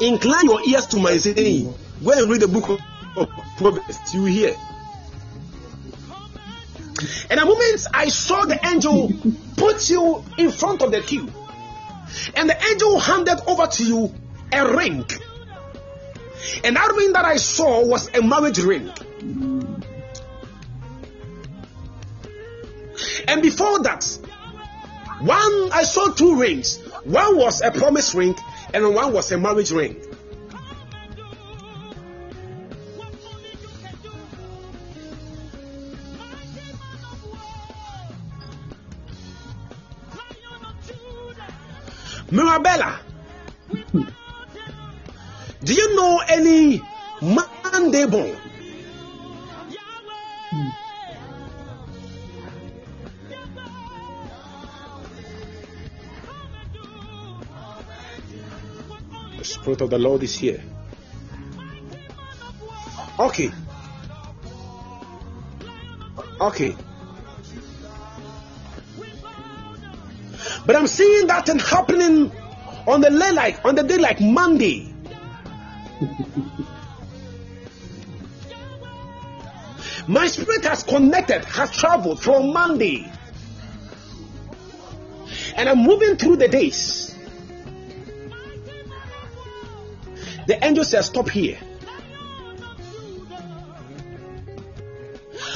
Incline 0.00 0.44
your 0.44 0.62
ears 0.66 0.86
to 0.86 0.98
my 0.98 1.16
saying. 1.16 1.74
Go 2.04 2.12
and 2.12 2.30
read 2.30 2.40
the 2.42 2.48
book 2.48 2.68
of 2.68 2.80
of 3.18 3.30
Proverbs. 3.56 4.14
You 4.14 4.24
hear. 4.24 4.56
And 7.30 7.40
the 7.40 7.44
moment 7.44 7.86
I 7.94 8.08
saw 8.08 8.44
the 8.44 8.58
angel 8.66 9.12
put 9.56 9.88
you 9.90 10.24
in 10.36 10.50
front 10.50 10.82
of 10.82 10.90
the 10.90 11.00
queue, 11.00 11.28
and 12.34 12.48
the 12.48 12.56
angel 12.70 12.98
handed 12.98 13.40
over 13.46 13.66
to 13.66 13.84
you 13.84 14.14
a 14.52 14.76
ring. 14.76 15.04
And 16.64 16.76
that 16.76 16.92
ring 16.96 17.12
that 17.12 17.24
I 17.24 17.36
saw 17.36 17.84
was 17.84 18.08
a 18.14 18.22
marriage 18.22 18.58
ring. 18.58 18.90
And 23.28 23.42
before 23.42 23.82
that, 23.82 24.04
one 25.20 25.72
I 25.72 25.82
saw 25.82 26.08
two 26.12 26.36
rings. 26.36 26.78
One 27.04 27.36
was 27.36 27.60
a 27.60 27.70
promise 27.70 28.14
ring, 28.14 28.34
and 28.74 28.94
one 28.94 29.12
was 29.12 29.32
a 29.32 29.38
marriage 29.38 29.70
ring. 29.70 29.96
Mirabella, 42.30 43.00
hmm. 43.90 44.02
do 45.64 45.72
you 45.74 45.96
know 45.96 46.20
any 46.28 46.82
born? 48.06 48.36
The 59.74 59.84
of 59.84 59.90
the 59.90 59.98
Lord 59.98 60.22
is 60.22 60.34
here. 60.34 60.62
Okay. 63.18 63.50
Okay. 66.40 66.74
But 70.64 70.76
I'm 70.76 70.86
seeing 70.86 71.26
that 71.26 71.44
thing 71.46 71.58
happening 71.58 72.32
on 72.86 73.02
the 73.02 73.10
day 73.10 73.32
like 73.32 73.62
on 73.64 73.74
the 73.74 73.82
day 73.82 73.98
like 73.98 74.20
Monday. 74.22 74.94
My 80.08 80.28
spirit 80.28 80.64
has 80.64 80.82
connected, 80.82 81.44
has 81.44 81.70
traveled 81.70 82.22
from 82.22 82.54
Monday. 82.54 83.12
And 85.56 85.68
I'm 85.68 85.82
moving 85.82 86.16
through 86.16 86.36
the 86.36 86.48
days. 86.48 87.07
The 90.48 90.64
angel 90.64 90.82
says, 90.82 91.04
Stop 91.04 91.28
here. 91.28 91.58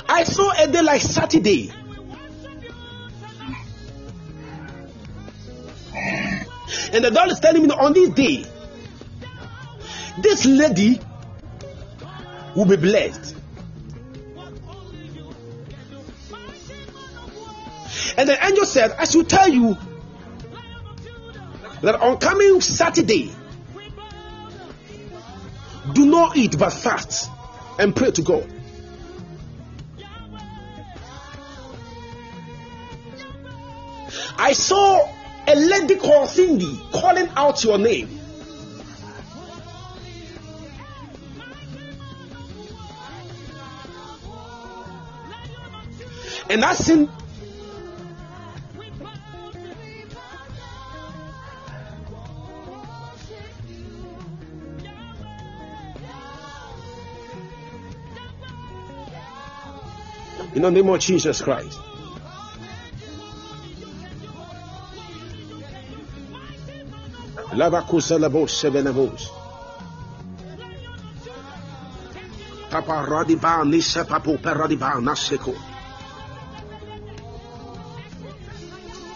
I 0.07 0.25
saw 0.25 0.53
a 0.53 0.67
day 0.67 0.83
like 0.83 1.01
Saturday. 1.01 1.73
And 6.93 7.03
the 7.03 7.11
Lord 7.11 7.31
is 7.31 7.41
telling 7.41 7.63
me 7.63 7.71
on 7.71 7.95
this 7.95 8.11
day, 8.11 8.45
this 10.19 10.45
lady 10.45 11.01
will 12.55 12.67
be 12.67 12.77
blessed. 12.77 13.35
And 18.19 18.29
the 18.29 18.45
angel 18.45 18.67
said, 18.67 18.93
I 18.99 19.05
should 19.05 19.27
tell 19.27 19.49
you 19.49 19.75
that 21.81 21.95
on 21.95 22.19
coming 22.19 22.61
Saturday, 22.61 23.33
do 26.13 26.19
not 26.19 26.37
eat 26.37 26.59
but 26.59 26.71
fast 26.75 27.31
and 27.79 27.97
pray 27.97 28.11
to 28.11 28.21
God. 28.21 28.47
I 34.37 34.53
saw 34.53 35.09
a 35.49 35.55
lady 35.55 35.97
called 35.97 36.29
Cindy 36.29 36.79
calling 36.93 37.31
out 37.35 37.65
your 37.65 37.79
name. 37.79 38.19
And 46.51 46.63
that 46.63 46.77
in 60.63 60.75
the 60.75 60.81
name 60.81 60.95
of 60.95 61.01
Jesus 61.01 61.43
Christ. 61.43 61.77
Labakusa 67.51 68.17
labos 68.17 68.53
sevenamos. 68.55 69.27
Papa 72.71 73.05
radiba 73.09 73.65
nisa 73.67 74.05
papo 74.05 74.39
peradiba 74.39 75.01
naseko. 75.03 75.57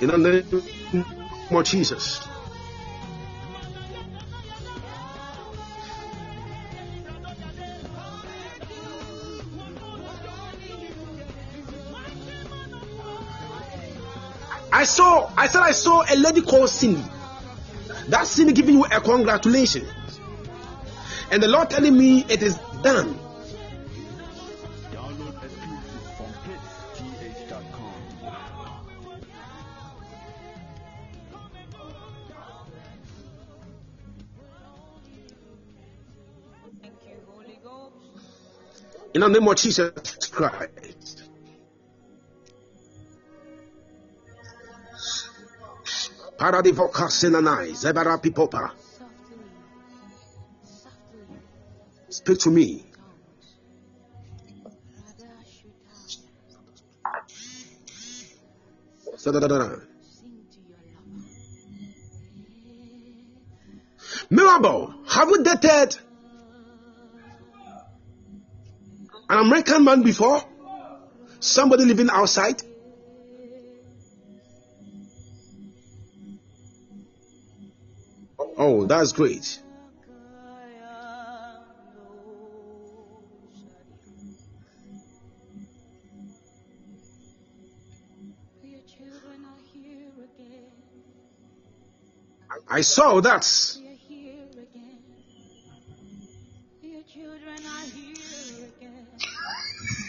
In 0.01 0.09
the 0.09 0.19
name 0.19 1.05
of 1.53 1.65
Jesus. 1.65 2.27
Saw, 15.07 15.31
I 15.37 15.47
said 15.47 15.63
I 15.63 15.71
saw 15.71 16.03
a 16.09 16.17
lady 16.17 16.43
called 16.43 16.69
Cindy. 16.69 17.05
That 18.09 18.27
Cindy 18.27 18.53
giving 18.53 18.77
you 18.77 18.85
a 18.85 19.01
congratulations. 19.01 19.89
And 21.31 21.43
the 21.43 21.49
Lord 21.49 21.71
telling 21.71 21.97
me 21.97 22.25
it 22.29 22.43
is 22.43 22.59
done. 22.83 23.21
In 39.15 39.21
the 39.23 39.29
name 39.29 39.49
of 39.49 39.57
Jesus 39.57 40.29
Christ. 40.31 40.86
Speak 52.09 52.39
to 52.41 52.51
me. 52.51 52.87
Mirabel, 64.31 64.95
have 65.09 65.29
you 65.29 65.43
dated 65.43 65.99
an 69.29 69.39
American 69.47 69.85
man 69.85 70.03
before? 70.03 70.43
Somebody 71.41 71.85
living 71.87 72.09
outside? 72.11 72.63
That's 78.87 79.13
great. 79.13 79.61
I 92.69 92.81
saw 92.81 93.21
that. 93.21 93.77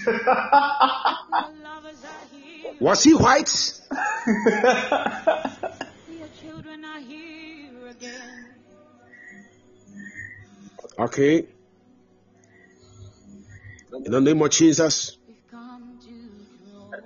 Was 2.79 3.03
he 3.03 3.13
white? 3.13 3.73
Okay. 10.99 11.45
In 14.03 14.11
the 14.11 14.21
name 14.21 14.41
of 14.41 14.49
Jesus. 14.49 15.17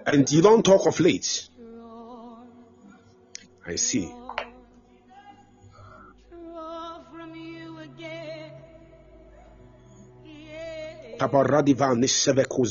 And 0.06 0.32
you 0.32 0.42
don't 0.42 0.64
talk 0.64 0.88
of 0.88 1.00
late. 1.00 1.50
I 3.66 3.76
see. 3.76 4.12
Tabaradivan 11.20 12.02
Seveku 12.06 12.66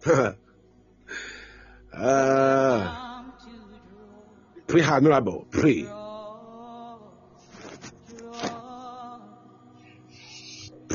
ah. 1.92 3.24
Pray 4.68 4.82
admirable. 4.82 5.46
Pray. 5.50 5.97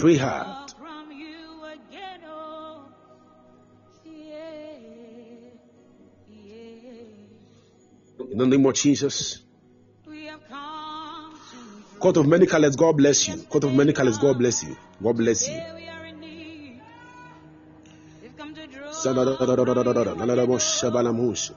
free 0.03 0.17
heart. 0.17 0.75
In 8.31 8.37
the 8.37 8.45
name 8.45 8.65
of 8.65 8.73
Jesus. 8.73 9.41
Court 11.99 12.17
of 12.17 12.27
many 12.27 12.45
colors, 12.47 12.75
God 12.75 12.97
bless 12.97 13.29
you. 13.29 13.37
Court 13.43 13.63
of 13.63 13.73
many 13.73 13.93
colors, 13.93 14.17
God 14.17 14.37
bless 14.37 14.63
you. 14.63 14.75
God 15.01 15.15
bless 15.15 15.47
you. 15.47 15.53
God 15.53 15.77
bless 21.15 21.47
you. 21.47 21.55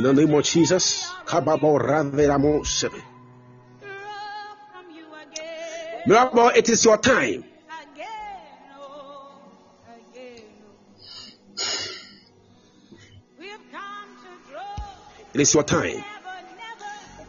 In 0.00 0.04
the 0.04 0.14
name 0.14 0.32
of 0.32 0.42
Jesus. 0.44 1.12
Miracle, 6.06 6.48
it 6.48 6.68
is 6.70 6.82
your 6.86 6.96
time. 6.96 7.44
It 15.34 15.40
is 15.42 15.52
your 15.52 15.64
time. 15.64 16.02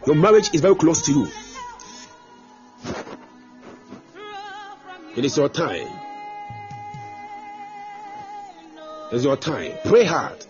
Your 0.07 0.15
marriage 0.15 0.53
is 0.53 0.61
very 0.61 0.75
close 0.75 1.01
to 1.01 1.11
you. 1.11 1.27
It 5.17 5.25
is 5.25 5.35
your 5.35 5.49
time. 5.49 5.89
It 9.11 9.15
is 9.17 9.25
your 9.25 9.35
time. 9.35 9.73
Pray 9.83 10.05
hard. 10.05 10.45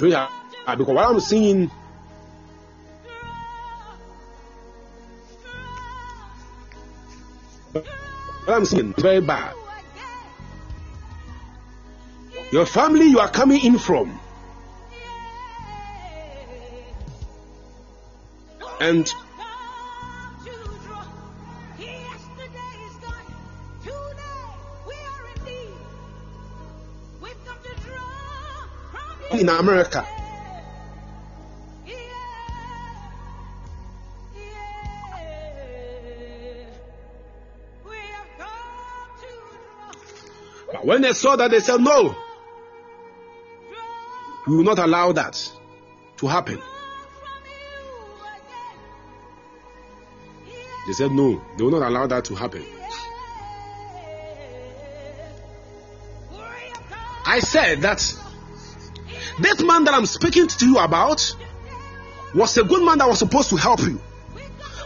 We 0.00 0.12
have 0.12 0.28
Pray 0.28 0.28
hard. 0.28 0.30
Ah, 0.66 0.76
Because 0.76 0.94
what 0.94 1.06
I'm 1.08 1.20
seeing, 1.20 1.70
what 7.72 8.56
I'm 8.56 8.64
seeing 8.64 8.92
is 8.92 9.02
very 9.02 9.20
bad. 9.20 9.54
Your 12.52 12.66
family 12.66 13.06
you 13.06 13.18
are 13.20 13.28
coming 13.30 13.64
in 13.64 13.78
from, 13.78 14.20
and 18.80 19.12
in 29.48 29.58
America, 29.58 30.04
but 40.72 40.84
when 40.84 41.02
they 41.02 41.12
saw 41.12 41.36
that, 41.36 41.50
they 41.50 41.60
said, 41.60 41.80
No, 41.80 42.16
we 44.48 44.56
will 44.56 44.64
not 44.64 44.78
allow 44.78 45.12
that 45.12 45.52
to 46.16 46.26
happen. 46.26 46.60
They 50.88 50.92
said, 50.92 51.12
No, 51.12 51.40
they 51.56 51.64
will 51.64 51.70
not 51.70 51.86
allow 51.88 52.06
that 52.08 52.24
to 52.26 52.34
happen. 52.34 52.64
I 57.28 57.40
said 57.40 57.82
that 57.82 58.25
this 59.38 59.62
man 59.62 59.84
that 59.84 59.94
I'm 59.94 60.06
speaking 60.06 60.46
to 60.48 60.66
you 60.66 60.78
about 60.78 61.34
was 62.34 62.56
a 62.56 62.64
good 62.64 62.84
man 62.84 62.98
that 62.98 63.08
was 63.08 63.18
supposed 63.18 63.50
to 63.50 63.56
help 63.56 63.80
you. 63.80 64.00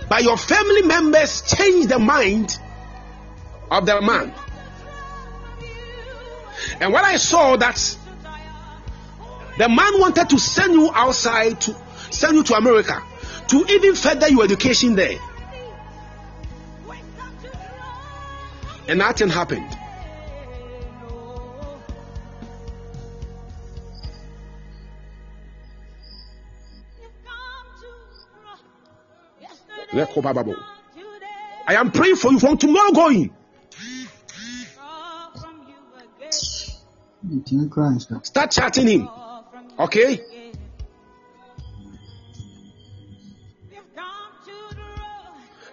But 0.09 0.23
your 0.25 0.37
family 0.37 0.83
members 0.83 1.43
changed 1.43 1.89
the 1.89 1.99
mind 1.99 2.59
of 3.71 3.87
the 3.87 4.01
man. 4.01 4.35
And 6.81 6.93
when 6.93 7.05
I 7.05 7.17
saw 7.17 7.57
that 7.57 7.97
the 9.59 9.69
man 9.69 10.01
wanted 10.01 10.31
to 10.31 10.39
send 10.39 10.75
you 10.75 10.91
outside 10.95 11.61
to 11.63 11.77
send 12.11 12.37
you 12.37 12.43
to 12.45 12.55
America 12.55 13.03
to 13.49 13.65
even 13.69 13.95
further 13.95 14.29
your 14.29 14.45
education 14.45 14.95
there, 14.95 15.19
and 18.89 18.99
nothing 18.99 19.29
happened. 19.29 19.80
I 31.67 31.75
am 31.75 31.91
praying 31.91 32.17
for 32.17 32.33
you 32.33 32.39
from 32.39 32.59
tomorrow 32.59 32.93
going. 32.93 33.35
Start 38.23 38.51
chatting 38.51 38.89
him. 38.89 39.09
Okay? 39.79 40.21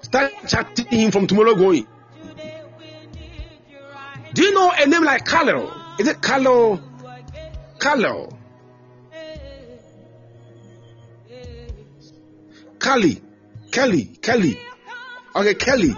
Start 0.01 0.33
chatting 0.47 0.87
him 0.87 1.11
from 1.11 1.27
tomorrow 1.27 1.55
going. 1.55 1.87
Do 4.33 4.43
you 4.43 4.53
know 4.53 4.71
a 4.71 4.85
name 4.85 5.03
like 5.03 5.25
Carlo? 5.25 5.71
Is 5.99 6.07
it 6.07 6.21
Carlo? 6.21 6.79
Carlo. 7.79 8.29
Kelly. 12.79 13.21
Kelly. 13.71 14.05
Kelly. 14.21 14.59
Okay, 15.35 15.53
Kelly. 15.55 15.95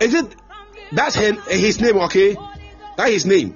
Is 0.00 0.14
it 0.14 0.36
that's 0.92 1.16
his, 1.16 1.36
his 1.46 1.80
name, 1.80 1.96
okay? 1.98 2.36
That's 2.96 3.10
his 3.10 3.26
name. 3.26 3.54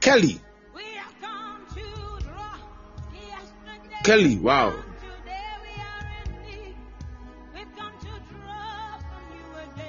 Kelly. 0.00 0.40
Kelly, 4.04 4.36
wow. 4.36 4.72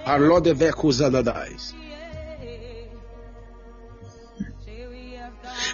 Our 0.06 0.20
Lord 0.20 0.44
the 0.46 0.54
vehicles 0.54 1.02
are 1.02 1.22
dies. 1.22 1.74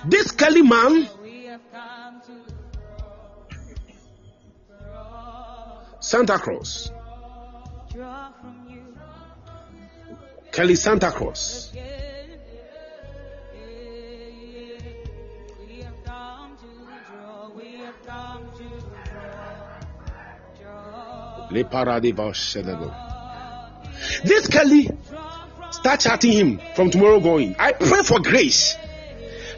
This 0.06 0.32
Kelly 0.32 0.62
man, 0.64 1.08
Santa 6.00 6.38
Claus. 6.38 6.92
Kelly 10.52 10.76
Santa 10.76 11.10
paradis 21.64 22.14
This 24.26 24.48
Kelly, 24.48 24.90
start 25.72 26.00
chatting 26.02 26.32
him 26.32 26.62
from 26.76 26.90
tomorrow 26.90 27.20
going. 27.22 27.56
I 27.58 27.72
pray 27.72 28.04
for 28.04 28.20
grace 28.20 28.76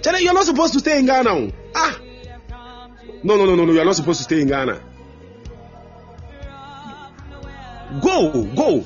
Charlie, 0.05 0.21
you're 0.21 0.35
not 0.35 0.45
supposed 0.45 0.73
to 0.73 0.79
stay 0.79 0.99
in 0.99 1.07
Ghana. 1.07 1.51
Ah. 1.73 1.99
No, 3.23 3.37
no, 3.37 3.45
no, 3.45 3.55
no, 3.55 3.65
no. 3.65 3.73
You're 3.73 3.85
not 3.85 3.95
supposed 3.95 4.19
to 4.19 4.23
stay 4.25 4.39
in 4.39 4.47
Ghana. 4.47 4.79
Go, 8.03 8.43
go. 8.55 8.85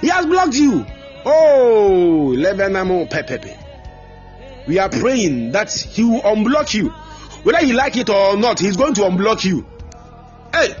He 0.00 0.08
has 0.08 0.24
blocked 0.24 0.54
you. 0.54 0.86
Oh, 1.26 2.32
Lebanamo 2.34 3.10
Pepepe. 3.10 3.54
We 4.66 4.78
are 4.78 4.88
praying 4.88 5.52
that 5.52 5.70
he 5.70 6.04
will 6.04 6.22
unblock 6.22 6.72
you. 6.72 6.88
Whether 7.42 7.62
you 7.66 7.74
like 7.74 7.98
it 7.98 8.08
or 8.08 8.38
not, 8.38 8.58
he's 8.58 8.78
going 8.78 8.94
to 8.94 9.02
unblock 9.02 9.44
you. 9.44 9.66
Hey, 10.54 10.74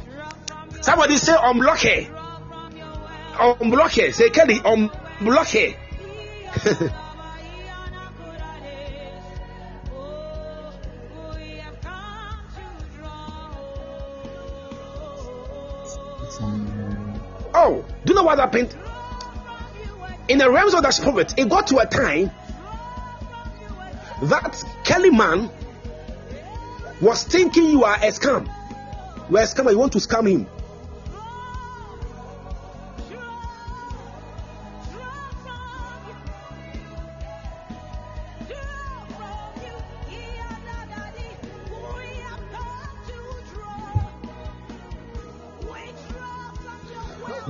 somebody 0.80 1.18
say 1.18 1.34
unblock 1.34 1.82
her. 1.82 2.06
Unblock 3.34 4.00
her. 4.02 4.12
Say 4.12 4.30
Kelly, 4.30 4.60
unblock 4.60 5.52
her. 5.52 7.02
what 18.36 18.44
happened? 18.44 18.76
In 20.28 20.38
the 20.38 20.50
realms 20.50 20.74
of 20.74 20.82
the 20.82 20.90
spirit, 20.90 21.34
it 21.38 21.48
got 21.48 21.66
to 21.68 21.78
a 21.78 21.86
time 21.86 22.30
that 24.22 24.64
Kelly 24.84 25.10
man 25.10 25.50
was 27.00 27.22
thinking 27.22 27.64
you 27.64 27.84
are 27.84 27.96
a 27.96 28.10
scam. 28.10 28.46
You 29.30 29.36
are 29.36 29.42
a 29.42 29.46
scammer, 29.46 29.70
you 29.70 29.78
want 29.78 29.92
to 29.92 29.98
scam 29.98 30.30
him. 30.30 30.46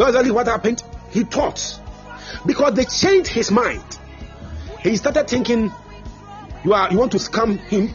Exactly 0.07 0.31
what 0.31 0.47
happened. 0.47 0.83
He 1.11 1.25
thought 1.25 1.81
because 2.45 2.75
they 2.75 2.85
changed 2.85 3.31
his 3.31 3.51
mind. 3.51 3.83
He 4.81 4.97
started 4.97 5.29
thinking, 5.29 5.73
"You 6.65 6.75
are 6.75 6.91
you 6.93 6.99
want 6.99 7.13
to 7.13 7.19
scam 7.19 7.59
him? 7.59 7.93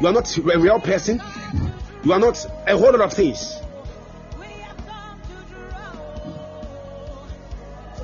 You 0.00 0.06
are 0.06 0.12
not 0.12 0.36
a 0.36 0.58
real 0.58 0.80
person. 0.80 1.20
You 2.02 2.12
are 2.12 2.18
not 2.18 2.44
a 2.66 2.76
whole 2.76 2.92
lot 2.92 3.02
of 3.02 3.12
things." 3.12 3.60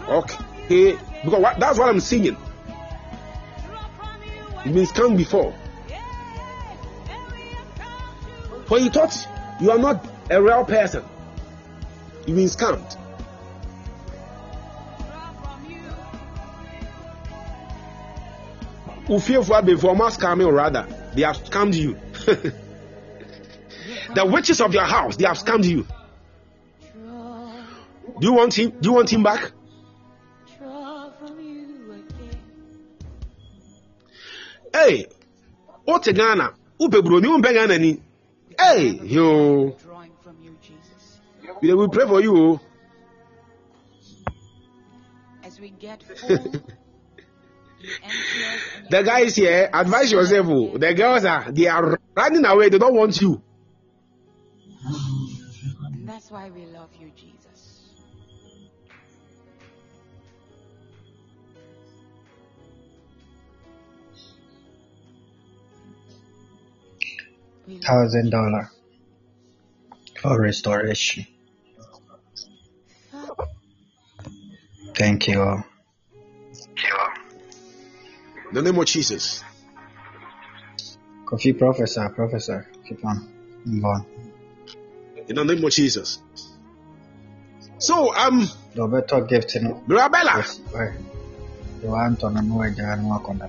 Okay, 0.06 0.98
because 1.24 1.40
what, 1.40 1.58
that's 1.60 1.78
what 1.78 1.88
I'm 1.88 2.00
seeing. 2.00 2.36
You've 4.64 4.74
been 4.74 4.86
scammed 4.86 5.16
before. 5.16 5.52
When 8.68 8.84
you 8.84 8.90
thought 8.90 9.26
you 9.60 9.70
are 9.70 9.78
not 9.78 10.04
a 10.28 10.42
real 10.42 10.64
person, 10.64 11.04
you've 12.26 12.36
been 12.36 12.46
scammed. 12.46 12.99
Ufiefu 19.10 19.66
before 19.66 19.96
must 19.96 20.20
come 20.20 20.40
rather. 20.42 20.86
They 21.14 21.22
have 21.22 21.36
scammed 21.38 21.74
you. 21.74 21.98
the 24.14 24.24
witches 24.24 24.60
of 24.60 24.72
your 24.72 24.84
house, 24.84 25.16
they 25.16 25.26
have 25.26 25.36
scammed 25.36 25.64
you. 25.64 25.84
Do 28.20 28.26
you 28.26 28.32
want 28.32 28.54
him? 28.54 28.70
Do 28.70 28.88
you 28.88 28.92
want 28.94 29.12
him 29.12 29.24
back? 29.24 29.50
Hey, 34.72 35.06
what 35.84 36.06
a 36.06 36.12
Ghana? 36.12 36.54
Upe 36.80 37.04
bro, 37.04 37.18
you 37.18 37.42
Ghana 37.42 37.78
ni. 37.78 38.00
Hey, 38.58 39.00
yo. 39.02 39.70
Drawing 39.82 40.12
from 40.22 40.36
you, 40.40 40.56
Jesus. 40.62 41.20
We 41.60 41.74
will 41.74 41.88
pray 41.88 42.06
for 42.06 42.20
you. 42.20 42.36
oh. 42.36 42.60
As 45.42 45.58
we 45.58 45.70
get 45.70 46.04
full, 46.04 46.62
The 48.90 48.98
you 48.98 49.04
guys 49.04 49.36
here, 49.36 49.70
advise 49.72 50.12
yourself. 50.12 50.46
oh. 50.48 50.78
The 50.78 50.94
girls 50.94 51.24
are 51.24 51.50
they 51.50 51.66
are 51.66 51.98
running 52.16 52.44
away. 52.44 52.68
They 52.68 52.78
don't 52.78 52.94
want 52.94 53.20
you. 53.20 53.42
And 55.84 56.08
that's 56.08 56.30
why 56.30 56.50
we 56.50 56.66
love 56.66 56.90
you, 56.98 57.10
Jesus. 57.16 57.80
Thousand 67.82 68.30
dollar 68.30 68.70
for 70.20 70.40
restoration. 70.40 71.26
Thank 74.94 75.28
you 75.28 75.40
all. 75.40 75.64
In 78.50 78.56
the 78.56 78.62
name 78.62 78.80
of 78.80 78.86
Jesus. 78.86 79.44
Kofi 81.24 81.56
professor, 81.56 82.08
professor. 82.08 82.66
Keep 82.88 83.04
on. 83.04 83.28
Move 83.64 83.84
on. 83.84 84.06
In 85.28 85.36
the 85.36 85.44
name 85.44 85.64
of 85.64 85.70
Jesus. 85.70 86.18
So 87.78 88.12
um 88.12 88.48
The 88.74 88.86
better 88.88 89.20
gift 89.22 89.56
no. 89.62 89.80
Mirabella. 89.86 90.38
Yes, 90.38 90.60
why? 90.72 90.96
You 91.80 91.90
want 91.90 92.18
to 92.20 92.30
know 92.30 92.56
where 92.56 92.68
you 92.68 92.84
are 92.84 93.20
going 93.20 93.40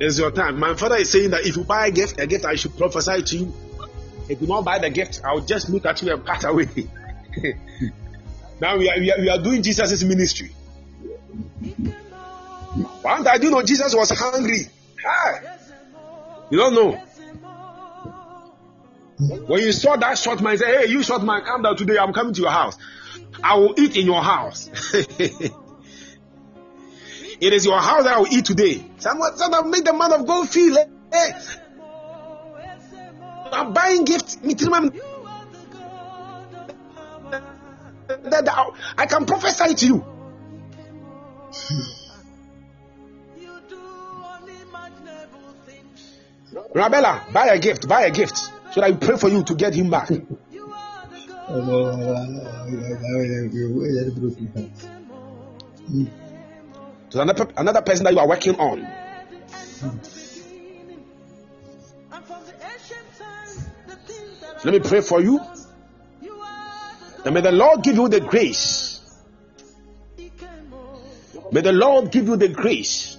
It's 0.00 0.18
your 0.18 0.32
time. 0.32 0.58
My 0.58 0.74
father 0.74 0.96
is 0.96 1.10
saying 1.10 1.30
that 1.30 1.46
if 1.46 1.56
you 1.56 1.62
buy 1.62 1.86
a 1.86 1.90
gift, 1.92 2.20
a 2.20 2.26
gift 2.26 2.44
I 2.44 2.56
should 2.56 2.76
prophesy 2.76 3.22
to 3.22 3.36
you. 3.36 3.54
If 4.28 4.40
you 4.40 4.48
don't 4.48 4.64
buy 4.64 4.80
the 4.80 4.90
gift, 4.90 5.20
I'll 5.24 5.40
just 5.40 5.68
look 5.70 5.86
at 5.86 6.02
you 6.02 6.12
and 6.12 6.24
pass 6.26 6.42
away. 6.42 6.66
now 8.60 8.76
we 8.76 8.90
are, 8.90 8.98
we 8.98 9.12
are 9.12 9.20
we 9.20 9.28
are 9.28 9.38
doing 9.40 9.62
Jesus' 9.62 10.02
ministry. 10.02 10.53
One 13.04 13.22
time, 13.22 13.38
do 13.38 13.50
know 13.50 13.62
Jesus 13.62 13.94
was 13.94 14.08
hungry? 14.18 14.66
Hi. 15.04 15.58
You 16.50 16.56
don't 16.56 16.74
know. 16.74 16.92
When 19.46 19.60
you 19.60 19.72
saw 19.72 19.96
that 19.96 20.16
short 20.16 20.40
man, 20.40 20.56
say, 20.56 20.86
Hey, 20.86 20.90
you 20.90 21.02
short 21.02 21.22
man, 21.22 21.42
come 21.42 21.60
down 21.60 21.76
today. 21.76 21.98
I'm 21.98 22.14
coming 22.14 22.32
to 22.32 22.40
your 22.40 22.50
house. 22.50 22.78
I 23.42 23.58
will 23.58 23.78
eat 23.78 23.98
in 23.98 24.06
your 24.06 24.22
house. 24.22 24.70
it 24.94 25.52
is 27.40 27.66
your 27.66 27.78
house 27.78 28.04
that 28.04 28.14
I 28.14 28.18
will 28.20 28.32
eat 28.32 28.46
today. 28.46 28.82
Someone, 28.96 29.36
someone 29.36 29.70
make 29.70 29.84
the 29.84 29.92
man 29.92 30.10
of 30.14 30.26
God 30.26 30.48
feel, 30.48 30.74
hey, 31.12 31.32
I'm 33.52 33.74
buying 33.74 34.06
gifts. 34.06 34.38
I 38.96 39.06
can 39.06 39.26
prophesy 39.26 39.74
to 39.74 39.86
you. 39.86 40.04
Rabella, 46.54 47.32
buy 47.32 47.46
a 47.46 47.58
gift, 47.58 47.88
buy 47.88 48.02
a 48.02 48.10
gift. 48.10 48.50
So 48.72 48.82
I 48.82 48.92
pray 48.92 49.16
for 49.16 49.28
you 49.28 49.42
to 49.44 49.54
get 49.54 49.74
him 49.74 49.90
back. 49.90 50.10
Another, 57.12 57.48
another 57.56 57.82
person 57.82 58.04
that 58.04 58.12
you 58.12 58.18
are 58.18 58.28
working 58.28 58.56
on. 58.56 58.86
Let 64.64 64.72
me 64.72 64.80
pray 64.80 65.00
for 65.00 65.20
you. 65.20 65.40
And 67.24 67.34
may 67.34 67.40
the 67.40 67.52
Lord 67.52 67.82
give 67.82 67.96
you 67.96 68.08
the 68.08 68.20
grace. 68.20 69.00
May 71.52 71.60
the 71.60 71.72
Lord 71.72 72.10
give 72.10 72.26
you 72.26 72.36
the 72.36 72.48
grace. 72.48 73.13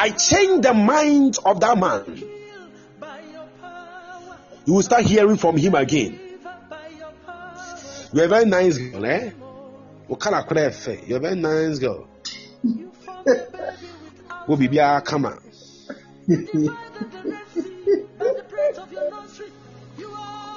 I 0.00 0.10
change 0.10 0.62
the 0.62 0.72
mind 0.72 1.38
of 1.44 1.58
that 1.58 1.76
man. 1.76 2.22
You 4.64 4.74
will 4.74 4.82
start 4.82 5.02
hearing 5.02 5.36
from 5.36 5.56
him 5.56 5.74
again. 5.74 6.20
You're 8.12 8.26
a 8.26 8.28
very 8.28 8.44
nice 8.44 8.78
girl, 8.78 9.04
eh? 9.04 9.30
What 10.06 10.20
kind 10.20 10.36
of 10.36 10.46
craft? 10.46 10.88
You're 11.04 11.18
a 11.18 11.20
very 11.20 11.34
nice 11.34 11.80
girl. 11.80 12.06
Will 14.46 14.56
be 14.56 14.78
a 14.78 15.00
come 15.00 15.26
on. 15.26 15.38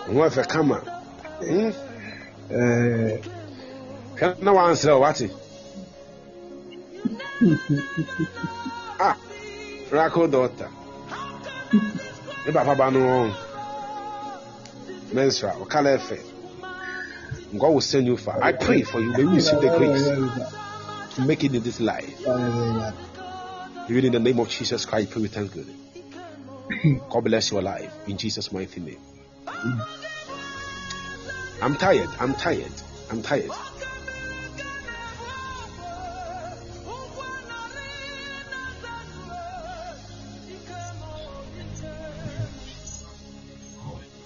What 0.07 0.27
if 0.27 0.37
a 0.37 0.43
come 0.43 0.71
on? 0.73 0.81
Hmm? 1.41 1.71
Can 4.17 4.35
no 4.39 4.59
answer 4.59 4.99
what? 4.99 5.19
Ah, 9.03 9.17
Rako 9.91 10.31
daughter. 10.31 10.69
Ne 12.45 12.51
papa 12.53 12.91
no 12.91 13.33
Mensra, 15.13 15.53
Okala 15.59 15.97
Efe. 15.97 16.19
God 17.57 17.73
will 17.73 17.81
send 17.81 18.07
you 18.07 18.15
far. 18.17 18.41
I 18.41 18.53
pray 18.53 18.83
for 18.83 19.01
you. 19.01 19.11
May 19.11 19.23
you 19.23 19.35
receive 19.35 19.59
the 19.59 19.67
grace. 19.77 21.15
to 21.15 21.21
make 21.25 21.43
it 21.43 21.53
in 21.53 21.61
this 21.63 21.79
life. 21.79 22.21
Even 23.89 24.05
in 24.05 24.11
the 24.13 24.19
name 24.19 24.39
of 24.39 24.49
Jesus 24.49 24.85
Christ, 24.85 25.11
pray 25.11 25.21
with 25.23 25.33
thanksgiving. 25.33 25.77
God 27.09 27.23
bless 27.25 27.51
your 27.51 27.61
life 27.61 27.91
in 28.07 28.17
Jesus' 28.17 28.51
mighty 28.51 28.79
name. 28.79 28.99
I'm 31.61 31.75
tired. 31.75 32.09
I'm 32.19 32.33
tired. 32.33 32.71
I'm 33.09 33.21
tired. 33.21 33.51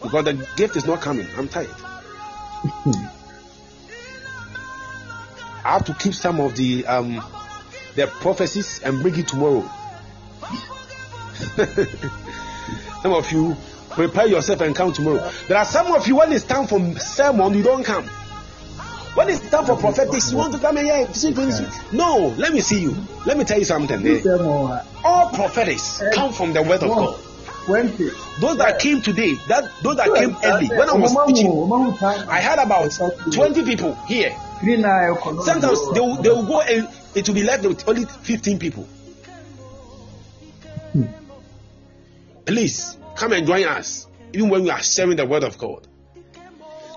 Because 0.06 0.26
the 0.26 0.48
gift 0.56 0.76
is 0.76 0.86
not 0.86 1.02
coming. 1.02 1.28
I'm 1.38 1.48
tired. 1.48 1.70
I 5.64 5.74
have 5.74 5.86
to 5.86 5.94
keep 5.96 6.14
some 6.14 6.40
of 6.40 6.56
the 6.56 6.86
um 6.86 7.24
the 7.96 8.08
prophecies 8.08 8.82
and 8.84 9.02
bring 9.02 9.18
it 9.18 9.28
tomorrow. 9.28 9.68
some 13.02 13.14
of 13.14 13.32
you 13.32 13.56
prepare 13.90 14.28
yourself 14.28 14.62
and 14.62 14.76
come 14.76 14.94
tomorrow. 14.94 15.30
There 15.48 15.58
are 15.58 15.66
some 15.66 15.92
of 15.92 16.08
you 16.08 16.18
when 16.18 16.32
it's 16.32 16.46
time 16.46 16.68
for 16.68 16.80
sermon, 17.00 17.54
you 17.54 17.64
don't 17.64 17.84
come. 17.84 18.06
When 19.16 19.30
it's 19.30 19.50
time 19.50 19.66
for 19.66 19.78
prophetics, 19.78 20.32
you 20.32 20.38
want 20.38 20.54
to 20.54 20.60
come 20.60 20.78
and 20.78 20.86
hear. 20.86 21.14
see, 21.14 21.34
see. 21.34 21.66
No, 21.94 22.36
let 22.38 22.54
me 22.54 22.60
see 22.60 22.82
you. 22.82 22.96
Let 23.26 23.38
me 23.38 23.46
tell 23.46 23.58
you 23.58 23.64
something. 23.66 24.06
All 25.06 25.30
prophetics 25.30 26.04
come 26.14 26.34
from 26.34 26.52
the 26.54 26.62
word 26.62 26.84
of 26.84 26.90
God. 26.90 27.25
Twenty. 27.66 28.10
Those 28.40 28.58
that 28.58 28.80
came 28.80 29.02
today, 29.02 29.34
that 29.48 29.64
those 29.82 29.98
that 29.98 30.14
came 30.14 30.36
early, 30.44 30.68
when 30.68 30.90
I 30.90 30.94
was 30.94 31.16
teaching, 31.28 31.52
I 32.30 32.40
had 32.40 32.60
about 32.60 32.92
20 33.32 33.66
people 33.66 33.96
here. 34.08 34.36
Sometimes 35.44 35.94
they 35.94 36.00
will, 36.00 36.16
they 36.22 36.30
will 36.30 36.46
go 36.46 36.62
and 36.62 36.88
it 37.16 37.28
will 37.28 37.36
be 37.36 37.44
left 37.44 37.66
with 37.66 37.88
only 37.88 38.06
15 38.06 38.60
people. 38.60 38.88
Please 42.46 42.98
come 43.16 43.34
and 43.34 43.48
join 43.48 43.64
us, 43.66 44.08
even 44.34 44.50
when 44.50 44.64
we 44.64 44.70
are 44.70 44.82
sharing 44.82 45.16
the 45.18 45.26
word 45.26 45.44
of 45.44 45.58
God. 45.58 45.88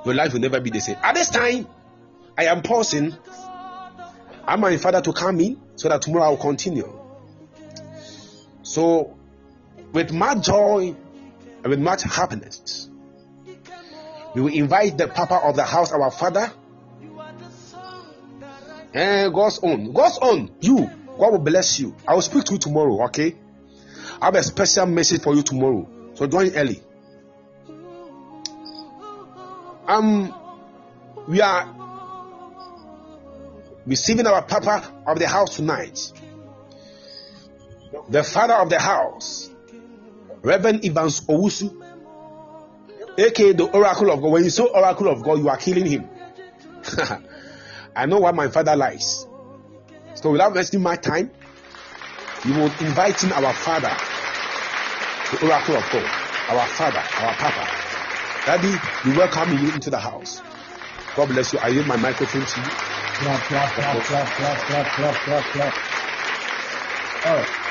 Your 0.04 0.14
life 0.14 0.32
will 0.32 0.40
never 0.40 0.60
be 0.60 0.70
the 0.70 0.80
same. 0.80 0.96
At 1.02 1.14
this 1.14 1.30
time, 1.30 1.66
I 2.36 2.44
am 2.44 2.62
pausing. 2.62 3.16
I'm 4.46 4.60
my 4.60 4.76
father 4.76 5.00
to 5.00 5.12
come 5.12 5.40
in 5.40 5.60
so 5.76 5.88
that 5.88 6.02
tomorrow 6.02 6.26
I 6.26 6.28
will 6.30 6.36
continue. 6.36 6.90
So, 8.62 9.17
with 9.92 10.12
much 10.12 10.46
joy 10.46 10.94
and 11.62 11.66
with 11.66 11.80
much 11.80 12.02
happiness, 12.02 12.88
we 14.34 14.42
will 14.42 14.52
invite 14.52 14.98
the 14.98 15.08
Papa 15.08 15.36
of 15.36 15.56
the 15.56 15.64
house, 15.64 15.92
our 15.92 16.10
father, 16.10 16.52
and 18.94 19.32
God's 19.34 19.60
own. 19.62 19.92
God's 19.92 20.18
own. 20.20 20.50
You. 20.60 20.90
God 21.18 21.32
will 21.32 21.38
bless 21.38 21.80
you. 21.80 21.94
I 22.06 22.14
will 22.14 22.22
speak 22.22 22.44
to 22.44 22.52
you 22.54 22.58
tomorrow, 22.58 23.04
okay? 23.06 23.34
I 24.20 24.26
have 24.26 24.34
a 24.34 24.42
special 24.42 24.86
message 24.86 25.22
for 25.22 25.34
you 25.34 25.42
tomorrow. 25.42 25.88
So 26.14 26.26
join 26.26 26.54
early. 26.54 26.82
Um, 29.86 30.34
we 31.26 31.40
are 31.40 31.74
receiving 33.86 34.26
our 34.26 34.42
Papa 34.42 35.02
of 35.06 35.18
the 35.18 35.26
house 35.26 35.56
tonight. 35.56 36.12
The 38.08 38.22
father 38.22 38.54
of 38.54 38.68
the 38.70 38.78
house, 38.78 39.50
Reverend 40.42 40.84
Evans 40.84 41.20
Owusu, 41.22 41.74
aka 43.18 43.52
the 43.52 43.64
Oracle 43.64 44.10
of 44.10 44.20
God. 44.20 44.30
When 44.32 44.44
you 44.44 44.50
say 44.50 44.64
Oracle 44.64 45.08
of 45.08 45.22
God, 45.22 45.38
you 45.38 45.48
are 45.48 45.56
killing 45.56 45.86
him. 45.86 46.08
I 47.96 48.06
know 48.06 48.18
what 48.20 48.34
my 48.34 48.48
father 48.48 48.76
likes. 48.76 49.26
So 50.14 50.30
without 50.30 50.54
wasting 50.54 50.82
my 50.82 50.96
time, 50.96 51.30
we 52.44 52.52
will 52.52 52.70
invite 52.80 53.22
in 53.24 53.32
our 53.32 53.52
father, 53.52 53.90
the 55.32 55.46
Oracle 55.46 55.76
of 55.76 55.84
God, 55.90 56.10
our 56.48 56.66
father, 56.66 56.98
our 56.98 57.34
papa. 57.34 57.68
Daddy, 58.46 58.78
we 59.04 59.16
welcome 59.16 59.58
you 59.58 59.72
into 59.74 59.90
the 59.90 59.98
house. 59.98 60.40
God 61.16 61.28
bless 61.28 61.52
you. 61.52 61.58
I 61.58 61.68
yield 61.68 61.86
my 61.86 61.96
microphone 61.96 62.44
to 62.44 62.60
you. 62.60 62.66
Clap, 62.66 63.40
clap, 63.42 63.72
clap, 63.74 64.04
clap, 64.04 64.26
clap, 64.28 64.58
clap, 64.58 64.86
clap, 64.86 65.14
clap, 65.16 65.44
clap. 65.44 65.74
Oh. 67.26 67.67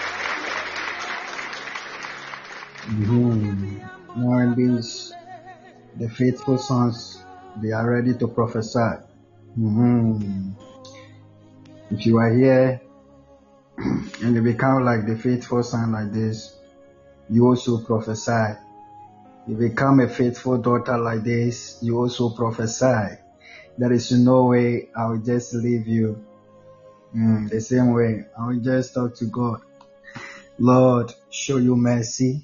Mhm. 2.88 3.82
Now 4.16 4.56
these, 4.56 5.12
the 5.98 6.10
faithful 6.10 6.58
sons, 6.58 7.22
they 7.62 7.72
are 7.72 7.90
ready 7.90 8.18
to 8.18 8.28
prophesy. 8.30 9.04
Mhm. 9.60 10.54
If 11.92 12.06
you 12.06 12.18
are 12.18 12.34
here 12.34 12.82
and 14.24 14.36
you 14.36 14.42
become 14.42 14.86
like 14.86 15.06
the 15.06 15.18
faithful 15.18 15.64
son 15.64 15.92
like 15.92 16.14
this, 16.14 16.56
you 17.30 17.46
also 17.46 17.84
prophesy. 17.84 18.56
You 19.48 19.56
become 19.58 20.00
a 20.00 20.08
faithful 20.08 20.58
daughter 20.58 20.98
like 20.98 21.24
this, 21.24 21.80
you 21.82 21.98
also 21.98 22.30
prophesy. 22.30 23.18
There 23.78 23.92
is 23.92 24.12
no 24.12 24.46
way 24.46 24.90
I 24.96 25.08
will 25.08 25.22
just 25.22 25.54
leave 25.54 25.88
you 25.88 26.26
mm, 27.16 27.50
the 27.50 27.60
same 27.60 27.94
way. 27.94 28.26
I 28.40 28.48
will 28.48 28.60
just 28.62 28.94
talk 28.94 29.16
to 29.18 29.26
God. 29.26 29.62
Lord, 30.60 31.14
show 31.30 31.58
you 31.58 31.76
mercy, 31.76 32.44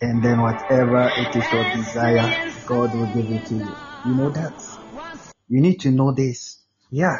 and 0.00 0.22
then 0.24 0.40
whatever 0.40 1.08
it 1.16 1.36
is 1.36 1.52
your 1.52 1.64
desire, 1.76 2.36
God 2.66 2.94
will 2.94 3.06
give 3.06 3.30
it 3.30 3.46
to 3.46 3.54
you. 3.54 3.76
You 4.04 4.14
know 4.16 4.30
that. 4.30 4.52
You 5.48 5.60
need 5.60 5.80
to 5.80 5.90
know 5.90 6.12
this. 6.12 6.58
Yeah. 6.90 7.18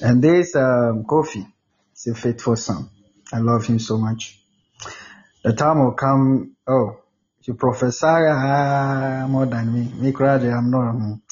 And 0.00 0.22
this 0.22 0.56
um, 0.56 1.04
Kofi 1.04 1.46
is 1.94 2.06
a 2.08 2.14
faithful 2.14 2.56
son. 2.56 2.90
I 3.32 3.38
love 3.38 3.64
him 3.66 3.78
so 3.78 3.96
much. 3.98 4.40
The 5.44 5.52
time 5.52 5.84
will 5.84 5.92
come. 5.92 6.56
Oh, 6.66 6.98
you 7.42 7.54
prophesy 7.54 8.06
ah, 8.06 9.26
more 9.28 9.46
than 9.46 9.72
me. 9.72 9.92
Me, 10.00 10.12
crowd, 10.12 10.42
I'm 10.42 10.70
not. 10.70 10.88
um, 10.90 11.22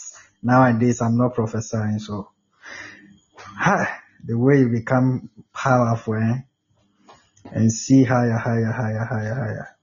Nowadays, 0.43 1.01
I'm 1.01 1.17
not 1.17 1.35
prophesying. 1.35 1.99
So, 1.99 2.29
ha, 3.37 4.01
the 4.25 4.39
way 4.39 4.59
you 4.59 4.69
become 4.69 5.31
powerful, 5.53 6.15
eh? 6.15 6.43
And 7.53 7.73
see 7.73 8.05
higher, 8.05 8.37
higher, 8.37 8.73
higher, 8.73 9.05
higher, 9.05 9.35
higher. 9.35 9.77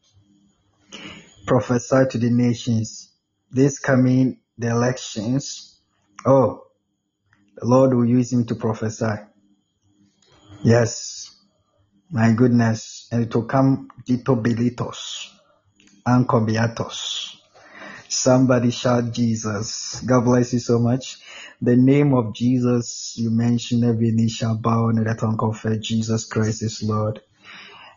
Prophesy 1.47 2.05
to 2.11 2.17
the 2.17 2.29
nations. 2.29 3.11
This 3.51 3.79
coming 3.79 4.39
the 4.57 4.69
elections. 4.69 5.79
Oh, 6.25 6.63
the 7.57 7.65
Lord 7.65 7.93
will 7.93 8.05
use 8.05 8.31
him 8.31 8.45
to 8.45 8.55
prophesy. 8.55 9.15
Yes, 10.63 11.35
my 12.11 12.33
goodness, 12.33 13.07
and 13.11 13.23
it 13.23 13.35
will 13.35 13.45
come 13.45 13.89
Dito 14.07 14.41
Belitos, 14.41 15.29
Anko 16.05 16.45
Beatos. 16.45 17.37
Somebody 18.09 18.71
shout 18.71 19.13
Jesus. 19.13 20.01
God 20.01 20.25
bless 20.25 20.53
you 20.53 20.59
so 20.59 20.79
much. 20.79 21.17
The 21.61 21.77
name 21.77 22.13
of 22.13 22.33
Jesus 22.33 23.15
you 23.17 23.31
mentioned, 23.31 23.85
every 23.85 24.11
knee 24.11 24.29
shall 24.29 24.57
bow 24.57 24.89
and 24.89 25.05
the 25.05 25.15
tongue 25.15 25.37
confess 25.37 25.77
Jesus 25.79 26.25
Christ 26.25 26.61
is 26.63 26.83
Lord. 26.83 27.21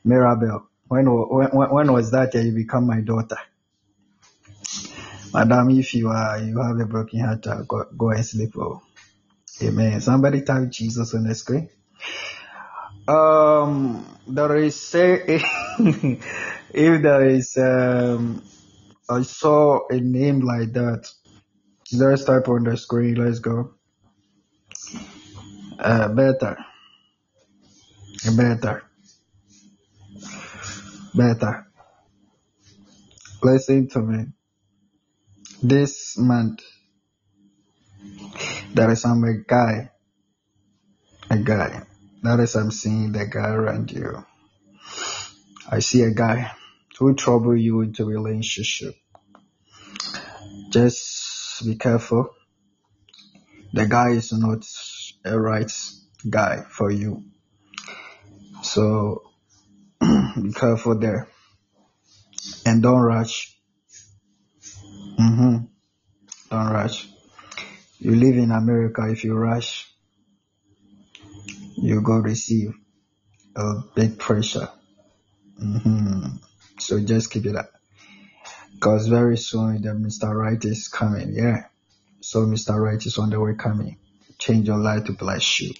Mirabel, 0.04 0.68
when, 0.88 1.10
wa- 1.10 1.48
when, 1.50 1.70
when 1.70 1.92
was 1.92 2.10
that 2.10 2.34
you 2.34 2.52
become 2.52 2.86
my 2.86 3.00
daughter? 3.00 3.38
Madam, 5.32 5.70
if 5.70 5.94
you 5.94 6.08
are, 6.08 6.38
you 6.38 6.60
have 6.60 6.78
a 6.78 6.86
broken 6.86 7.20
heart, 7.20 7.46
uh, 7.46 7.62
go, 7.62 7.84
go 7.96 8.10
and 8.10 8.24
sleep. 8.24 8.56
Oh. 8.56 8.82
Amen. 9.62 10.00
Somebody 10.00 10.42
type 10.42 10.70
Jesus 10.70 11.14
on 11.14 11.24
the 11.24 11.34
screen. 11.34 11.70
Um, 13.06 14.06
there 14.26 14.56
is 14.56 14.94
a, 14.94 15.40
if 15.78 17.02
there 17.02 17.28
is, 17.28 17.56
um, 17.56 18.42
I 19.08 19.22
saw 19.22 19.86
a 19.88 20.00
name 20.00 20.40
like 20.40 20.72
that. 20.72 21.08
Let's 21.92 22.24
type 22.24 22.48
on 22.48 22.64
the 22.64 22.76
screen. 22.76 23.14
Let's 23.16 23.40
go. 23.40 23.74
Uh, 25.78 26.08
better, 26.08 26.56
better, 28.36 28.82
better. 31.14 31.66
Listen 33.42 33.88
to 33.88 34.00
me. 34.00 34.26
This 35.62 36.18
month, 36.18 36.60
there 38.74 38.90
is 38.90 39.02
some 39.02 39.24
a 39.24 39.34
guy, 39.46 39.90
a 41.30 41.38
guy. 41.38 41.82
That 42.22 42.40
is, 42.40 42.54
I'm 42.56 42.70
seeing 42.70 43.12
the 43.12 43.26
guy 43.26 43.48
around 43.48 43.92
you. 43.92 44.24
I 45.70 45.80
see 45.80 46.02
a 46.02 46.10
guy 46.10 46.52
who 46.98 47.14
trouble 47.14 47.56
you 47.56 47.80
into 47.82 48.04
relationship. 48.04 48.94
Just 50.70 51.64
be 51.64 51.76
careful. 51.76 52.30
The 53.72 53.86
guy 53.86 54.10
is 54.10 54.32
not 54.32 54.64
a 55.24 55.38
right 55.38 55.70
guy 56.28 56.64
for 56.68 56.90
you. 56.90 57.24
So 58.62 59.23
be 60.42 60.52
careful 60.52 60.98
there. 60.98 61.28
And 62.66 62.82
don't 62.82 63.00
rush. 63.00 63.56
hmm 65.16 65.56
Don't 66.50 66.72
rush. 66.72 67.08
You 67.98 68.14
live 68.16 68.36
in 68.36 68.50
America. 68.50 69.08
If 69.10 69.24
you 69.24 69.34
rush, 69.34 69.90
you 71.76 72.00
go 72.02 72.14
receive 72.18 72.74
a 73.56 73.74
big 73.94 74.18
pressure. 74.18 74.68
hmm 75.58 76.26
So 76.78 77.00
just 77.00 77.30
keep 77.30 77.46
it 77.46 77.56
up. 77.56 77.70
Because 78.74 79.06
very 79.06 79.38
soon 79.38 79.82
the 79.82 79.90
Mr. 79.90 80.34
Right 80.34 80.62
is 80.64 80.88
coming. 80.88 81.34
Yeah. 81.34 81.64
So 82.20 82.44
Mr. 82.46 82.80
Right 82.82 83.04
is 83.04 83.18
on 83.18 83.30
the 83.30 83.40
way 83.40 83.54
coming. 83.54 83.96
Change 84.38 84.66
your 84.66 84.78
life 84.78 85.04
to 85.04 85.12
bless 85.12 85.60
you. 85.60 85.72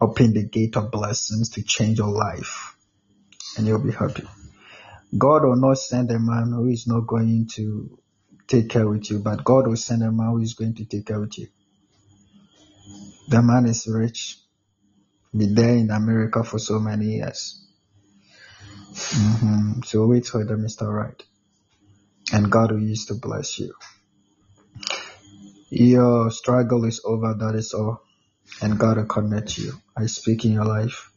Open 0.00 0.34
the 0.34 0.42
gate 0.44 0.76
of 0.76 0.90
blessings 0.90 1.50
to 1.50 1.62
change 1.62 1.98
your 1.98 2.08
life. 2.12 2.73
And 3.56 3.66
you'll 3.66 3.78
be 3.84 3.92
happy. 3.92 4.24
God 5.16 5.44
will 5.44 5.56
not 5.56 5.78
send 5.78 6.10
a 6.10 6.18
man 6.18 6.52
who 6.52 6.68
is 6.68 6.86
not 6.86 7.06
going 7.06 7.48
to 7.54 7.98
take 8.48 8.70
care 8.70 8.88
with 8.88 9.10
you, 9.10 9.20
but 9.20 9.44
God 9.44 9.66
will 9.68 9.76
send 9.76 10.02
a 10.02 10.10
man 10.12 10.30
who 10.30 10.40
is 10.40 10.54
going 10.54 10.74
to 10.76 10.84
take 10.84 11.06
care 11.06 11.20
with 11.20 11.38
you. 11.38 11.48
The 13.28 13.42
man 13.42 13.66
is 13.66 13.86
rich, 13.86 14.38
been 15.36 15.54
there 15.54 15.76
in 15.76 15.90
America 15.90 16.44
for 16.44 16.58
so 16.58 16.78
many 16.78 17.16
years. 17.16 17.64
hmm 19.00 19.80
So 19.84 20.06
wait 20.06 20.26
for 20.26 20.44
the 20.44 20.54
Mr. 20.54 20.92
Right. 20.92 21.22
And 22.32 22.50
God 22.50 22.72
will 22.72 22.80
use 22.82 23.06
to 23.06 23.14
bless 23.14 23.58
you. 23.58 23.74
Your 25.70 26.30
struggle 26.30 26.84
is 26.84 27.00
over, 27.04 27.34
that 27.34 27.54
is 27.54 27.74
all. 27.74 28.02
And 28.62 28.78
God 28.78 28.98
will 28.98 29.06
connect 29.06 29.58
you. 29.58 29.74
I 29.96 30.06
speak 30.06 30.44
in 30.44 30.52
your 30.52 30.66
life. 30.66 31.10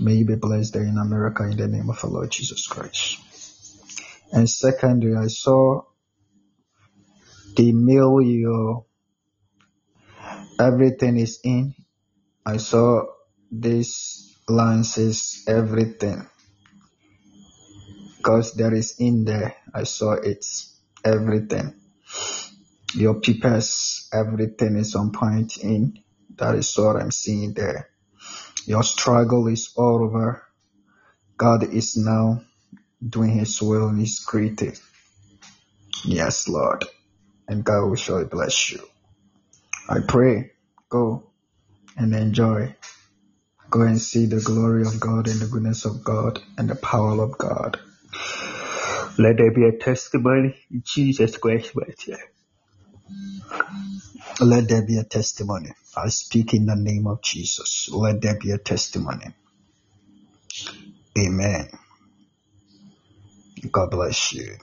May 0.00 0.14
you 0.14 0.24
be 0.24 0.36
blessed 0.36 0.72
there 0.74 0.82
in 0.82 0.96
America 0.96 1.44
in 1.44 1.56
the 1.56 1.68
name 1.68 1.90
of 1.90 2.02
our 2.02 2.10
Lord 2.10 2.30
Jesus 2.30 2.66
Christ. 2.66 3.18
And 4.32 4.48
secondly, 4.48 5.14
I 5.14 5.26
saw 5.26 5.82
the 7.56 7.72
mail 7.72 8.20
your 8.22 8.86
everything 10.58 11.18
is 11.18 11.40
in. 11.44 11.74
I 12.46 12.56
saw 12.56 13.04
this 13.50 14.34
line 14.48 14.84
says 14.84 15.44
everything 15.46 16.26
because 18.16 18.54
there 18.54 18.74
is 18.74 18.96
in 18.98 19.24
there. 19.24 19.56
I 19.74 19.84
saw 19.84 20.12
it 20.12 20.44
everything. 21.04 21.74
Your 22.94 23.20
papers, 23.20 24.08
everything 24.12 24.76
is 24.76 24.94
on 24.94 25.12
point 25.12 25.58
in. 25.58 25.98
That 26.36 26.54
is 26.54 26.76
what 26.76 26.96
I'm 26.96 27.10
seeing 27.10 27.54
there. 27.54 27.89
Your 28.66 28.82
struggle 28.82 29.48
is 29.48 29.72
over. 29.76 30.42
God 31.36 31.64
is 31.64 31.96
now 31.96 32.42
doing 33.06 33.30
His 33.38 33.60
will 33.62 33.88
and 33.88 34.00
His 34.00 34.20
creative. 34.20 34.80
Yes, 36.04 36.48
Lord. 36.48 36.84
And 37.48 37.64
God 37.64 37.86
will 37.86 37.96
surely 37.96 38.26
bless 38.26 38.72
you. 38.72 38.80
I 39.88 40.00
pray, 40.06 40.52
go 40.88 41.30
and 41.96 42.14
enjoy. 42.14 42.76
Go 43.70 43.82
and 43.82 44.00
see 44.00 44.26
the 44.26 44.40
glory 44.40 44.82
of 44.82 45.00
God 45.00 45.28
and 45.28 45.40
the 45.40 45.46
goodness 45.46 45.84
of 45.84 46.04
God 46.04 46.40
and 46.58 46.68
the 46.70 46.76
power 46.76 47.22
of 47.22 47.38
God. 47.38 47.78
Let 49.18 49.36
there 49.38 49.52
be 49.52 49.64
a 49.64 49.78
testimony 49.78 50.56
in 50.70 50.82
Jesus 50.84 51.36
Christ's 51.36 51.74
mighty 51.76 52.12
name. 52.12 52.39
Let 54.40 54.68
there 54.68 54.86
be 54.86 54.98
a 54.98 55.04
testimony. 55.04 55.70
I 55.96 56.08
speak 56.08 56.54
in 56.54 56.66
the 56.66 56.76
name 56.76 57.06
of 57.06 57.22
Jesus. 57.22 57.88
Let 57.92 58.20
there 58.22 58.38
be 58.38 58.52
a 58.52 58.58
testimony. 58.58 59.26
Amen. 61.18 61.68
God 63.70 63.90
bless 63.90 64.32
you. 64.32 64.56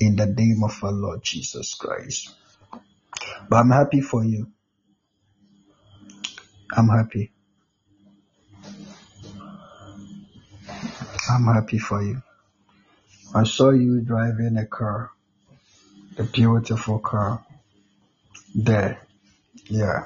In 0.00 0.16
the 0.16 0.26
name 0.36 0.64
of 0.64 0.84
our 0.84 0.92
Lord 0.92 1.22
Jesus 1.22 1.74
Christ. 1.74 2.34
But 3.48 3.56
I'm 3.56 3.70
happy 3.70 4.00
for 4.00 4.24
you. 4.24 4.48
I'm 6.76 6.88
happy. 6.88 7.32
I'm 11.28 11.44
happy 11.44 11.78
for 11.78 12.02
you. 12.02 12.22
I 13.34 13.44
saw 13.44 13.70
you 13.70 14.00
driving 14.00 14.56
a 14.56 14.66
car, 14.66 15.10
a 16.16 16.22
beautiful 16.22 16.98
car. 16.98 17.44
There. 18.54 19.00
Yeah. 19.66 20.04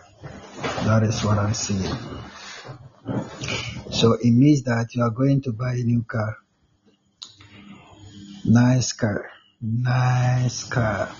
That 0.85 1.05
is 1.05 1.25
what 1.25 1.39
I'm 1.39 1.55
seeing. 1.55 1.95
So 3.91 4.15
it 4.15 4.31
means 4.33 4.65
that 4.65 4.95
you 4.95 5.03
are 5.05 5.11
going 5.11 5.43
to 5.43 5.53
buy 5.53 5.75
a 5.75 5.85
new 5.85 6.03
car. 6.03 6.39
Nice 8.45 8.93
car. 8.93 9.31
Nice 9.61 10.65
car. 10.65 11.15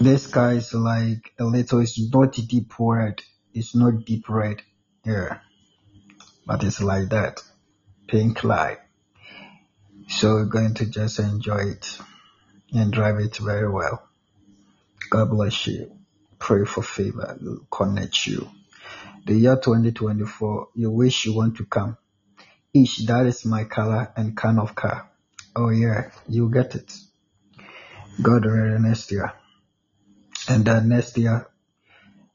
This 0.00 0.26
car 0.26 0.52
is 0.52 0.74
like 0.74 1.32
a 1.38 1.44
little, 1.44 1.80
it's 1.80 1.98
not 2.12 2.34
deep 2.34 2.72
red. 2.78 3.22
It's 3.54 3.74
not 3.74 4.04
deep 4.04 4.28
red. 4.28 4.60
Yeah. 5.06 5.38
But 6.46 6.62
it's 6.64 6.82
like 6.82 7.08
that. 7.08 7.40
Pink 8.14 8.44
light. 8.44 8.78
So 10.06 10.34
we're 10.34 10.44
going 10.44 10.74
to 10.74 10.86
just 10.86 11.18
enjoy 11.18 11.62
it 11.72 11.98
and 12.72 12.92
drive 12.92 13.18
it 13.18 13.38
very 13.38 13.68
well. 13.68 14.08
God 15.10 15.30
bless 15.30 15.66
you. 15.66 15.90
Pray 16.38 16.64
for 16.64 16.84
favor. 16.84 17.36
Connect 17.72 18.24
you. 18.28 18.48
The 19.26 19.34
year 19.34 19.56
2024, 19.56 20.68
you 20.76 20.92
wish 20.92 21.26
you 21.26 21.34
want 21.34 21.56
to 21.56 21.64
come. 21.64 21.96
Each, 22.72 22.98
that 22.98 23.26
is 23.26 23.44
my 23.46 23.64
color 23.64 24.12
and 24.16 24.36
kind 24.36 24.60
of 24.60 24.76
car. 24.76 25.10
Oh 25.56 25.70
yeah, 25.70 26.12
you 26.28 26.48
get 26.52 26.76
it. 26.76 26.96
God 28.22 28.44
willing 28.44 28.82
next 28.82 29.10
year. 29.10 29.32
And 30.48 30.64
then 30.64 30.88
next 30.88 31.18
year, 31.18 31.48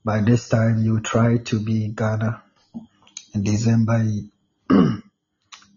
by 0.03 0.19
this 0.19 0.49
time, 0.49 0.83
you 0.83 0.99
try 0.99 1.37
to 1.37 1.59
be 1.61 1.87
Ghana. 1.87 2.43
In 3.33 3.43
December, 3.45 4.03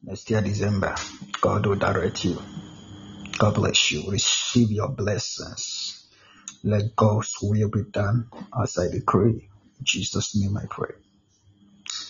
next 0.02 0.30
year, 0.30 0.40
December, 0.40 0.94
God 1.40 1.66
will 1.66 1.76
direct 1.76 2.24
you. 2.24 2.40
God 3.38 3.54
bless 3.54 3.90
you. 3.90 4.10
Receive 4.10 4.70
your 4.70 4.88
blessings. 4.88 6.06
Let 6.62 6.94
God's 6.94 7.36
will 7.42 7.68
be 7.68 7.82
done 7.90 8.28
as 8.62 8.78
I 8.78 8.88
decree. 8.88 9.48
In 9.78 9.84
Jesus' 9.84 10.36
name 10.36 10.56
I 10.56 10.66
pray. 10.68 10.94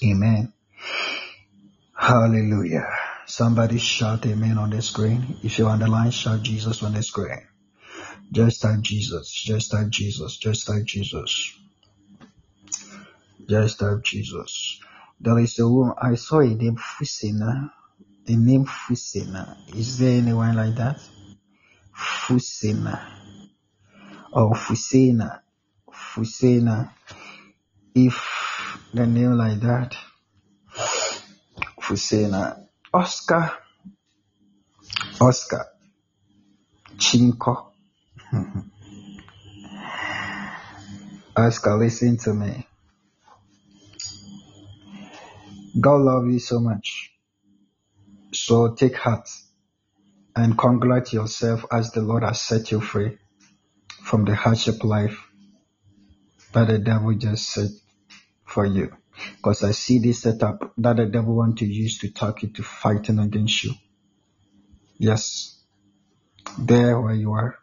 Amen. 0.04 0.52
Hallelujah. 1.96 2.86
Somebody 3.26 3.78
shout 3.78 4.26
amen 4.26 4.58
on 4.58 4.70
the 4.70 4.82
screen. 4.82 5.36
If 5.42 5.58
you're 5.58 5.70
on 5.70 5.78
the 5.78 5.88
line, 5.88 6.10
shout 6.10 6.42
Jesus 6.42 6.82
on 6.82 6.92
the 6.94 7.02
screen. 7.02 7.46
Just 8.32 8.62
type 8.62 8.80
Jesus. 8.80 9.30
Just 9.30 9.70
type 9.70 9.88
Jesus. 9.88 10.36
Just 10.36 10.66
type 10.66 10.84
Jesus. 10.84 11.54
Just 13.46 13.78
type 13.78 14.02
Jesus. 14.02 14.80
There 15.20 15.38
is 15.38 15.58
a 15.58 15.68
woman, 15.68 15.94
I 16.00 16.16
saw 16.16 16.40
a 16.40 16.46
name 16.46 16.76
Fusina. 16.76 17.70
The 18.24 18.36
name 18.36 18.66
Fusina. 18.66 19.56
Is 19.76 19.98
there 19.98 20.18
anyone 20.18 20.54
like 20.54 20.76
that? 20.76 21.00
Fusina. 21.94 23.00
Or 24.32 24.50
oh, 24.50 24.54
Fusina. 24.54 25.40
Fusina. 25.90 26.90
If 27.94 28.88
the 28.94 29.06
name 29.06 29.32
like 29.32 29.60
that, 29.60 29.96
Fusina. 31.80 32.66
Oscar. 32.94 33.52
Oscar. 35.20 35.66
Chinko. 36.96 37.66
Oscar, 41.36 41.76
listen 41.78 42.16
to 42.18 42.34
me. 42.34 42.66
God 45.80 46.02
love 46.02 46.26
you 46.26 46.38
so 46.38 46.60
much. 46.60 47.11
So 48.32 48.74
take 48.74 48.96
heart 48.96 49.28
and 50.34 50.56
congratulate 50.56 51.12
yourself 51.12 51.64
as 51.70 51.92
the 51.92 52.00
Lord 52.00 52.22
has 52.22 52.40
set 52.40 52.70
you 52.70 52.80
free 52.80 53.18
from 54.02 54.24
the 54.24 54.34
hardship 54.34 54.82
life 54.84 55.18
that 56.52 56.68
the 56.68 56.78
devil 56.78 57.14
just 57.14 57.48
set 57.50 57.70
for 58.44 58.64
you. 58.64 58.94
Because 59.36 59.62
I 59.62 59.72
see 59.72 59.98
this 59.98 60.22
setup 60.22 60.72
that 60.78 60.96
the 60.96 61.06
devil 61.06 61.36
want 61.36 61.58
to 61.58 61.66
use 61.66 61.98
to 61.98 62.10
talk 62.10 62.42
you 62.42 62.48
to 62.50 62.62
fighting 62.62 63.18
against 63.18 63.64
you. 63.64 63.72
Yes. 64.98 65.62
There 66.58 67.00
where 67.00 67.14
you 67.14 67.32
are. 67.32 67.58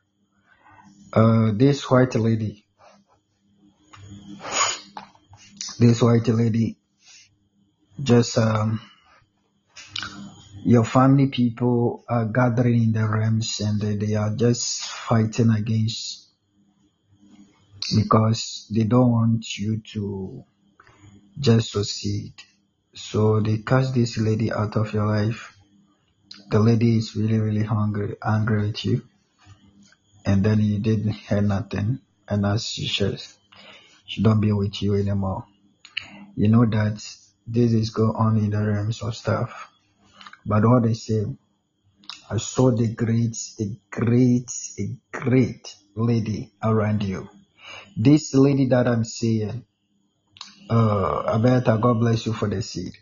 Uh, 1.12 1.52
this 1.54 1.90
white 1.90 2.14
lady, 2.16 2.66
this 5.80 6.02
white 6.02 6.28
lady, 6.28 6.78
just 8.02 8.38
um, 8.38 8.80
your 10.64 10.86
family 10.86 11.28
people 11.28 12.04
are 12.10 12.26
gathering 12.26 12.84
in 12.84 12.92
the 12.94 13.08
realms 13.08 13.60
and 13.62 13.82
they, 13.82 13.96
they 13.96 14.16
are 14.16 14.36
just 14.36 14.84
fighting 14.84 15.52
against 15.52 16.28
because 17.96 18.68
they 18.72 18.84
don't 18.84 19.12
want 19.12 19.58
you 19.58 19.82
to 19.94 20.44
just 21.40 21.72
succeed. 21.72 22.34
So 22.94 23.40
they 23.42 23.60
cast 23.60 23.94
this 23.96 24.18
lady 24.18 24.52
out 24.52 24.76
of 24.78 24.94
your 24.94 25.08
life. 25.08 25.56
The 26.52 26.60
lady 26.60 26.98
is 26.98 27.16
really, 27.16 27.40
really 27.40 27.64
hungry, 27.64 28.16
angry 28.24 28.68
with 28.68 28.86
you. 28.86 29.02
and 30.26 30.44
then 30.46 30.60
you 30.62 30.80
didn't 30.80 31.12
hear 31.14 31.42
nothing, 31.42 32.00
and 32.28 32.46
as 32.46 32.66
she 32.66 32.88
says, 32.88 33.38
she 34.06 34.22
don't 34.24 34.42
be 34.42 34.52
with 34.52 34.82
you 34.82 34.96
anymore. 34.96 35.46
You 36.36 36.50
know 36.50 36.66
that 36.66 36.96
this 37.48 37.74
is 37.74 37.90
going 37.92 38.16
on 38.16 38.38
in 38.38 38.52
the 38.52 38.60
realms 38.66 39.02
of 39.02 39.16
stuff. 39.16 39.72
But 40.46 40.64
what 40.66 40.84
they 40.84 40.94
say, 40.94 41.26
I 42.30 42.38
saw 42.38 42.72
the 42.72 42.94
great, 42.94 43.38
a 43.60 43.66
great, 43.92 44.52
a 44.80 44.98
great 45.12 45.76
lady 45.96 46.52
around 46.64 47.04
you. 47.04 47.30
This 47.98 48.34
lady 48.34 48.68
that 48.68 48.88
I'm 48.88 49.04
seeing, 49.04 49.66
uh, 50.70 51.24
Alberta, 51.28 51.80
God 51.82 52.00
bless 52.00 52.26
you 52.26 52.34
for 52.34 52.48
the 52.50 52.62
seed. 52.62 52.94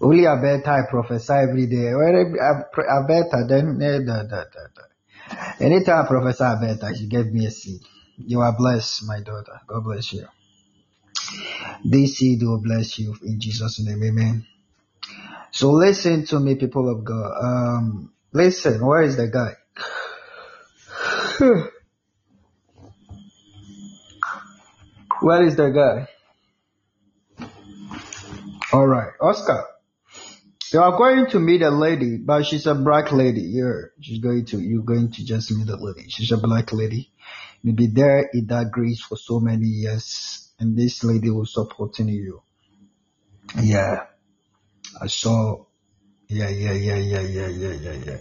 Only 0.00 0.26
Alberta, 0.26 0.70
I 0.70 0.82
prophesy 0.90 1.32
every 1.32 1.66
day. 1.66 1.88
I- 1.92 2.92
Alberta, 2.96 3.44
then, 3.48 3.80
eh, 3.82 4.00
da, 4.06 4.22
da. 4.24 4.44
anytime 5.60 6.04
I 6.04 6.08
prophesy 6.08 6.44
Alberta, 6.44 6.94
she 6.96 7.06
gave 7.08 7.32
me 7.32 7.46
a 7.46 7.50
seed. 7.50 7.80
You 8.18 8.40
are 8.40 8.56
blessed, 8.56 9.04
my 9.06 9.20
daughter. 9.20 9.60
God 9.66 9.84
bless 9.84 10.12
you. 10.12 10.26
This 11.84 12.18
seed 12.18 12.42
will 12.42 12.60
bless 12.62 12.98
you 12.98 13.16
in 13.24 13.40
Jesus' 13.40 13.80
name. 13.80 14.02
Amen. 14.04 14.46
So 15.52 15.70
listen 15.70 16.24
to 16.26 16.40
me, 16.40 16.54
people 16.54 16.90
of 16.90 17.04
God. 17.04 17.32
Um, 17.40 18.12
listen, 18.32 18.84
where 18.84 19.02
is 19.02 19.16
the 19.16 19.28
guy? 19.28 19.52
Where 25.20 25.42
is 25.44 25.54
the 25.56 25.68
guy? 25.68 26.08
All 28.72 28.86
right, 28.86 29.12
Oscar. 29.20 29.66
You 30.72 30.80
are 30.80 30.96
going 30.96 31.26
to 31.30 31.38
meet 31.38 31.60
a 31.60 31.70
lady, 31.70 32.16
but 32.16 32.44
she's 32.44 32.66
a 32.66 32.74
black 32.74 33.12
lady. 33.12 33.42
You're, 33.42 33.92
she's 34.00 34.20
going 34.20 34.46
to, 34.46 34.58
you're 34.58 34.82
going 34.82 35.12
to 35.12 35.24
just 35.24 35.52
meet 35.52 35.68
a 35.68 35.76
lady. 35.76 36.08
She's 36.08 36.32
a 36.32 36.38
black 36.38 36.72
lady. 36.72 37.12
You'll 37.62 37.76
be 37.76 37.88
there 37.88 38.30
in 38.32 38.46
that 38.46 38.70
grace 38.72 39.02
for 39.02 39.16
so 39.16 39.38
many 39.38 39.66
years, 39.66 40.50
and 40.58 40.76
this 40.76 41.04
lady 41.04 41.28
will 41.28 41.44
supporting 41.44 42.08
you. 42.08 42.42
Yeah, 43.62 44.06
I 45.00 45.06
saw. 45.06 45.64
Yeah, 46.28 46.48
yeah, 46.48 46.72
yeah, 46.72 46.96
yeah, 46.96 47.20
yeah, 47.20 47.48
yeah, 47.48 47.72
yeah, 47.72 47.92
yeah. 48.06 48.16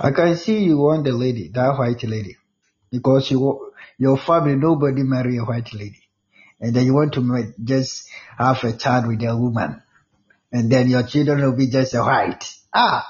I 0.00 0.10
can 0.10 0.36
see 0.36 0.64
you 0.64 0.78
want 0.78 1.04
the 1.04 1.12
lady, 1.12 1.48
that 1.48 1.76
white 1.78 2.02
lady, 2.04 2.36
because 2.90 3.30
you, 3.30 3.72
your 3.98 4.16
family, 4.16 4.56
nobody 4.56 5.02
marry 5.02 5.36
a 5.36 5.42
white 5.42 5.72
lady, 5.74 6.00
and 6.60 6.74
then 6.74 6.86
you 6.86 6.94
want 6.94 7.12
to 7.14 7.20
ma- 7.20 7.42
just 7.62 8.08
have 8.38 8.62
a 8.64 8.72
child 8.72 9.06
with 9.08 9.22
a 9.22 9.36
woman, 9.36 9.82
and 10.52 10.70
then 10.70 10.88
your 10.88 11.02
children 11.02 11.42
will 11.42 11.56
be 11.56 11.68
just 11.68 11.94
a 11.94 12.00
white. 12.00 12.44
Ah, 12.72 13.06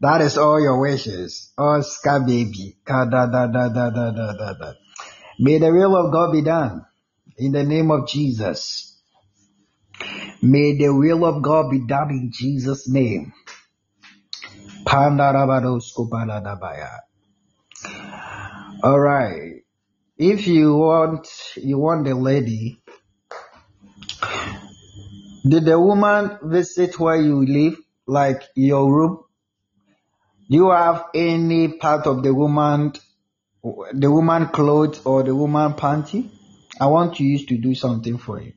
that 0.00 0.20
is 0.20 0.36
all 0.36 0.60
your 0.60 0.78
wishes. 0.80 1.50
Oscar 1.56 2.20
baby. 2.20 2.76
Ah, 2.88 3.04
Da, 3.06 3.26
da, 3.26 3.46
da, 3.46 3.68
da, 3.68 3.90
da, 3.90 4.10
da, 4.10 4.32
da, 4.32 4.52
da. 4.54 4.72
May 5.38 5.58
the 5.58 5.72
will 5.72 5.96
of 5.96 6.12
God 6.12 6.32
be 6.32 6.42
done 6.42 6.84
in 7.38 7.52
the 7.52 7.64
name 7.64 7.90
of 7.90 8.06
Jesus. 8.08 8.96
May 10.40 10.76
the 10.76 10.94
will 10.94 11.24
of 11.24 11.42
God 11.42 11.70
be 11.70 11.80
done 11.80 12.10
in 12.10 12.30
Jesus' 12.32 12.88
name. 12.88 13.32
All 18.82 19.00
right. 19.00 19.62
If 20.16 20.46
you 20.46 20.74
want, 20.74 21.28
you 21.56 21.78
want 21.78 22.04
the 22.04 22.14
lady. 22.14 22.80
Did 25.48 25.64
the 25.64 25.78
woman 25.80 26.38
visit 26.42 26.98
where 26.98 27.20
you 27.20 27.44
live, 27.44 27.76
like 28.06 28.42
your 28.54 28.92
room? 28.92 29.24
Do 30.50 30.56
you 30.56 30.70
have 30.70 31.04
any 31.14 31.68
part 31.68 32.06
of 32.06 32.22
the 32.22 32.32
woman, 32.32 32.92
the 33.92 34.10
woman 34.10 34.48
clothes 34.48 35.00
or 35.04 35.22
the 35.22 35.34
woman 35.34 35.74
panty? 35.74 36.30
I 36.80 36.86
want 36.86 37.20
you 37.20 37.38
to 37.46 37.58
do 37.58 37.74
something 37.74 38.18
for 38.18 38.40
you, 38.40 38.52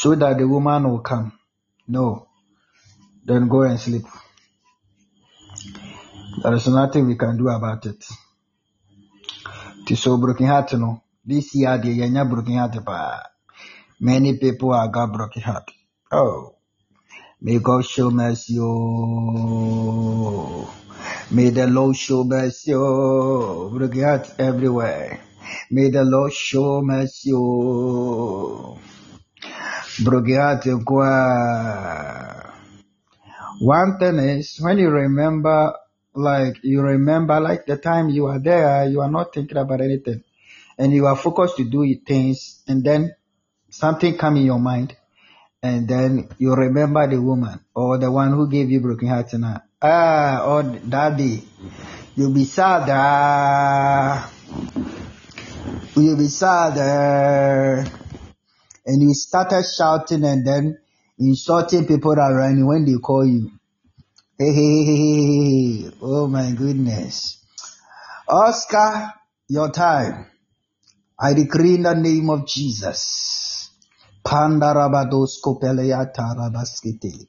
so 0.00 0.14
that 0.14 0.38
the 0.38 0.48
woman 0.48 0.88
will 0.88 1.00
come. 1.00 1.30
No, 1.86 2.26
then 3.22 3.48
go 3.48 3.62
and 3.62 3.78
sleep. 3.78 4.06
There 6.42 6.54
is 6.54 6.66
nothing 6.68 7.06
we 7.06 7.16
can 7.16 7.36
do 7.36 7.48
about 7.50 7.84
it. 7.84 8.02
Ti 9.84 9.94
so 9.96 10.16
broken 10.16 10.46
heart 10.46 10.72
no. 10.72 11.02
This 11.22 11.54
year 11.54 11.76
the 11.76 11.98
yenya 11.98 12.24
broken 12.26 12.54
heart. 12.54 13.26
Many 14.00 14.38
people 14.38 14.72
are 14.72 14.88
got 14.88 15.12
broken 15.12 15.42
heart. 15.42 15.70
Oh, 16.10 16.54
may 17.42 17.58
God 17.58 17.84
show 17.84 18.10
mercy. 18.10 18.56
Oh. 18.58 19.54
May 21.30 21.50
the 21.50 21.66
Lord 21.66 21.94
show 21.94 22.24
mercy. 22.24 22.72
Oh. 22.74 23.68
Broken 23.68 24.02
heart 24.02 24.32
everywhere. 24.38 25.20
May 25.70 25.90
the 25.90 26.04
Lord 26.04 26.32
show 26.32 26.80
mercy. 26.80 27.32
Oh. 27.34 28.78
Broken 30.02 30.36
heart 30.36 30.64
kwa. 30.84 31.10
One 33.60 33.98
thing 33.98 34.18
is 34.18 34.58
when 34.60 34.78
you 34.78 34.88
remember, 34.88 35.74
like 36.14 36.56
you 36.62 36.80
remember, 36.80 37.38
like 37.40 37.66
the 37.66 37.76
time 37.76 38.08
you 38.08 38.26
are 38.26 38.38
there, 38.38 38.88
you 38.88 39.02
are 39.02 39.10
not 39.10 39.34
thinking 39.34 39.58
about 39.58 39.80
anything, 39.82 40.24
and 40.78 40.92
you 40.92 41.06
are 41.06 41.16
focused 41.16 41.56
to 41.58 41.64
do 41.64 41.84
things, 42.06 42.62
and 42.66 42.82
then 42.82 43.14
something 43.68 44.16
come 44.16 44.36
in 44.38 44.46
your 44.46 44.58
mind, 44.58 44.96
and 45.62 45.86
then 45.86 46.28
you 46.38 46.54
remember 46.54 47.06
the 47.06 47.20
woman 47.20 47.60
or 47.74 47.98
the 47.98 48.10
one 48.10 48.30
who 48.32 48.48
gave 48.48 48.70
you 48.70 48.80
broken 48.80 49.08
heart 49.08 49.30
now. 49.34 49.60
Ah, 49.82 50.42
or 50.46 50.62
daddy, 50.62 51.42
you'll 52.16 52.32
be 52.32 52.44
sad. 52.44 52.88
ah. 52.88 54.30
You'll 55.94 56.16
be 56.16 56.28
sad. 56.28 56.78
ah. 56.78 58.09
And 58.90 59.02
you 59.02 59.14
started 59.14 59.62
shouting 59.62 60.24
and 60.24 60.44
then 60.44 60.76
insulting 61.16 61.86
people 61.86 62.18
around 62.18 62.58
you 62.58 62.66
when 62.66 62.84
they 62.84 62.98
call 62.98 63.24
you. 63.24 63.52
Hey, 64.36 64.52
hey, 64.52 64.84
hey, 64.84 65.84
hey, 65.84 65.90
oh 66.02 66.26
my 66.26 66.50
goodness. 66.50 67.38
Oscar, 68.28 69.12
your 69.48 69.70
time. 69.70 70.26
I 71.20 71.34
decree 71.34 71.76
in 71.76 71.82
the 71.82 71.94
name 71.94 72.30
of 72.30 72.48
Jesus. 72.48 73.70
Pandarabados 74.26 75.38
kopeleyata 75.40 76.34
rabaskete. 76.34 77.28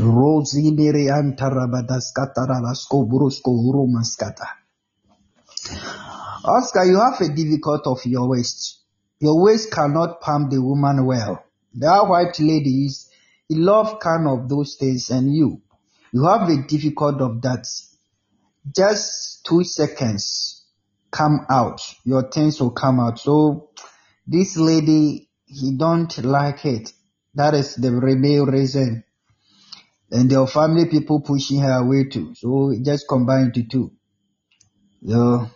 Rosimiri 0.00 1.06
antarabadaskata 1.14 2.42
rabasko 2.42 3.06
burusko 3.06 3.54
urumaskata. 3.54 4.48
Oscar, 6.44 6.86
you 6.86 6.98
have 6.98 7.20
a 7.20 7.32
difficult 7.32 7.86
of 7.86 8.04
your 8.04 8.30
waist. 8.30 8.80
Your 9.20 9.42
waist 9.42 9.72
cannot 9.72 10.20
pump 10.20 10.50
the 10.50 10.62
woman 10.62 11.04
well. 11.04 11.44
That 11.74 12.08
white 12.08 12.38
lady 12.38 12.86
is, 12.86 13.10
he 13.48 13.56
love 13.56 13.98
kind 14.00 14.28
of 14.28 14.48
those 14.48 14.76
things 14.76 15.10
and 15.10 15.34
you, 15.34 15.60
you 16.12 16.24
have 16.26 16.48
a 16.48 16.62
difficult 16.66 17.20
of 17.20 17.42
that. 17.42 17.66
Just 18.74 19.44
two 19.46 19.64
seconds, 19.64 20.64
come 21.10 21.46
out. 21.48 21.80
Your 22.04 22.30
things 22.30 22.60
will 22.60 22.70
come 22.70 23.00
out. 23.00 23.18
So 23.18 23.70
this 24.26 24.56
lady, 24.56 25.28
he 25.46 25.76
don't 25.76 26.16
like 26.24 26.64
it. 26.66 26.92
That 27.34 27.54
is 27.54 27.76
the 27.76 27.92
real 27.92 28.46
reason. 28.46 29.04
And 30.10 30.30
your 30.30 30.46
family 30.46 30.86
people 30.86 31.20
pushing 31.20 31.60
her 31.60 31.80
away 31.82 32.04
too. 32.04 32.34
So 32.34 32.74
just 32.82 33.06
combine 33.08 33.52
to 33.52 33.62
two. 33.64 33.92
So, 35.06 35.48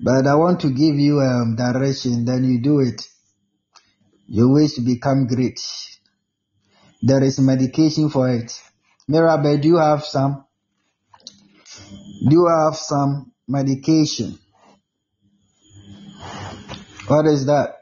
but 0.00 0.26
I 0.26 0.34
want 0.34 0.60
to 0.60 0.70
give 0.70 0.96
you 0.96 1.20
um, 1.20 1.56
direction, 1.56 2.24
then 2.24 2.44
you 2.44 2.60
do 2.60 2.80
it. 2.80 3.02
Your 4.26 4.52
ways 4.52 4.78
become 4.78 5.26
great. 5.26 5.60
There 7.02 7.22
is 7.22 7.38
medication 7.38 8.08
for 8.08 8.30
it. 8.30 8.52
Mirabel, 9.06 9.58
do 9.58 9.68
you 9.68 9.76
have 9.76 10.04
some? 10.04 10.44
Do 12.26 12.30
you 12.30 12.46
have 12.46 12.76
some 12.76 13.32
medication? 13.46 14.38
What 17.06 17.26
is 17.26 17.46
that? 17.46 17.76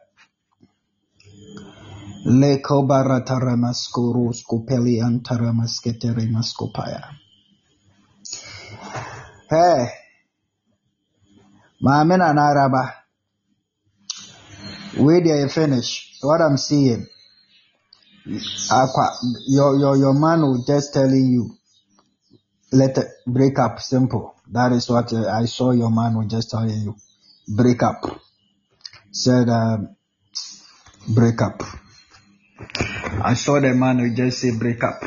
Leko. 2.26 2.86
Hey, 9.50 10.01
maame 11.82 12.16
na 12.16 12.32
naraba. 12.32 12.94
Wait 14.96 15.24
there 15.24 15.40
you 15.40 15.48
finish. 15.48 16.18
What 16.22 16.40
I'm 16.40 16.56
seeing. 16.56 17.06
Your, 18.24 19.76
your, 19.76 19.96
your 19.96 20.14
man 20.14 20.42
will 20.42 20.64
just 20.64 20.94
telling 20.94 21.26
you, 21.26 21.50
let 22.72 22.96
it 22.96 23.08
break 23.26 23.58
up, 23.58 23.80
simple. 23.80 24.36
That 24.52 24.72
is 24.72 24.88
what 24.88 25.12
uh, 25.12 25.28
I 25.28 25.46
saw 25.46 25.72
your 25.72 25.90
man 25.90 26.16
was 26.16 26.28
just 26.30 26.50
telling 26.50 26.80
you. 26.82 26.96
Break 27.48 27.82
up. 27.82 28.20
Said, 29.10 29.48
um, 29.48 29.96
break 31.08 31.40
up. 31.42 31.62
I 33.24 33.34
saw 33.34 33.60
the 33.60 33.74
man 33.74 33.98
who 33.98 34.14
just 34.14 34.40
say 34.40 34.56
break 34.56 34.84
up. 34.84 35.02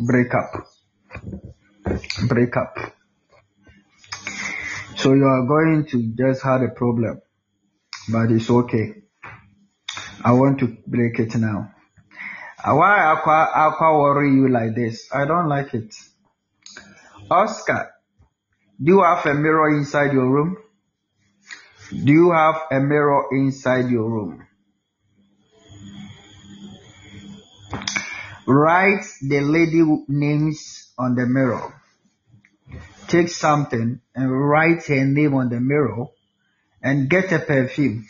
Break 0.00 0.34
up. 0.34 0.66
Break 2.28 2.56
up. 2.56 2.76
So 5.04 5.12
you 5.12 5.26
are 5.26 5.44
going 5.44 5.84
to 5.90 6.14
just 6.16 6.42
have 6.44 6.62
a 6.62 6.68
problem, 6.68 7.20
but 8.08 8.30
it's 8.30 8.48
okay. 8.48 9.02
I 10.24 10.32
want 10.32 10.60
to 10.60 10.78
break 10.86 11.18
it 11.18 11.36
now. 11.36 11.74
Why 12.64 13.12
aqua 13.12 13.50
aqua 13.54 13.98
worry 13.98 14.32
you 14.32 14.48
like 14.48 14.74
this? 14.74 15.10
I 15.12 15.26
don't 15.26 15.50
like 15.50 15.74
it. 15.74 15.94
Oscar, 17.30 17.90
do 18.82 18.92
you 18.92 19.02
have 19.02 19.26
a 19.26 19.34
mirror 19.34 19.76
inside 19.76 20.14
your 20.14 20.30
room? 20.30 20.56
Do 21.90 22.10
you 22.10 22.32
have 22.32 22.62
a 22.70 22.80
mirror 22.80 23.26
inside 23.32 23.90
your 23.90 24.08
room? 24.08 24.46
Write 28.46 29.04
the 29.20 29.42
lady 29.42 29.84
names 30.08 30.94
on 30.96 31.14
the 31.14 31.26
mirror. 31.26 31.83
Take 33.08 33.28
something 33.28 34.00
and 34.14 34.48
write 34.48 34.84
her 34.86 35.04
name 35.04 35.34
on 35.34 35.48
the 35.48 35.60
mirror 35.60 36.06
and 36.82 37.08
get 37.08 37.32
a 37.32 37.38
perfume. 37.38 38.06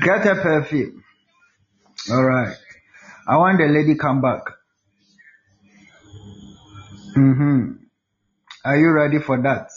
Get 0.00 0.26
a 0.26 0.34
perfume. 0.34 1.02
Alright. 2.10 2.56
I 3.26 3.36
want 3.36 3.58
the 3.58 3.66
lady 3.66 3.96
come 3.96 4.20
back. 4.20 4.42
Mm-hmm. 7.16 7.72
Are 8.64 8.76
you 8.76 8.90
ready 8.90 9.18
for 9.18 9.40
that? 9.42 9.70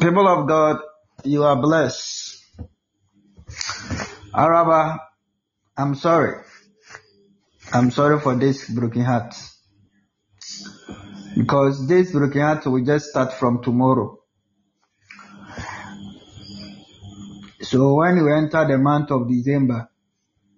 People 0.00 0.28
of 0.28 0.46
God, 0.46 0.80
you 1.24 1.44
are 1.44 1.56
blessed. 1.56 2.44
Araba, 4.34 5.00
I'm 5.76 5.94
sorry. 5.94 6.42
I'm 7.72 7.90
sorry 7.90 8.20
for 8.20 8.34
this 8.36 8.68
broken 8.68 9.02
heart. 9.02 9.34
Because 11.36 11.86
this 11.86 12.12
heart 12.12 12.66
will 12.66 12.84
just 12.84 13.10
start 13.10 13.34
from 13.34 13.62
tomorrow. 13.62 14.18
So 17.60 17.94
when 17.94 18.16
you 18.16 18.32
enter 18.32 18.66
the 18.66 18.78
month 18.78 19.10
of 19.10 19.28
December, 19.28 19.90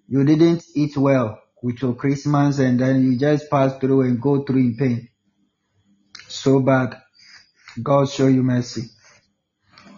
you 0.09 0.25
didn't 0.25 0.63
eat 0.75 0.97
well 0.97 1.41
with 1.63 1.83
your 1.83 1.95
Christmas 1.95 2.59
and 2.61 2.79
then 2.79 3.03
you 3.03 3.19
just 3.19 3.51
pass 3.51 3.77
through 3.79 4.03
and 4.03 4.21
go 4.21 4.45
through 4.45 4.61
in 4.61 4.77
pain. 4.77 5.09
So 6.29 6.61
bad. 6.61 7.01
God 7.83 8.09
show 8.09 8.29
you 8.29 8.43
mercy. 8.43 8.91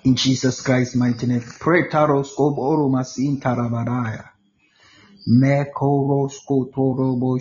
In 0.04 0.16
Jesus 0.16 0.62
Christ's 0.62 0.96
mighty 0.96 1.26
name. 1.26 1.44
Pray 1.60 1.88
taros 1.90 2.34
koboro 2.34 2.90
masin 2.90 3.38
tarabadaya. 3.38 4.30
Mekoros 5.28 6.40
kotorobo 6.48 7.38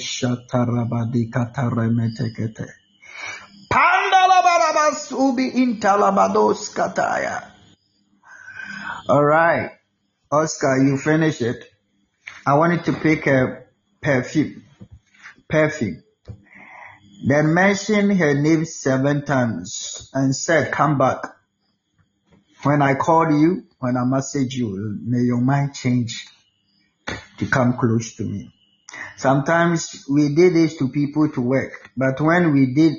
kataremetekete. 4.90 5.10
Pandalabarabas 5.10 5.12
ubi 5.12 5.50
intalabados 5.50 6.74
kataya. 6.74 7.52
Alright. 9.10 9.72
Oscar, 10.32 10.78
you 10.78 10.98
finish 10.98 11.42
it. 11.42 11.66
I 12.46 12.54
wanted 12.54 12.86
to 12.86 12.94
pick 12.94 13.28
a 13.28 13.64
perfume. 14.02 14.64
Perfume. 15.48 16.04
Then 17.26 17.54
mention 17.54 18.12
her 18.12 18.34
name 18.34 18.66
seven 18.66 19.26
times 19.26 20.10
and 20.14 20.36
said, 20.36 20.72
come 20.72 20.98
back. 20.98 21.18
When 22.64 22.82
I 22.82 22.96
call 22.96 23.32
you, 23.32 23.64
when 23.80 23.98
I 23.98 24.06
message 24.06 24.56
you, 24.56 25.00
may 25.04 25.24
your 25.24 25.42
mind 25.42 25.74
change 25.74 26.28
to 27.40 27.46
come 27.48 27.78
close 27.78 28.16
to 28.16 28.24
me. 28.24 28.54
Sometimes 29.18 30.06
we 30.10 30.36
did 30.36 30.54
this 30.54 30.78
to 30.78 30.90
people 30.90 31.30
to 31.32 31.42
work, 31.42 31.90
but 31.98 32.22
when 32.22 32.54
we 32.54 32.74
did, 32.74 32.96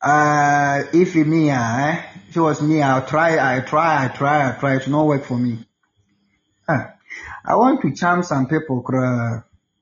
uh, 0.00 0.82
if 0.92 1.16
it 1.16 1.26
me, 1.26 1.50
uh, 1.50 2.02
if 2.28 2.36
it 2.36 2.40
was 2.40 2.62
me, 2.62 2.82
I'll 2.82 3.06
try, 3.06 3.56
I 3.56 3.60
try, 3.60 4.04
I 4.04 4.08
try, 4.08 4.48
I 4.48 4.58
try, 4.58 4.76
It's 4.76 4.86
not 4.86 5.06
work 5.06 5.24
for 5.24 5.38
me. 5.38 5.66
Huh. 6.68 6.88
I 7.44 7.56
want 7.56 7.80
to 7.82 7.94
charm 7.94 8.22
some 8.22 8.46
people, 8.46 8.84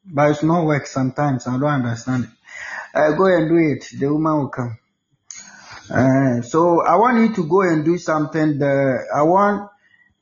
but 0.04 0.30
it's 0.30 0.42
not 0.42 0.64
work 0.64 0.86
sometimes. 0.86 1.46
I 1.46 1.52
don't 1.58 1.64
understand 1.64 2.24
it. 2.24 2.30
Uh, 2.94 3.12
go 3.12 3.26
and 3.26 3.48
do 3.48 3.56
it. 3.56 3.88
The 3.98 4.12
woman 4.12 4.38
will 4.38 4.48
come. 4.48 4.78
Uh, 5.90 6.42
so 6.42 6.82
I 6.82 6.96
want 6.96 7.18
you 7.18 7.34
to 7.34 7.48
go 7.48 7.62
and 7.62 7.84
do 7.84 7.98
something. 7.98 8.58
The 8.58 9.06
I 9.14 9.22
want, 9.22 9.70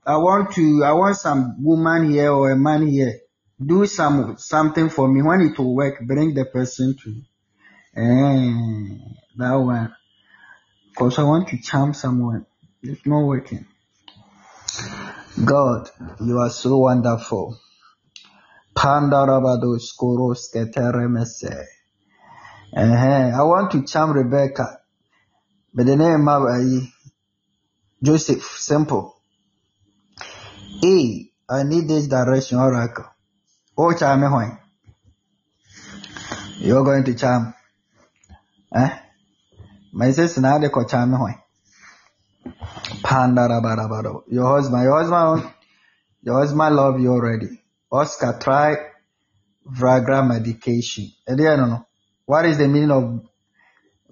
I 0.04 0.16
want 0.16 0.52
to, 0.54 0.82
I 0.84 0.92
want 0.92 1.16
some 1.16 1.62
woman 1.62 2.10
here 2.10 2.32
or 2.32 2.50
a 2.50 2.56
man 2.56 2.86
here. 2.86 3.20
Do 3.64 3.86
some 3.86 4.36
something 4.38 4.90
for 4.90 5.06
me. 5.06 5.22
When 5.22 5.42
it 5.42 5.58
will 5.58 5.74
work, 5.74 6.00
bring 6.00 6.34
the 6.34 6.44
person 6.46 6.96
to. 7.04 7.22
Eh, 7.96 8.98
that 9.36 9.54
one. 9.54 9.94
Cause 10.96 11.18
I 11.18 11.22
want 11.22 11.48
to 11.48 11.60
charm 11.60 11.94
someone. 11.94 12.46
It's 12.82 13.06
not 13.06 13.24
working. 13.24 13.66
God, 15.44 15.90
you 16.20 16.38
are 16.38 16.50
so 16.50 16.78
wonderful. 16.78 17.58
Pandarabado 18.74 19.78
skoros 19.78 20.50
keteremese. 20.52 21.66
I 22.76 23.42
want 23.42 23.70
to 23.72 23.84
charm 23.84 24.12
Rebecca. 24.12 24.80
But 25.72 25.86
the 25.86 25.96
name 25.96 26.28
of 26.28 26.42
Joseph, 28.02 28.42
simple. 28.42 29.16
Hey, 30.80 31.30
I 31.48 31.62
need 31.62 31.88
this 31.88 32.06
direction, 32.08 32.58
oracle. 32.58 33.06
Oh, 33.78 33.92
charm 33.92 34.20
me? 34.20 34.56
You're 36.58 36.84
going 36.84 37.04
to 37.04 37.14
charm. 37.14 37.54
Eh? 38.74 38.90
My 39.92 40.12
call 40.12 40.84
charm 40.86 41.12
me? 41.12 41.34
Pandarabadabado. 43.02 44.24
Your 44.28 44.46
husband, 44.56 44.82
your 44.82 44.98
husband, 45.00 45.52
your 46.22 46.40
husband 46.40 46.76
love 46.76 47.00
you 47.00 47.12
already. 47.12 47.60
Oscar, 47.92 48.36
try 48.40 48.74
Viagra 49.66 50.26
medication. 50.26 51.12
And 51.26 51.38
then, 51.38 51.58
no. 51.60 51.86
What 52.26 52.46
is 52.46 52.58
the 52.58 52.66
meaning 52.66 52.90
of 52.90 53.20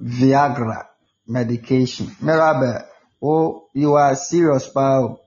Viagra 0.00 0.86
medication? 1.26 2.06
Merabe, 2.22 2.86
oh, 3.20 3.68
you 3.74 3.94
are 3.94 4.14
serious, 4.14 4.68
pal. 4.68 5.18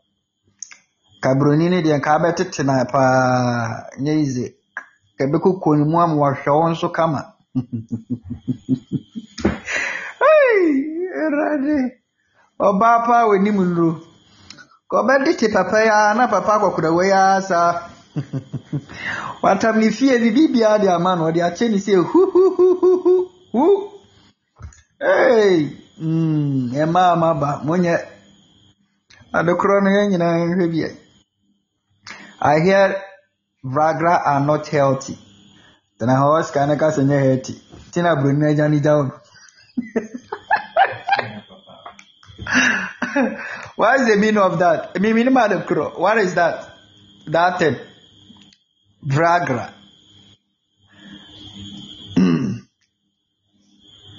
Abɛtete 1.22 2.64
na 2.64 2.85
mu. 6.07 7.34
Awurade. 11.22 11.77
Ɔbaa 12.67 12.98
paa 13.06 13.27
wɔ 13.27 13.34
anim 13.38 13.58
nnuro. 13.64 13.90
Ka 14.90 14.95
ɔbɛde 15.01 15.32
papa 15.53 15.77
yi 15.84 15.90
ara 15.90 16.14
na 16.17 16.27
papa 16.27 16.51
akɔkora 16.56 16.90
wɔ 16.98 17.03
yi 17.06 17.11
ara 17.11 17.42
saa. 17.42 17.72
Watam 19.43 19.80
ne 19.80 19.90
fie 19.92 20.19
ne 20.19 20.30
biara 20.32 20.80
de 20.82 20.88
ama 20.90 21.16
no 21.16 21.24
ɔde 21.30 21.42
akyɛ 21.48 21.69
ne 21.72 21.77
sɛ 21.77 21.93
huhuhuhuhu 22.03 23.14
hu. 23.51 23.66
Hey, 25.00 25.77
mm, 26.00 26.72
ɛmaa 26.74 27.17
ma 27.19 27.34
ba 27.34 27.61
mo 27.66 27.75
nyɛ 27.75 27.95
adekorɔ 29.34 29.84
no 29.84 29.90
yɛn 29.90 30.09
nyinaa 30.11 30.35
nhwɛ 30.50 30.67
bi. 30.72 30.80
I 32.42 32.59
hear 32.59 33.01
Viagra 33.64 34.22
are 34.25 34.40
not 34.45 34.67
healthy. 34.67 35.17
Tena 35.98 36.15
hɔ 36.19 36.43
sika 36.45 36.65
ne 36.65 36.75
ka 36.75 36.88
sɛ 36.91 37.01
nyɛ 37.03 37.19
healthy. 37.25 37.53
Tina 37.91 38.15
buroni 38.15 38.45
agya 38.51 38.67
ne 38.69 38.80
gya 38.80 38.95
wo 38.98 39.03
no. 39.03 39.14
What 43.75 43.99
is 44.01 44.07
the 44.07 44.17
meaning 44.17 44.38
of 44.38 44.59
that? 44.59 44.99
Me 45.01 45.14
meaning 45.14 45.33
ma 45.33 45.48
adekorɔ. 45.48 45.98
What 45.98 46.17
is 46.17 46.33
that? 46.35 46.69
That 47.27 47.59
thing. 47.59 47.77
Viagra. 49.06 49.74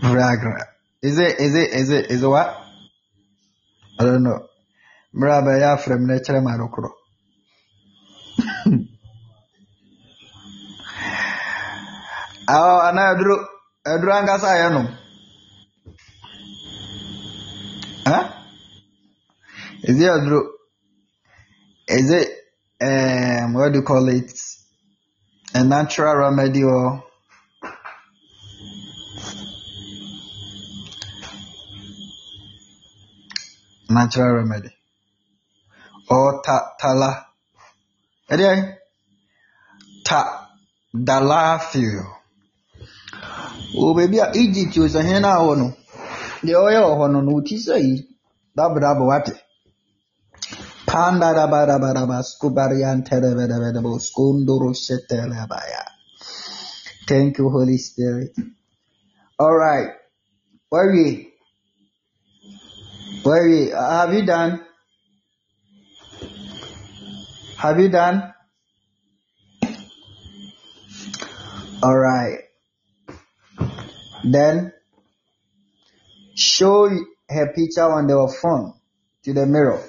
Viagra. 0.03 0.67
Is 1.03 1.19
it, 1.19 1.41
is 1.41 1.55
it, 1.55 1.71
is 1.73 1.91
it, 1.91 2.11
is 2.11 2.23
it 2.23 2.27
what? 2.27 2.57
I 3.99 4.05
don't 4.05 4.23
know. 4.23 4.49
Mmerɛ 5.15 5.61
ya 5.61 5.77
frɛ 5.77 5.99
me 5.99 6.07
na 6.07 6.21
kyerɛ 6.21 6.43
me 6.43 6.53
adekorɔ. 6.53 6.91
Awo 8.67 8.96
ana 12.47 13.03
aduro 13.11 13.37
aduro 13.85 14.13
ankasa 14.15 14.49
ayɛ 14.55 14.69
nom. 14.73 14.89
Huh? 18.07 18.25
Is 19.83 20.01
it 20.01 20.11
aduro? 20.11 20.41
Is 21.89 22.11
it 22.11 22.29
um 22.81 23.55
what 23.55 23.73
do 23.73 23.79
you 23.79 23.85
call 23.85 24.09
it? 24.09 24.33
A 25.55 25.65
natural 25.65 26.17
remedy 26.17 26.63
or 26.63 27.05
natural 33.89 34.35
remedy? 34.37 34.71
Or 36.11 36.43
ta 36.45 36.75
tala? 36.79 37.27
Ɛdeɛ? 38.31 38.79
Ta 40.05 40.49
dalafio. 40.95 42.16
O 43.79 43.95
baabi 43.95 44.19
a 44.21 44.33
Egypt 44.35 44.77
osahene 44.79 45.21
na 45.21 45.37
awɔ 45.39 45.53
no. 45.59 45.69
deɛ 46.45 46.59
wɔ 46.99 47.11
no 47.13 47.21
no 47.21 47.33
woti 47.33 47.57
sɛ 47.59 47.77
yi 47.85 47.95
dabrabɔ 48.57 49.05
wate 49.07 49.35
Pandarabarabara 50.87 52.23
skubarianterebedebedebo 52.23 53.99
skunduru 54.01 54.71
shetelebaya. 54.73 55.83
Thank 57.09 57.39
you, 57.39 57.51
Holy 57.51 57.77
Spirit. 57.77 58.33
All 59.39 59.55
right. 59.55 59.91
Where 60.71 60.91
we? 60.91 61.33
Where 63.25 63.45
we? 63.49 63.73
Uh, 63.73 63.91
have 63.91 64.15
you 64.15 64.25
done? 64.25 64.65
Have 67.59 67.81
you 67.81 67.89
done? 67.89 68.33
All 71.83 71.99
right. 71.99 72.46
Then 74.25 74.73
show 76.35 76.89
her 77.29 77.53
picture 77.53 77.83
on 77.83 78.07
the 78.07 78.37
phone 78.41 78.75
to 79.25 79.33
the 79.33 79.47
mirror 79.47 79.83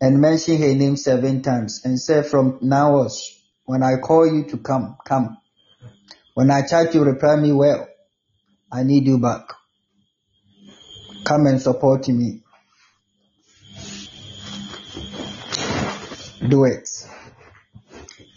and 0.00 0.20
mention 0.20 0.58
her 0.58 0.74
name 0.74 0.96
seven 0.96 1.42
times 1.42 1.82
and 1.84 1.98
say 1.98 2.22
from 2.22 2.58
now 2.62 2.96
on, 2.96 3.10
when 3.64 3.82
I 3.82 3.96
call 3.96 4.26
you 4.26 4.44
to 4.50 4.58
come, 4.58 4.96
come. 5.04 5.38
When 6.34 6.50
I 6.50 6.66
try 6.66 6.86
to 6.86 7.00
reply 7.00 7.36
me 7.36 7.52
well, 7.52 7.88
I 8.70 8.82
need 8.82 9.06
you 9.06 9.18
back. 9.18 9.52
Come 11.24 11.46
and 11.46 11.60
support 11.60 12.06
me. 12.08 12.42
Do 16.48 16.64
it. 16.64 16.88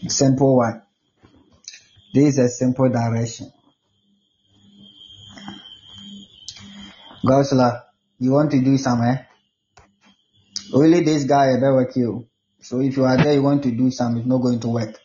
Simple 0.08 0.58
one. 0.58 0.82
This 2.14 2.34
is 2.34 2.40
a 2.40 2.50
simple 2.50 2.90
direction. 2.90 3.52
Gosla, 7.24 7.84
you 8.18 8.32
want 8.32 8.50
to 8.52 8.62
do 8.62 8.78
something? 8.78 9.08
Eh? 9.08 9.24
Only 10.74 11.02
this 11.02 11.26
guy 11.26 11.54
ever 11.54 11.76
work 11.76 11.96
you. 11.96 12.28
So 12.62 12.80
if 12.82 12.98
you 12.98 13.06
are 13.06 13.18
there, 13.18 13.34
you 13.34 13.44
want 13.44 13.62
to 13.64 13.72
do 13.72 13.92
something, 13.92 14.22
it's 14.22 14.28
not 14.28 14.40
going 14.40 14.60
to 14.62 14.70
work. 14.70 15.00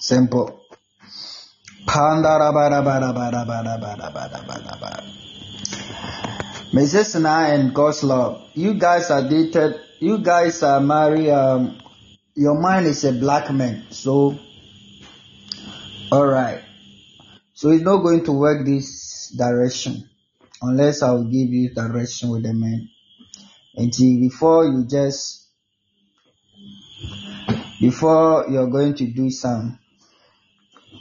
Simple. 0.00 0.60
Mrs. 6.74 7.20
Na 7.22 7.46
and 7.46 7.74
God's 7.74 8.02
love. 8.04 8.50
You 8.52 8.74
guys 8.74 9.10
are 9.10 9.26
dated. 9.26 9.80
You 10.00 10.18
guys 10.18 10.62
are 10.62 10.80
married. 10.80 11.30
Um, 11.30 11.80
your 12.34 12.60
mind 12.60 12.86
is 12.86 13.04
a 13.04 13.12
black 13.12 13.50
man. 13.52 13.86
So, 13.90 14.38
all 16.12 16.26
right. 16.26 16.62
So 17.54 17.70
it's 17.70 17.84
not 17.84 18.02
going 18.02 18.24
to 18.24 18.32
work 18.32 18.66
this 18.66 19.32
direction 19.36 20.10
unless 20.62 21.02
I 21.02 21.10
will 21.10 21.24
give 21.24 21.48
you 21.48 21.74
direction 21.74 22.30
with 22.30 22.42
the 22.42 22.54
man. 22.54 22.88
Until 23.74 24.20
before 24.20 24.64
you 24.64 24.86
just 24.86 25.48
before 27.80 28.46
you're 28.48 28.70
going 28.70 28.94
to 28.94 29.06
do 29.06 29.30
some 29.30 29.78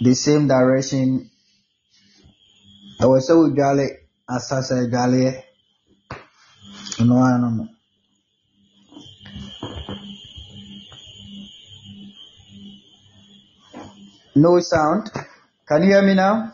the 0.01 0.13
same 0.13 0.47
direction 0.47 1.29
I 2.99 3.03
sɛ 3.03 3.33
wodwale 3.35 3.87
asasa 4.27 4.75
adwaleɛ 4.83 5.43
no 7.07 7.15
ano 7.23 7.49
no 7.49 7.67
no 14.35 14.59
sound. 14.59 15.11
Can 15.67 15.83
you 15.83 15.89
hear 15.89 16.01
me 16.01 16.13
now 16.13 16.53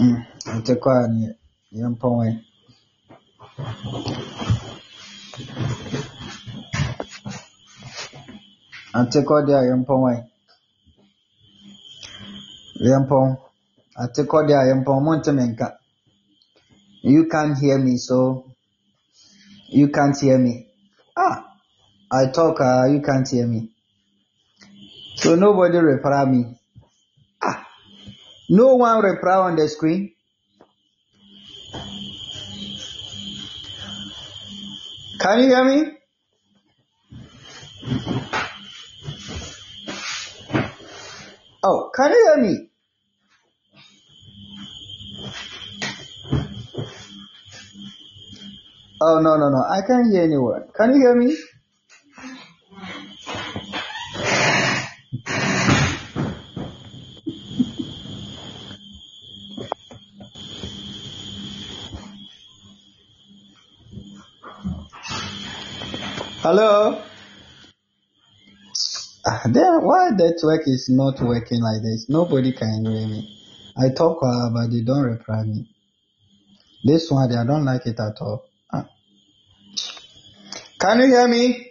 mm, 0.00 0.18
ate 0.54 0.74
kɔ 0.82 0.90
a 1.02 1.06
ne 1.14 1.26
yɛmpɔn 1.78 2.14
Antikɔdia 8.98 9.58
yɛmpɔn 9.68 10.00
ɛ 10.12 10.14
yɛmpɔn 12.86 13.26
atikɔdia 14.02 14.60
yɛmpɔn 14.68 14.98
monte 15.04 15.30
me 15.36 15.44
nka 15.50 15.68
you 17.02 17.28
can't 17.28 17.56
hear 17.58 17.78
me 17.78 17.96
so. 17.98 18.46
You 19.68 19.88
can't 19.88 20.18
hear 20.18 20.38
me. 20.38 20.66
Ah 21.16 21.54
I 22.10 22.26
talk 22.32 22.60
uh, 22.60 22.86
you 22.86 23.00
can't 23.00 23.28
hear 23.28 23.46
me. 23.46 23.70
So 25.16 25.34
nobody 25.34 25.78
reply 25.78 26.24
me. 26.24 26.44
ah 26.44 26.65
no 28.48 28.76
one 28.76 29.02
reply 29.02 29.34
on 29.34 29.56
the 29.56 29.68
screen 29.68 30.12
Can 35.26 35.38
you 35.40 35.46
hear 35.48 35.64
me? 35.64 35.92
Oh, 41.64 41.90
can 41.96 42.10
you 42.12 42.32
hear 42.34 42.44
me? 42.44 42.68
Oh, 49.02 49.18
no, 49.20 49.36
no, 49.36 49.48
no. 49.48 49.64
I 49.68 49.80
can't 49.86 50.12
hear 50.12 50.24
anyone. 50.24 50.68
Can 50.76 50.94
you 50.94 51.00
hear 51.00 51.14
me? 51.16 51.36
Hello? 66.46 67.02
Ah, 69.26 69.42
then 69.46 69.82
why 69.82 70.10
network 70.10 70.62
is 70.66 70.88
not 70.88 71.20
working 71.20 71.60
like 71.60 71.82
this? 71.82 72.06
Nobody 72.08 72.52
can 72.52 72.86
hear 72.86 73.08
me. 73.08 73.36
I 73.76 73.88
talk 73.88 74.22
uh, 74.22 74.50
but 74.54 74.70
they 74.70 74.82
don't 74.82 75.02
reply 75.02 75.42
me. 75.42 75.68
This 76.84 77.10
one, 77.10 77.36
I 77.36 77.44
don't 77.44 77.64
like 77.64 77.84
it 77.86 77.98
at 77.98 78.20
all. 78.20 78.44
Ah. 78.72 78.86
Can 80.78 81.00
you 81.00 81.06
hear 81.06 81.26
me? 81.26 81.68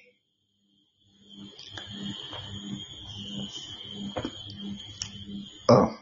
Oh. 5.70 5.98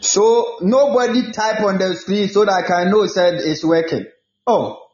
So 0.00 0.56
nobody 0.62 1.30
type 1.32 1.60
on 1.60 1.76
the 1.76 1.94
screen 1.94 2.28
so 2.30 2.46
that 2.46 2.64
I 2.64 2.66
can 2.66 2.90
know 2.90 3.06
said 3.06 3.34
it's 3.34 3.62
working. 3.62 4.06
Oh. 4.46 4.87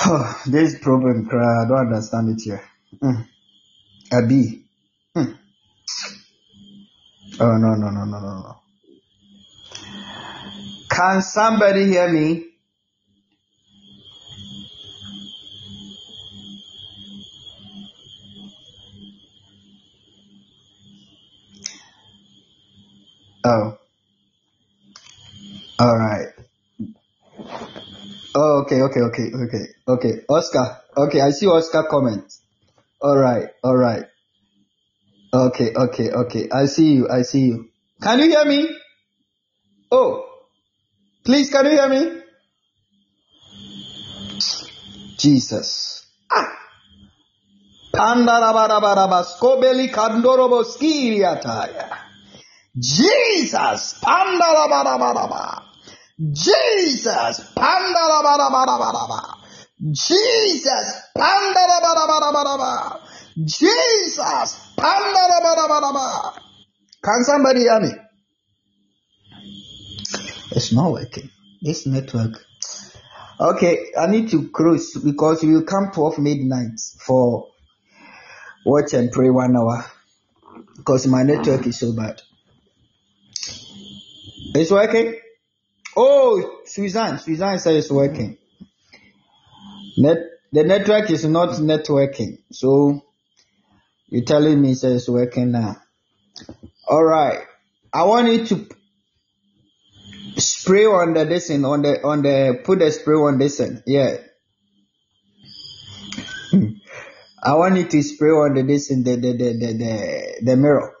this 0.46 0.78
problem, 0.80 1.28
I 1.30 1.68
don't 1.68 1.86
understand 1.92 2.30
it 2.30 2.42
here. 2.42 2.62
Mm. 3.02 3.26
Abi. 4.12 4.64
Mm. 5.16 5.38
Oh, 7.40 7.56
no, 7.56 7.74
no, 7.74 7.90
no, 7.90 8.04
no, 8.04 8.20
no, 8.20 8.40
no. 8.40 8.56
Can 10.90 11.22
somebody 11.22 11.86
hear 11.86 12.08
me? 12.12 12.46
Oh. 23.44 23.78
All 25.78 25.96
right. 25.98 26.39
Oh, 28.34 28.62
okay, 28.62 28.80
okay, 28.82 29.00
okay, 29.00 29.30
okay, 29.34 29.64
okay. 29.88 30.12
Oscar. 30.28 30.78
Okay, 30.96 31.20
I 31.20 31.30
see 31.30 31.46
Oscar 31.46 31.84
comment. 31.90 32.32
All 33.00 33.16
right, 33.16 33.48
all 33.64 33.76
right. 33.76 34.04
Okay, 35.32 35.72
okay, 35.74 36.10
okay. 36.10 36.48
I 36.52 36.66
see 36.66 36.92
you. 36.94 37.08
I 37.08 37.22
see 37.22 37.40
you. 37.46 37.70
Can 38.02 38.18
you 38.18 38.26
hear 38.26 38.44
me? 38.44 38.68
Oh, 39.90 40.24
please, 41.24 41.50
can 41.50 41.64
you 41.66 41.72
hear 41.72 41.88
me? 41.88 42.22
Jesus. 45.18 46.06
Ah. 46.30 46.56
Jesus. 52.78 53.98
Jesus. 56.20 57.40
Jesus. 59.90 61.02
Jesus. 63.42 64.66
Can 67.02 67.24
somebody 67.24 67.60
hear 67.60 67.80
me? 67.80 67.88
It's 70.52 70.72
not 70.72 70.92
working. 70.92 71.30
This 71.62 71.86
network. 71.86 72.44
Okay, 73.40 73.86
I 73.98 74.06
need 74.06 74.28
to 74.30 74.50
close 74.50 74.94
because 75.02 75.42
we 75.42 75.54
will 75.54 75.64
come 75.64 75.90
12 75.94 76.18
midnight 76.18 76.78
for 77.06 77.48
watch 78.66 78.92
and 78.92 79.10
pray 79.10 79.30
one 79.30 79.56
hour 79.56 79.86
because 80.76 81.06
my 81.06 81.22
network 81.22 81.66
is 81.66 81.78
so 81.78 81.94
bad. 81.96 82.20
It's 84.54 84.70
working. 84.70 85.14
Oh, 85.96 86.60
Suzanne, 86.66 87.18
Suzanne 87.18 87.58
said 87.58 87.74
it's 87.74 87.90
working. 87.90 88.38
Net, 89.96 90.18
the 90.52 90.64
network 90.64 91.10
is 91.10 91.24
not 91.24 91.50
networking, 91.50 92.38
so 92.50 93.04
you're 94.08 94.24
telling 94.24 94.60
me 94.60 94.74
say 94.74 94.92
it's 94.92 95.08
working 95.08 95.52
now. 95.52 95.76
All 96.88 97.04
right, 97.04 97.40
I 97.92 98.04
want 98.04 98.28
you 98.28 98.46
to 98.46 98.68
spray 100.36 100.86
on 100.86 101.14
the 101.14 101.24
this 101.24 101.48
thing, 101.48 101.64
on 101.64 101.82
the 101.82 102.02
on 102.04 102.22
the 102.22 102.60
put 102.64 102.78
the 102.78 102.90
spray 102.90 103.16
on 103.16 103.38
this 103.38 103.58
thing. 103.58 103.82
Yeah. 103.86 104.16
I 107.42 107.54
want 107.54 107.76
you 107.76 107.84
to 107.84 108.02
spray 108.02 108.30
on 108.30 108.54
the 108.54 108.62
this 108.62 108.90
in 108.90 109.02
the 109.02 109.16
the, 109.16 109.32
the 109.32 109.52
the 109.52 109.72
the 109.72 110.40
the 110.42 110.56
mirror 110.56 110.94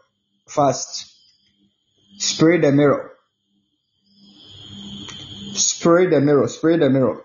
fast. 0.46 1.06
Spray 2.18 2.58
the 2.58 2.72
mirror. 2.72 3.09
Spray 5.60 6.06
the 6.06 6.20
mirror. 6.20 6.48
Spray 6.48 6.78
the 6.78 6.88
mirror. 6.88 7.22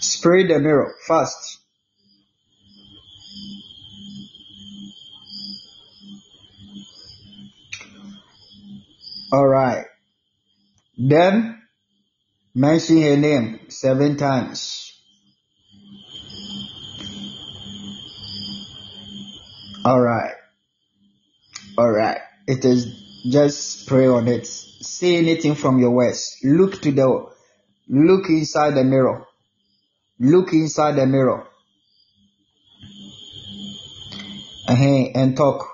Spray 0.00 0.46
the 0.46 0.58
mirror 0.58 0.94
fast. 1.06 1.58
All 9.32 9.46
right. 9.46 9.86
Then 10.96 11.62
mention 12.54 13.02
her 13.02 13.16
name 13.16 13.60
seven 13.68 14.16
times. 14.16 14.92
All 19.84 20.00
right. 20.00 20.34
All 21.76 21.90
right. 21.90 22.20
It 22.46 22.64
is 22.64 23.01
just 23.28 23.86
pray 23.86 24.06
on 24.06 24.28
it. 24.28 24.46
Say 24.46 25.16
anything 25.16 25.54
from 25.54 25.78
your 25.78 25.90
words. 25.90 26.36
Look 26.42 26.80
to 26.82 26.92
the 26.92 27.26
look 27.88 28.28
inside 28.28 28.74
the 28.74 28.84
mirror. 28.84 29.26
Look 30.18 30.52
inside 30.52 30.96
the 30.96 31.06
mirror. 31.06 31.46
uh 34.68 34.74
and 34.74 35.36
talk. 35.36 35.68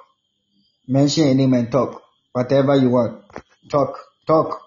Mention 0.87 1.37
name 1.37 1.55
and 1.55 1.71
talk. 1.71 2.03
Whatever 2.33 2.77
you 2.77 2.91
want. 2.91 3.25
Talk. 3.71 3.99
Talk. 4.27 4.61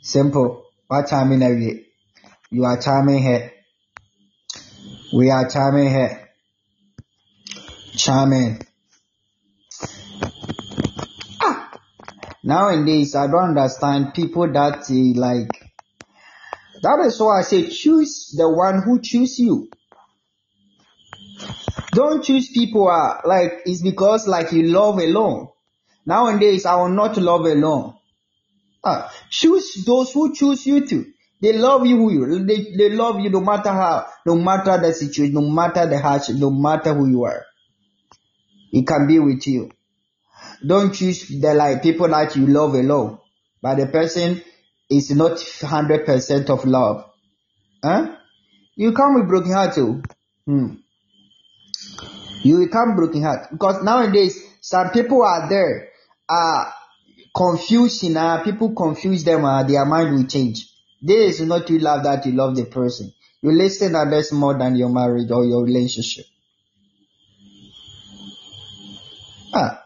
Simple. 0.00 0.64
What 0.86 1.08
time 1.08 1.32
in 1.32 1.42
a 1.42 1.82
You 2.50 2.64
are 2.64 2.80
charming 2.80 3.22
here. 3.22 3.52
We 5.12 5.30
are 5.30 5.48
charming 5.48 5.88
here. 5.88 6.30
Charming. 7.96 8.65
Nowadays, 12.46 13.16
I 13.16 13.26
don't 13.26 13.56
understand 13.58 14.14
people 14.14 14.46
that 14.52 14.88
uh, 14.88 15.20
like. 15.20 15.60
That 16.80 17.04
is 17.04 17.18
why 17.18 17.40
I 17.40 17.42
say 17.42 17.68
choose 17.68 18.32
the 18.36 18.48
one 18.48 18.82
who 18.84 19.00
choose 19.00 19.36
you. 19.40 19.68
Don't 21.92 22.22
choose 22.22 22.48
people 22.52 22.88
uh, 22.88 23.16
like 23.24 23.62
it's 23.64 23.82
because 23.82 24.28
like 24.28 24.52
you 24.52 24.62
love 24.62 24.98
alone. 24.98 25.48
Nowadays, 26.06 26.66
I 26.66 26.76
will 26.76 26.90
not 26.90 27.16
love 27.16 27.46
alone. 27.46 27.96
Ah, 28.84 29.12
choose 29.28 29.84
those 29.84 30.12
who 30.12 30.32
choose 30.32 30.64
you 30.66 30.86
to. 30.86 31.04
They 31.42 31.52
love 31.52 31.84
you 31.84 32.44
they, 32.46 32.76
they 32.78 32.90
love 32.90 33.18
you 33.18 33.28
no 33.28 33.40
matter 33.40 33.70
how, 33.70 34.06
no 34.24 34.36
matter 34.36 34.78
the 34.78 34.92
situation, 34.92 35.34
no 35.34 35.40
matter 35.40 35.84
the 35.84 35.98
hardship, 35.98 36.36
no 36.36 36.50
matter 36.50 36.94
who 36.94 37.08
you 37.08 37.24
are. 37.24 37.44
It 38.72 38.86
can 38.86 39.08
be 39.08 39.18
with 39.18 39.44
you. 39.48 39.75
Don't 40.66 40.92
choose 40.92 41.28
the 41.28 41.54
like 41.54 41.82
people 41.82 42.08
that 42.08 42.34
you 42.36 42.46
love 42.46 42.74
alone, 42.74 43.18
but 43.62 43.76
the 43.76 43.86
person 43.86 44.42
is 44.90 45.10
not 45.10 45.40
hundred 45.60 46.06
percent 46.06 46.50
of 46.50 46.64
love. 46.64 47.04
Huh? 47.84 48.16
You 48.74 48.92
come 48.92 49.14
with 49.14 49.28
broken 49.28 49.52
heart 49.52 49.74
too. 49.74 50.02
Hmm. 50.46 50.74
You 52.42 52.58
will 52.58 52.68
come 52.68 52.96
broken 52.96 53.22
heart 53.22 53.48
because 53.50 53.82
nowadays 53.82 54.42
some 54.60 54.90
people 54.90 55.22
are 55.22 55.48
there. 55.48 55.90
Uh 56.28 56.70
confusion, 57.36 58.16
uh, 58.16 58.42
people 58.42 58.74
confuse 58.74 59.22
them, 59.22 59.44
uh, 59.44 59.62
their 59.62 59.84
mind 59.84 60.14
will 60.14 60.26
change. 60.26 60.70
This 61.02 61.40
is 61.40 61.46
not 61.46 61.68
you 61.68 61.78
love 61.78 62.04
that 62.04 62.24
you 62.24 62.32
love 62.32 62.56
the 62.56 62.64
person. 62.64 63.12
You 63.42 63.52
listen 63.52 63.92
to 63.92 63.98
others 63.98 64.32
more 64.32 64.56
than 64.58 64.74
your 64.74 64.88
marriage 64.88 65.30
or 65.30 65.44
your 65.44 65.62
relationship. 65.62 66.24
Ah. 69.54 69.85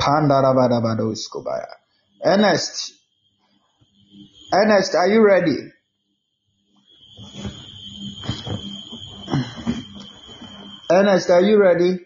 Pandarabadabadoskobaya. 0.00 1.68
Ernest. 2.24 2.92
Ernest, 4.52 4.94
are 4.94 5.08
you 5.08 5.24
ready? 5.24 5.58
Ernest, 10.90 11.30
are 11.30 11.42
you 11.42 11.60
ready? 11.60 12.00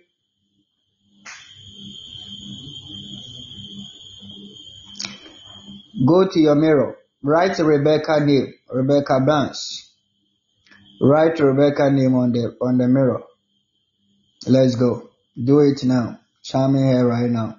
Go 6.06 6.28
to 6.28 6.40
your 6.40 6.56
mirror. 6.56 6.98
Write 7.22 7.58
Rebecca 7.58 8.20
name, 8.20 8.52
Rebecca 8.70 9.20
Branch. 9.24 9.56
Write 11.00 11.38
Rebecca 11.38 11.90
name 11.90 12.14
on 12.14 12.32
the 12.32 12.56
on 12.60 12.76
the 12.76 12.88
mirror. 12.88 13.22
Let's 14.46 14.74
go. 14.74 15.08
Do 15.42 15.60
it 15.60 15.82
now. 15.84 16.20
Charming 16.42 16.92
her 16.92 17.06
right 17.06 17.30
now. 17.30 17.56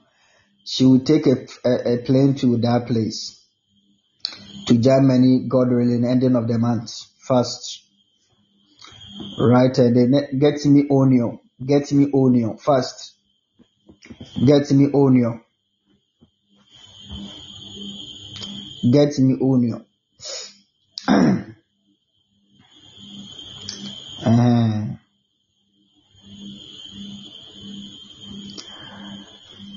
She 0.66 0.84
will 0.84 1.02
take 1.02 1.28
a, 1.28 1.46
a, 1.64 1.94
a 1.94 1.98
plane 2.00 2.34
to 2.36 2.58
that 2.58 2.88
place. 2.88 3.40
To 4.66 4.78
Germany, 4.78 5.46
God 5.48 5.70
willing, 5.70 6.04
ending 6.04 6.36
of 6.36 6.48
the 6.48 6.58
month. 6.58 6.92
First. 7.20 7.84
Right, 9.40 9.78
uh, 9.78 9.90
get 9.92 10.66
me 10.66 10.88
onion. 10.92 11.40
Get 11.64 11.92
me 11.92 12.10
onion. 12.14 12.58
First. 12.58 13.14
Get 14.44 14.72
me 14.72 14.90
onion. 14.94 15.42
Get 18.92 19.20
me 19.20 19.38
onion. 19.40 19.86
uh, 24.26 24.86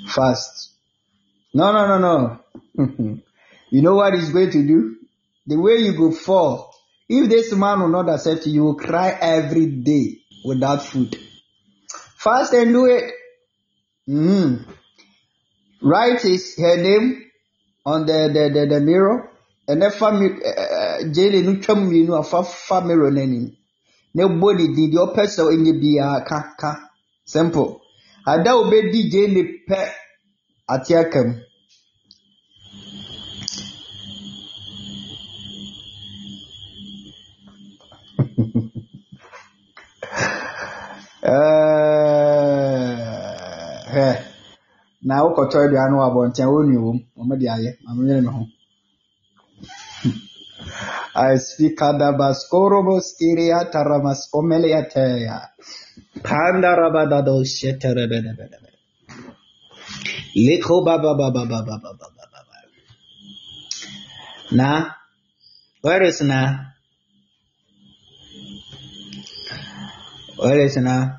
fast. 0.08 0.77
No, 1.58 1.72
no, 1.72 1.88
no, 1.88 1.98
no. 1.98 2.38
you 3.70 3.82
know 3.82 3.96
what 3.96 4.14
he's 4.14 4.30
going 4.30 4.50
to 4.52 4.64
do? 4.64 4.96
The 5.44 5.56
way 5.56 5.78
you 5.78 5.96
go 5.96 6.12
fall. 6.12 6.72
If 7.08 7.28
this 7.28 7.52
man 7.52 7.80
will 7.80 7.88
not 7.88 8.08
accept 8.08 8.46
you, 8.46 8.52
you 8.52 8.62
will 8.64 8.76
cry 8.76 9.08
every 9.20 9.66
day 9.66 10.18
without 10.44 10.84
food. 10.84 11.18
Fast 12.16 12.52
and 12.52 12.72
do 12.72 12.86
it. 12.86 13.12
Mm. 14.08 14.66
Write 15.82 16.20
his 16.22 16.56
her 16.58 16.76
name 16.76 17.24
on 17.84 18.06
the 18.06 18.30
the 18.32 18.60
the, 18.60 18.66
the 18.74 18.80
mirror 18.80 19.30
ɛnɛ 19.68 19.92
fa 19.92 20.12
mi 20.12 20.28
ɛɛ 20.28 21.12
gyele 21.14 21.42
no 21.44 21.52
twam 21.60 21.84
mmienu 21.84 22.18
afa 22.18 22.42
fa 22.42 22.80
mirror 22.80 23.10
n'anim 23.10 23.52
na 24.14 24.24
ebɔ 24.24 24.56
ne 24.56 24.74
din 24.74 24.90
deɛ 24.90 25.00
ɔpɛ 25.06 25.22
sɛ 25.34 25.42
ɔnyɛ 25.52 25.72
biara 25.80 26.24
ka 26.24 26.54
ka 26.60 26.70
simple 27.24 27.80
ada 28.26 28.50
obedi 28.56 29.10
gyele 29.12 29.42
pɛ 29.68 29.78
ate 30.68 30.94
aka 30.96 31.24
mu. 31.24 31.34
Ɛɛ 43.94 44.08
na 45.06 45.14
wokɔtɔ 45.24 45.56
aduane 45.64 45.94
wɔ 45.98 46.04
abɔnten 46.08 46.48
wɔn 46.52 46.64
nua 46.68 46.82
wɔm 46.86 46.98
wɔn 47.16 47.38
de 47.40 47.46
ayɛ 47.54 47.70
maame 47.84 48.02
yɛrɛ 48.08 48.22
ne 48.24 48.30
ho 48.36 48.42
I 51.14 51.36
speak 51.38 51.78
Adabaskorobo 51.78 53.00
Skiria 53.00 53.70
Taramas 53.72 54.28
Omeliatea. 54.32 55.48
Pandarabadado 56.22 57.42
Sheterebedebede. 57.44 58.58
Liko 60.36 60.84
Baba 60.84 61.14
Baba 61.16 61.44
Baba 61.44 61.78
Baba 61.82 62.08
Baba. 62.14 62.56
Na, 64.52 64.90
where 65.82 66.02
is 66.02 66.20
Na? 66.20 66.72
Where 70.38 70.60
is 70.60 70.76
Na? 70.76 71.18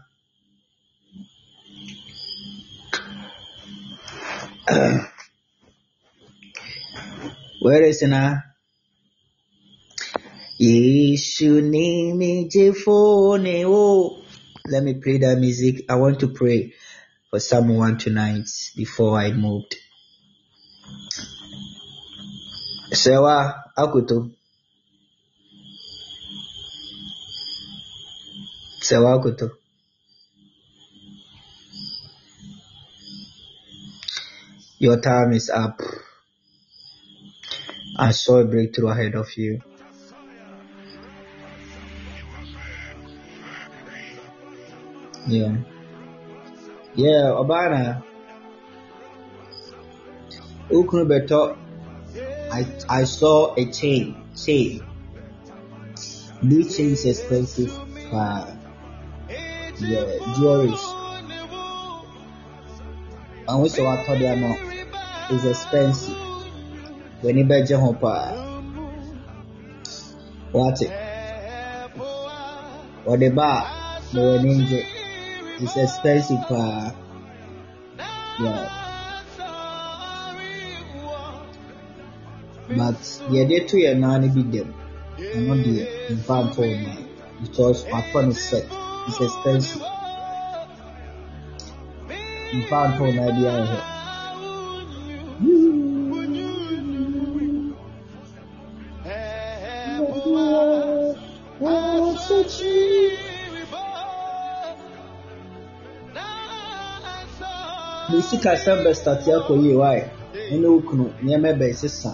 where 7.62 7.84
is 7.84 8.02
mijifone 12.14 13.66
o 13.66 14.24
let 14.70 14.84
me 14.84 14.94
play 14.94 15.18
that 15.18 15.38
music. 15.40 15.84
I 15.90 15.96
want 15.96 16.20
to 16.22 16.28
pray 16.30 16.74
for 17.30 17.40
someone 17.40 17.98
tonight 17.98 18.48
before 18.78 19.20
I 19.20 19.32
moved. 19.34 19.76
Sewa 22.94 23.64
Akuto. 23.78 24.39
Akuto. 28.96 29.52
Your 34.80 35.00
time 35.02 35.34
is 35.34 35.50
up. 35.50 35.82
I 37.98 38.12
saw 38.12 38.38
a 38.38 38.46
breakthrough 38.46 38.90
ahead 38.90 39.16
of 39.16 39.28
you. 39.38 39.62
Yeah. 45.28 45.58
Yeah, 46.96 47.36
Obana. 47.36 48.04
Ukunubeto. 50.72 51.58
I 52.52 52.66
I 52.90 53.04
saw 53.04 53.54
a 53.56 53.66
chain. 53.72 54.16
Chain. 54.36 54.84
Blue 56.42 56.64
chain 56.64 56.92
is 56.92 57.06
expensive. 57.06 57.78
Uh, 58.12 58.59
yeah, 59.80 60.36
jewelry. 60.36 60.76
And 63.48 63.64
we 63.64 63.70
saw 63.70 63.96
what 63.96 64.06
no 64.20 64.58
is 65.32 65.46
expensive. 65.46 66.18
When 67.22 67.38
you 67.38 67.46
bet 67.46 67.70
your 67.70 67.80
home 67.80 67.98
What 70.52 70.82
it? 70.82 70.92
What 73.06 73.20
the 73.20 73.30
bar? 73.30 74.02
No 74.14 74.38
ninja. 74.40 74.86
It's 75.60 75.78
expensive. 75.78 76.40
Uh, 76.50 76.92
yeah. 78.40 78.80
But 82.70 83.02
the 83.30 83.42
idea 83.42 83.68
to 83.68 83.78
your 83.80 83.96
nanny 83.96 84.30
be 84.30 84.44
them. 84.44 84.74
I'm 85.18 85.48
not 85.48 85.58
the 85.58 86.12
in 86.12 86.18
fact 86.18 86.56
for 86.56 86.62
me 86.62 87.08
because 87.42 87.86
my 87.92 88.02
phone 88.12 88.30
is 88.30 88.42
set. 88.42 88.79
It's 89.08 89.22
expensive. 89.22 89.82
In 92.54 92.62
fact 92.68 92.98
for 92.98 93.12
my 93.14 93.24
idea. 93.24 94.00
ne 108.12 108.22
sika 108.30 108.52
sɛ 108.64 108.72
bɛstate 108.84 109.30
akɔ 109.38 109.54
yie 109.64 109.74
wae 109.82 110.02
ɛne 110.52 110.68
wo 110.74 110.80
kunu 110.88 111.06
nneɛma 111.22 111.50
bɛsesa 111.60 112.12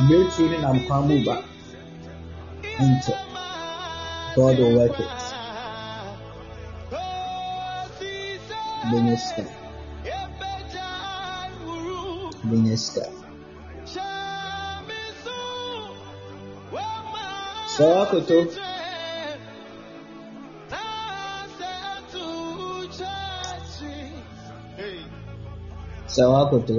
mmerɛtuo 0.00 0.44
ne 0.50 0.56
nam 0.64 0.78
kwan 0.86 1.02
mu 1.08 1.16
ba 1.26 1.36
nkyɛ 2.80 3.14
God 4.34 4.58
will 4.58 4.74
work 4.78 4.98
it 5.00 5.25
bɛnyɛ 8.90 9.16
sika 9.24 9.42
bɛnyɛ 12.48 12.76
sika 12.84 13.04
sɛ 17.74 17.84
wakoto 17.94 18.38
sɛ 26.14 26.22
wakoto 26.32 26.76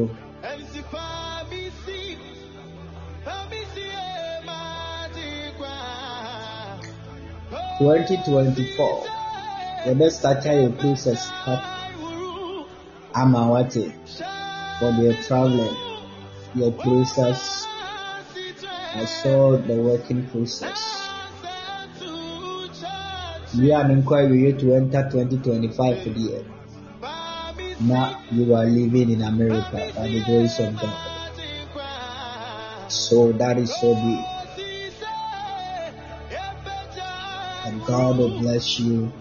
2024 7.80 9.06
yɛbɛstarta 9.86 10.52
yɛ 10.60 10.68
process 10.80 11.22
up 11.54 11.77
ama 13.14 13.52
wate 13.52 13.92
for 14.80 14.92
the 14.92 15.18
traveling 15.28 15.76
your 16.56 16.72
process. 16.72 17.66
I 18.96 19.06
saw 19.06 19.58
the 19.58 19.76
working 19.76 20.28
process. 20.28 20.80
We 23.58 23.72
are 23.72 23.90
inquiry 23.90 24.54
to 24.54 24.74
enter 24.76 25.10
2025 25.10 25.98
deɛ 26.16 26.44
now 27.80 28.20
you 28.32 28.56
are 28.56 28.66
living 28.66 29.12
in 29.12 29.22
America 29.22 29.92
by 29.96 30.08
the 30.08 30.24
grace 30.26 30.60
of 30.60 30.76
God. 30.80 30.98
So 32.92 33.32
that 33.34 33.58
is 33.60 33.70
so 33.76 33.94
big 33.94 34.26
and 37.66 37.86
God 37.86 38.18
will 38.18 38.40
bless 38.40 38.80
you 38.80 39.12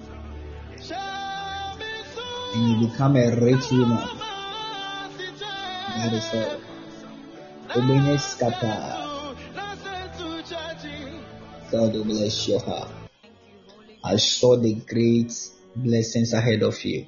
you 2.66 2.88
become 2.88 3.16
a 3.16 3.30
rich 3.36 3.70
woman. 3.70 4.08
That 5.96 6.12
is 6.12 6.34
all. 6.34 6.60
Obedience 7.76 8.24
scatter. 8.24 9.06
God 11.70 11.92
will 11.94 12.04
bless 12.04 12.48
your 12.48 12.60
heart. 12.60 12.90
I 14.04 14.16
saw 14.16 14.56
the 14.56 14.74
great 14.74 15.32
blessings 15.76 16.32
ahead 16.32 16.62
of 16.62 16.82
you. 16.84 17.06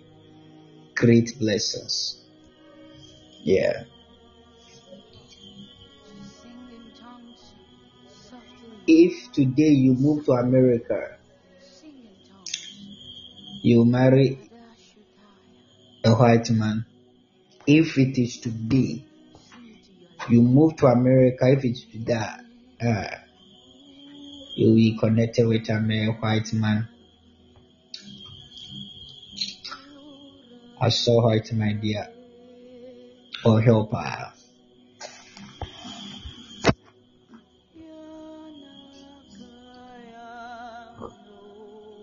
Great 0.94 1.38
blessings. 1.38 2.22
Yeah. 3.42 3.84
If 8.86 9.32
today 9.32 9.70
you 9.70 9.94
move 9.94 10.24
to 10.26 10.32
America, 10.32 11.18
you 13.62 13.84
marry 13.84 14.47
a 16.08 16.14
white 16.14 16.50
man. 16.50 16.86
If 17.66 17.98
it 17.98 18.18
is 18.18 18.38
to 18.40 18.48
be, 18.48 19.04
you 20.28 20.40
move 20.42 20.76
to 20.76 20.86
America. 20.86 21.44
If 21.52 21.64
it's 21.64 21.84
to 21.92 21.98
that, 22.06 22.40
uh, 22.80 23.16
you 24.56 24.68
will 24.68 24.76
be 24.76 24.96
connected 24.98 25.46
with 25.46 25.68
a 25.68 25.80
male 25.80 26.12
white 26.12 26.52
man. 26.52 26.88
I 30.80 30.88
saw 30.88 31.24
white 31.24 31.52
my 31.52 31.72
dear 31.74 32.08
or 33.44 33.60
helper. 33.60 34.32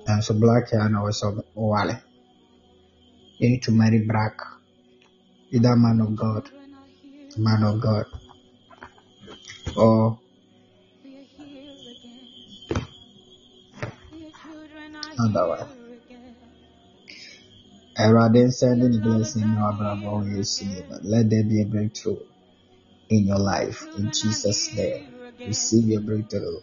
And 0.08 0.24
so 0.24 0.36
black 0.36 0.70
hair 0.70 0.82
and 0.82 0.96
also 0.96 1.44
wale. 1.56 2.00
You 3.38 3.50
need 3.50 3.64
to 3.64 3.72
marry 3.72 4.00
black. 4.00 4.40
Either 5.52 5.76
man 5.76 6.02
of 6.02 6.16
God, 6.16 6.50
man 7.38 7.64
of 7.64 7.82
God, 7.82 8.06
or 9.76 10.20
otherwise. 15.20 15.66
Erade 17.98 18.52
sending 18.52 19.00
blessing 19.02 19.44
in 19.44 19.58
our 19.58 19.74
but 20.90 21.06
let 21.06 21.30
there 21.30 21.44
be 21.44 21.62
a 21.62 21.66
breakthrough 21.66 22.18
in 23.10 23.28
your 23.28 23.40
life 23.40 23.88
in 23.98 24.12
Jesus' 24.12 24.76
name. 24.76 25.06
Receive 25.46 25.86
your 25.86 26.02
breakthrough. 26.02 26.60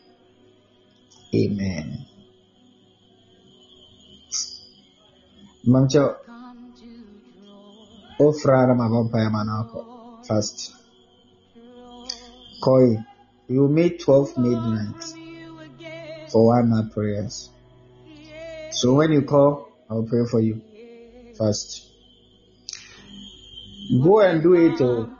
Amen. 1.34 2.06
Mancho, 5.66 6.16
ofra 8.18 8.66
na 8.66 8.74
mabampa 8.74 9.20
ya 9.20 9.30
manako 9.30 9.84
fast. 10.22 10.74
Koi, 12.60 12.98
you 13.48 13.68
meet 13.68 14.00
12 14.00 14.38
midnight 14.38 15.04
for 16.30 16.46
one 16.46 16.70
night 16.70 16.92
prayers. 16.92 17.50
So 18.70 18.94
when 18.94 19.12
you 19.12 19.22
call, 19.22 19.68
I'll 19.90 20.04
pray 20.04 20.24
for 20.30 20.40
you 20.40 20.60
first. 21.36 21.88
Go 24.02 24.20
and 24.20 24.42
do 24.42 24.54
it, 24.54 24.80
oh, 24.80 25.10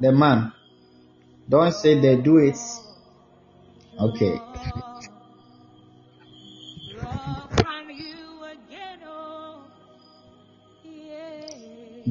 the 0.00 0.12
man. 0.12 0.52
Don't 1.48 1.74
say 1.74 2.00
they 2.00 2.16
do 2.16 2.38
it. 2.38 2.56
Okay. 3.98 4.40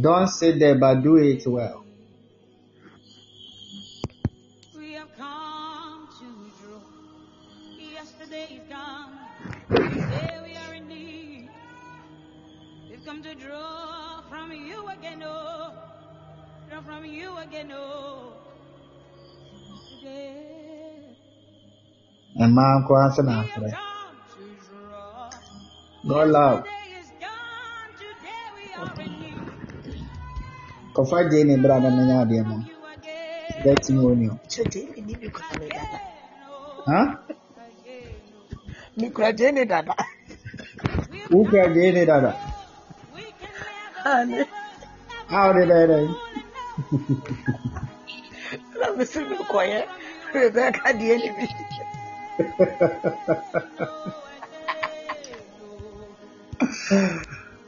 Don't 0.02 0.28
say 0.28 0.58
that, 0.58 0.80
but 0.80 1.04
do 1.04 1.18
it 1.18 1.44
well. 1.46 1.86
We 4.76 4.94
have 4.94 5.16
come 5.16 6.08
to 6.18 6.28
draw. 6.60 6.82
Yesterday 7.78 8.48
is 8.58 8.68
gone. 8.68 9.20
Today 9.70 10.40
we 10.44 10.56
are 10.58 10.74
in 10.74 10.88
need. 10.88 11.50
to 13.06 13.36
draw 13.36 14.22
from 14.30 14.52
you 14.52 14.88
again, 14.90 15.22
oh, 15.24 15.72
draw 16.70 16.82
from 16.82 17.06
you 17.06 17.38
again, 17.38 17.72
oh. 17.72 18.34
Today, 20.00 21.16
mmaa 22.36 22.80
nko 22.80 22.94
ase 23.06 23.22
na 23.22 23.42
we 23.42 23.48
have 23.48 23.64
afrɛ 23.64 23.72
come 23.72 24.18
to 24.34 24.44
draw. 24.66 25.30
god 26.10 26.28
love 26.30 26.81
kura 30.94 31.24
ne 35.60 35.68
dada. 35.70 36.00
ha 36.88 37.00
again. 37.66 38.16
Mi 38.98 39.10
kura 39.10 39.32
gye 39.38 39.52
ne 39.52 39.66
dada. 39.66 39.94
wokura 41.32 41.66
gye 41.74 41.92
ne 41.92 42.06
dada 42.06 42.32
We 43.14 43.22
can 43.40 44.34
never, 44.34 44.46
Ane. 44.46 44.46
a 45.30 45.38
wode 45.48 45.64
dɛ 45.72 45.80
dɛ 45.90 45.98
Na 48.80 48.86
mi 48.96 49.04
si 49.12 49.20
mi 49.30 49.36
kɔyɛ. 49.52 49.80
Rebecca 50.34 50.90
deɛ 51.00 51.16
ni 51.22 51.30
bi. 51.38 51.46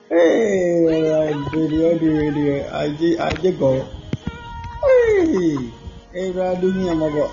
Hey, 0.09 0.72
rere 1.53 1.77
ọdún 1.91 2.15
rere 2.35 2.55
ajé 3.27 3.49
gọ̀ọ́ 3.59 3.83
ẹ̀rọ 6.21 6.41
adúmí 6.51 6.83
ọmọbọ. 6.93 7.23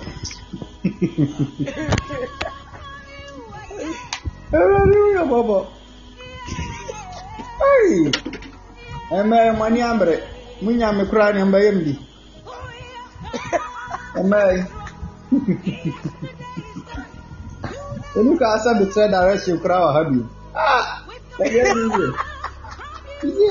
ẹ̀rọ 4.59 4.75
adúmí 4.83 5.11
ọmọbọ. 5.23 5.57
ẹ̀mẹ́ 9.17 9.43
mọ 9.59 9.65
ní 9.73 9.79
àmìrẹ̀ 9.89 10.19
mú 10.63 10.69
nyà 10.79 10.87
mí 10.97 11.03
kúrò 11.09 11.25
ní 11.35 11.39
ẹ̀mẹ́ 11.45 11.61
yẹn 11.65 11.77
bi. 11.85 11.93
ẹ̀mẹ́ 14.19 14.43
ẹnu 18.17 18.31
ká 18.39 18.47
sábẹ̀ 18.63 18.87
tẹ́ 18.93 19.11
dàrẹ́ 19.13 19.41
ṣe 19.43 19.51
kúrò 19.61 19.77
wà 19.85 19.89
hábì. 19.95 20.19
ah 20.67 20.83
ẹ̀yẹ́ 21.45 21.65
mi 21.75 21.83
yẹ. 21.97 22.07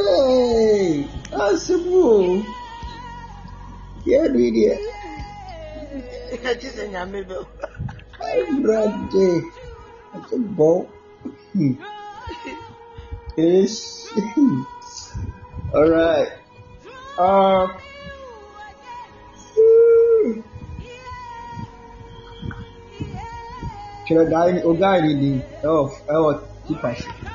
Yay! 0.00 1.04
Asibu! 1.44 2.40
Yeah, 4.08 4.32
idiot. 4.46 4.80
Ɛkyi 6.50 6.68
sɛ 6.76 6.84
nyame 6.92 7.20
bɛ. 7.28 7.36
That's 10.12 10.32
a 10.32 10.38
ball. 10.56 10.88
Ish. 13.36 13.78
Alright. 15.74 16.32
Uh, 17.18 17.68
Kira 24.06 24.24
guy 24.30 24.50
ni 24.52 24.60
oga 24.70 24.90
ni 25.02 25.12
di 25.20 25.30
ɛwɔ 25.62 25.82
ɛwɔ 26.14 26.30
tipa 26.66 26.90
so. 26.96 27.29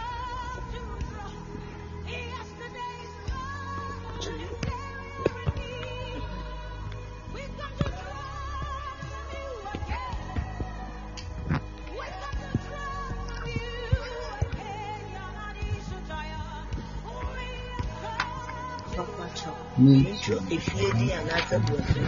Efie 20.55 20.89
di 20.97 21.05
anaasɛ 21.11 21.57
burofi. 21.65 21.99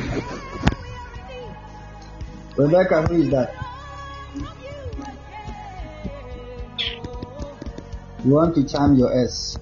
Rebecca, 2.58 3.02
who 3.06 3.16
is 3.22 3.30
that? 3.30 3.50
You 8.24 8.34
want 8.34 8.56
to 8.56 8.64
charm 8.64 8.96
your 8.96 9.12
S? 9.14 9.60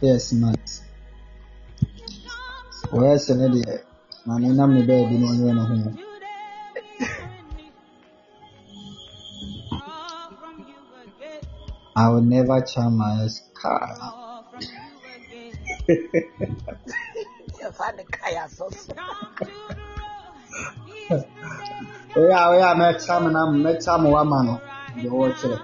Yes, 0.00 0.32
Matt. 0.32 0.80
Where 2.90 3.14
is 3.14 3.30
eh, 3.30 3.34
the 3.34 3.82
man? 4.26 4.44
I'm 4.44 4.56
not 4.56 4.86
baby. 4.86 5.16
No, 5.18 5.30
no. 5.52 5.92
I 11.96 12.08
will 12.08 12.22
never 12.22 12.60
charm 12.62 12.96
my 12.96 13.24
S 13.24 13.42
car. 13.54 13.96
Yɛfa 17.80 17.96
ne 17.96 18.04
kaya 18.10 18.48
sɔsɔ. 18.48 18.94
Oh 22.16 22.26
yeah, 22.26 22.48
oh 22.48 22.58
yeah, 22.58 22.74
me 22.74 22.98
charm 22.98 23.32
na 23.32 23.50
me 23.50 23.78
charm 23.80 24.04
wa 24.04 24.24
man 24.24 24.46
no. 24.46 24.60
The 25.02 25.08
watch 25.08 25.44
it. 25.44 25.60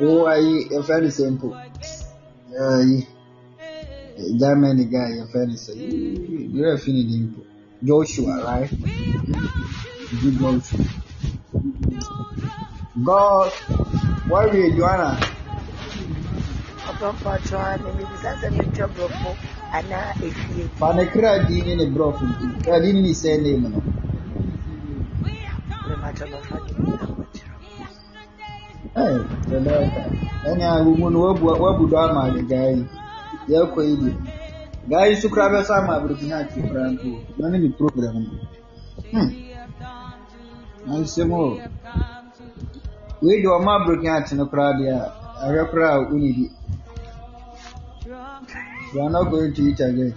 Oh, 0.00 0.26
I 0.26 0.38
a 0.74 0.82
very 0.82 1.10
simple. 1.10 1.56
Yeah, 2.50 2.80
yi. 2.80 3.06
Germany 4.38 4.84
guy, 4.86 5.10
a 5.22 5.26
very 5.26 5.56
say. 5.56 5.74
You're 5.74 6.78
feeling 6.78 7.08
simple. 7.10 7.44
Joshua, 7.82 8.44
right? 8.44 8.70
Good 8.70 10.38
Joshua. 10.38 10.84
God, 13.04 13.52
why 14.28 14.46
we 14.46 14.72
Joanna? 14.76 15.20
Ɔkwakyɛ 16.86 17.74
a 17.74 17.78
ne 17.82 17.92
mi 17.92 18.04
bisa 18.04 18.30
sɛ 18.40 18.50
mi 18.50 18.64
twɛ 18.72 18.86
burofo 18.94 19.53
anaa 19.78 20.10
efie. 20.26 20.64
Fa 20.78 20.88
ne 20.96 21.04
kra 21.12 21.38
di 21.46 21.56
ne 21.66 21.74
ne 21.74 21.84
brɔfo 21.94 22.24
nti. 22.30 22.46
Kra 22.64 22.76
di 22.82 22.92
ne 22.92 23.00
ne 23.00 23.12
sɛ 23.20 23.30
name 23.42 23.68
no. 23.72 23.80
Rebecca 25.88 26.24
bɛfa 26.32 26.56
ne 26.64 26.92
akwakyerɛ. 27.04 27.56
Hey, 28.96 29.16
Rebecca. 29.50 30.02
Ɛne 30.48 30.64
a 30.64 30.82
wo 30.84 30.90
mu 31.00 31.10
no 31.10 31.18
wabu 31.26 31.46
wabu 31.64 31.88
do 31.90 31.96
ama 31.98 32.30
ne 32.34 32.42
guy 32.42 32.70
yi. 32.76 32.84
Yɛkɔ 33.48 33.80
yi 33.88 33.96
di. 34.02 34.10
Guy 34.88 35.06
yi 35.08 35.14
so 35.16 35.28
kra 35.28 35.48
bɛsa 35.52 35.82
ama 35.82 36.00
Burkina 36.00 36.36
ati 36.42 36.60
kra 36.62 36.82
nko. 36.92 37.10
Na 37.38 37.48
ne 37.48 37.58
ne 37.58 37.68
program 37.78 38.14
no. 38.22 38.30
Hmm. 39.12 39.30
Ansɛm 40.92 41.32
o. 41.32 41.58
Wei 43.22 43.42
de 43.42 43.48
ɔma 43.48 43.84
Burkina 43.86 44.16
ati 44.20 44.34
no 44.36 44.46
kra 44.46 44.72
deɛ 44.78 44.92
a, 44.92 45.12
ahwɛ 45.44 45.70
kra 45.70 45.86
a 45.94 45.98
wonni 46.08 46.32
di. 46.36 46.50
You 48.94 49.00
are 49.02 49.10
not 49.10 49.30
going 49.30 49.52
to 49.52 49.62
eat 49.62 49.80
again. 49.80 50.14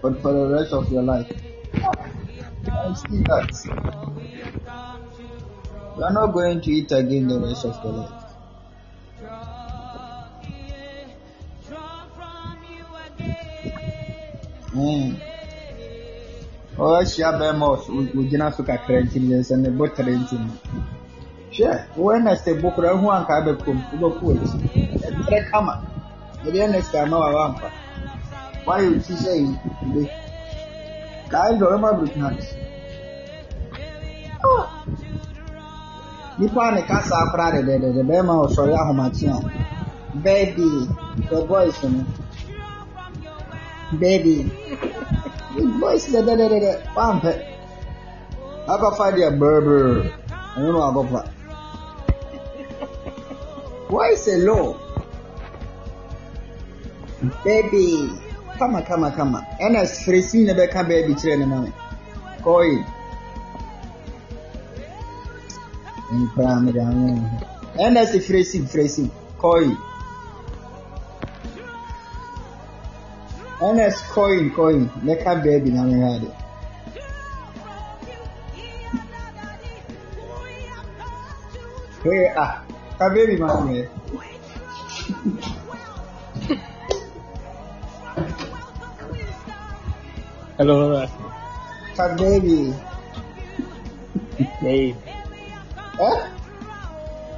But 0.00 0.22
for 0.22 0.32
the 0.32 0.46
rest 0.54 0.72
of 0.72 0.90
your 0.92 1.02
life. 1.02 1.26
I 1.74 2.94
see 2.94 3.18
that. 3.24 3.50
You 5.96 6.04
are 6.04 6.12
not 6.12 6.32
going 6.32 6.60
to 6.60 6.70
eat 6.70 6.92
again 6.92 7.26
the 7.26 7.40
rest 7.40 7.64
of 7.64 7.84
your 7.84 7.92
life. 7.92 8.10
Mm. 14.74 15.16
ɔhyia 16.78 17.28
bɛrima 17.38 17.66
a 17.66 17.76
ɔs- 17.76 17.90
ogyina 18.18 18.46
so 18.56 18.62
kakra 18.64 19.02
nti 19.04 19.18
ne 19.20 19.36
sɛ 19.42 19.56
ne 19.58 19.68
bo 19.70 19.86
tere 19.88 20.12
nti 20.16 20.36
no 20.38 20.50
hwɛ 21.54 21.70
wo 21.96 22.12
ɛnɛsɛ 22.16 22.60
bo 22.60 22.68
koraa 22.74 22.96
hu 23.00 23.06
anka 23.10 23.32
abɛkom 23.40 23.78
wobɛko 24.00 24.24
akyi 24.32 24.58
ɛtrɛ 25.08 25.38
kama 25.50 25.74
mede 26.44 26.58
ɛnɛsɛ 26.66 26.96
ama 27.04 27.16
wa 27.18 27.30
wampa 27.36 27.68
woayɛ 28.66 28.86
oti 28.96 29.12
sɛ 29.22 29.32
yi 29.42 29.50
be 29.92 30.02
kae 31.30 31.52
dɛ 31.58 31.64
ɔrɛma 31.66 31.88
burukina 31.98 32.28
nipa 36.38 36.60
a 36.68 36.70
ne 36.74 36.82
kasa 36.82 37.16
koraa 37.30 37.52
dɛdɛdɛdɛ 37.54 38.02
bɛrima 38.08 38.32
a 38.32 38.42
ɔsɔre 38.46 38.74
ahomakye 38.80 39.28
a 39.28 39.38
baby 40.24 40.88
the 41.30 41.38
boys 41.48 41.82
no 41.84 42.04
baby 44.00 44.36
big 45.54 45.70
boys 45.80 46.04
dɛdɛdɛdɛ 46.12 46.70
wampɛ 46.96 47.32
akɔfa 48.72 49.06
deɛ 49.16 49.30
brɛbrɛ 49.38 49.78
ɛno 50.56 50.68
na 50.72 50.78
wakɔfa 50.86 51.20
voice 53.92 54.26
alone 54.28 54.76
baby 57.44 58.10
kama 58.58 58.80
kama 58.88 59.10
kama 59.10 59.38
ɛna 59.64 59.80
frɛsi 59.84 60.44
na 60.46 60.52
bɛka 60.58 60.80
baby 60.88 61.12
kyerɛ 61.20 61.38
ne 61.38 61.46
ma 61.46 61.58
me 61.60 61.70
kɔyi 62.44 62.76
nkraa 66.20 66.56
mede 66.64 66.80
awo 66.88 67.08
ho. 67.16 67.24
Ɛna 67.84 68.00
sɛ 68.10 68.18
frɛsi 68.26 68.58
frɛsi 68.72 69.04
kɔyi 69.42 69.72
ɛna 73.66 73.84
sɛ 73.96 74.02
kɔyi 74.14 74.50
kɔyi 74.56 74.80
bɛka 75.06 75.30
baby 75.44 75.70
na 75.70 75.82
me 75.84 75.96
hɛ 76.04 76.20
de 76.20 76.28
Hey, 82.04 82.26
ah, 82.36 82.64
Kaveri 83.02 83.34
Mami. 83.34 83.82
Hello. 90.54 91.02
Kaveri. 91.98 92.70
Baby. 94.62 94.94
Huh? 95.98 96.14
Eh? 96.14 96.18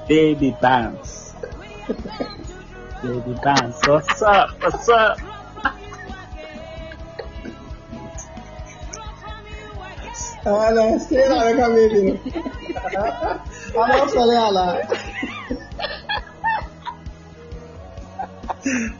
Baby 0.04 0.52
Bounce. 0.60 1.32
Baby 3.00 3.32
Bounce. 3.40 3.80
What's 3.88 4.20
up? 4.20 4.60
What's 4.60 4.88
up? 4.90 5.33
Ala, 10.46 10.98
say 11.00 11.24
la 11.28 11.40
ka 11.56 11.66
baby. 11.74 12.20
Ala 13.80 14.08
sale 14.12 14.36
ala. 14.36 14.66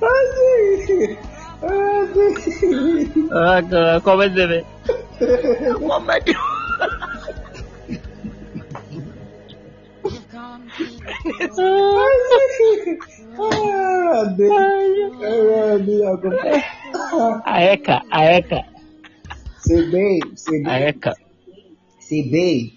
Aji. 0.09 1.19
Aji. 1.63 2.27
Uh, 3.31 4.01
come 4.01 4.21
and 4.21 4.35
do 4.37 4.45
it. 4.51 4.67
Come 5.79 6.11
and 6.11 6.25
do 6.25 6.35
Ah, 13.37 14.21
Ade. 14.21 14.47
Eh, 15.25 15.75
Ade, 15.75 15.97
ako. 16.07 16.29
Aeka, 17.47 17.97
aeka, 18.15 18.61
Say 22.09 22.23
babe, 22.31 22.31
say 22.31 22.31
babe, 22.31 22.31
aeka. 22.31 22.31
say 22.31 22.31
babe, 22.31 22.73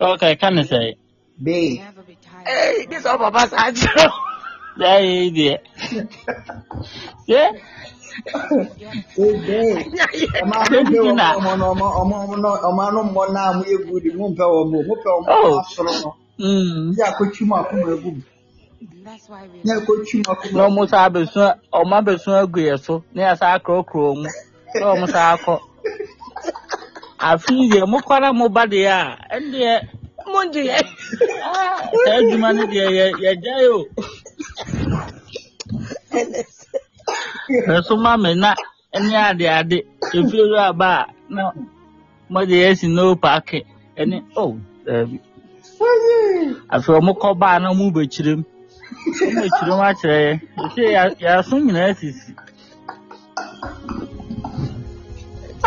Okay, 0.00 0.36
can 0.36 0.58
I 0.58 0.62
say? 0.62 0.96
babe. 1.42 1.80
Hey, 2.46 2.86
this 2.88 2.98
is 2.98 3.04
Papa 3.04 3.48
Sancho. 3.48 3.88
Yeah, 4.80 4.98
yeah, 4.98 5.56
yeah. 7.26 7.50
Say 9.14 9.32
babe. 9.46 9.84
Ọmọ 10.42 10.54
anụ 10.62 10.78
mpe 10.84 10.98
wọ 10.98 11.10
ọmọ 11.10 11.14
na 11.16 11.26
ọmọ 11.38 11.86
ọmọ 12.00 12.16
ọmọ 12.22 12.36
na- 12.42 12.60
ọmọ 12.68 12.80
anụ 12.88 13.00
mmụọ 13.06 13.24
na 13.34 13.40
amụ 13.50 13.62
egwu 13.72 13.94
dị 14.02 14.10
mụ 14.18 14.24
mpe 14.32 14.44
wọ 14.52 14.60
mụ 14.70 14.78
mụ 14.88 14.94
pẹ 15.02 15.10
ọmọ 15.18 15.26
Oh. 15.34 15.58
asọrọ 15.60 15.92
nọ. 16.02 16.10
Mm. 16.38 16.90
Ndị 16.92 17.02
akọchi 17.08 17.42
mụ 17.48 17.54
akụ 17.60 17.74
mụ 17.80 17.86
egwu 17.94 18.10
m. 18.14 18.18
Ndị 19.64 19.72
akọchi 19.76 20.16
mụ 20.22 20.30
akụ 20.32 20.44
mụ 20.50 20.56
na 20.58 20.62
ọmụ 20.68 20.82
saa 20.90 21.08
besu 21.14 21.40
ọmụ 21.78 21.94
abesu 21.98 22.30
egu 22.42 22.60
yɛ 22.68 22.74
so 22.84 22.94
na 23.14 23.20
yɛ 23.28 23.34
saa 23.40 23.58
kurokuro 23.64 24.08
mu 24.20 24.26
na 24.80 24.86
ɔmụ 24.92 25.06
saa 25.14 25.28
akɔ 25.36 25.54
afi 27.18 27.54
deɛ 27.70 27.82
mo 27.90 27.98
kɔra 28.06 28.28
mo 28.38 28.46
ba 28.54 28.62
deɛ 28.72 28.86
a 28.86 29.00
ɛndeɛ 29.36 29.72
mo 30.32 30.40
ngye 30.46 30.62
yɛ 30.70 30.78
Ah, 31.44 31.78
saa 32.04 32.16
adwuma 32.20 32.48
no 32.56 32.62
deɛ 32.72 32.86
yɛ 32.98 33.04
yɛgya 33.22 33.54
yi 33.62 33.68
o 33.76 33.80
ɛso 37.76 37.94
ma 38.04 38.12
me 38.22 38.30
na 38.42 38.50
ɛne 38.96 39.14
ade 39.28 39.46
ade 39.58 39.78
ru 40.12 40.56
aba 40.66 40.88
a 41.00 41.06
na 41.34 41.42
mo 42.32 42.40
de 42.48 42.54
yɛ 42.62 42.70
si 42.78 42.86
no 42.88 43.04
paaki 43.16 43.58
ɛne 44.00 44.16
o 44.36 44.56
daabi 44.86 45.16
afei 46.74 46.94
ɔmo 47.00 47.12
kɔ 47.20 47.28
baa 47.40 47.58
na 47.62 47.68
ɔmo 47.72 47.84
bɛkyerɛ 47.94 48.32
mu 48.38 48.44
ɔmo 49.26 49.40
bɛkyerɛ 49.42 49.74
akyerɛ 49.90 50.18
yɛ 50.26 50.32
ɛsɛ 50.64 50.82
yɛaso 51.22 51.54
nyinaa 51.64 51.92
sisi 51.98 52.30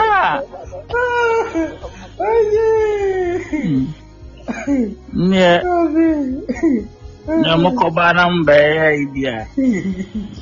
ah 0.01 0.33
hmm. 3.51 3.81
neɛ 5.29 5.51
neɛ 7.41 7.51
ɔmo 7.55 7.69
kɔ 7.79 7.85
baa 7.95 8.11
na 8.15 8.21
ɔmo 8.29 8.39
bɛyɛ 8.47 8.85
yi 8.97 9.05
bi 9.13 9.21
a 9.33 9.35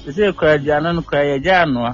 ɛsɛ 0.07 0.23
kora 0.37 0.51
aduane 0.57 0.89
no 0.95 1.01
kora 1.09 1.23
yɛgya 1.31 1.53
anoa 1.63 1.91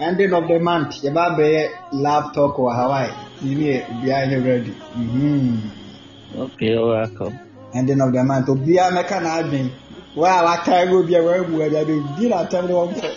Ending 0.00 0.32
of 0.32 0.46
the 0.48 0.58
month. 0.60 1.02
Yaba 1.02 1.36
bɛyɛ 1.36 1.68
love 1.92 2.32
talk 2.32 2.56
wɔ 2.56 2.74
Hawaii. 2.74 3.10
Nini 3.42 3.64
yɛ 3.64 3.84
obiara 3.90 4.26
nyɛ 4.28 4.44
ready. 4.46 4.72
Mhm. 4.96 5.70
okay 6.38 6.76
welcome 6.78 7.38
Ending 7.74 8.00
of 8.00 8.12
the 8.12 8.22
month. 8.24 8.46
Obiara 8.48 8.90
mɛka 8.92 9.20
n'adwen. 9.22 9.70
Wa 10.14 10.40
a 10.40 10.44
waka 10.44 10.82
ego 10.82 11.02
obiara 11.02 11.24
wa 11.24 11.34
emu 11.36 11.58
ɛdi 11.58 11.76
adi 11.80 12.02
di 12.16 12.28
na 12.28 12.36
atam 12.42 12.66
de 12.66 12.72
wɔn 12.72 12.94
fɛ. 12.94 13.10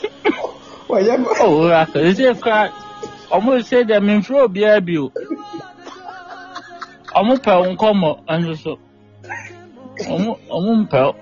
Wɔyɛ 0.89 1.23
bɔ. 1.23 1.29
oh 1.41 1.67
welcome 1.67 2.01
ɛsɛ 2.01 2.39
koraa 2.41 2.69
ɔmo 3.31 3.59
sɛ 3.61 3.83
deɛ 3.87 3.99
memfrɛ 4.01 4.41
obiara 4.47 4.81
bio 4.85 5.11
ɔmo 7.15 7.33
pɛ 7.37 7.51
wo 7.59 7.65
nkɔmmɔ 7.75 8.25
ɛno 8.27 8.57
so 8.57 8.71
ɔmo 8.71 8.77
ɔmo 8.77 8.90
mpɛ 10.81 10.99
wo 11.05 11.13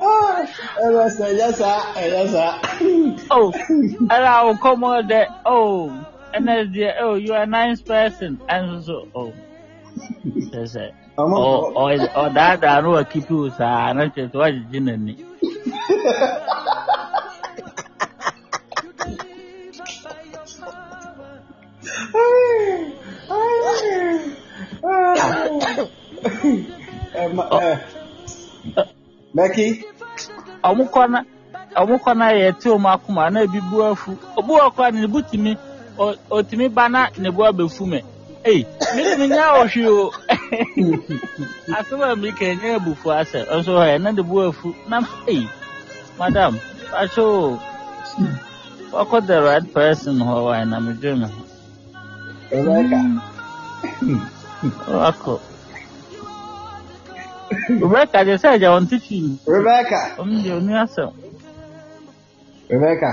Ah, 0.00 0.38
Ɛyɛ 0.84 1.04
sɛ 1.16 1.24
ɛyɛ 1.32 1.48
saa 1.60 1.80
ɛyɛ 2.00 2.22
saa. 2.34 2.52
oh 3.36 3.50
ɛna 4.14 4.32
wo 4.44 4.50
nkɔmmɔ 4.54 4.90
dɛ 5.10 5.20
oh 5.46 5.90
ɛna 6.34 6.54
deɛ 6.74 6.90
oh 7.00 7.14
you 7.16 7.32
are 7.34 7.44
a 7.44 7.46
nice 7.46 7.82
person 7.82 8.38
ɛno 8.50 8.82
so 8.86 9.08
oh 9.14 9.32
sɛ 10.52 10.62
sɛ 10.74 10.84
Ɔmo 11.18 11.36
ɔ- 11.36 11.68
ɔ- 11.82 12.12
ɔdaadaa 12.22 12.82
no 12.82 12.90
wakipi 12.96 13.30
wo 13.40 13.48
saa 13.50 13.92
na 13.94 14.04
kyerɛ 14.14 14.30
sɛ 14.32 14.36
woagyegye 14.42 14.80
n'ani 14.86 15.14
akoma 32.92 33.30
na 33.30 33.40
ebi 33.42 33.60
bu 33.70 33.76
afu 33.84 34.10
obi 34.38 34.52
wɔ 34.58 34.66
kɔ 34.76 34.82
a 34.86 34.90
ne 34.92 35.06
bu 35.12 35.18
tumi 35.22 35.52
ɔ- 35.98 36.18
ɔtumi 36.30 36.66
ba 36.76 36.84
na 36.88 37.00
ne 37.18 37.28
bu 37.30 37.42
abɛfu 37.42 37.84
mɛ 37.92 38.00
ei 38.44 38.66
mi 38.94 39.02
de 39.04 39.16
mi 39.16 39.26
nya 39.28 39.44
ɔhwe 39.60 39.86
o. 39.86 40.10
Asɛm 41.78 42.02
a 42.02 42.16
mi 42.16 42.30
ka 42.32 42.44
nyɛ 42.44 42.76
abufu 42.78 43.08
asɛ 43.20 43.46
ɔnso 43.54 43.72
hɔ 43.78 43.84
yɛ 43.90 44.00
na 44.02 44.12
de 44.12 44.22
bu 44.22 44.36
afu 44.48 44.74
na 44.88 45.00
ei 45.28 45.48
madam 46.18 46.58
akyɛ 46.92 47.22
o 47.22 47.58
wakɔ 48.92 49.26
the 49.26 49.42
right 49.42 49.72
person 49.74 50.18
hɔ 50.18 50.44
wa 50.44 50.64
na 50.64 50.80
mi 50.80 50.92
dwe 50.94 51.14
mi 51.18 51.24
ho 51.26 51.41
Rebecca. 52.52 53.00
wakɔ 54.86 55.34
rebecca 57.82 58.24
de 58.26 58.34
sɛ 58.42 58.48
ɛgya 58.56 58.68
wɔn 58.74 58.88
ti 58.90 58.98
fi 58.98 59.18
Rebecca. 59.46 60.00
ɔmo 60.20 60.42
de 60.44 60.50
oni 60.52 60.72
asɛm 60.84 61.12
Rebecca. 62.70 63.10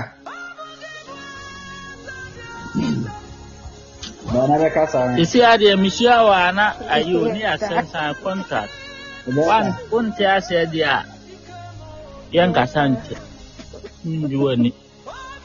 Bana 4.32 4.54
bɛka 4.62 4.82
saa. 4.92 5.16
Esi 5.20 5.38
adeɛ 5.42 5.74
mehyia 5.82 6.16
wɔ 6.26 6.32
a 6.48 6.52
na 6.52 6.64
ayɛ 6.94 7.14
oni 7.24 7.40
asɛm 7.42 7.86
san 7.92 8.14
contract. 8.22 8.72
Wan 9.26 9.66
Rebecca. 9.66 9.82
wonte 9.90 10.24
aseɛ 10.36 10.64
deɛ 10.72 10.86
a 10.86 11.04
yɛnkasa 12.32 12.82
nkyɛ. 12.92 13.16
Ngye 14.06 14.36
w'ani. 14.38 14.70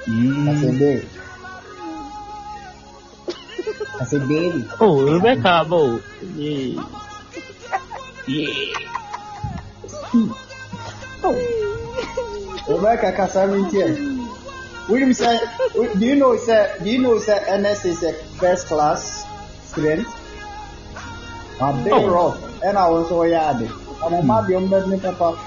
I 0.08 0.10
Mm. 0.10 0.62
said, 0.62 0.80
babe. 0.80 1.04
I 1.20 1.25
said, 4.04 4.28
baby. 4.28 4.68
Oh, 4.80 5.14
Rebecca 5.14 5.50
aba 5.64 5.76
o. 5.76 6.02
Rebecca 12.68 13.12
Casavintier. 13.14 13.96
William 14.90 15.14
said, 15.14 15.40
do 15.74 16.06
you 16.06 16.16
know, 16.16 16.36
sir, 16.38 16.78
do 16.84 16.90
you 16.90 17.00
know, 17.00 17.20
sir, 17.20 17.40
NS 17.58 17.86
is 17.86 18.04
a 18.04 18.14
first 18.14 18.68
class 18.68 19.26
student? 19.66 20.08
A 21.60 21.74
big 21.84 21.94
Oh. 21.94 22.08
rock. 22.10 22.38
And 22.64 22.78
I 22.78 22.90
was 22.90 23.08
so 23.08 23.24
yard. 23.24 23.70
I'm 24.04 24.14
a 24.14 24.22
mad 24.24 24.50
young 24.50 24.70
man, 24.70 25.00
papa. 25.00 25.38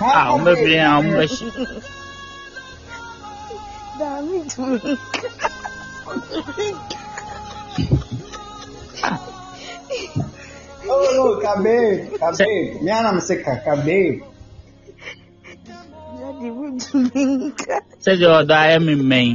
Ah, 0.00 0.36
bɛbɛn 0.38 0.80
a 0.80 1.00
ɔmo 1.00 1.10
bɛhyɛ. 1.18 1.82
Oh, 6.08 6.14
no, 6.14 7.05
Kabe, 11.42 12.08
Kabe. 12.18 12.82
Me 12.82 12.90
and 12.90 13.06
I'm 13.06 13.20
sick, 13.20 13.44
Kabe. 13.44 14.22
Sɛdeɛ 18.04 18.28
ɔdɔ 18.40 18.54
ayɛ 18.62 18.76
me 18.86 18.92
mmɛn. 18.94 19.28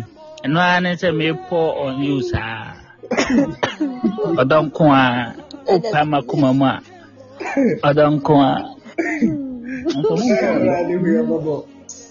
Ɛno 0.43 0.57
ara 0.59 0.81
ne 0.81 0.91
sɛ 0.95 1.09
mepɔ 1.19 1.59
on 1.85 2.01
you 2.03 2.21
saa. 2.21 2.73
ɔdɔ 4.41 4.57
nko 4.65 4.83
a 5.01 5.33
wopɛ 5.67 5.99
ma 6.11 6.19
kuma 6.29 6.49
mu 6.59 6.65
a 6.65 6.75
ɔdɔ 7.87 8.03
nko 8.15 8.33
a 8.49 8.51
nso 9.95 10.13
monkɔ 10.19 10.47
ɔdɔ 10.55 10.69
Awurade 10.71 10.93
hu 11.01 11.07
yɛ 11.15 11.21
mmɔbɔ. 11.27 11.55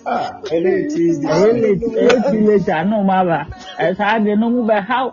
Ah, 0.07 0.27
ɛnɛ 0.53 0.71
yɛ 0.77 0.83
Tuesday. 0.93 1.29
ɛyɛ 1.29 1.51
late 1.63 1.85
ɛyɛ 2.01 2.15
too 2.31 2.41
late 2.49 2.69
a 2.69 2.85
no 2.85 2.97
mu 3.03 3.13
aba 3.13 3.39
ɛsaa 3.79 4.25
de 4.25 4.33
no 4.37 4.47
mu 4.51 4.61
bɛhaw 4.69 5.07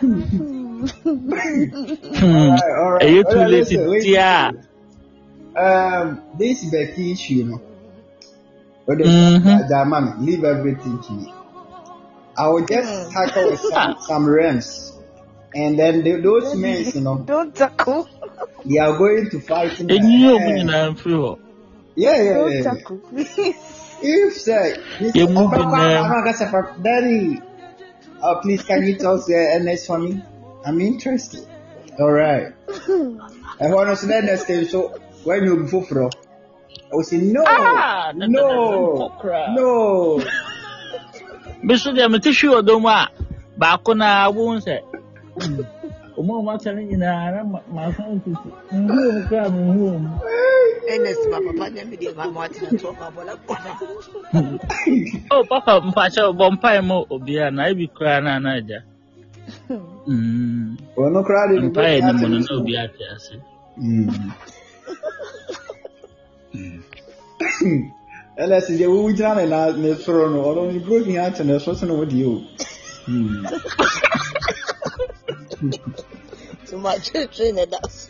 Alright, 2.22 2.74
alright. 2.80 3.02
ɛyɛ 3.04 3.20
too 3.30 3.34
Alright, 3.34 3.44
late 3.44 3.68
listen, 3.68 3.90
wait. 3.90 4.02
tia 4.02 4.52
Um, 5.56 6.22
this 6.38 6.64
Becky 6.70 7.12
issue, 7.12 7.34
you 7.34 7.44
know. 7.44 7.60
But 8.86 8.98
Mhm. 8.98 9.68
German, 9.68 10.24
leave 10.24 10.44
everything 10.44 10.98
to 11.02 11.12
me. 11.12 11.32
I 12.38 12.48
will 12.48 12.66
just 12.66 13.12
tackle 13.12 13.50
with 13.50 13.60
some, 13.60 13.96
some 14.08 14.26
realms. 14.28 14.92
And 15.54 15.78
then 15.78 16.02
the, 16.02 16.20
those 16.22 16.54
men, 16.56 16.84
you 16.94 17.00
know, 17.02 17.18
Don't 17.26 17.54
tackle. 17.54 18.08
they 18.64 18.78
are 18.78 18.96
going 18.96 19.28
to 19.30 19.40
fight 19.40 19.78
in 19.80 19.88
ɛnyi 19.88 20.16
yɛ 20.24 20.30
ɔmu 20.36 20.50
nyinaa 20.56 20.90
mfiri 20.94 21.16
hɔ 21.24 21.36
Yeah, 21.96 22.22
yeah, 22.22 22.34
Don't 22.34 22.62
tackle, 22.62 22.98
please. 23.10 23.38
If, 24.02 24.32
say, 24.34 24.76
this 24.98 25.14
Yeah, 25.14 25.26
move 25.26 25.50
Papa, 25.50 25.62
in 25.62 25.70
there. 25.76 25.98
I'm 25.98 26.08
not 26.10 26.24
gonna 26.24 26.36
say, 26.36 26.46
Papa, 26.50 26.74
Daddy, 26.82 27.40
oh, 28.22 28.40
please, 28.42 28.62
can 28.62 28.82
you 28.84 28.96
tell 28.96 29.14
us 29.14 29.26
the 29.26 29.60
NS 29.62 29.86
for 29.86 29.98
me? 29.98 30.22
I'm 30.64 30.80
interested. 30.80 31.46
All 31.98 32.10
right. 32.12 32.52
And 32.88 33.74
when 33.74 33.88
I 33.88 33.94
said 33.94 34.10
that, 34.10 34.24
next 34.24 34.46
day, 34.46 34.64
so 34.64 34.98
when 35.24 35.44
you 35.44 35.56
before, 35.62 35.84
bro, 35.86 36.10
I 36.92 36.94
will 36.96 37.02
say, 37.02 37.18
no, 37.18 37.42
Ah, 37.46 38.12
na- 38.14 38.26
na- 38.26 38.26
na- 38.26 38.40
no, 38.40 39.10
na- 39.22 39.46
na- 39.46 39.54
no. 39.54 40.24
bi 41.62 41.76
so 41.76 41.92
deɛ 41.92 42.10
mete 42.10 42.30
hwi 42.32 42.48
ɔdɔ 42.62 42.80
mu 42.80 42.88
a 42.88 43.08
baako 43.58 43.94
na 43.96 44.30
wohu 46.22 46.28
sɛ 46.28 46.28
ɔma 46.28 46.34
ɔma 46.40 46.54
aka 46.54 46.72
no 46.72 46.80
nyinaa 46.82 47.32
na 47.34 47.44
ma- 47.44 47.62
mafa 47.74 48.02
nsusu 48.02 48.50
nhuo 48.72 49.12
mu 49.14 49.22
koraa 49.28 49.50
menhuo 49.50 49.98
mu 50.00 50.20
Ernest, 50.88 51.28
my 51.30 51.40
papa, 51.40 51.70
never 51.70 51.96
did 51.96 52.16
my 52.16 52.26
Martin 52.30 52.66
and 52.66 52.80
talk 52.80 52.96
about 53.00 53.28
o 55.30 55.44
papa 55.44 55.80
mpakyɛ 55.80 56.32
bɔ 56.38 56.46
mpae 56.54 56.80
ma 56.84 56.96
obiaa 57.10 57.50
na 57.54 57.68
ebi 57.70 57.88
koraa 57.88 58.22
na 58.24 58.36
ana 58.36 58.50
agya 58.60 58.80
Mm, 60.08 60.78
Well, 60.96 61.10
no 61.10 61.22
crowd 61.24 61.52
in 61.52 61.62
the 61.62 61.68
mpaeɛ 61.70 62.02
no 62.04 62.12
mu 62.14 62.28
no 62.28 62.38
na 62.38 62.46
obiaa 62.58 62.88
te 62.96 63.04
ase 63.14 63.36
Mm. 63.78 64.32
ɛnɛ 68.38 68.56
sɛ 68.60 68.72
deɛ 68.78 68.86
wowu 68.88 69.12
gyina 69.16 69.34
ne 69.36 69.46
na 69.46 69.70
ne 69.76 69.94
soro 69.94 70.30
no 70.30 70.42
ɔno 70.42 70.72
ne 70.72 70.78
broken 70.80 71.14
heart 71.16 71.40
na 71.44 71.54
ɛso 71.54 71.76
so 71.76 71.86
na 71.86 71.94
wode 71.94 72.14
o 72.24 72.42
Hmm. 75.60 75.70
to 76.66 76.78
my 76.78 76.96
children 76.98 77.58
and 77.58 77.74
us. 77.84 78.08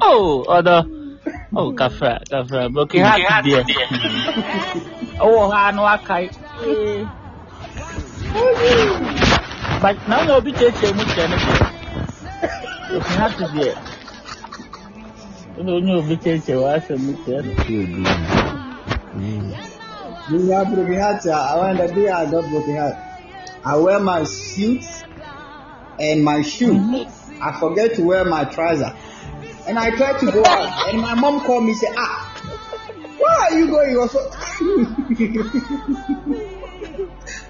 o 0.00 0.44
ɔdɔ 0.56 0.76
o 1.54 1.72
kafra 1.78 2.12
kafra 2.30 2.72
broken 2.72 3.04
heart 3.04 3.44
deɛ 3.44 3.60
ɔwɔ 5.20 5.40
hɔ 5.50 5.56
a 5.68 5.72
na 5.76 5.80
wakae 5.88 6.26
Eh. 6.64 7.04
but 9.82 9.96
na 10.08 10.24
na 10.24 10.36
obi 10.36 10.52
kyerɛkyerɛ 10.52 10.94
mu 10.96 11.04
kyerɛ 11.12 11.28
no 11.30 11.36
deɛ 11.36 11.56
broken 12.88 13.16
heart 13.20 13.36
deɛ 13.54 13.74
ɛna 15.58 15.70
onye 15.76 15.92
obi 16.00 16.14
kyerɛkyerɛ 16.16 16.60
w'asɛm 16.64 16.98
mu 17.04 17.12
kyerɛ 17.24 17.40
no 17.44 17.52
You 20.30 20.50
have 20.52 20.68
broken 20.72 20.98
heart. 21.00 21.26
uh, 21.26 21.32
I 21.32 21.58
when 21.60 21.76
the 21.76 21.88
day 21.94 22.08
I 22.08 22.24
got 22.30 22.48
broken 22.48 22.76
heart, 22.76 22.94
I 23.66 23.76
wear 23.76 24.00
my 24.00 24.22
suit 24.24 24.82
and 25.98 26.24
my 26.24 26.42
shoe. 26.42 27.06
I 27.40 27.58
forget 27.58 27.94
to 27.96 28.04
wear 28.04 28.24
my 28.24 28.44
trouser. 28.44 28.94
And 29.66 29.78
I 29.78 29.90
try 29.96 30.18
to 30.18 30.26
go 30.30 30.44
out. 30.44 30.88
And 30.92 31.00
my 31.02 31.14
mom 31.14 31.40
called 31.40 31.64
me 31.64 31.74
say, 31.74 31.88
ah, 31.96 32.32
why 33.18 33.48
are 33.50 33.58
you 33.58 33.68
going? 33.68 33.96
Also 33.96 34.18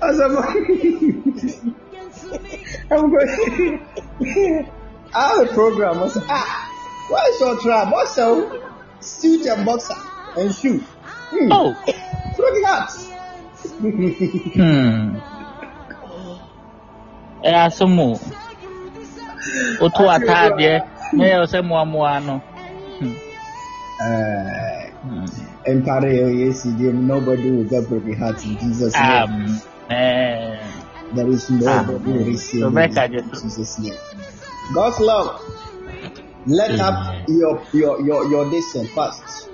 I 0.02 0.12
said, 0.12 0.28
"Mom, 0.28 0.44
I'm 2.90 3.10
going. 3.10 3.86
I 5.14 5.28
have 5.28 5.50
a 5.50 5.52
program. 5.52 6.02
I 6.02 6.08
said, 6.08 6.24
ah, 6.28 6.70
why 7.08 7.28
is 7.30 7.40
your? 7.40 7.56
What's 7.90 8.16
your 8.16 8.72
suit 9.00 9.46
and 9.46 9.64
boxer 9.64 9.94
and 10.36 10.54
shoe? 10.54 10.78
Hmm. 10.80 11.52
oh 11.52 11.74
Broken 12.36 12.64
heart. 12.64 12.90
hmm 14.56 15.32
ɛyɛ 17.46 17.60
asɛm 17.66 17.98
o 17.98 18.08
woto 19.80 20.02
ataadeɛ 20.14 20.74
na 21.16 21.24
ɛyɛ 21.24 21.46
sɛ 21.52 21.58
mmoamoa 21.62 22.20
no 22.26 22.34
Hmm. 22.98 23.14
Uh, 24.00 24.82
Hmm. 25.02 25.26
Empire 25.66 26.30
yes, 26.30 26.64
nobody 26.64 27.50
will 27.50 27.64
get 27.64 27.88
broken 27.88 28.14
heart 28.14 28.44
in 28.44 28.56
Jesus' 28.58 28.94
name. 28.96 29.08
amen 29.10 29.60
There 31.14 31.28
is 31.28 31.50
nobody 31.50 32.04
who 32.04 32.12
will 32.12 32.24
receive 32.26 32.64
Rebecca 32.72 33.04
in 33.18 33.30
Jesus' 33.30 33.78
name. 33.80 33.98
God's 34.74 35.00
love. 35.00 35.42
Let 36.46 36.78
up 36.80 37.26
your 37.28 37.66
your 37.72 38.00
your 38.06 38.30
your 38.30 38.50
distance 38.50 38.90
first. 38.94 39.48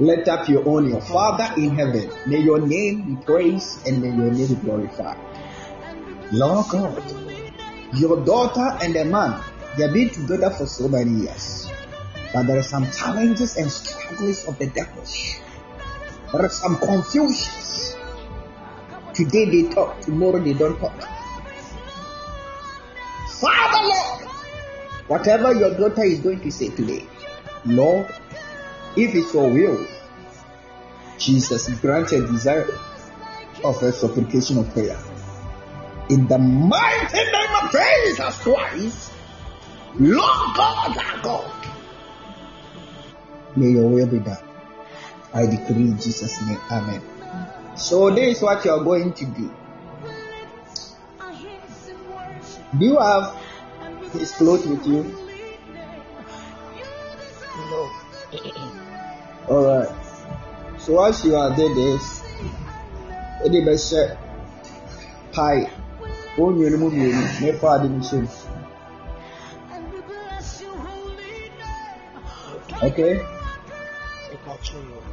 Let 0.00 0.26
up 0.28 0.48
your 0.48 0.66
own 0.68 0.88
your 0.88 1.00
Father 1.02 1.48
in 1.60 1.74
heaven. 1.74 2.10
May 2.26 2.38
your 2.38 2.60
name 2.66 3.02
be 3.06 3.16
praised 3.24 3.86
and 3.86 4.00
may 4.02 4.08
your 4.08 4.32
name 4.32 4.48
be 4.48 4.54
glorified. 4.56 5.18
Lord 6.32 6.66
God, 6.70 7.02
your 7.94 8.24
daughter 8.24 8.78
and 8.82 8.94
the 8.94 9.04
man, 9.04 9.38
they 9.76 9.84
have 9.84 9.92
been 9.92 10.08
together 10.08 10.48
for 10.48 10.64
so 10.66 10.88
many 10.88 11.24
years. 11.24 11.68
But 12.32 12.46
there 12.46 12.58
are 12.58 12.62
some 12.62 12.90
challenges 12.90 13.58
and 13.58 13.70
struggles 13.70 14.48
of 14.48 14.58
the 14.58 14.68
devil. 14.68 15.04
There 16.32 16.46
are 16.46 16.48
some 16.48 16.78
confusions. 16.78 17.96
Today 19.12 19.44
they 19.44 19.74
talk, 19.74 20.00
tomorrow 20.00 20.40
they 20.40 20.54
don't 20.54 20.78
talk. 20.78 20.98
Father 23.38 23.86
Lord, 23.86 24.22
whatever 25.08 25.52
your 25.52 25.76
daughter 25.76 26.04
is 26.04 26.20
going 26.20 26.40
to 26.40 26.50
say 26.50 26.70
today, 26.70 27.06
Lord, 27.66 28.06
if 28.96 29.14
it's 29.14 29.34
your 29.34 29.50
will, 29.50 29.86
Jesus 31.18 31.68
grant 31.80 32.10
a 32.12 32.26
desire 32.26 32.72
of 33.62 33.82
a 33.82 33.92
supplication 33.92 34.56
of 34.56 34.72
prayer. 34.72 34.98
In 36.08 36.26
the 36.26 36.38
mighty 36.38 37.24
name 37.24 37.54
of 37.62 37.70
Jesus 37.70 38.38
Christ, 38.42 39.12
Lord 39.98 40.56
God 40.56 40.96
our 40.98 41.22
God, 41.22 41.66
may 43.56 43.70
your 43.70 43.88
will 43.88 44.06
be 44.06 44.18
done. 44.18 44.42
I 45.32 45.46
decree 45.46 45.88
in 45.88 45.96
Jesus' 45.98 46.40
name, 46.46 46.60
Amen. 46.70 47.02
So 47.76 48.10
this 48.10 48.36
is 48.36 48.42
what 48.42 48.64
you 48.64 48.72
are 48.72 48.84
going 48.84 49.12
to 49.14 49.24
do. 49.24 49.50
Do 52.78 52.86
you 52.86 52.98
have 52.98 53.36
his 54.12 54.32
clothes 54.32 54.66
with 54.66 54.86
you? 54.86 55.02
No. 57.70 57.90
Alright. 59.48 59.88
So 60.78 61.02
as 61.04 61.24
you 61.24 61.36
are 61.36 61.54
there, 61.54 61.74
this, 61.74 62.22
ɛde 63.44 63.60
bɛhyɛ 63.66 64.16
pie. 65.32 65.81
Wɔn 66.36 66.50
mmienu 66.54 66.76
mu 66.82 66.88
mmienu 66.90 67.22
na 67.40 67.46
ɛfa 67.52 67.66
ade 67.74 67.88
no 67.88 67.98
mu. 67.98 68.28
Okay? 72.86 73.14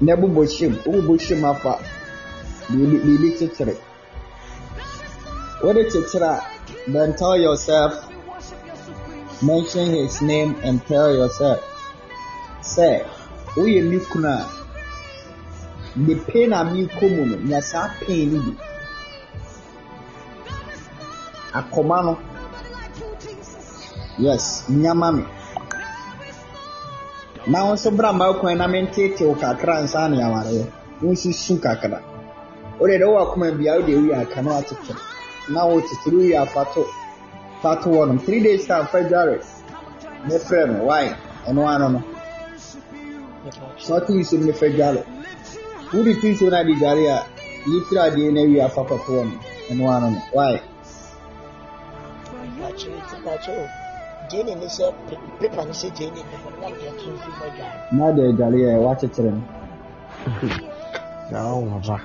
Na 0.01 0.11
ɛbobɔ 0.15 0.41
hyɛ 0.53 0.67
mu. 0.71 0.77
Wobobɔ 0.85 1.13
hyɛ 1.25 1.35
mu 1.41 1.47
afa 1.53 1.71
biribi 2.69 3.29
kyekyere. 3.37 3.73
Wode 5.63 5.81
kyekyere 5.91 6.29
a, 6.35 6.41
then 6.91 7.15
tell 7.15 7.37
yourself, 7.37 7.93
mention 9.41 9.87
his 9.93 10.21
name 10.21 10.55
and 10.63 10.85
tell 10.87 11.13
yourself, 11.13 11.59
sɛ 12.61 13.03
woyɛ 13.55 13.81
me 13.89 13.99
kunu 13.99 14.27
a 14.27 14.59
the 16.05 16.15
pain 16.27 16.53
a 16.53 16.63
merekɔ 16.63 17.05
mu 17.15 17.25
no 17.25 17.35
nya 17.37 17.59
pain 18.05 18.31
no 18.31 18.39
bi 18.41 18.68
akɔma 21.53 22.03
no? 22.03 22.17
Yes 24.17 24.63
nyama 24.69 25.11
me. 25.11 25.23
Na 27.47 27.65
wo 27.65 27.91
bra 27.91 28.11
ma 28.13 28.33
kwan 28.33 28.57
na 28.57 28.67
menteetew 28.67 29.35
kakra 29.39 29.81
nsa 29.83 30.09
ne 30.09 30.17
awareɛ 30.23 30.65
wonsusu 31.01 31.59
kakra. 31.59 31.99
Wode 32.79 32.99
dɛ 32.99 33.05
wowɔ 33.05 33.21
akoma 33.23 33.51
bia 33.57 33.73
wode 33.75 33.95
wi 33.95 34.13
aka 34.13 34.41
na 34.41 34.51
watetere 34.51 34.99
na 35.49 35.65
wotetere 35.65 36.15
wi 36.17 36.35
afato 36.35 36.85
fato 37.61 37.89
wɔ 37.89 38.07
nom. 38.07 38.19
Three 38.19 38.41
days 38.41 38.67
time 38.67 38.85
dware. 39.09 39.39
Ne 40.27 40.37
frɛ 40.37 40.67
no 40.67 40.83
wine 40.85 41.15
ɛno 41.47 41.67
ano 41.67 41.87
no. 41.89 42.03
Wato 43.89 44.13
nsuom 44.13 44.45
ne 44.45 44.51
dware. 44.51 45.03
Wode 45.93 46.13
tu 46.21 46.27
nsuo 46.27 46.49
no 46.51 46.57
ade 46.57 46.75
dware 46.75 47.07
a 47.07 47.25
yɛfiri 47.65 47.99
adeɛ 47.99 48.33
no 48.33 48.41
awie 48.41 48.61
afa 48.63 48.81
kɔto 48.81 49.09
wɔ 49.15 49.23
no 49.25 49.39
ɛno 49.69 49.97
ano 49.97 50.09
no. 50.09 50.21
Why? 50.33 50.61
Mpakyɛ 52.79 52.99
nti 53.01 53.15
mpakyɛ 53.21 53.51
o 53.63 53.65
gyeni 54.29 54.53
ne 54.55 54.67
sɛ 54.77 54.85
pe- 55.07 55.23
pepa 55.39 55.63
ne 55.65 55.73
sɛ 55.81 55.87
gyeni 55.97 56.21
ne 56.29 56.35
hɔ 56.43 56.49
nam 56.61 56.73
deɛ 56.79 56.91
to 56.99 57.07
mfi 57.13 57.31
mu 57.37 57.43
adwane 57.47 57.79
na 57.91 58.05
de 58.15 58.21
adware 58.29 58.57
yɛ 58.65 58.71
wakyekyere 58.85 59.31
no 59.37 59.43
saa 61.29 61.53
wo 61.55 61.79
papa 61.81 61.97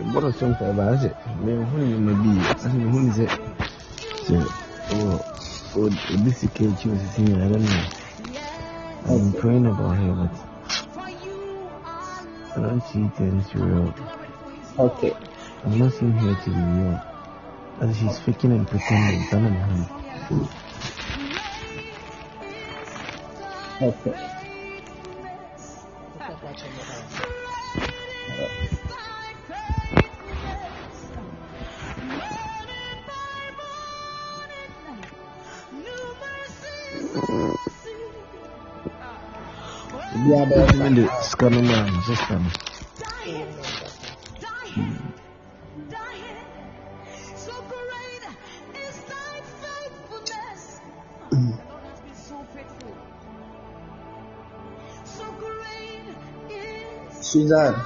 ɛbɔrɔ 0.00 0.28
so 0.38 0.44
mpa 0.50 0.64
ɛbaa 0.72 0.94
sɛ 1.02 1.10
mehu 1.44 1.78
ne 2.06 2.12
bi 2.22 2.30
yie 2.38 2.50
ase 2.64 2.76
mehu 2.82 2.98
ne 3.04 3.10
sɛ 3.18 3.26
sɛ 4.26 4.36
wɔ 5.74 5.86
obi 6.14 6.30
sika 6.38 6.64
akyi 6.70 6.86
wɔ 6.90 6.96
sisi 7.02 7.20
nyina 7.22 7.46
ɛbɛ 7.48 7.58
no 7.62 7.70
I'm 9.06 9.34
praying 9.34 9.66
about 9.66 9.96
her 9.98 10.14
but 10.14 10.32
I 12.56 12.60
don't 12.62 12.82
see 12.82 13.04
it 13.06 13.20
as 13.20 13.54
real 13.54 13.94
okay. 14.78 15.14
I'm 15.64 15.78
not 15.78 15.92
seeing 15.92 16.12
her 16.14 16.34
to 16.34 16.50
be 16.50 16.62
real 16.62 17.00
as 17.80 17.98
she's 17.98 18.18
faking 18.20 18.52
and 18.52 18.68
pretending. 18.68 19.22
Sana 19.30 19.48
mahali 19.50 19.86
okay 23.88 24.14
Pepa 26.12 26.32
mpakyɛ 26.38 26.68
ne 26.74 26.82
hɔ 26.88 26.96
obiara 40.14 40.44
bɛyɛ 40.48 40.62
Wotumi 40.62 40.90
de 40.96 41.04
sika 41.26 41.46
no 57.34 57.46
maa 57.56 57.72
no 57.74 57.82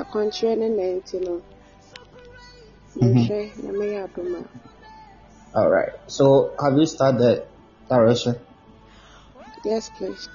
Akwankyerɛ 0.00 0.54
ne 0.58 0.68
nnɛ 0.70 0.86
nti 1.00 1.16
no 1.26 1.34
Mhm. 3.02 3.28
mehwɛ 3.28 3.38
nyame 3.62 3.84
yɛ 3.94 3.98
adom 4.06 4.32
a 4.40 4.42
all 5.54 5.70
right. 5.70 5.92
So 6.08 6.54
have 6.62 6.76
you 6.78 6.86
started 6.86 7.44
direction 7.90 8.34
yes 9.62 9.90
please. 9.90 10.28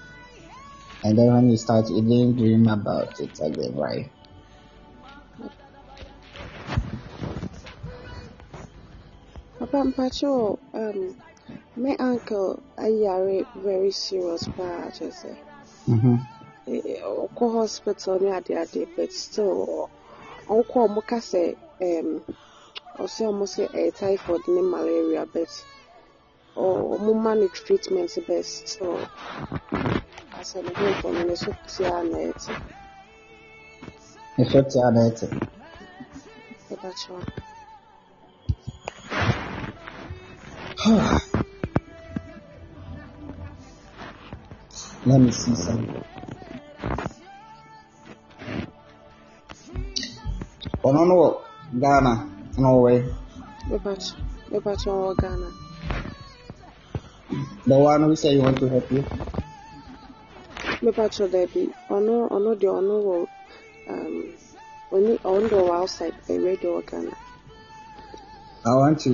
And 1.03 1.17
then 1.17 1.33
when 1.33 1.49
you 1.49 1.57
start 1.57 1.89
you 1.89 2.01
didn't 2.01 2.37
dream 2.37 2.67
about 2.67 3.19
it 3.19 3.39
again 3.39 3.75
right? 3.75 4.09
Papa 9.59 9.77
mpakyɛ 9.83 10.59
um, 10.73 11.15
me 11.75 11.95
uncle 11.97 12.61
ayare 12.77 13.45
very 13.55 13.91
serious 13.91 14.47
paa 14.57 14.89
kyerɛ 14.95 15.11
sɛ 15.21 15.31
mm-hmm. 15.87 16.15
eh, 16.67 16.81
eh, 16.91 17.01
ɔkɔ 17.23 17.45
hospital 17.53 18.19
ne 18.19 18.29
ade 18.37 18.53
ade 18.63 18.87
but 18.95 19.11
still 19.11 19.89
ɔnkɔ 20.47 20.77
ɔmo 20.85 21.01
ka 21.09 21.17
sɛ 21.17 21.55
um, 21.81 22.21
ɔsɛ 23.03 23.23
ɔmo 23.31 23.45
sɛ 23.53 23.63
ɛyɛ 23.77 23.91
typhoid 23.99 24.43
ne 24.47 24.61
malaria 24.61 25.25
but 25.33 25.49
ɔmo 26.55 27.11
ma 27.23 27.33
no 27.35 27.47
treatment 27.47 28.11
but 28.27 28.45
still 28.45 28.97
asɛ 30.39 30.57
ne 30.63 30.71
ho 30.77 30.85
mfɔ 30.91 31.07
no 31.13 31.21
ne 31.27 31.35
so 31.35 31.51
tia 31.67 32.03
na 32.09 32.17
ɛte 32.29 32.51
ɛhwɛ 34.39 34.59
te 34.69 34.77
ana 34.87 35.01
ɛte 35.09 35.25
ɛbakyɛw 36.71 37.21
let 45.07 45.19
me 45.21 45.31
see 45.31 45.55
something 45.55 46.03
ɔno 50.87 51.01
no 51.09 51.15
wɔ 51.21 51.29
ghana. 51.81 52.13
Na 52.61 52.67
ɔwɔ 52.75 52.89
ɛbakyɛw 53.73 54.15
ɛbakyɛw 54.55 54.97
wɔ 55.03 55.11
ghana 55.21 55.47
the 57.65 57.77
one 57.77 58.01
who 58.03 58.15
say 58.15 58.33
you 58.33 58.41
want 58.41 58.59
to 58.59 58.69
help 58.69 58.91
you. 58.91 59.03
Mepakyɛw 60.83 61.27
daabi 61.33 61.61
ɔno 61.89 62.29
ɔno 62.35 62.51
deɛ 62.61 62.71
ɔno 62.79 62.95
wɔ 63.07 63.17
um, 63.91 64.15
ɔni 64.91 65.13
ɔno 65.21 65.49
deɛ 65.49 65.59
ɔwɔ 65.63 65.73
outside 65.79 66.15
ɛwɛ 66.29 66.51
deɛ 66.61 66.69
ɔwɔ 66.71 66.81
ghana 66.89 67.15
I 68.65 68.73
want 68.73 68.99
to 69.01 69.11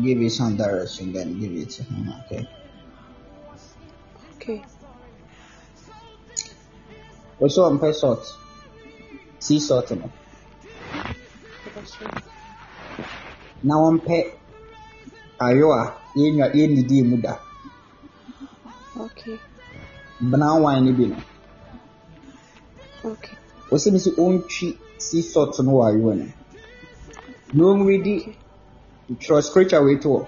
give 0.00 0.18
you 0.18 0.30
some 0.30 0.56
direction, 0.56 1.12
then 1.12 1.40
give 1.40 1.50
it 1.52 1.70
to 1.70 1.82
him, 1.82 2.12
okay? 2.24 2.46
okay. 4.36 4.64
On 7.40 7.78
pay 7.80 7.92
salt, 7.92 8.24
sea 9.40 9.58
salt, 9.58 9.90
no. 9.90 10.10
Now, 13.62 13.80
on 13.84 14.00
pay 15.38 15.52
ayoa, 15.54 15.94
yenya 16.14 16.46
yeni 16.54 16.82
di 16.82 17.02
muda, 17.02 17.38
okay 19.00 19.38
brown 20.20 20.62
wine, 20.62 20.84
ni 20.84 20.92
bi 20.92 21.06
no. 21.06 21.16
okay 23.04 23.36
Wɔsɛ 23.70 23.92
mi 23.92 23.98
sɛ 23.98 24.10
ɔntwi 24.16 24.76
sea 24.98 25.22
salt 25.22 25.58
no 25.60 25.72
wɔ 25.72 25.84
ayoa 25.88 26.14
no. 26.16 26.26
Na 27.52 27.64
ɔnwedi 27.64 28.36
twerɛ 29.20 29.42
scripture 29.42 29.82
wei 29.84 29.96
to 29.96 30.08
hɔ. 30.08 30.26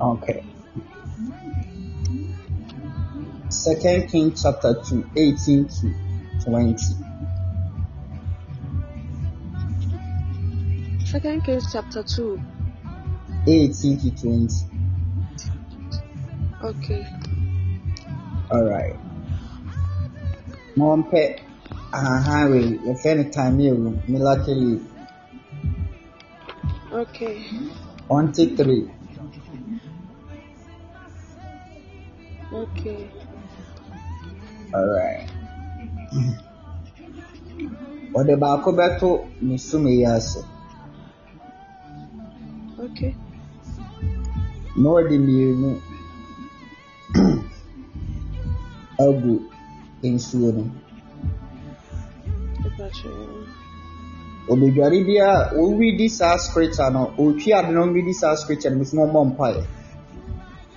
Okay. 0.00 0.44
Second 3.48 4.08
King 4.08 4.34
chapter 4.34 4.74
2, 4.84 5.10
18 5.16 5.68
to 5.68 5.94
20. 6.44 6.76
second 11.16 11.44
kings 11.44 11.72
chapter 11.72 12.02
two 12.02 12.38
18 13.46 13.96
to 13.98 14.10
20. 14.10 14.54
okay 16.62 17.06
Alright. 18.50 18.96
Ahahan 21.92 22.50
wei, 22.50 22.78
yɛfrɛ 22.86 23.16
no 23.16 23.24
Tamil 23.30 23.74
room, 23.76 24.02
military. 24.08 24.80
okay 26.92 27.36
Ɔnte 28.14 28.42
three. 28.56 28.82
okay 32.60 33.00
Alright. 34.74 35.28
Ɔde 38.18 38.34
baako 38.42 38.68
bɛto 38.78 39.08
ne 39.46 39.56
sum 39.66 39.84
yi 39.88 40.04
ase. 40.14 40.40
okay 42.84 43.12
Na 44.80 44.88
ɔde 44.98 45.14
mmienu 45.18 45.70
agu 49.04 49.34
nsuo 50.02 50.48
no. 50.56 50.64
Obedware 54.48 55.04
biara 55.06 55.50
ɔredi 55.60 56.08
saa 56.08 56.36
scripture 56.38 56.90
no, 56.90 57.12
ɔretwi 57.18 57.52
ade 57.58 57.70
no 57.72 57.80
ɔredi 57.86 58.12
saa 58.14 58.34
scripture 58.36 58.70
no, 58.70 58.82
nso 58.82 58.94
na 58.96 59.02
ɔmmɔ 59.06 59.22
mpaeɛ. 59.36 59.62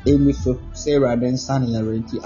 ɛngu 0.06 0.34
so 0.34 0.52
sɛ 0.74 0.90
awurade 0.96 1.28
nsa 1.32 1.60
ne 1.60 1.68
yɛwerɛ 1.74 2.00
nti 2.04 2.18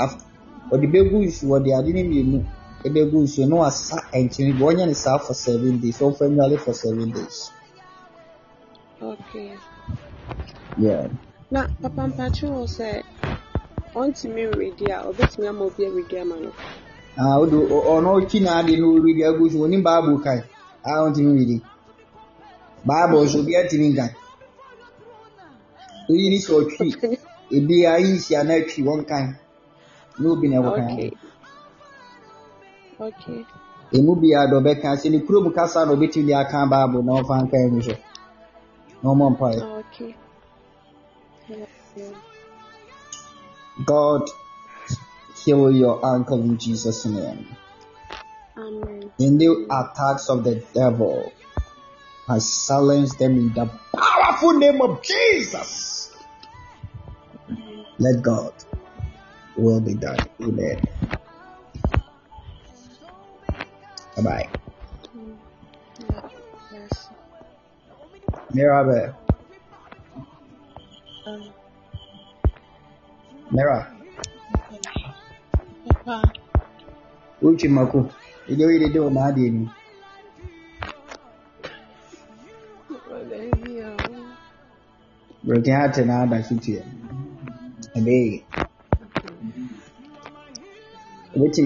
ɔde 0.71 0.85
bɛgu 0.93 1.17
nsu 1.25 1.43
wɔde 1.51 1.69
ade 1.77 1.89
no 1.93 2.01
mmienu 2.03 2.39
ɛbɛgu 2.85 3.17
nsu 3.23 3.45
na 3.49 3.55
wasa 3.55 3.97
nkyene 4.13 4.53
bi 4.57 4.63
ɔnyɛ 4.69 4.85
ne 4.87 4.93
saa 4.93 5.17
for 5.17 5.33
seven 5.33 5.79
days 5.81 5.99
ɔmfa 5.99 6.23
nnwale 6.29 6.57
for 6.59 6.73
seven 6.73 7.11
days 7.11 7.49
Okay. 9.01 9.57
yeah. 10.77 11.07
Na 11.51 11.67
papa 11.81 12.07
mpakyɛ 12.07 12.47
wɔ 12.55 12.63
sɛ 12.77 13.03
ɔntumi 13.95 14.43
nredi 14.47 14.85
a 14.89 15.03
ɔbɛtumi 15.09 15.47
ama 15.49 15.65
obi 15.65 15.83
aredi 15.85 16.17
ama 16.21 16.35
no. 16.39 16.51
Ah, 17.17 17.39
wode 17.39 17.51
ɔno 17.51 18.09
ɔtwi 18.21 18.39
n'ade 18.41 18.79
no 18.79 18.87
ɔredi 18.95 19.23
agu 19.27 19.49
so 19.51 19.57
onim 19.59 19.83
bible 20.83 20.91
kae 20.91 20.93
a 20.93 21.03
ɔntumi 21.05 21.31
redi 21.39 21.57
bible 22.85 23.27
so 23.27 23.39
obi 23.39 23.53
atumi 23.55 23.87
nkan 23.93 24.09
oyi 26.09 26.29
ni 26.29 26.37
sɛ 26.45 26.51
ɔtwi 26.59 26.87
ebi 27.57 27.75
ayi 27.93 28.11
hyia 28.23 28.43
na 28.43 28.53
atwi 28.53 28.81
wɔn 28.83 29.05
kan 29.09 29.25
na 30.19 30.29
obi 30.29 30.47
na 30.47 30.57
ɛwɔ 30.57 30.75
kan 30.75 30.87
Okay. 30.89 31.11
Okay. 32.99 33.45
emu 33.91 34.15
biara 34.15 34.49
dɛ 34.51 34.55
ɔbɛka 34.59 34.89
sɛ 35.01 35.09
ne 35.11 35.19
kurom 35.25 35.53
kasa 35.53 35.85
na 35.85 35.93
ɔbɛtumi 35.93 36.25
de 36.27 36.33
aka 36.33 36.65
bible 36.65 37.03
na 37.03 37.13
ɔfa 37.21 37.43
nkan 37.43 37.71
mu 37.71 37.81
so 37.81 37.95
na 39.01 39.09
ɔmɔ 39.09 39.25
mpaeɛ 39.35 39.61
Okay. 39.79 40.15
Yeah, 41.49 41.65
yeah. 41.95 42.15
god 43.85 44.29
heal 45.43 45.71
your 45.71 46.05
ankle 46.05 46.39
in 46.41 46.57
jesus 46.57 47.05
name 47.05 47.45
Amen. 48.57 49.11
any 49.19 49.47
attacks 49.69 50.29
of 50.29 50.43
the 50.43 50.63
devil 50.73 51.31
I 52.27 52.37
silence 52.39 53.15
them 53.15 53.37
in 53.37 53.53
the 53.53 53.69
powerful 53.93 54.53
name 54.53 54.81
of 54.81 55.03
Jesus. 55.03 56.15
Let 57.99 58.21
God 58.21 58.53
will 59.57 59.81
be 59.81 59.95
done. 59.95 60.19
Amen. 60.41 60.87
Bye 64.15 64.23
bye. 64.23 64.49
Mira, 73.51 73.93
papa. 76.05 76.31
Uchi 77.41 77.67
Maku. 77.67 78.09
You 78.47 78.57
know 78.57 78.65
what 78.65 78.79
they 78.79 78.89
do 78.93 79.09
now, 79.09 79.31
didn't 79.31 79.69
Baby, 83.29 83.81
um, 83.81 84.35
Broken 85.43 85.73
heart 85.73 85.97
and 85.97 86.11
all 86.11 86.27
that 86.27 86.45
shit 86.47 86.63
here. 86.65 86.85
And 87.95 88.05
they. 88.05 88.43
Which 91.35 91.57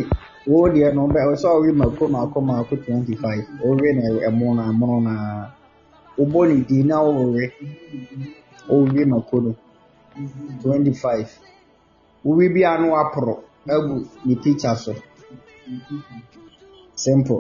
wo 0.46 0.70
deɛ 0.70 0.94
no 0.94 1.08
bɛ 1.08 1.20
ɔsɛ 1.34 1.48
ɔwe 1.56 1.74
mako 1.76 2.08
mako 2.08 2.42
mako 2.42 2.76
twenty 2.78 3.16
five 3.16 3.44
ɔwe 3.66 3.88
na. 3.96 4.30
Ɛmo 4.30 4.56
na 4.56 4.72
ɛmono 4.72 5.02
na 5.04 5.14
wobɔ 6.18 6.48
ne 6.48 6.64
din 6.64 6.88
na 6.88 6.96
ɔwe 7.02 7.52
ɔwe 8.70 9.06
mako 9.08 9.40
no 9.40 9.56
twenty 10.62 10.94
five 10.94 11.30
wowe 12.24 12.48
bi 12.54 12.64
ano 12.64 12.96
aporo 12.96 13.44
agu 13.68 14.08
ne 14.26 14.36
picture 14.36 14.76
so 14.76 14.94
simple 17.04 17.40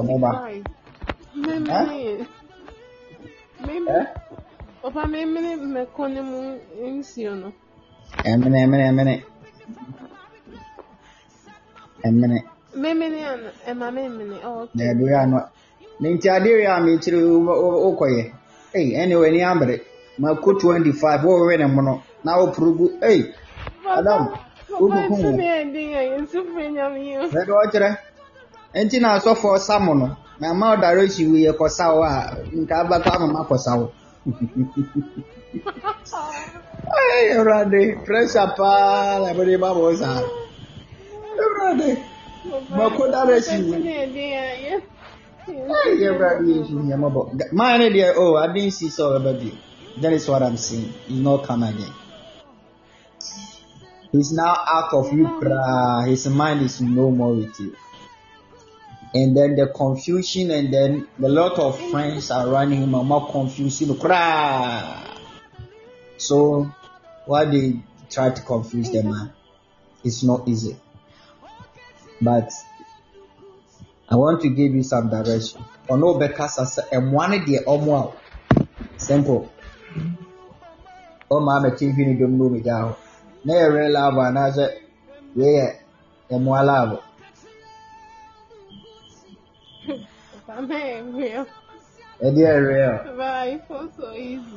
ɔmo 0.00 0.14
ba 0.22 0.30
twenty-five. 0.30 0.64
Mimi. 1.34 2.26
Mimi. 3.66 3.88
ɛ 3.88 4.00
Papa, 4.82 5.02
mimi 5.12 5.40
mmeko 5.62 6.02
ne 6.12 6.20
mu 6.28 6.38
nsuo 6.98 7.32
no. 7.40 7.48
ɛmene 8.30 8.58
ɛmene 8.64 8.84
ɛmene 8.90 9.14
ɛmene 12.06 12.38
Mimi 12.74 13.06
ne 13.08 13.20
ano, 13.32 13.48
ɛma 13.68 13.86
mimi 13.94 14.24
ne. 14.30 14.36
Oh, 14.44 14.68
na 14.74 14.84
okay. 14.84 14.86
ɛde 14.92 15.14
ano 15.22 15.38
ne 16.00 16.08
nti 16.14 16.28
adeɛ 16.36 16.52
wei 16.56 16.66
a 16.66 16.80
mekyerɛ 16.80 17.18
wokɔyɛ 17.84 18.22
ei 18.74 18.88
ɛne 19.00 19.14
w'ani 19.20 19.40
abere 19.50 19.76
mako 20.18 20.52
twenty 20.60 20.92
five 20.92 21.20
wɔwewe 21.20 21.58
ne 21.58 21.66
mono 21.66 22.02
na 22.24 22.36
woporo 22.38 22.72
gu 22.76 22.86
ei 23.02 23.20
adam 23.86 24.28
Papa, 24.28 24.40
wokuku 24.80 25.14
nsu 25.14 25.26
wo 25.26 25.36
ne 25.36 25.44
yɛ 25.52 25.72
den 25.72 25.94
a 25.94 26.18
nsu 26.22 26.38
firi 26.44 26.72
nyame 26.72 27.00
yi. 27.08 27.14
bɛde 27.34 27.52
ɔkyerɛ 27.62 27.90
nti 28.84 29.00
na 29.00 29.08
asɔfoɔ 29.18 29.58
sa 29.58 29.78
mo 29.78 29.94
no 29.94 30.16
na 30.40 30.54
ma 30.54 30.74
ɔdare 30.76 31.06
hyi 31.06 31.24
wo 31.30 31.36
yɛ 31.36 31.52
kɔsa 31.58 31.94
wo 31.94 32.02
a 32.02 32.36
nka 32.60 32.74
abɛkɔ 32.82 33.10
amama 33.16 33.40
kɔsa 33.48 33.72
wo 33.78 33.92
Ei, 36.92 37.32
awurade 37.36 38.04
pressure 38.04 38.52
paa 38.56 39.18
na 39.22 39.32
mede 39.34 39.56
ma 39.60 39.74
mo 39.74 39.94
saa 39.94 40.22
awurade 41.42 41.98
mako 42.70 43.10
dare 43.10 43.40
hyi 43.40 43.62
wo 43.70 43.76
Nsu 43.76 43.82
ne 43.84 43.92
yɛ 43.98 44.06
den 44.14 44.32
a 44.32 44.44
yɛ. 44.66 44.82
Hey, 45.44 46.06
everybody 46.06 46.60
is 46.60 46.70
in 46.70 46.86
Yamabo. 46.88 47.34
My 47.52 47.74
idea, 47.74 48.12
oh, 48.16 48.36
I 48.36 48.46
didn't 48.52 48.70
see 48.70 48.88
so 48.88 49.12
everybody. 49.16 49.52
That 50.00 50.12
is 50.12 50.28
what 50.28 50.40
I'm 50.42 50.56
saying. 50.56 50.94
He's 51.08 51.18
not 51.20 51.44
come 51.44 51.64
again. 51.64 51.92
He's 54.12 54.30
now 54.30 54.54
out 54.68 54.92
of 54.92 55.10
you. 55.14 55.26
cry. 55.40 56.06
His 56.08 56.26
mind 56.26 56.60
is 56.60 56.82
no 56.82 57.10
more 57.10 57.34
with 57.34 57.58
you. 57.58 57.74
And 59.14 59.34
then 59.34 59.56
the 59.56 59.68
confusion, 59.74 60.50
and 60.50 60.72
then 60.72 61.08
a 61.22 61.28
lot 61.28 61.58
of 61.58 61.80
friends 61.90 62.30
are 62.30 62.46
running 62.48 62.82
him 62.82 62.94
and 62.94 63.08
more 63.08 63.30
confusing. 63.30 63.96
Cry. 63.98 65.16
So, 66.18 66.70
why 67.24 67.46
they 67.46 67.80
try 68.10 68.30
to 68.30 68.42
confuse 68.42 68.90
the 68.90 69.02
man? 69.02 69.32
It's 70.04 70.22
not 70.22 70.46
easy. 70.46 70.76
But 72.20 72.52
I 74.10 74.16
want 74.16 74.42
to 74.42 74.50
give 74.50 74.74
you 74.74 74.82
some 74.82 75.08
direction. 75.08 75.64
Ɔno 75.88 76.20
bɛkasa 76.20 76.64
sɛ 76.66 76.82
ɛmoa 76.92 77.30
no 77.30 77.38
deɛ 77.46 77.64
ɔmo 77.64 77.92
a 77.96 78.66
simple. 78.98 79.48
Ɔma 81.30 81.60
amɛte 81.60 81.92
hwi 81.94 82.06
ne 82.06 82.14
dom 82.18 82.36
no 82.38 82.44
omegya 82.50 82.76
hɔ. 82.82 82.96
Na 83.44 83.52
yɛ 83.54 83.66
real 83.74 83.92
love 83.92 84.18
anaasɛ 84.26 84.66
wei 85.36 85.52
yɛ 85.58 85.66
ɛmoa 86.30 86.60
love. 86.66 86.98
Papa, 90.46 90.62
na 90.68 90.76
yɛ 90.78 91.14
real. 91.16 91.46
Ɛde 92.22 92.40
yɛ 92.46 92.54
real. 92.68 92.98
Papa, 93.04 93.28
I 93.50 93.58
feel 93.66 93.88
so 93.96 94.12
easy. 94.12 94.56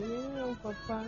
You 0.00 0.30
know, 0.36 0.56
Papa. 0.62 1.04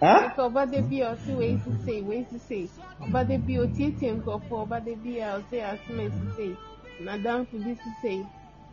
Huh? 0.00 0.30
Sɛ 0.36 0.40
ɔba 0.48 0.62
da 0.72 0.80
bi 0.80 0.96
a 1.00 1.14
ɔse 1.14 1.36
wei 1.36 1.60
sisei, 1.64 2.02
wei 2.04 2.26
sisei. 2.32 2.68
Ɔba 3.02 3.28
da 3.28 3.36
bi 3.36 3.54
a 3.54 3.60
otietie 3.66 4.12
nkurɔfoɔ, 4.16 4.58
ɔba 4.66 4.84
da 4.84 4.94
bi 5.04 5.18
a 5.20 5.38
ɔse 5.38 5.56
asɛm 5.60 6.10
sisei. 6.18 6.56
N'adamfo 7.02 7.56
bi 7.64 7.76
sisei. 7.82 8.26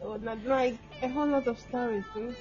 Oh, 0.05 0.15
na 0.17 0.35
like 0.45 0.77
a 1.01 1.07
whole 1.07 1.27
lot 1.27 1.47
of 1.47 1.59
stories. 1.59 2.03
hmm. 2.13 2.31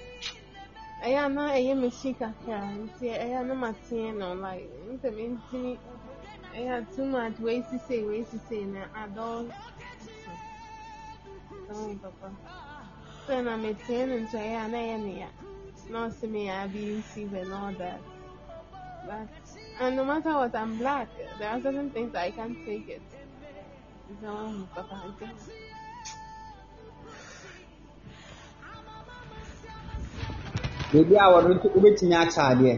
Ɛyɛ 1.05 1.19
a 1.27 1.29
na 1.29 1.45
ɛyɛ 1.59 1.75
m'akyi 1.83 2.11
kakra 2.21 2.59
nti 2.85 3.07
ɛyɛ 3.25 3.37
a 3.41 3.45
na 3.49 3.55
mateɛ 3.55 4.17
no 4.19 4.35
like 4.35 4.69
ntɛm 4.93 5.17
ntini 5.37 5.73
ɛyɛ 6.57 6.73
a 6.79 6.97
too 6.97 7.07
much 7.07 7.39
wei 7.41 7.63
sisei, 7.63 8.07
wei 8.09 8.25
sisei 8.25 8.67
na 8.67 8.83
adɔl. 9.03 9.53
Oh, 11.71 11.97
papa. 12.03 12.29
Sɛ 13.27 13.45
na 13.45 13.57
metie 13.57 14.07
no 14.07 14.17
nso 14.21 14.39
ɛyɛ 14.39 14.65
a 14.65 14.69
na 14.69 14.79
ɛyɛ 14.79 14.99
ne 15.05 15.21
ya. 15.21 15.31
Na 15.91 16.09
ɔse 16.09 16.29
me 16.31 16.47
ya 16.47 16.67
be 16.69 16.95
received 16.97 17.35
and 17.35 17.53
all 17.53 17.73
that. 17.75 18.03
But 19.07 19.29
and 19.81 19.97
no 19.97 20.05
matter 20.05 20.35
what, 20.35 20.55
I'm 20.57 20.79
black. 20.79 21.09
There 21.39 21.51
are 21.51 21.61
certain 21.63 21.91
things 21.91 22.15
I 22.15 22.31
can't 22.33 22.59
take 22.67 22.89
it. 22.89 23.03
So, 24.23 24.69
Papa, 24.75 25.03
I 25.05 25.62
Beebi 30.93 31.15
a 31.17 31.33
wɔde 31.33 31.49
nto 31.55 31.67
wobɛtumi 31.75 32.15
akyɛ 32.23 32.43
adeɛ. 32.53 32.75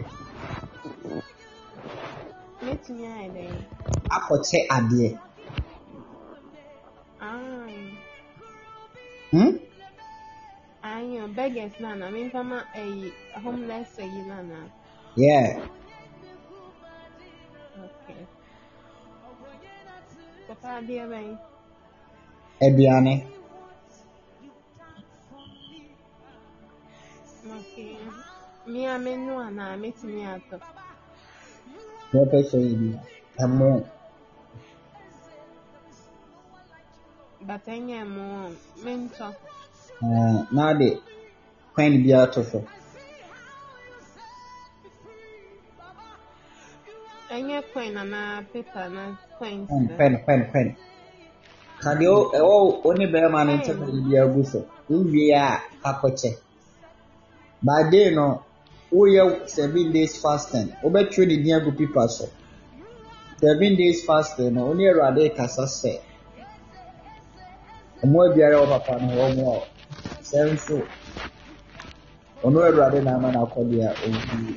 Metumi 2.64 3.04
ayɛ 3.16 3.28
dɛn? 3.34 3.54
Akɔkyɛ 4.16 4.58
adeɛ. 4.76 5.08
Ah, 7.20 7.66
Hmm? 9.32 9.52
ayɛ 10.84 11.34
beggars 11.36 11.74
na 11.80 11.94
na 11.94 12.06
memfa 12.14 12.40
ma 12.50 12.58
ɛyi 12.80 13.10
homeless 13.42 13.90
ɛyi 13.98 14.20
na 14.28 14.42
na. 14.42 14.58
Yeah. 15.16 15.58
Okay. 17.84 18.20
Papa, 20.48 20.68
adeɛ 20.80 21.04
bɛn? 21.12 21.38
Aduane. 22.62 23.14
Okay. 23.14 23.33
Me 27.44 28.86
a 28.86 28.98
menu 28.98 29.34
anaa 29.46 29.76
metumi 29.82 30.22
atɔ. 30.34 30.56
Wɔpɛ 32.14 32.38
sɛ 32.50 32.58
yɛ 32.66 32.74
bi. 32.80 32.88
Ɛmo. 33.42 33.68
But 37.46 37.64
ɛnyɛ 37.66 38.00
mo 38.14 38.26
mentɔ. 38.84 39.28
ɛɛ, 40.02 40.46
Na 40.56 40.74
de 40.78 40.88
kwan 41.74 41.92
bi 42.02 42.10
ato 42.14 42.42
so. 42.42 42.60
ɛnyɛ 47.30 47.58
coin 47.72 47.96
anaa 48.02 48.42
paper 48.52 48.88
na 48.90 49.02
coins 49.38 49.68
pen 49.68 49.88
dɛ. 49.88 49.96
pen 49.98 50.12
pen 50.26 50.40
pen 50.52 50.68
ka 51.82 51.90
deɛ 52.00 52.08
ɔ- 52.16 52.30
ɛwɔ 52.38 52.56
wo 52.84 52.92
ne 52.98 53.06
bɛrima 53.12 53.40
no 53.46 53.52
nkyɛn 53.58 53.78
na 53.80 53.86
biribi 53.86 54.14
agu 54.22 54.44
so 54.52 54.58
wowie 54.88 55.32
a 55.34 55.60
akɔkyɛ 55.88 56.30
by 57.66 57.90
day 57.90 58.10
no 58.14 58.44
woyɛ 58.92 59.48
seven 59.48 59.92
days 59.92 60.20
fasting. 60.22 60.68
Wobɛtwerɛ 60.82 61.26
ne 61.26 61.36
din 61.42 61.54
agu 61.56 61.72
pipa 61.76 62.08
so. 62.08 62.26
Seven 63.40 63.76
days 63.76 64.04
fasting 64.06 64.54
no 64.54 64.66
wo 64.66 64.72
ne 64.74 64.84
awurade 64.90 65.34
kasa 65.36 65.62
sɛ 65.64 65.92
mmoa 68.04 68.34
biara 68.34 68.56
wɔ 68.60 68.68
papa 68.68 69.00
no 69.00 69.06
mmoa 69.08 69.34
wo 69.36 69.66
sɛ 70.22 70.38
nso 70.52 70.76
ɔno 72.44 72.58
awurade 72.68 73.02
na 73.02 73.14
ama 73.16 73.32
no 73.32 73.46
akɔdeɛ 73.46 73.84
a 73.88 73.92
ɔwuwie 74.04 74.56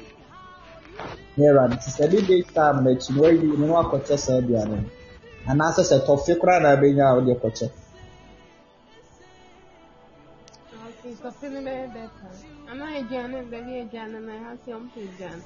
ne 1.37 1.43
awurade 1.47 1.73
nti 1.75 1.89
seven 1.89 2.25
days 2.25 2.47
time 2.53 2.83
no 2.83 2.89
akyi 2.91 3.09
no 3.15 3.21
wawie 3.21 3.57
no 3.57 3.65
na 3.67 3.73
wakɔkyɛ 3.81 4.17
saa 4.19 4.37
aduane 4.41 4.75
no 4.83 4.89
anaasɛ 5.49 5.81
sɛ 5.89 5.97
tɔfe 6.05 6.33
koraa 6.39 6.59
na 6.61 6.75
abɛnya 6.75 7.03
a 7.11 7.15
wode 7.15 7.33
kɔkyɛ 7.41 7.67
Okay, 11.17 11.29
kɔfe 11.29 11.49
no 11.51 11.59
bɛyɛ 11.61 11.87
bɛta. 11.93 12.27
Anaa 12.71 12.97
aduane 12.99 13.49
baabi 13.51 13.73
aduane 13.81 14.19
na 14.27 14.55
sɛ 14.65 14.71
ɔmpɛ 14.77 14.99
aduane. 15.07 15.43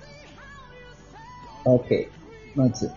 okay 1.65 2.09
mate 2.55 2.87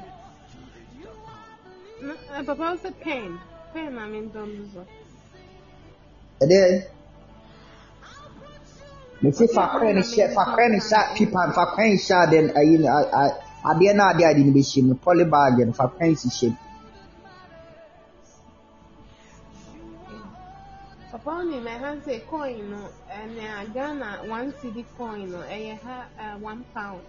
Na 2.03 2.15
ɛ, 2.39 2.45
papa 2.47 2.65
wo 2.71 2.77
sɛ 2.77 2.91
pen. 3.01 3.39
Pen 3.73 3.95
na 3.95 4.07
mentɔ 4.07 4.43
no 4.47 4.65
so. 4.75 4.87
ɛdeɛ 6.43 6.83
mese 9.23 9.47
fa 9.55 9.69
kwan 9.79 9.95
no 9.97 10.03
hyɛ 10.03 10.35
fa 10.35 10.45
kwan 10.55 10.73
no 10.73 10.79
hyɛ 10.79 11.15
pipa 11.17 11.53
fa 11.55 11.65
kwan 11.75 11.89
hyɛ 11.91 12.15
ade 12.27 12.39
no 12.47 12.53
ayi 12.61 12.79
no 12.79 12.87
a- 12.89 13.11
a- 13.21 13.37
adeɛ 13.71 13.95
no 13.97 14.03
a 14.05 14.11
ade 14.15 14.23
ade 14.25 14.45
no 14.47 14.53
bɛhyɛ 14.53 14.83
mu 14.87 14.95
poly 14.97 15.25
bag 15.25 15.59
no 15.67 15.73
fa 15.73 15.89
kwan 15.89 16.17
si 16.17 16.29
hyɛ 16.29 16.51
mu 16.51 16.57
Papa 21.25 21.37
wo 21.39 21.43
nim 21.51 21.65
ɛha 21.65 21.91
sɛ 22.05 22.27
coin 22.29 22.71
no 22.71 22.91
ɛnea 23.09 23.73
Ghana 23.73 24.25
one 24.29 24.53
cedi 24.61 24.85
coin 24.99 25.31
no 25.31 25.39
ɛyɛ 25.39 25.81
ha 25.81 26.07
ɛ, 26.21 26.41
one 26.41 26.63
pound. 26.75 27.01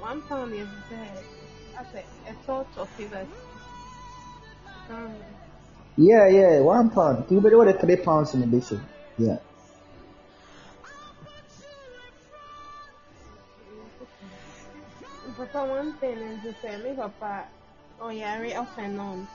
One 0.00 0.22
pound 0.22 0.52
yɛ 0.54 0.64
te 0.88 0.94
sɛ 0.94 0.98
asɛ 1.80 2.02
a 2.30 2.44
sort 2.46 2.66
of 2.78 2.88
favours. 2.96 3.28
Um, 4.88 5.14
yeah 5.96 6.26
yeah 6.28 6.60
one 6.60 6.88
pound 6.90 7.24
nti 7.26 7.32
wobɛde 7.36 7.56
wɔde 7.60 7.80
three 7.80 7.96
pounds 7.96 8.32
in 8.34 8.40
bɛhyɛ 8.50 8.78
mu 9.18 9.26
yeah 9.26 9.36
Papa, 15.36 15.66
one 15.66 15.92
thing 15.98 16.18
is 16.18 16.42
the 16.42 16.54
same. 16.62 16.82
Me 16.84 16.94
papa, 16.94 17.44
oh 18.00 18.08
yeah, 18.10 18.58
off 18.58 18.78
and 18.78 18.98
on. 18.98 19.28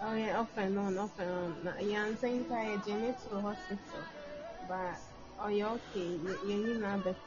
Oh 0.00 0.14
yeah, 0.14 0.38
off 0.38 0.48
and 0.56 0.78
on, 0.78 0.96
off 0.98 1.10
and 1.18 1.30
on. 1.30 1.54
Na 1.64 1.72
yeah, 1.80 2.04
I'm 2.04 2.16
saying 2.16 2.46
that 2.48 2.86
you 2.86 2.94
need 2.94 3.16
to 3.28 3.40
hospital, 3.40 4.06
but 4.68 4.94
oh 5.42 5.48
yeah, 5.48 5.72
okay, 5.74 6.06
you 6.22 6.38
you 6.46 6.56
need 6.56 6.80
na 6.80 6.96
better. 6.96 7.18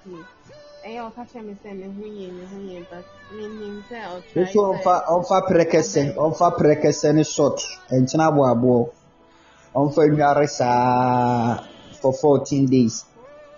Eh, 0.83 0.97
I'll 0.97 1.11
catch 1.11 1.35
me 1.35 1.53
say 1.61 1.73
me 1.73 1.83
hu 1.83 2.05
ye, 2.07 2.31
me 2.31 2.43
hu 2.47 2.59
ye, 2.63 2.85
but 2.89 3.03
me 3.35 3.47
nim 3.47 3.83
say 3.89 3.99
I'll 3.99 4.23
try. 4.33 4.43
nso 4.43 4.59
ɔmfa 4.71 4.93
ɔmfa 5.15 5.37
prɛkɛsɛ 5.49 6.15
ɔmfa 6.15 6.47
prɛkɛsɛ 6.57 7.13
ne 7.15 7.23
short. 7.23 7.59
Nkyɛn 7.91 8.21
aboaboɔ 8.27 8.89
ɔmfa 9.75 10.01
nware 10.09 10.47
saa 10.49 11.57
for 12.01 12.13
fourteen 12.13 12.65
days. 12.67 13.03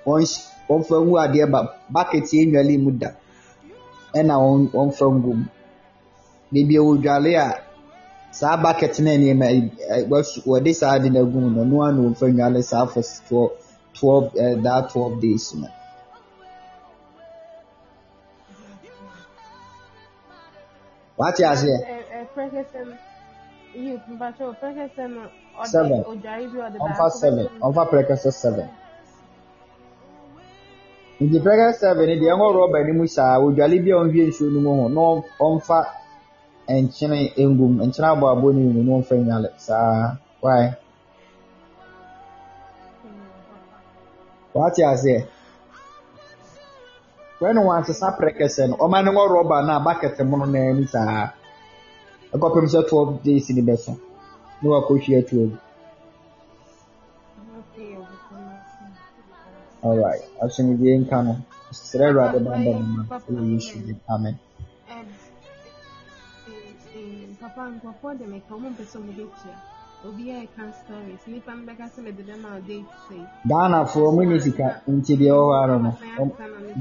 Ɔnhy- 0.05 0.41
ɔmfa 0.69 0.95
ngu 1.05 1.13
adeɛ 1.23 1.51
ba 1.51 1.59
bucket 1.89 2.23
yɛ 2.33 2.49
nwale 2.51 2.77
mu 2.83 2.91
da 2.91 3.09
ɛna 4.15 4.35
ɔn- 4.41 4.71
ɔmfa 4.71 5.05
ngu 5.05 5.33
mu 5.37 5.45
beebi 6.51 6.75
a 6.77 6.81
wɔdwale 6.81 7.33
a 7.37 7.47
saa 8.39 8.57
bucket 8.63 8.95
na 9.05 9.11
nneɛma 9.17 9.47
yi- 9.55 9.71
ɛ- 9.95 10.05
wɔs- 10.11 10.41
wɔde 10.49 10.71
saa 10.79 10.93
ade 10.95 11.07
no 11.13 11.19
agu 11.23 11.37
mu 11.43 11.49
no 11.49 11.61
ɛno 11.63 11.75
ara 11.83 11.91
na 11.95 12.01
ɔmfa 12.09 12.25
nwale 12.35 12.61
saa 12.71 12.85
for 12.91 12.99
s- 13.09 13.21
twelve 13.27 13.51
twelve 13.97 14.25
ɛɛ 14.43 14.63
that 14.63 14.89
twelve 14.91 15.15
days 15.21 15.45
no. 15.59 15.67
wate 21.17 21.43
aseɛ? 21.45 21.77
Eh, 21.87 22.25
pregnancy, 22.33 22.77
you, 23.75 23.99
but 24.19 24.39
your 24.39 24.53
pregnancy 24.55 25.01
no, 25.07 25.29
or 25.59 25.65
Seven. 25.65 25.89
the 26.01 26.07
or 26.07 26.15
jari 26.15 26.47
bi 26.51 26.59
or 26.65 26.69
the 26.71 26.79
ɔmfa 26.79 27.09
seven. 27.11 27.47
ɔmfa 27.61 27.89
prɛkɛsɛ 27.89 28.31
seven. 28.33 28.69
Nti 31.21 31.39
prɛkɛsɛ 31.39 31.73
seven 31.79 32.05
no 32.09 32.15
deɛ 32.15 32.31
ɛwɔ 32.33 32.47
rɔba 32.55 32.87
no 32.87 32.93
mu 32.93 33.07
saa. 33.07 33.39
Odwale 33.39 33.83
bi 33.83 33.91
a 33.91 33.95
ɔnhwie 33.95 34.27
nsuo 34.29 34.51
no 34.51 34.59
mu 34.59 34.81
ho 34.81 34.87
na 34.89 35.01
ɔm- 35.01 35.23
ɔmfa 35.39 35.85
nkyene 36.67 37.17
ngum 37.49 37.73
nkyene 37.85 38.07
aboabo 38.11 38.47
no 38.55 38.59
mu 38.73 38.81
na 38.85 38.91
ɔmfa 38.97 39.13
nwale 39.15 39.49
saa 39.57 40.17
wae 40.43 40.67
wate 44.53 44.81
aseɛ 44.93 45.19
wɛne 47.41 47.59
wansesa 47.67 48.07
prɛkɛsɛ 48.17 48.63
no 48.69 48.75
ɔma 48.83 48.97
ne 49.03 49.09
wɔ 49.17 49.23
rɔba 49.33 49.57
no 49.67 49.71
a 49.75 50.23
mu 50.29 50.35
no 50.37 50.45
naa 50.45 50.71
ni 50.77 50.85
saa 50.87 51.33
ɛkɔpem 52.33 52.65
sɛ 52.73 52.79
twelve 52.89 53.11
days 53.23 53.49
no 53.49 53.61
bɛso 53.61 53.91
na 54.61 54.65
wakɔhwie 54.73 55.17
atu 55.19 55.35
agu 55.43 55.57
alright 59.83 60.23
asomdwie 60.43 60.93
nka 61.01 61.17
no 61.25 61.33
srɛ 61.71 62.05
awurade 62.09 62.39
bamba 62.45 62.71
no 62.79 62.83
ma 62.95 63.03
ɛwɔ 63.27 63.41
yesu 63.51 63.75
amen 64.13 64.35
papa 67.43 67.61
nkurɔfoɔ 67.73 68.17
de 68.19 68.25
meka 68.31 68.55
ɔmo 68.55 68.67
mpɛ 68.71 68.83
sɛ 68.91 68.97
ɔmo 68.99 69.11
bɛtua 69.19 69.55
obiara 70.07 70.43
ɛka 70.47 70.63
stories. 70.79 71.23
Nnipa 71.27 71.51
no 71.55 71.61
bɛka 71.67 71.85
sɛ 71.93 71.99
mede 72.03 72.21
bɛma 72.27 72.47
wo 72.55 72.59
date 72.67 72.91
sei 73.07 73.23
ghanafoɔ 73.49 74.05
ɔmo 74.09 74.21
ne 74.29 74.39
sika. 74.39 74.67
Nti 74.87 75.13
deɛ 75.19 75.31
hɔ 75.35 75.47
ara 75.61 75.75
no 75.79 75.91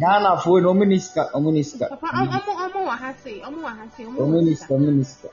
ghanafoɔ 0.02 0.62
no 0.62 0.68
ɔmo 0.72 0.84
ne 0.86 0.98
sika 0.98 1.22
ɔmo 1.34 1.52
ne 1.52 1.62
sika. 1.62 1.86
Papa 1.88 2.08
ɔmo 2.14 2.52
ɔmo 2.64 2.80
wɔ 2.88 2.94
ha 3.02 3.12
sei. 3.22 3.40
Ɔmo 3.42 3.58
wɔ 3.66 3.70
ha 3.78 3.84
sei. 3.96 4.04
Ɔmo 4.06 4.38
ne 4.42 4.54
sika. 4.54 4.74
ɔmo 4.74 4.90
ne 4.96 5.02
sika. 5.04 5.28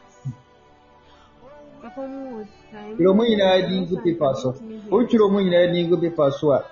Papa 1.81 2.01
ɔmo 2.01 2.19
wɔ 2.33 2.41
sika. 2.49 2.77
Twerɛ 2.97 3.09
ɔmo 3.13 3.23
nyinaa 3.29 3.69
din 3.69 3.85
gu 3.85 3.97
pepa 4.01 4.35
so. 4.35 4.49
wotwerɛ 4.89 5.23
ɔmo 5.29 5.39
nyinaa 5.45 5.71
din 5.73 5.89
gu 5.89 5.97
pepa 5.97 6.31
so 6.31 6.51
a 6.53 6.63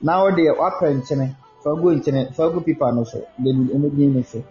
na 0.00 0.22
wode 0.22 0.40
wapɛ 0.40 0.86
nkyene 0.96 1.36
fa 1.62 1.70
gu 1.76 1.90
nkyene 1.96 2.32
fa 2.32 2.48
gu 2.48 2.60
pepa 2.60 2.92
no 2.94 3.04
so. 3.04 3.18
De 3.38 3.50
ɔmo 3.52 3.94
din 3.94 4.14
no 4.14 4.22
so. 4.22 4.42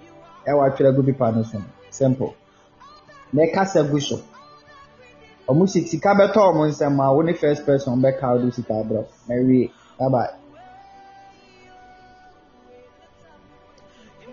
Ɛwɔ 0.46 0.70
atwerɛ 0.70 0.96
gu 0.96 1.04
pepa 1.04 1.32
no 1.36 1.42
so. 1.44 1.58
Simple 1.90 2.36
na 3.34 3.44
ɛkasa 3.44 3.90
gu 3.90 4.00
so. 4.00 4.20
Ɔmo 5.48 5.68
si 5.70 5.82
sika 5.88 6.14
bɛtɔ 6.14 6.40
ɔmo 6.50 6.68
nsɛm 6.70 7.00
a 7.00 7.14
wo 7.14 7.22
ne 7.22 7.34
first 7.34 7.66
person 7.66 8.02
bɛka 8.02 8.34
wode 8.34 8.54
sika 8.54 8.74
abrɛ 8.74 9.06
na 9.28 9.36
wie. 9.36 9.72
Bye 10.10 10.42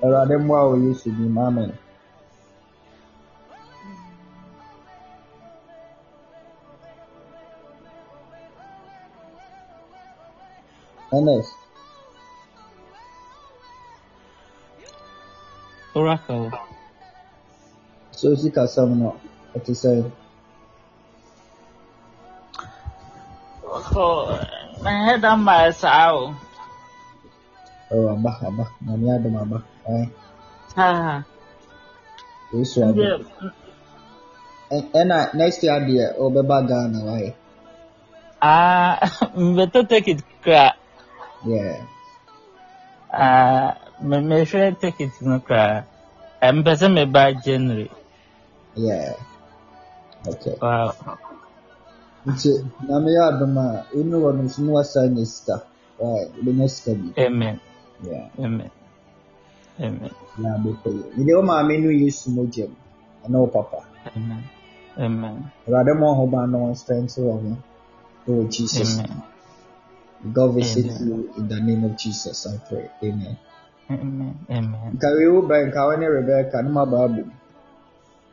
awurade 0.03 0.37
mmoa 0.39 0.69
wɔ 0.69 0.75
yesu 0.85 1.11
din 1.11 1.33
mu 1.35 1.41
amen. 1.41 1.73
Ernest, 11.11 11.55
Oracle. 15.95 16.68
So 18.19 18.27
si 18.41 18.49
kasam 18.57 18.91
no 19.01 19.09
ɛte 19.57 19.73
sɛ 19.83 19.91
Oh, 23.71 24.41
my 24.83 24.97
head 25.07 25.25
on 25.25 25.41
my 25.45 25.71
sow. 25.71 26.35
ɛwɔ 27.93 28.09
aba 28.15 28.31
aba 28.47 28.65
nyame 28.85 29.07
adom 29.17 29.37
aba 29.43 29.59
ɛn 29.89 30.07
Ah, 30.77 31.23
yesu 32.53 32.79
adom 32.89 32.97
yeah. 32.97 33.19
Ɛ- 34.75 34.91
ɛna 35.01 35.19
next 35.39 35.63
year 35.63 35.81
deɛ 35.89 36.05
ɔbɛba 36.25 36.57
ghana 36.69 36.99
wayɛ 37.09 37.31
Ah, 38.43 38.99
better 39.57 39.83
take 39.85 40.09
it 40.09 40.21
cra. 40.43 40.75
yeah 41.47 41.77
Ah, 43.13 43.79
me 44.01 44.17
me 44.21 44.45
sure 44.45 44.71
take 44.73 45.01
it 45.01 45.15
no 45.23 45.41
cra. 45.41 45.85
I'm 46.43 46.63
person 46.63 46.95
me 46.95 47.05
by 47.05 47.33
January. 47.33 47.91
Yeah 48.85 49.15
okay 50.31 50.59
Wow. 50.63 50.95
nti 52.31 52.51
nyame 52.89 53.11
yɛ 53.17 53.23
adom 53.31 53.57
a 53.65 53.67
ɛnu 53.97 54.17
wɔ 54.25 54.31
no 54.37 54.43
na 54.65 54.73
wasa 54.77 55.01
nya 55.15 55.25
sika 55.35 55.57
right 56.01 56.29
wobɛnya 56.37 56.67
sika 56.75 56.93
bi 57.01 57.11
Amen. 57.19 57.61
yeah 58.09 58.29
Amen. 58.39 58.71
Amen. 59.81 60.11
na 60.41 60.49
abɛkɔ 60.57 60.89
yie 60.97 61.07
mede 61.17 61.33
wo 61.37 61.43
maame 61.51 61.75
no 61.83 61.91
yesu 62.03 62.27
mogya 62.37 62.67
mu 62.73 62.77
ɛne 63.25 63.37
wo 63.43 63.47
papa 63.57 63.81
Amen. 64.17 64.45
Amen. 64.99 65.53
awurade 65.67 65.93
ma 66.01 66.07
ɔho 66.13 66.25
ban 66.33 66.51
na 66.53 66.59
wɔnstrɛnte 66.59 67.19
wɔ 67.27 67.35
ho 67.43 67.53
ɛwɔ 68.29 68.43
jesus 68.55 68.93
Amen. 69.01 69.23
God 70.35 70.55
visit 70.55 70.87
Amen. 70.87 71.01
you 71.01 71.33
in 71.39 71.49
the 71.49 71.61
name 71.61 71.85
of 71.85 71.97
Jesus, 71.97 72.47
I 72.47 72.59
pray. 72.69 72.91
Amen. 73.05 73.39
Amen. 73.91 74.47
Amen. 74.51 74.95
nka 74.95 75.09
wei 75.17 75.29
wo 75.35 75.41
bɛn 75.49 75.63
nka 75.69 75.81
wo 75.89 75.93
ne 75.97 76.07
ne 76.63 76.71
abɔ 76.85 76.99
mu 77.15 77.23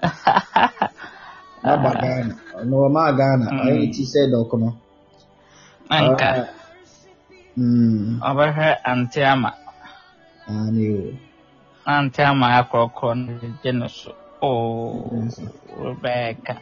maba 1.66 1.92
ghana 2.02 2.34
ɔno 2.60 2.76
ɔmaa 2.88 3.12
ghana 3.20 3.46
Mm. 3.52 3.60
ɔyɛ 3.66 3.76
ne 3.80 3.88
ti 3.94 4.04
sɛ 4.12 4.22
dɔkono 4.32 4.70
Anka. 5.90 6.30
Mm, 7.58 8.20
Ɔbɛhwɛ 8.30 8.68
ante 8.92 9.22
ama. 9.34 9.52
ane 10.48 10.86
o 11.00 11.02
Ante 11.94 12.22
ama 12.32 12.48
akorɔkorɔ 12.60 13.14
no 13.16 13.32
gye 13.62 13.72
no 13.72 13.88
so. 13.88 14.12
Oh, 14.42 15.28
Rebecca. 15.84 16.56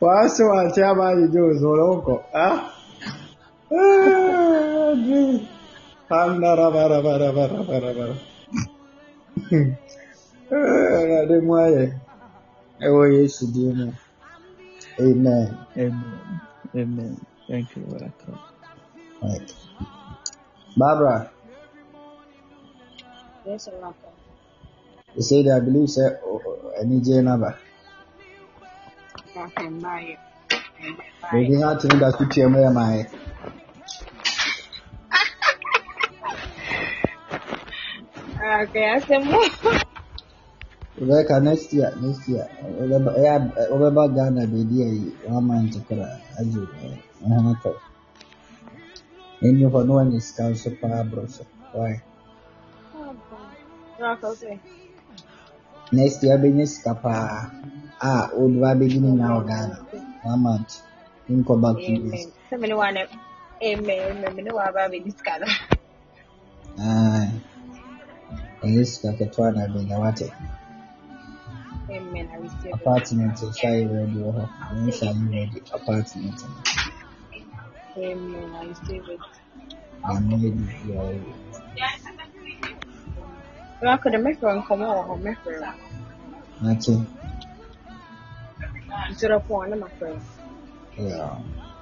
wàásù 0.00 0.44
àti 0.60 0.80
àbáyéjọ 6.10 6.64
òṣòro 6.86 7.08
ọkọ 7.22 7.28
pandarabarabarabara 7.28 8.06
ẹ̀rọ̀dé 11.00 11.36
mú 11.46 11.52
ayẹ 11.64 11.84
ẹwọ 12.86 13.00
yéésù 13.14 13.44
dì 13.54 13.62
mú 13.78 13.86
amen. 15.04 15.46
Amen. 15.76 16.40
Amen. 16.74 17.14
Thank 17.48 17.76
you, 17.76 17.82
welcome. 17.86 18.38
Right. 19.22 19.50
Barbara, 20.76 21.30
Yes, 23.46 23.68
Raka. 23.82 24.10
you 25.14 25.22
said 25.22 25.46
I 25.48 25.60
believe 25.60 25.90
sir, 25.90 26.18
any 26.80 27.00
J 27.00 27.20
number. 27.22 27.56
Raka, 29.36 29.70
my. 29.70 30.16
Maybe 31.32 31.56
not 31.58 31.80
to 31.80 31.88
that 31.88 32.16
to 32.18 32.26
tell 32.26 32.48
me 32.50 32.62
my. 32.72 33.06
Okay, 38.46 38.86
I 38.86 39.00
said 39.00 39.24
more. 39.26 39.42
Rebecca 40.96 41.40
next 41.40 41.72
year, 41.74 41.92
next 42.00 42.28
year. 42.28 42.46
Obeba 42.62 44.06
Ghana 44.14 44.46
be 44.46 44.62
dear 44.64 44.86
one 45.26 45.46
man 45.48 45.68
to 45.70 45.80
cry. 45.80 46.22
As 46.38 46.46
you 46.54 46.62
know, 46.62 47.76
and 49.42 49.60
you 49.60 49.68
for 49.68 49.84
no 49.84 49.94
one 49.94 50.12
is 50.14 50.30
council 50.30 50.76
power 50.80 51.02
bros. 51.04 51.42
Why? 51.72 52.00
Raka, 53.98 54.26
okay. 54.28 54.60
Next 55.92 56.22
year 56.22 56.38
be 56.38 56.50
next 56.50 56.84
kapa. 56.84 57.50
Ah, 58.00 58.30
old 58.32 58.56
rabbit 58.60 58.92
in 58.92 59.18
now 59.18 59.40
Ghana. 59.40 59.86
One 60.22 60.42
month. 60.42 60.80
Then 61.28 61.44
come 61.44 61.60
back 61.62 61.76
to 61.76 61.80
this. 61.82 62.14
Amen. 62.14 62.32
Sɛ 62.50 62.60
mene 62.60 62.76
wa 62.76 62.90
ne 62.90 63.02
amen 63.62 64.00
amen 64.16 64.36
mene 64.36 64.50
wa 64.54 64.62
aba 64.68 64.86
abɛdi 64.86 65.10
sika 65.10 65.38
no 65.40 65.46
Ah, 68.66 68.72
ɛyɛ 68.72 68.82
sika 68.90 69.10
ketewa 69.18 69.48
na 69.54 69.62
bɛnya 69.72 69.96
wate. 70.02 70.26
amen 71.90 72.26
I 72.32 72.36
receive 72.42 72.72
apartment 72.76 73.32
nso 73.38 73.46
ready 73.94 74.18
wɔ 74.24 74.30
hɔ 74.36 74.44
ɛno 74.70 75.32
ready 75.32 75.58
apartment 75.76 76.38
amen 77.96 78.54
I 78.54 78.62
receive 78.68 79.08
it. 79.14 79.20
nyame 80.06 80.34
yɛ 80.42 80.48
biribiara 80.56 81.12
yɛ 81.24 81.32
Raka, 83.82 84.10
de 84.10 84.18
mɛfrɛ 84.18 84.50
nkɔmmɔ 84.60 84.86
wɔ 84.96 85.02
hɔ 85.08 85.14
mɛfrɛ 85.24 85.54
wo. 85.60 85.70
nakye 86.62 86.94
Nkyerɛ 89.10 89.36
pɔn 89.46 89.68
ne 89.70 89.76
mafrɛ 89.82 90.08
wo. 90.14 90.20
yeah. 90.96 91.38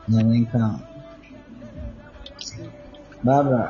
nyame 0.08 0.34
nka 0.44 0.62
barbara 3.24 3.66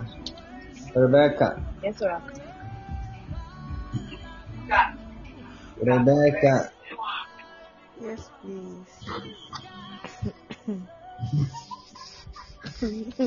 rebecca 0.94 1.49
Yes, 1.83 2.01
Raka. 2.02 2.43
Rebecca 5.89 6.55
Yes, 8.01 8.31
please. 8.41 8.95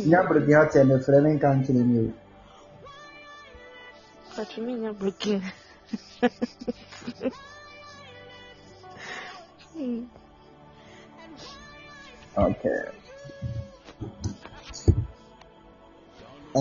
nya 0.09 0.19
biribi 0.27 0.53
atɛ 0.61 0.79
mefrɛ 0.89 1.17
ne 1.21 1.29
nka 1.35 1.47
nkyerɛ 1.57 1.81
mi 1.89 1.97
o 2.03 2.07
Patro 4.35 4.59
minha 4.65 4.91
porque. 4.93 5.41
okay 12.45 12.79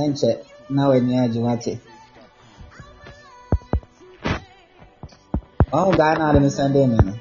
ɛnkyɛ 0.01 0.31
na 0.75 0.83
w'ani 0.89 1.13
agye 1.23 1.75
wate 5.77 5.89
ɔho 5.89 5.97
ghana 5.99 6.25
ade 6.29 6.41
ne 6.41 6.49
sɛnde 6.57 6.81
me 6.91 6.97
no 7.07 7.13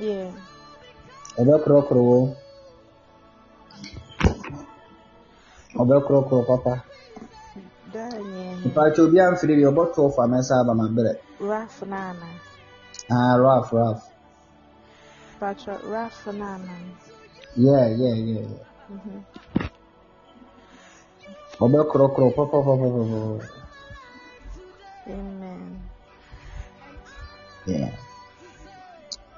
Yeah. 0.00 0.30
ɔbɛkorɔkorɔ 1.40 2.02
wo 2.10 2.18
ɔbɛkorɔkorɔ 5.80 6.42
papa 6.48 6.74
Daniel. 7.92 8.58
mpakyɛ 8.66 9.00
obi 9.04 9.18
amfiri 9.20 9.54
deɛ 9.58 9.70
ɔbɔtoɔ 9.72 10.06
fa 10.16 10.22
mɛsa 10.32 10.54
aba 10.60 10.72
maberɛ 10.74 11.12
Raf 11.40 11.82
Nana. 11.86 12.28
ah 13.10 13.34
raf 13.38 13.72
raf 13.72 14.00
Patro 15.40 15.74
Raf 15.88 16.26
Nana. 16.26 16.74
yeah 17.56 17.86
yeah 18.00 18.14
yeah 18.14 18.42
yeah. 18.50 18.64
Mm-hmm. 18.90 19.18
ɔbɛkorɔkorɔ 21.64 22.28
papapapapapa 22.36 23.02
Amen. 23.02 23.61
Yeah. 27.66 27.90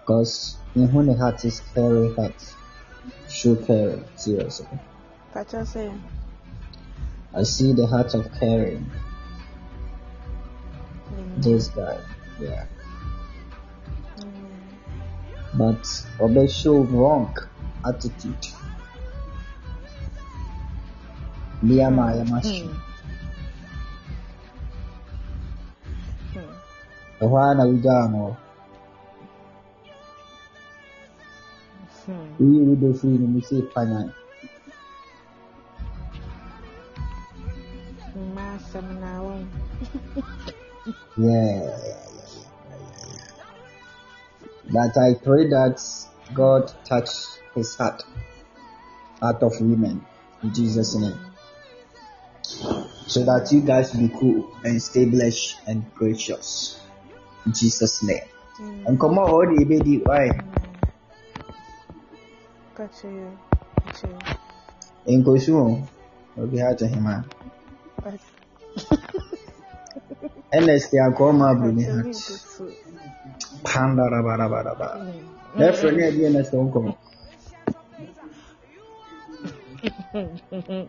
Because 0.01 0.57
mehu 0.77 1.05
ne 1.05 1.15
heart 1.15 1.45
is 1.45 1.61
very 1.75 2.15
heart 2.15 2.55
show 3.29 3.57
caring 3.57 4.05
seriously 4.17 4.67
Patro 5.33 5.65
say. 5.65 5.91
I 7.35 7.43
see 7.43 7.73
the 7.73 7.87
heart 7.87 8.15
of 8.15 8.31
caring 8.39 8.91
Amen. 11.13 11.41
this 11.41 11.69
guy 11.69 11.99
yeah. 12.41 12.67
Amen. 14.19 14.55
but 15.55 15.83
ɔbɛ 16.19 16.49
show 16.51 16.83
wrong 16.83 17.37
attitude. 17.87 18.47
Bi 21.63 21.81
ama 21.81 22.13
a 22.13 22.17
yɛma 22.17 22.43
no 33.19 33.27
mu 33.33 33.41
sɛ 33.49 33.57
panyan 33.75 34.09
Mmaa 38.15 38.55
asɛm 38.57 38.87
na 39.01 39.11
wɔn. 39.27 39.43
Yeah, 41.17 41.59
yeah, 41.59 42.07
yeah, 42.17 42.31
yeah, 42.37 43.01
yeah. 43.15 43.29
But 44.71 44.95
I 44.99 45.15
pray 45.15 45.49
that 45.49 45.79
God 46.33 46.73
touch 46.85 47.11
his 47.55 47.75
heart, 47.77 48.03
heart 49.21 49.43
of 49.43 49.61
women, 49.61 50.05
in 50.43 50.53
Jesus' 50.53 50.95
name, 50.95 51.19
so 53.07 53.25
that 53.25 53.49
you 53.51 53.61
guys 53.63 53.93
be 53.93 54.09
cool 54.09 54.47
and 54.63 54.81
stay 54.81 55.07
blessed 55.07 55.57
and 55.67 55.83
gracious, 55.95 56.79
in 57.47 57.53
Jesus' 57.53 58.03
name. 58.03 58.23
And 58.87 59.01
come 59.01 59.19
on, 59.19 59.25
all 59.25 59.47
the 59.47 59.65
baby, 59.65 59.99
why? 60.05 60.45
Patro 62.77 63.11
you. 63.11 63.39
Patro 63.85 64.11
you. 64.11 64.21
In 65.07 65.25
Kosu, 65.25 65.89
will 66.37 66.47
be 66.49 66.59
hard 66.59 66.79
to 66.79 66.89
him, 66.89 67.07
I 71.01 71.13
call 71.13 71.33
my 71.33 71.55
baby 71.55 71.83
Patro 71.83 71.95
heart. 71.95 72.07
me. 72.07 72.13
Panda, 73.65 74.03
raba, 74.03 74.39
raba, 74.39 74.65
raba. 74.65 74.91
That's 75.59 75.81
for 75.81 75.93
me, 75.93 76.05
again, 76.05 76.37
Ernest, 76.37 76.53
don't 76.53 76.73
come. 76.73 76.97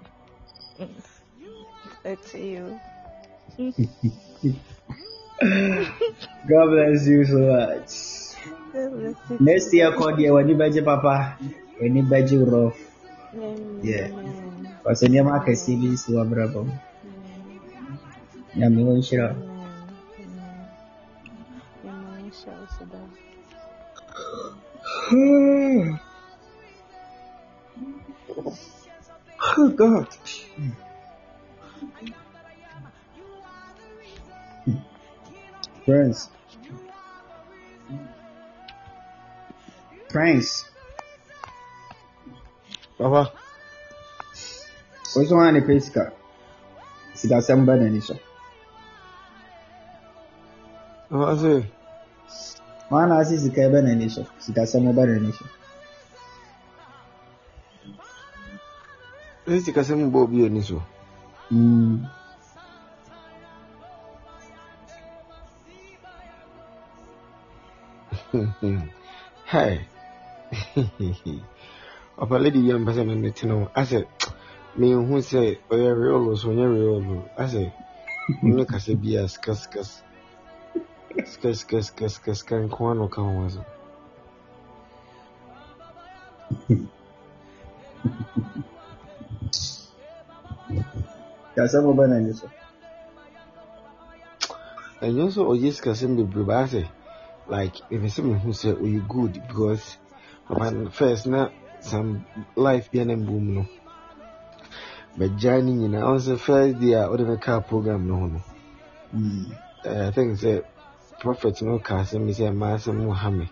It's 2.06 2.36
you. 2.36 2.80
God 6.48 6.68
bless 6.72 7.08
you 7.08 7.26
so 7.26 7.40
much. 7.40 7.92
God 8.72 8.92
bless 8.96 9.16
you. 9.30 9.38
Next 9.40 9.74
year, 9.74 9.92
call 9.92 10.16
the 10.16 10.32
when 10.32 10.48
you 10.48 10.56
budget, 10.56 10.86
Papa. 10.86 11.38
When 11.80 11.96
you 11.96 12.04
budget 12.04 12.48
rough. 12.48 12.80
Amen. 13.36 13.82
Yeah. 13.84 14.08
Kasi 14.86 15.08
nneɛma 15.10 15.42
akɛseɛ 15.42 15.76
bi 15.82 15.96
si 15.98 16.14
w'abrabɔ 16.16 16.60
mu. 16.66 16.74
Nyame 18.56 18.82
wɔnhyira 18.88 19.28
wo. 19.36 19.44
Amen. 21.84 22.32
Shall 22.32 22.60
we 22.60 22.68
sit 22.68 22.88
down? 22.92 23.12
Oh 29.58 29.70
God. 29.70 30.08
Prince. 35.86 36.30
Prince. 40.10 40.66
Papa. 42.98 43.32
What's 45.14 45.32
one 45.32 45.54
the 45.54 45.62
pay 45.62 45.80
sika? 45.80 46.12
Sika 47.14 47.36
sɛm 47.42 47.66
bɛ 47.66 47.74
n'ani 47.80 48.02
so. 48.02 48.16
Papa 51.10 51.36
sɛ. 51.42 51.66
Wɔn 52.90 53.08
na 53.10 53.20
ase 53.22 53.38
sika 53.40 53.62
bɛ 53.70 53.84
n'ani 53.84 54.10
so. 54.10 54.26
Sika 54.40 54.62
sɛm 54.62 54.94
bɛ 54.94 55.04
n'ani 55.08 55.32
so. 55.34 55.46
Ɛyɛ 59.48 59.62
sika 59.64 59.82
sɛm 59.82 60.12
bɔ 60.12 60.24
obi 60.24 60.46
ani 60.46 60.62
so. 60.62 60.82
Hi. 68.36 69.88
Papa 72.18 72.36
lady 72.44 72.60
yi 72.60 72.72
a 72.72 72.78
mpɛ 72.80 72.92
sɛ 72.96 73.04
me 73.08 73.16
ne 73.16 73.30
tena 73.32 73.54
ho 73.60 73.66
asɛ 73.82 74.00
menhu 74.78 75.16
sɛ 75.30 75.42
ɔyɛ 75.72 75.90
real 76.00 76.28
o 76.30 76.36
so 76.36 76.50
ɔnyɛ 76.52 76.66
real 76.74 77.12
o 77.16 77.18
asɛ 77.44 77.72
ne 78.42 78.66
kasa 78.66 78.94
bi 78.96 79.16
a 79.16 79.28
sika 79.28 79.54
sika 79.56 79.84
sika 81.26 81.54
sika 81.56 81.82
sika 81.84 82.10
sika 82.10 82.36
sika 82.36 82.56
nko 82.60 82.80
ara 82.90 82.96
na 83.00 83.06
ɔka 83.08 83.22
ho 83.24 83.50
so. 83.50 83.62
Sika 91.56 91.64
sɛm 91.72 91.96
bɛ 91.98 92.04
n'ani 92.10 92.34
so. 92.34 92.48
ɛnyɛ 95.02 95.24
nso 95.28 95.42
ɔyɛ 95.52 95.72
sikasɛm 95.72 96.16
bebree 96.18 96.44
baa 96.46 96.66
sɛ 96.68 96.84
like 97.48 97.76
ɛfɛ 97.94 98.08
sɛ 98.16 98.22
mehu 98.24 98.50
sɛ 98.54 98.70
ɔyɛ 98.84 99.08
good? 99.08 99.34
Because 99.48 99.98
papa 100.48 100.72
no 100.72 100.90
first 100.90 101.28
na 101.28 101.50
some 101.80 102.26
life 102.56 102.92
bi 102.92 103.00
a 103.00 103.06
na 103.06 103.14
mbɔ 103.16 103.32
mu 103.46 103.52
no 103.54 103.66
bɛgyae 105.18 105.64
no 105.64 105.72
nyinaa 105.74 106.06
ɔn 106.12 106.20
sɛ 106.20 106.38
first 106.40 106.80
day 106.80 106.94
a 106.94 107.10
wode 107.10 107.22
bɛkaa 107.26 107.66
program 107.68 108.08
no 108.08 108.16
ho 108.16 108.28
no. 108.28 108.42
Mm. 109.14 109.46
eh, 109.86 110.08
i 110.08 110.12
think 110.12 110.38
sɛ 110.38 110.64
prophet 111.20 111.62
no 111.62 111.80
ka 111.80 111.96
asɛm 112.02 112.26
bi 112.26 112.32
sɛ 112.34 112.52
mmaa 112.54 112.76
asɛm 112.76 112.98
no 113.04 113.12
ha 113.12 113.30
me. 113.30 113.50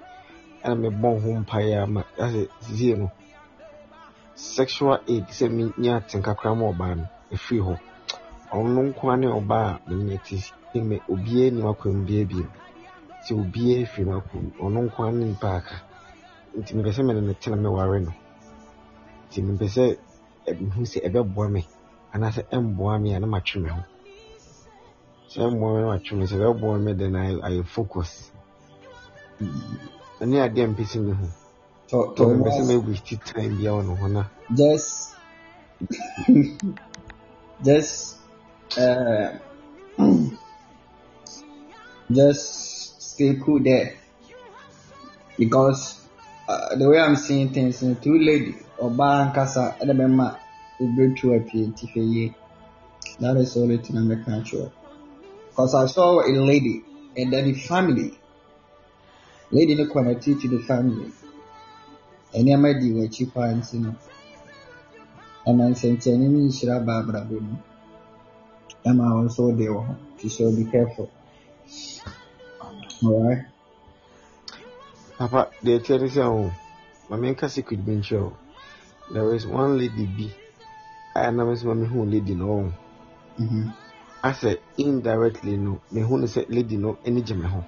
Ɛna 0.63 0.75
mebɔ 0.81 1.21
ho 1.21 1.29
mpaeɛ 1.41 1.83
ama 1.83 2.03
asɛ 2.17 2.49
sisie 2.61 2.95
no 2.95 3.11
sexual 4.35 4.97
aid 5.07 5.25
sɛ 5.27 5.45
menya 5.49 5.97
atenka 6.01 6.35
koraa 6.35 6.55
ma 6.57 6.65
ɔbaa 6.73 6.95
no 6.97 7.05
ɛfiri 7.33 7.59
hɔ 7.61 7.77
ɔno 8.51 8.69
no 8.75 8.81
nko 8.89 9.03
ara 9.09 9.17
ne 9.17 9.27
ɔbaa 9.27 9.67
a 9.87 9.89
menyɛ 9.89 10.17
te 10.71 10.81
me 10.81 10.99
obiara 11.07 11.51
nim 11.53 11.65
akwam 11.71 12.05
bia 12.05 12.25
bio 12.25 12.45
sɛ 13.23 13.31
obiara 13.41 13.85
firi 13.91 14.05
m'akwam 14.09 14.45
ɔno 14.63 14.79
nko 14.85 14.99
ara 15.03 15.11
ne 15.17 15.25
nipa 15.25 15.49
aka. 15.57 15.75
Nti 16.57 16.71
mepɛ 16.75 16.91
sɛ 16.95 17.01
mene 17.05 17.21
ne 17.21 17.33
tena 17.41 17.57
meware 17.57 17.99
no. 18.05 18.11
Nti 19.27 19.39
mepɛ 19.47 19.65
sɛ 19.75 19.83
mehu 20.59 20.83
sɛ 20.91 20.99
ɛbɛboa 21.07 21.45
me 21.51 21.61
anaasɛ 22.13 22.41
ɛmboa 22.55 23.01
me 23.01 23.13
a 23.15 23.19
na 23.19 23.27
matwe 23.27 23.57
me 23.63 23.69
ho. 23.69 23.81
Sɛ 25.31 25.39
ɛmboa 25.47 25.69
me 25.75 25.79
na 25.81 25.87
matwe 25.93 26.13
me 26.17 26.25
sɛ 26.25 26.35
ɛbɛboa 26.37 26.83
me 26.83 26.93
then 26.93 27.15
I 27.15 27.61
focus. 27.63 28.31
Ɛne 30.21 30.35
adeɛ 30.45 30.67
mpɛ 30.71 30.83
sɛ 30.91 30.99
mehu. 31.07 31.27
To 31.89 32.21
mepɛ 32.25 32.49
sɛ 32.55 32.61
was 32.61 32.69
mɛwasti 32.69 33.15
time 33.25 33.57
bia 33.57 33.71
wɔ 33.71 33.81
ne 33.87 33.95
ho 33.95 34.07
na. 34.07 34.23
Just 34.55 35.15
just 37.63 38.17
uh 38.77 39.29
just 42.11 42.72
stay 43.13 43.35
cool 43.43 43.61
there. 43.61 43.93
Because 45.37 46.07
uh, 46.47 46.75
the 46.75 46.89
way 46.89 46.99
I'm 46.99 47.15
seeing 47.15 47.53
things, 47.53 47.81
no, 47.83 47.93
two 47.95 48.17
lady 48.17 48.55
ɔbaa 48.85 49.17
nkasa 49.29 49.63
ɛde 49.81 49.93
bɛma 49.99 50.27
ebretu 50.83 51.25
apie 51.37 51.61
nti 51.69 51.85
hwɛ 51.91 52.01
yie 52.13 52.35
that 53.19 53.37
is 53.37 53.55
all 53.57 53.69
it 53.71 53.85
na 53.93 54.01
mɛka 54.01 54.29
akyerɛ 54.39 54.71
because 55.49 55.73
I 55.75 55.85
saw 55.85 56.19
a 56.19 56.31
lady 56.51 56.83
and 57.15 57.31
then 57.31 57.45
the 57.45 57.53
family. 57.53 58.17
Lady 59.51 59.75
no 59.75 59.85
connected 59.93 60.39
to 60.41 60.47
the 60.49 60.59
family. 60.63 61.13
Nneɛma 62.33 62.79
di 62.79 62.87
wɔn 62.91 63.05
akyi 63.07 63.25
paa 63.33 63.53
nti 63.53 63.75
no 63.83 63.95
ɛna 65.47 65.63
nsɛnkyerɛnne 65.71 66.27
ne 66.31 66.39
nhyira 66.47 66.85
ba 66.85 66.93
abrabɔ 67.01 67.37
mu 67.47 67.55
ɛma 68.89 69.05
wɔn 69.15 69.25
nso 69.27 69.51
de 69.57 69.65
wɔ 69.69 69.85
ho 69.85 69.93
nti 70.15 70.29
so 70.29 70.51
be 70.55 70.63
careful 70.65 71.09
alright. 73.05 73.45
Papa 75.17 75.51
deɛ 75.63 75.77
ɛkyerɛ 75.79 76.01
ne 76.01 76.09
sɛ 76.09 76.23
ho 76.23 76.51
ma 77.09 77.17
menka 77.17 77.49
secret 77.49 77.81
bi 77.85 77.93
nkyerɛ 77.93 78.23
wo 78.23 78.37
there 79.11 79.33
is 79.35 79.45
one 79.47 79.77
lady 79.77 80.05
bi 80.07 80.27
a 81.15 81.31
na 81.31 81.45
me 81.45 81.53
sɛ 81.55 81.65
ma 81.65 81.73
mehu 81.75 82.05
lady 82.11 82.35
no. 82.35 82.45
Ɔho 82.47 82.73
mm-hmm. 83.39 83.69
asɛ 84.23 84.59
indirectly 84.77 85.57
no. 85.57 85.81
Mehu 85.91 86.19
no 86.19 86.25
sɛ 86.27 86.45
lady 86.49 86.77
no 86.77 86.97
ani 87.05 87.21
gye 87.23 87.35
me 87.35 87.47
ho 87.47 87.63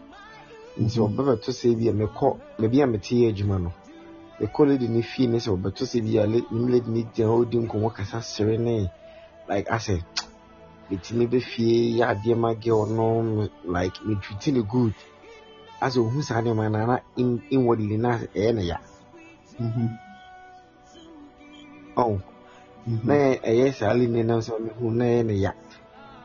nti 0.78 0.98
Mhm. 0.98 1.08
ɔbɛbɛto 1.08 1.52
sɛ 1.52 1.76
bi 1.78 1.88
a 1.90 1.94
mekɔ 1.94 2.28
baabi 2.60 2.82
a 2.82 2.88
mete 2.88 3.16
yɛ 3.16 3.30
adwuma 3.32 3.60
no 3.64 3.72
mekɔ 4.40 4.68
lady 4.68 4.88
no 4.90 5.02
fie 5.02 5.28
ne 5.28 5.38
sɛ 5.40 5.50
ɔbɛto 5.58 5.84
sɛ 5.86 6.02
bi 6.04 6.18
a 6.20 6.28
le- 6.28 6.48
ne 6.52 6.72
lady 6.72 6.92
no 6.92 7.02
gyina 7.14 7.30
hɔ 7.30 7.50
di 7.50 7.58
nkɔmmɔ 7.60 7.94
kasa 7.96 8.22
sere 8.22 8.58
ne 8.58 8.90
like 9.48 9.68
asɛ 9.70 10.04
metumi 10.90 11.28
bɛfie 11.28 11.98
yɛ 11.98 12.06
adeɛ 12.12 12.36
ma 12.38 12.54
girl 12.56 12.86
no 12.88 13.22
me- 13.24 13.50
like 13.66 13.96
metreati 14.06 14.52
no 14.54 14.64
good 14.64 14.94
asɛ 15.86 16.00
ohu 16.08 16.20
saa 16.28 16.42
nneɛma 16.42 16.66
no 16.74 16.78
ana 16.84 16.96
in- 17.22 17.44
inwardly 17.56 17.98
na 18.04 18.10
asɛ 18.16 18.28
ɛyɛ 18.40 18.52
ne 18.56 18.64
ya 18.72 18.78
Mm-hmm. 19.62 19.88
ɔho 22.02 22.18
na 23.08 23.14
ɛ- 23.30 23.42
ɛyɛ 23.50 23.68
saa 23.80 23.94
lady 23.98 24.12
no 24.14 24.22
nam 24.30 24.42
sɛ 24.48 24.54
mehu 24.66 24.86
na 25.00 25.06
ɛyɛ 25.06 25.24
ne 25.28 25.34
ya 25.46 25.52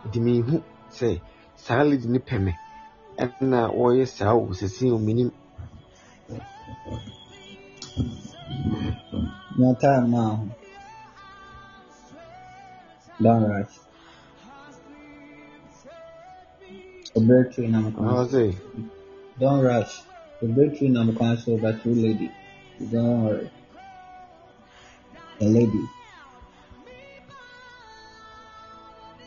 nti 0.07 0.19
mehu 0.27 0.57
sɛ 0.99 1.09
saa 1.65 1.83
lady 1.89 2.09
no 2.09 2.19
pɛ 2.29 2.37
me 2.47 2.53
ɛna 3.23 3.61
wɔyɛ 3.81 4.05
saa 4.17 4.33
wɔ 4.39 4.51
sɛsi 4.61 4.85
omenim 4.97 5.31
Your 9.59 9.77
time 9.77 10.11
now. 10.13 10.49
Don't 13.23 13.43
rush. 13.45 13.81
A 17.17 17.21
breakthrough 17.21 17.67
in 17.67 17.75
our 17.77 17.93
ɔhɔ 17.99 18.23
country. 18.31 18.39
Don't 19.41 19.63
rush. 19.65 20.03
A 20.43 20.47
breakthrough 20.47 20.89
in 20.89 20.97
our 20.99 21.13
country 21.13 21.55
over 21.55 21.73
two 21.73 21.95
lady. 21.95 22.31
Don't 22.93 23.25
worry. 23.25 23.51
A 25.41 25.45
lady. 25.45 25.89
Hmm. 25.89 25.89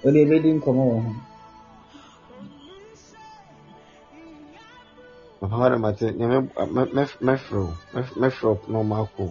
What 0.02 0.14
are 0.16 0.18
you 0.18 0.62
come 0.62 0.78
on? 0.80 1.22
papa 5.44 5.56
hɔ 5.60 5.66
de 5.72 5.78
mate 5.84 6.08
nyame 6.18 6.38
mɛ- 6.76 6.92
mɛ- 6.96 7.20
mɛfrɛ 7.28 7.60
wo 7.66 7.74
Mɛf- 7.94 8.16
mɛfrɛ 8.22 8.48
wo 8.50 8.62
na 8.72 8.78
ɔma 8.80 8.96
akɔ 9.04 9.26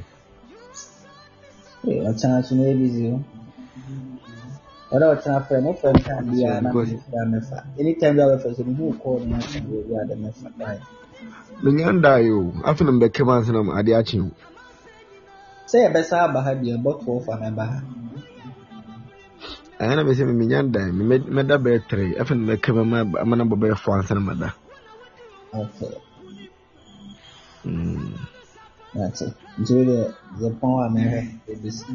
Hey, 1.84 2.00
ɔkyena 2.00 2.45
so 2.45 2.56
na 2.56 2.74
busy 2.74 3.08
o. 3.11 3.19
Ɔdɛ 4.92 5.06
ɔkyena 5.16 5.48
frɛ 5.48 5.64
no 5.64 5.74
frɛ 5.74 6.03
time 6.06 6.26
biara 6.32 6.61
na 6.61 6.69
Because- 6.72 6.90
mefrɛ 6.90 7.17
a 7.22 7.26
mɛfa. 7.26 7.80
Anytime 7.80 8.16
bi 8.17 8.22
a 8.24 8.27
wobɛfrɛ 8.27 8.56
sɛ 8.56 8.64
mehu 8.66 9.00
call 9.01 9.19
no 9.19 9.26
na 9.27 9.38
sɛ 9.38 9.61
baabi 9.61 9.93
a 9.95 10.06
dɛ 10.06 10.16
mɛfa. 10.22 10.58
Bye. 10.58 10.80
menya 11.64 11.92
ndae 11.92 12.30
o 12.32 12.51
afei 12.64 12.85
na 12.85 12.92
mbɛka 12.92 13.26
mu 13.26 13.32
ansa 13.32 13.51
na 13.53 13.80
ade 13.80 13.90
akye 13.95 14.22
wo 14.22 14.32
Sɛ 15.67 15.77
yɛbɛsa 15.90 16.16
aba 16.30 16.42
ha 16.42 16.51
deɛ 16.56 16.77
bɔtoɔ 16.84 17.26
fa 17.26 17.38
na 17.40 17.50
ɛba 17.51 17.66
ha. 17.67 17.82
ɛyɛ 19.80 19.95
na 19.95 20.03
mesɛ 20.03 20.24
memenya 20.26 20.64
ndae 20.64 20.92
Me- 20.93 21.06
mɛ- 21.17 21.30
mɛda 21.30 21.58
bɛyɛ 21.58 21.88
tere 21.90 22.16
afei 22.19 22.38
na 22.38 22.53
mɛka 22.56 22.74
mu 22.76 22.82
ama 22.82 23.19
ama 23.22 23.35
na 23.35 23.43
bɔ 23.45 23.56
bɛyɛ 23.59 23.77
fo 23.77 23.92
ansa 23.93 24.14
na 24.16 24.19
mada 24.22 24.53
Okay, 25.53 25.95
Mm. 27.66 27.97
That's 28.98 29.22
it. 29.27 29.34
Nti 29.59 29.72
wo 29.77 29.84
deɛ 29.90 30.00
yɛpɔn 30.42 30.74
a 30.85 30.88
mɛhwɛ 30.95 31.19
yɛbɛsi. 31.48 31.85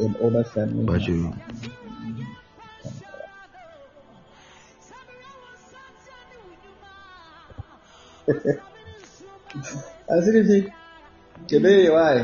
Yɛ- 0.00 0.18
Wobɛfrɛ 0.22 0.62
no. 0.72 0.82
Bakyɛ 0.88 1.14
yi. 1.22 1.28
Asirifi. 10.14 10.58
Kebe 11.48 11.72
why? 11.94 12.16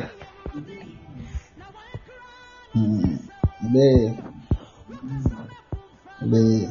Hmm. 2.74 3.16
Kebe. 3.60 3.86
bɛyɛ 6.30 6.68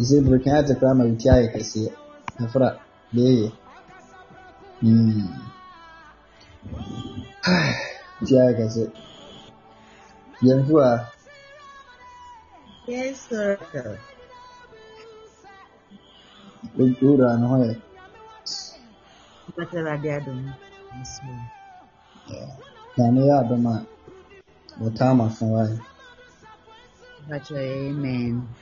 ɛsɛ 0.00 0.16
burukina 0.24 0.58
ate 0.60 0.72
koraa 0.78 0.98
ma 0.98 1.04
wɔti 1.08 1.26
ayɛ 1.34 1.46
kɛseɛ 1.54 1.90
afra 6.62 6.80
bɛyɛ 6.86 7.08
Hmm. 7.46 7.74
ti 8.26 8.32
ayɛ 8.40 8.52
kɛseɛ 8.58 8.86
yɛmfu 10.46 10.74
a 10.88 10.90
Yes, 12.86 13.28
sir. 13.28 14.02
wowura 16.76 17.28
ne 17.40 17.46
ho 17.50 17.56
yɛ 17.64 17.72
Mpata 19.48 19.76
Awurade 19.78 20.10
adom. 20.18 20.42
Yes, 20.96 21.20
ma'am. 21.24 21.50
nyame 22.96 23.20
yɛ 23.28 23.34
adom 23.42 23.64
a 23.72 23.74
wɔtaa 24.80 25.10
ama 25.12 25.26
so 25.36 25.44
wae 25.54 25.74
Mpacha, 27.26 27.58
amen. 27.90 28.56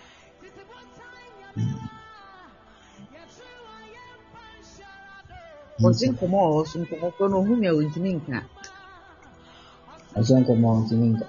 Wɔsi 5.82 6.04
nkɔmɔ 6.12 6.36
a 6.44 6.46
ɔwɔ 6.50 6.62
so 6.70 6.76
nkɔmɔ 6.82 7.06
korɔ 7.16 7.28
no 7.30 7.36
ohun 7.40 7.58
mi 7.60 7.66
a 7.70 7.74
wɔntumi 7.76 8.10
nka. 8.18 8.38
ɛhyɛ 10.18 10.34
nkɔmmɔ 10.42 10.66
a 10.70 10.74
ɔntumi 10.78 11.06
nka 11.14 11.26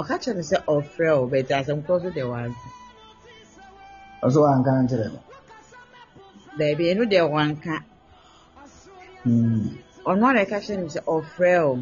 Ɔka 0.00 0.14
kyerɛ 0.22 0.36
me 0.38 0.42
sɛ 0.50 0.56
ɔfrɛ 0.74 1.08
wo 1.18 1.24
bɛti 1.32 1.52
asɛm 1.58 1.80
korɔ 1.86 1.98
so 2.02 2.08
deɛ 2.16 2.26
wanka. 2.32 2.68
ɔso 4.24 4.38
wanka 4.46 4.70
nkyerɛ 4.82 5.06
no 5.14 5.20
Baabi 6.58 6.84
ɛno 6.92 7.02
deɛ 7.12 7.24
wanka. 7.34 7.74
Hmm. 9.24 9.66
Ɔno 10.10 10.22
ara 10.30 10.40
ɛka 10.44 10.58
kyerɛ 10.64 10.82
me 10.84 10.88
sɛ 10.94 11.00
ɔfrɛ 11.14 11.52
wo. 11.66 11.72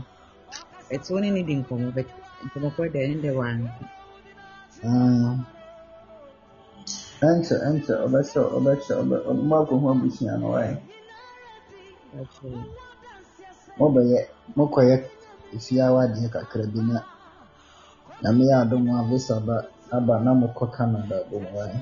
Ɛte 0.92 1.08
wo 1.12 1.18
ne 1.20 1.28
ne 1.30 1.42
di 1.48 1.54
nkɔmɔ 1.60 1.86
bɛti 1.96 2.12
nkɔmɔ 2.46 2.68
korɔ 2.74 2.88
deɛ 2.94 3.04
ɛno 3.06 3.16
deɛ 3.24 3.32
wanka. 3.40 3.84
Ɛnkyɛ 7.26 7.56
ɛnkyɛ 7.68 7.94
ɔbɛhyɛ 8.06 8.40
ɔbɛhyɛ 8.56 8.92
ɔbɛ 9.02 9.16
ɔmo 9.30 9.54
akɔhu 9.60 9.86
abusua 9.92 10.34
no 10.40 10.48
Mpacha. 12.12 12.48
mobɛyɛ 13.78 14.20
mokɔyɛ 14.56 14.96
efie 15.56 15.80
awadeɛ 15.88 16.28
kakra 16.34 16.64
bi 16.72 16.80
na 16.90 16.96
nyame 18.22 18.42
yɛ 18.50 18.54
adom 18.62 18.86
a 18.98 19.00
visa 19.08 19.36
ba 19.46 19.56
aba 19.96 20.14
na 20.24 20.30
mokɔ 20.40 20.64
canada 20.76 21.16
bom 21.30 21.46
wae 21.54 21.78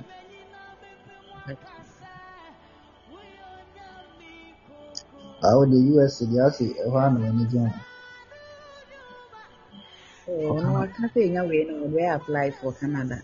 a 5.47 5.48
wode 5.56 5.76
us 6.05 6.16
deɛ 6.31 6.40
ase 6.48 6.66
ɛhɔ 6.84 6.98
a 7.06 7.08
na 7.12 7.18
w'ani 7.24 7.44
gye 7.50 7.60
ho 7.65 7.70
Ɔno 10.55 10.68
waka 10.76 11.02
sɛ 11.12 11.20
ɛnya 11.26 11.42
wei 11.48 11.65
no 11.66 11.74
ɔde 11.84 11.89
bɛyɛ 11.94 12.10
apply 12.18 12.50
for 12.58 12.73
Canada. 12.81 13.18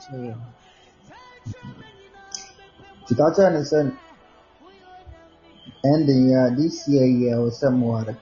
Kyerɛ. 0.00 0.34
nti 3.00 3.12
ka 3.18 3.26
kyerɛ 3.34 3.50
ne 3.54 3.60
sɛ 3.70 3.78
ending 5.90 6.24
yi 6.28 6.34
a 6.34 6.54
this 6.56 6.76
year 6.88 7.06
yi 7.18 7.24
a 7.32 7.36
ɛwɔ 7.38 7.48
sɛ 7.58 7.66
moware 7.78 8.14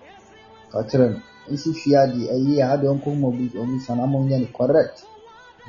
ka 0.71 0.79
kyerɛ 0.89 1.07
no 1.13 1.19
nsi 1.53 1.71
fie 1.81 1.97
adeɛ 2.03 2.25
ɛyi 2.35 2.53
a 2.63 2.67
ade 2.73 2.87
ɔnkɔ 2.93 3.09
mu 3.21 3.27
ɔbi 3.31 3.45
ɔbi 3.63 3.77
sa 3.85 3.93
na 3.95 4.05
monyɛ 4.13 4.37
no 4.41 4.47
correct 4.59 4.97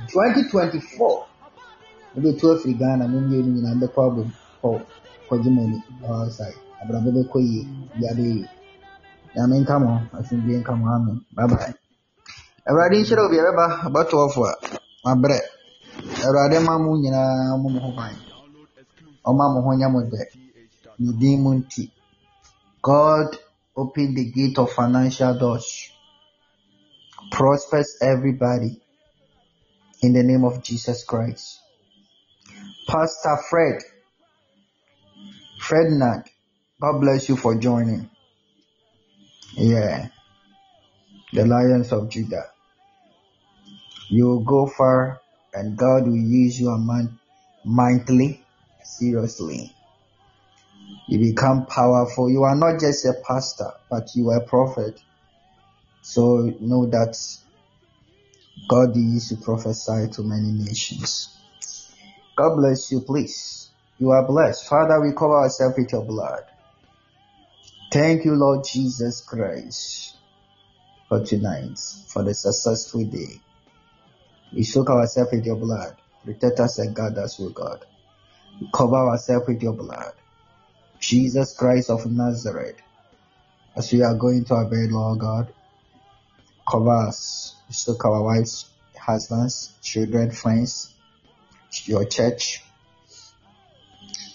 2024 0.07 1.27
wobɛtu 2.13 2.43
afiri 2.53 2.73
ghana 2.79 3.07
mo 3.11 3.17
mmienu 3.21 3.49
nyinaa 3.55 3.79
bɛkɔ 3.81 3.99
abom 4.07 4.29
kɔ 4.61 4.69
kɔgye 5.27 5.49
mo 5.55 5.61
ani 5.63 5.77
ɛwɔ 6.03 6.15
outside 6.23 6.57
abrabɔ 6.81 7.09
bɛkɔ 7.17 7.37
yie 7.49 7.61
biara 7.97 8.15
bɛyɛ 8.17 8.45
yie 9.35 9.41
nyame 9.41 9.59
nka 9.59 9.75
mo 9.79 9.87
ho. 9.87 9.99
Asomdwie 10.17 10.57
nka 10.59 10.73
mo 10.79 10.85
amen. 10.95 11.17
Bye 11.35 11.47
bye 11.47 11.73
awurade 12.67 12.95
nhyerɛ 12.97 13.21
obi 13.25 13.37
a 13.39 13.43
bɛba. 13.47 13.65
Bɛtoɔfo 13.93 14.41
a 14.49 14.53
mabrɛ. 15.05 15.37
Awurade 16.25 16.57
ma 16.65 16.77
mo 16.77 16.95
nyinaa 16.97 17.57
mo 17.61 17.69
mo 17.69 17.79
ho 17.79 17.91
ban. 17.97 18.15
Ɔma 19.27 19.53
mo 19.53 19.59
ho 19.61 19.71
nyɛ 19.75 19.91
mo 19.91 19.99
dɛ. 20.01 20.21
Ne 20.99 21.11
din 21.19 21.61
god 22.81 23.37
open 23.75 24.13
the 24.13 24.31
gate 24.31 24.57
of 24.57 24.71
financial 24.71 25.37
doors. 25.37 25.89
Prospers 27.31 27.97
everybody. 28.01 28.81
In 30.01 30.13
the 30.13 30.23
name 30.23 30.45
of 30.45 30.63
jesus 30.63 31.03
christ. 31.03 31.59
Pastor 32.87 33.37
fred. 33.49 33.81
Ferdinand 35.59 36.23
god 36.79 36.99
bless 36.99 37.29
you 37.29 37.35
for 37.35 37.55
joining 37.55 38.09
yeah 39.57 40.07
the 41.33 41.45
lions 41.45 41.91
of 41.91 42.09
judah 42.09 42.45
you 44.09 44.25
will 44.25 44.43
go 44.43 44.67
far 44.67 45.21
and 45.53 45.77
god 45.77 46.05
will 46.07 46.15
use 46.15 46.59
you 46.59 46.69
mightily 47.63 48.45
seriously 48.83 49.75
you 51.07 51.19
become 51.19 51.67
powerful. 51.67 52.31
You 52.31 52.43
are 52.43 52.55
not 52.55 52.79
just 52.79 53.05
a 53.05 53.13
pastor, 53.27 53.71
but 53.89 54.15
you 54.15 54.29
are 54.31 54.37
a 54.37 54.45
prophet. 54.45 54.99
So 56.01 56.51
know 56.59 56.87
that 56.87 57.15
God 58.67 58.95
used 58.95 59.29
to 59.29 59.37
prophesy 59.37 60.07
to 60.13 60.23
many 60.23 60.51
nations. 60.51 61.29
God 62.35 62.55
bless 62.55 62.91
you, 62.91 63.01
please. 63.01 63.69
You 63.99 64.11
are 64.11 64.25
blessed. 64.25 64.67
Father, 64.67 64.99
we 64.99 65.13
cover 65.13 65.37
ourselves 65.37 65.75
with 65.77 65.91
your 65.91 66.03
blood. 66.03 66.43
Thank 67.95 68.25
you, 68.25 68.35
Lord 68.35 68.65
Jesus 68.65 69.21
Christ, 69.21 70.17
for 71.07 71.23
tonight, 71.23 71.79
for 72.09 72.23
the 72.23 72.33
successful 72.33 73.05
day. 73.05 73.39
We 74.53 74.63
soak 74.63 74.89
ourselves 74.89 75.31
with 75.31 75.45
your 75.45 75.55
blood. 75.55 75.95
Protect 76.25 76.59
us 76.59 76.77
and 76.79 76.93
guard 76.93 77.17
us, 77.17 77.39
O 77.39 77.47
God. 77.47 77.85
We 78.59 78.69
cover 78.75 78.97
ourselves 78.97 79.47
with 79.47 79.63
your 79.63 79.71
blood. 79.71 80.11
Jesus 80.99 81.55
Christ 81.55 81.89
of 81.89 82.05
Nazareth. 82.05 82.75
As 83.77 83.93
we 83.93 84.01
are 84.01 84.15
going 84.15 84.43
to 84.43 84.55
our 84.55 84.65
bed, 84.65 84.91
Lord 84.91 85.19
God, 85.19 85.53
cover 86.69 87.07
us, 87.07 87.55
soak 87.69 88.03
our 88.03 88.21
wives, 88.21 88.65
husbands, 88.99 89.71
children, 89.81 90.31
friends, 90.31 90.93
your 91.85 92.03
church, 92.03 92.61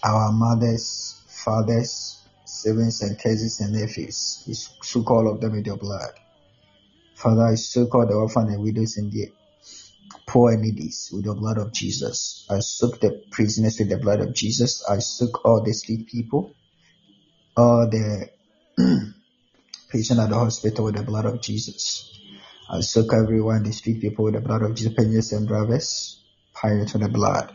our 0.03 0.33
mothers, 0.33 1.21
fathers, 1.29 2.20
siblings, 2.63 3.03
and 3.03 3.19
cousins 3.19 3.61
and 3.61 3.73
nephews. 3.73 4.45
We 4.47 4.55
soak 4.55 5.11
all 5.11 5.29
of 5.29 5.41
them 5.41 5.53
with 5.53 5.67
your 5.67 5.77
blood. 5.77 6.13
Father, 7.15 7.45
I 7.45 7.55
soak 7.55 7.95
all 7.95 8.07
the 8.07 8.15
orphan 8.15 8.49
and 8.49 8.63
widows 8.63 8.97
in 8.97 9.11
the 9.11 9.31
poor 10.27 10.53
and 10.53 10.63
needy 10.63 10.91
with 11.13 11.25
the 11.25 11.35
blood 11.35 11.59
of 11.59 11.73
Jesus. 11.73 12.47
I 12.51 12.61
soak 12.61 13.01
the 13.01 13.23
prisoners 13.31 13.79
with 13.79 13.91
the 13.91 13.99
blood 13.99 14.21
of 14.21 14.35
Jesus. 14.35 14.85
I 14.89 14.99
soak 14.99 15.45
all 15.45 15.63
the 15.63 15.73
sick 15.73 16.07
people, 16.07 16.55
all 17.57 17.89
the 17.91 18.31
patient 19.91 20.21
at 20.21 20.31
the 20.31 20.37
hospital 20.37 20.87
with 20.87 20.97
the 20.97 21.03
blood 21.03 21.27
of 21.27 21.41
Jesus. 21.43 22.07
I 22.71 22.81
soak 22.81 23.13
everyone, 23.13 23.65
the 23.65 23.73
street 23.73 24.01
people 24.01 24.27
with 24.27 24.35
the 24.35 24.41
blood 24.41 24.63
of 24.63 24.75
Jesus, 24.77 25.33
and 25.33 25.49
drivers, 25.49 26.23
pirates 26.55 26.93
with 26.93 27.03
the 27.03 27.09
blood. 27.09 27.53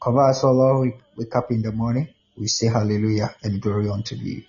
Cover 0.00 0.22
us, 0.22 0.44
all, 0.44 0.54
Lord, 0.54 0.80
we 0.86 0.94
wake 1.16 1.34
up 1.34 1.50
in 1.50 1.62
the 1.62 1.72
morning. 1.72 2.08
We 2.40 2.46
say 2.46 2.68
hallelujah 2.68 3.36
and 3.42 3.60
glory 3.60 3.90
unto 3.90 4.14
you. 4.14 4.44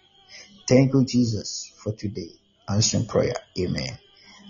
Thank 0.65 0.93
you, 0.93 1.03
Jesus, 1.03 1.73
for 1.75 1.91
today. 1.91 2.31
Answering 2.69 3.05
prayer. 3.05 3.35
Amen. 3.59 3.97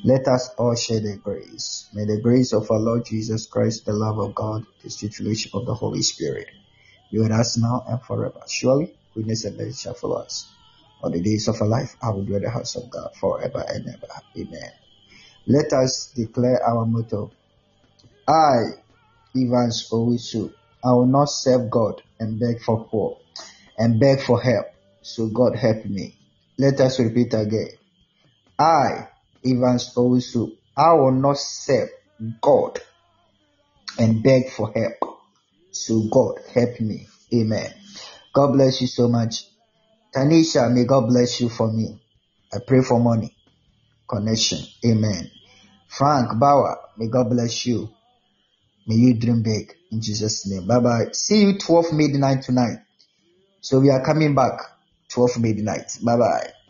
Let 0.03 0.27
us 0.27 0.51
all 0.59 0.75
share 0.75 0.99
the 0.99 1.17
grace. 1.17 1.89
May 1.91 2.05
the 2.05 2.21
grace 2.21 2.53
of 2.53 2.69
our 2.69 2.77
Lord 2.77 3.03
Jesus 3.03 3.47
Christ, 3.47 3.87
the 3.87 3.93
love 3.93 4.19
of 4.19 4.35
God, 4.35 4.67
the 4.83 4.91
sweet 4.91 5.15
fellowship 5.15 5.55
of 5.55 5.65
the 5.65 5.73
Holy 5.73 6.03
Spirit 6.03 6.51
be 7.11 7.17
with 7.17 7.31
us 7.31 7.57
now 7.57 7.83
and 7.87 7.99
forever. 8.03 8.41
Surely, 8.47 8.93
goodness 9.15 9.43
and 9.45 9.57
mercy 9.57 9.73
shall 9.73 9.95
follow 9.95 10.17
us. 10.17 10.47
All 11.01 11.09
the 11.09 11.19
days 11.19 11.47
of 11.47 11.59
our 11.61 11.67
life, 11.67 11.95
I 11.99 12.11
will 12.11 12.23
dwell 12.23 12.37
in 12.37 12.43
the 12.43 12.51
house 12.51 12.75
of 12.75 12.91
God 12.91 13.09
forever 13.19 13.65
and 13.67 13.87
ever. 13.87 14.07
Amen. 14.37 14.71
Let 15.47 15.73
us 15.73 16.13
declare 16.15 16.61
our 16.63 16.85
motto. 16.85 17.31
I, 18.27 18.77
Evans 19.35 19.89
Owusu, 19.91 20.53
I 20.85 20.93
will 20.93 21.07
not 21.07 21.25
serve 21.25 21.71
God 21.71 22.03
and 22.19 22.39
beg 22.39 22.61
for 22.61 22.85
poor 22.85 23.17
and 23.81 23.99
beg 23.99 24.21
for 24.21 24.39
help. 24.39 24.67
So 25.01 25.27
God 25.27 25.55
help 25.55 25.85
me. 25.85 26.15
Let 26.59 26.79
us 26.79 26.99
repeat 26.99 27.33
again. 27.33 27.71
I, 28.59 29.07
Evans 29.43 29.95
Owusu, 29.95 30.51
I 30.77 30.93
will 30.93 31.11
not 31.13 31.39
serve 31.39 31.89
God 32.41 32.79
and 33.97 34.21
beg 34.21 34.51
for 34.51 34.71
help. 34.71 35.17
So 35.71 36.03
God 36.11 36.35
help 36.53 36.79
me. 36.79 37.07
Amen. 37.33 37.73
God 38.35 38.53
bless 38.53 38.81
you 38.81 38.87
so 38.87 39.07
much. 39.07 39.45
Tanisha, 40.15 40.71
may 40.71 40.85
God 40.85 41.07
bless 41.07 41.41
you 41.41 41.49
for 41.49 41.71
me. 41.71 41.99
I 42.53 42.57
pray 42.59 42.83
for 42.83 42.99
money, 42.99 43.35
connection. 44.07 44.59
Amen. 44.85 45.31
Frank 45.87 46.39
Bauer, 46.39 46.77
may 46.97 47.07
God 47.07 47.31
bless 47.31 47.65
you. 47.65 47.89
May 48.85 48.95
you 48.95 49.13
dream 49.15 49.41
big 49.41 49.73
in 49.91 50.01
Jesus' 50.01 50.45
name. 50.47 50.67
Bye 50.67 50.79
bye. 50.79 51.05
See 51.13 51.41
you 51.41 51.57
12 51.57 51.93
midnight 51.93 52.43
tonight. 52.43 52.77
So 53.61 53.79
we 53.79 53.89
are 53.89 54.03
coming 54.03 54.35
back 54.35 54.59
12 55.09 55.39
midnight. 55.39 55.97
Bye 56.03 56.17
bye 56.17 56.60